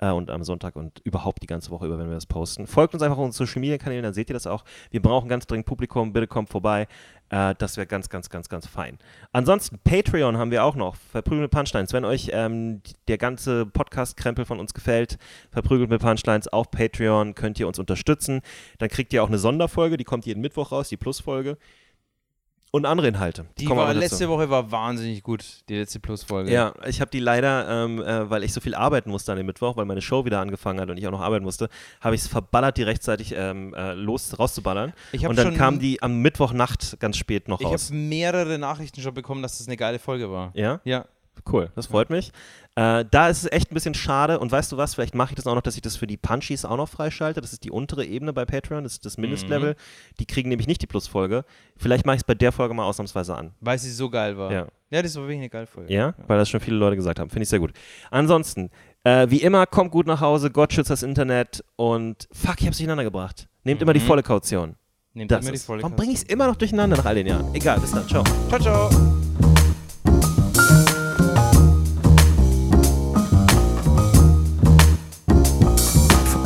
Äh, 0.02 0.10
und 0.10 0.30
am 0.30 0.42
Sonntag 0.42 0.74
und 0.74 1.00
überhaupt 1.04 1.42
die 1.42 1.46
ganze 1.46 1.70
Woche 1.70 1.86
über, 1.86 1.96
wenn 1.96 2.08
wir 2.08 2.16
das 2.16 2.26
posten. 2.26 2.66
Folgt 2.66 2.92
uns 2.92 3.04
einfach 3.04 3.18
auf 3.18 3.24
unseren 3.24 3.46
Social 3.46 3.60
Media 3.60 3.78
Kanälen, 3.78 4.02
dann 4.02 4.14
seht 4.14 4.28
ihr 4.28 4.34
das 4.34 4.48
auch. 4.48 4.64
Wir 4.90 5.00
brauchen 5.00 5.28
ganz 5.28 5.46
dringend 5.46 5.66
Publikum, 5.66 6.12
bitte 6.12 6.26
kommt 6.26 6.48
vorbei. 6.48 6.88
Äh, 7.28 7.54
das 7.56 7.76
wäre 7.76 7.86
ganz, 7.86 8.08
ganz, 8.08 8.28
ganz, 8.28 8.48
ganz 8.48 8.66
fein. 8.66 8.98
Ansonsten, 9.30 9.78
Patreon 9.84 10.38
haben 10.38 10.50
wir 10.50 10.64
auch 10.64 10.74
noch. 10.74 10.96
Verprügelt 10.96 11.42
mit 11.42 11.50
Punchlines. 11.52 11.92
Wenn 11.92 12.04
euch 12.04 12.30
ähm, 12.32 12.82
der 13.06 13.16
ganze 13.16 13.64
Podcast-Krempel 13.64 14.44
von 14.44 14.58
uns 14.58 14.74
gefällt, 14.74 15.18
verprügelt 15.52 15.88
mit 15.88 16.02
Punchlines 16.02 16.48
auf 16.48 16.72
Patreon, 16.72 17.36
könnt 17.36 17.60
ihr 17.60 17.68
uns 17.68 17.78
unterstützen. 17.78 18.40
Dann 18.78 18.88
kriegt 18.88 19.12
ihr 19.12 19.22
auch 19.22 19.28
eine 19.28 19.38
Sonderfolge, 19.38 19.96
die 19.96 20.04
kommt 20.04 20.26
jeden 20.26 20.40
Mittwoch 20.40 20.72
raus, 20.72 20.88
die 20.88 20.96
Plusfolge. 20.96 21.58
Und 22.74 22.86
andere 22.86 23.08
Inhalte. 23.08 23.44
Die 23.58 23.66
kommen 23.66 23.80
war 23.80 23.92
letzte 23.92 24.30
Woche 24.30 24.48
war 24.48 24.72
wahnsinnig 24.72 25.22
gut, 25.22 25.44
die 25.68 25.76
letzte 25.76 26.00
Plus-Folge. 26.00 26.50
Ja, 26.50 26.72
ich 26.86 27.02
habe 27.02 27.10
die 27.10 27.20
leider, 27.20 27.68
ähm, 27.84 28.00
äh, 28.00 28.30
weil 28.30 28.42
ich 28.44 28.54
so 28.54 28.62
viel 28.62 28.74
arbeiten 28.74 29.10
musste 29.10 29.30
an 29.30 29.36
dem 29.36 29.44
Mittwoch, 29.44 29.76
weil 29.76 29.84
meine 29.84 30.00
Show 30.00 30.24
wieder 30.24 30.40
angefangen 30.40 30.80
hat 30.80 30.88
und 30.88 30.96
ich 30.96 31.06
auch 31.06 31.10
noch 31.10 31.20
arbeiten 31.20 31.44
musste, 31.44 31.68
habe 32.00 32.14
ich 32.14 32.22
es 32.22 32.28
verballert, 32.28 32.78
die 32.78 32.82
rechtzeitig 32.82 33.34
ähm, 33.36 33.74
äh, 33.74 33.92
los 33.92 34.38
rauszuballern. 34.38 34.94
Ich 35.12 35.26
und 35.26 35.36
dann 35.36 35.54
kam 35.54 35.80
die 35.80 36.02
am 36.02 36.22
Mittwochnacht 36.22 36.98
ganz 36.98 37.18
spät 37.18 37.46
noch 37.46 37.60
Ich 37.60 37.66
raus. 37.66 37.90
habe 37.90 37.94
mehrere 37.98 38.58
Nachrichten 38.58 39.02
schon 39.02 39.12
bekommen, 39.12 39.42
dass 39.42 39.58
das 39.58 39.66
eine 39.68 39.76
geile 39.76 39.98
Folge 39.98 40.30
war. 40.30 40.50
Ja, 40.54 40.80
Ja. 40.84 41.04
Cool, 41.50 41.70
das 41.74 41.86
freut 41.86 42.10
mich. 42.10 42.30
Äh, 42.74 43.04
da 43.10 43.28
ist 43.28 43.44
es 43.44 43.52
echt 43.52 43.70
ein 43.70 43.74
bisschen 43.74 43.92
schade 43.94 44.38
und 44.38 44.50
weißt 44.50 44.72
du 44.72 44.76
was, 44.78 44.94
vielleicht 44.94 45.14
mache 45.14 45.32
ich 45.32 45.36
das 45.36 45.46
auch 45.46 45.54
noch, 45.54 45.60
dass 45.62 45.74
ich 45.76 45.82
das 45.82 45.96
für 45.96 46.06
die 46.06 46.16
Punchies 46.16 46.64
auch 46.64 46.76
noch 46.76 46.88
freischalte. 46.88 47.40
Das 47.40 47.52
ist 47.52 47.64
die 47.64 47.70
untere 47.70 48.04
Ebene 48.04 48.32
bei 48.32 48.44
Patreon, 48.46 48.84
das 48.84 48.94
ist 48.94 49.04
das 49.04 49.18
Mindestlevel. 49.18 49.76
Die 50.18 50.24
kriegen 50.26 50.48
nämlich 50.48 50.66
nicht 50.66 50.80
die 50.80 50.86
Plusfolge. 50.86 51.44
Vielleicht 51.76 52.06
mache 52.06 52.16
ich 52.16 52.20
es 52.22 52.24
bei 52.24 52.34
der 52.34 52.50
Folge 52.52 52.72
mal 52.74 52.84
ausnahmsweise 52.84 53.34
an. 53.36 53.52
Weil 53.60 53.78
sie 53.78 53.90
so 53.90 54.08
geil 54.08 54.38
war. 54.38 54.50
Ja. 54.52 54.66
Ja, 54.90 55.02
das 55.02 55.16
war 55.16 55.22
wirklich 55.22 55.38
eine 55.38 55.48
geile 55.48 55.66
Folge. 55.66 55.92
Ja, 55.92 56.14
weil 56.26 56.38
das 56.38 56.48
schon 56.50 56.60
viele 56.60 56.76
Leute 56.76 56.96
gesagt 56.96 57.18
haben. 57.18 57.30
Finde 57.30 57.44
ich 57.44 57.48
sehr 57.48 57.58
gut. 57.60 57.72
Ansonsten, 58.10 58.70
äh, 59.04 59.26
wie 59.30 59.38
immer, 59.42 59.66
kommt 59.66 59.90
gut 59.90 60.06
nach 60.06 60.20
Hause, 60.20 60.50
Gott 60.50 60.72
schützt 60.72 60.90
das 60.90 61.02
Internet 61.02 61.64
und 61.76 62.28
fuck, 62.32 62.60
ich 62.60 62.66
hab's 62.66 62.76
durcheinander 62.76 63.04
gebracht. 63.04 63.48
Nehmt 63.64 63.80
immer 63.82 63.94
die 63.94 64.00
volle 64.00 64.22
Kaution. 64.22 64.76
Nehmt 65.14 65.30
Das 65.30 65.42
immer 65.42 65.50
die 65.52 65.56
ist. 65.56 65.64
volle 65.66 65.82
Warum 65.82 65.96
bringe 65.96 66.12
ich 66.12 66.18
es 66.18 66.24
immer 66.24 66.46
noch 66.46 66.56
durcheinander 66.56 66.96
nach 66.96 67.04
all 67.04 67.14
den 67.14 67.26
Jahren? 67.26 67.54
Egal, 67.54 67.80
bis 67.80 67.92
dann, 67.92 68.06
ciao. 68.08 68.24
Ciao, 68.48 68.60
ciao. 68.60 69.21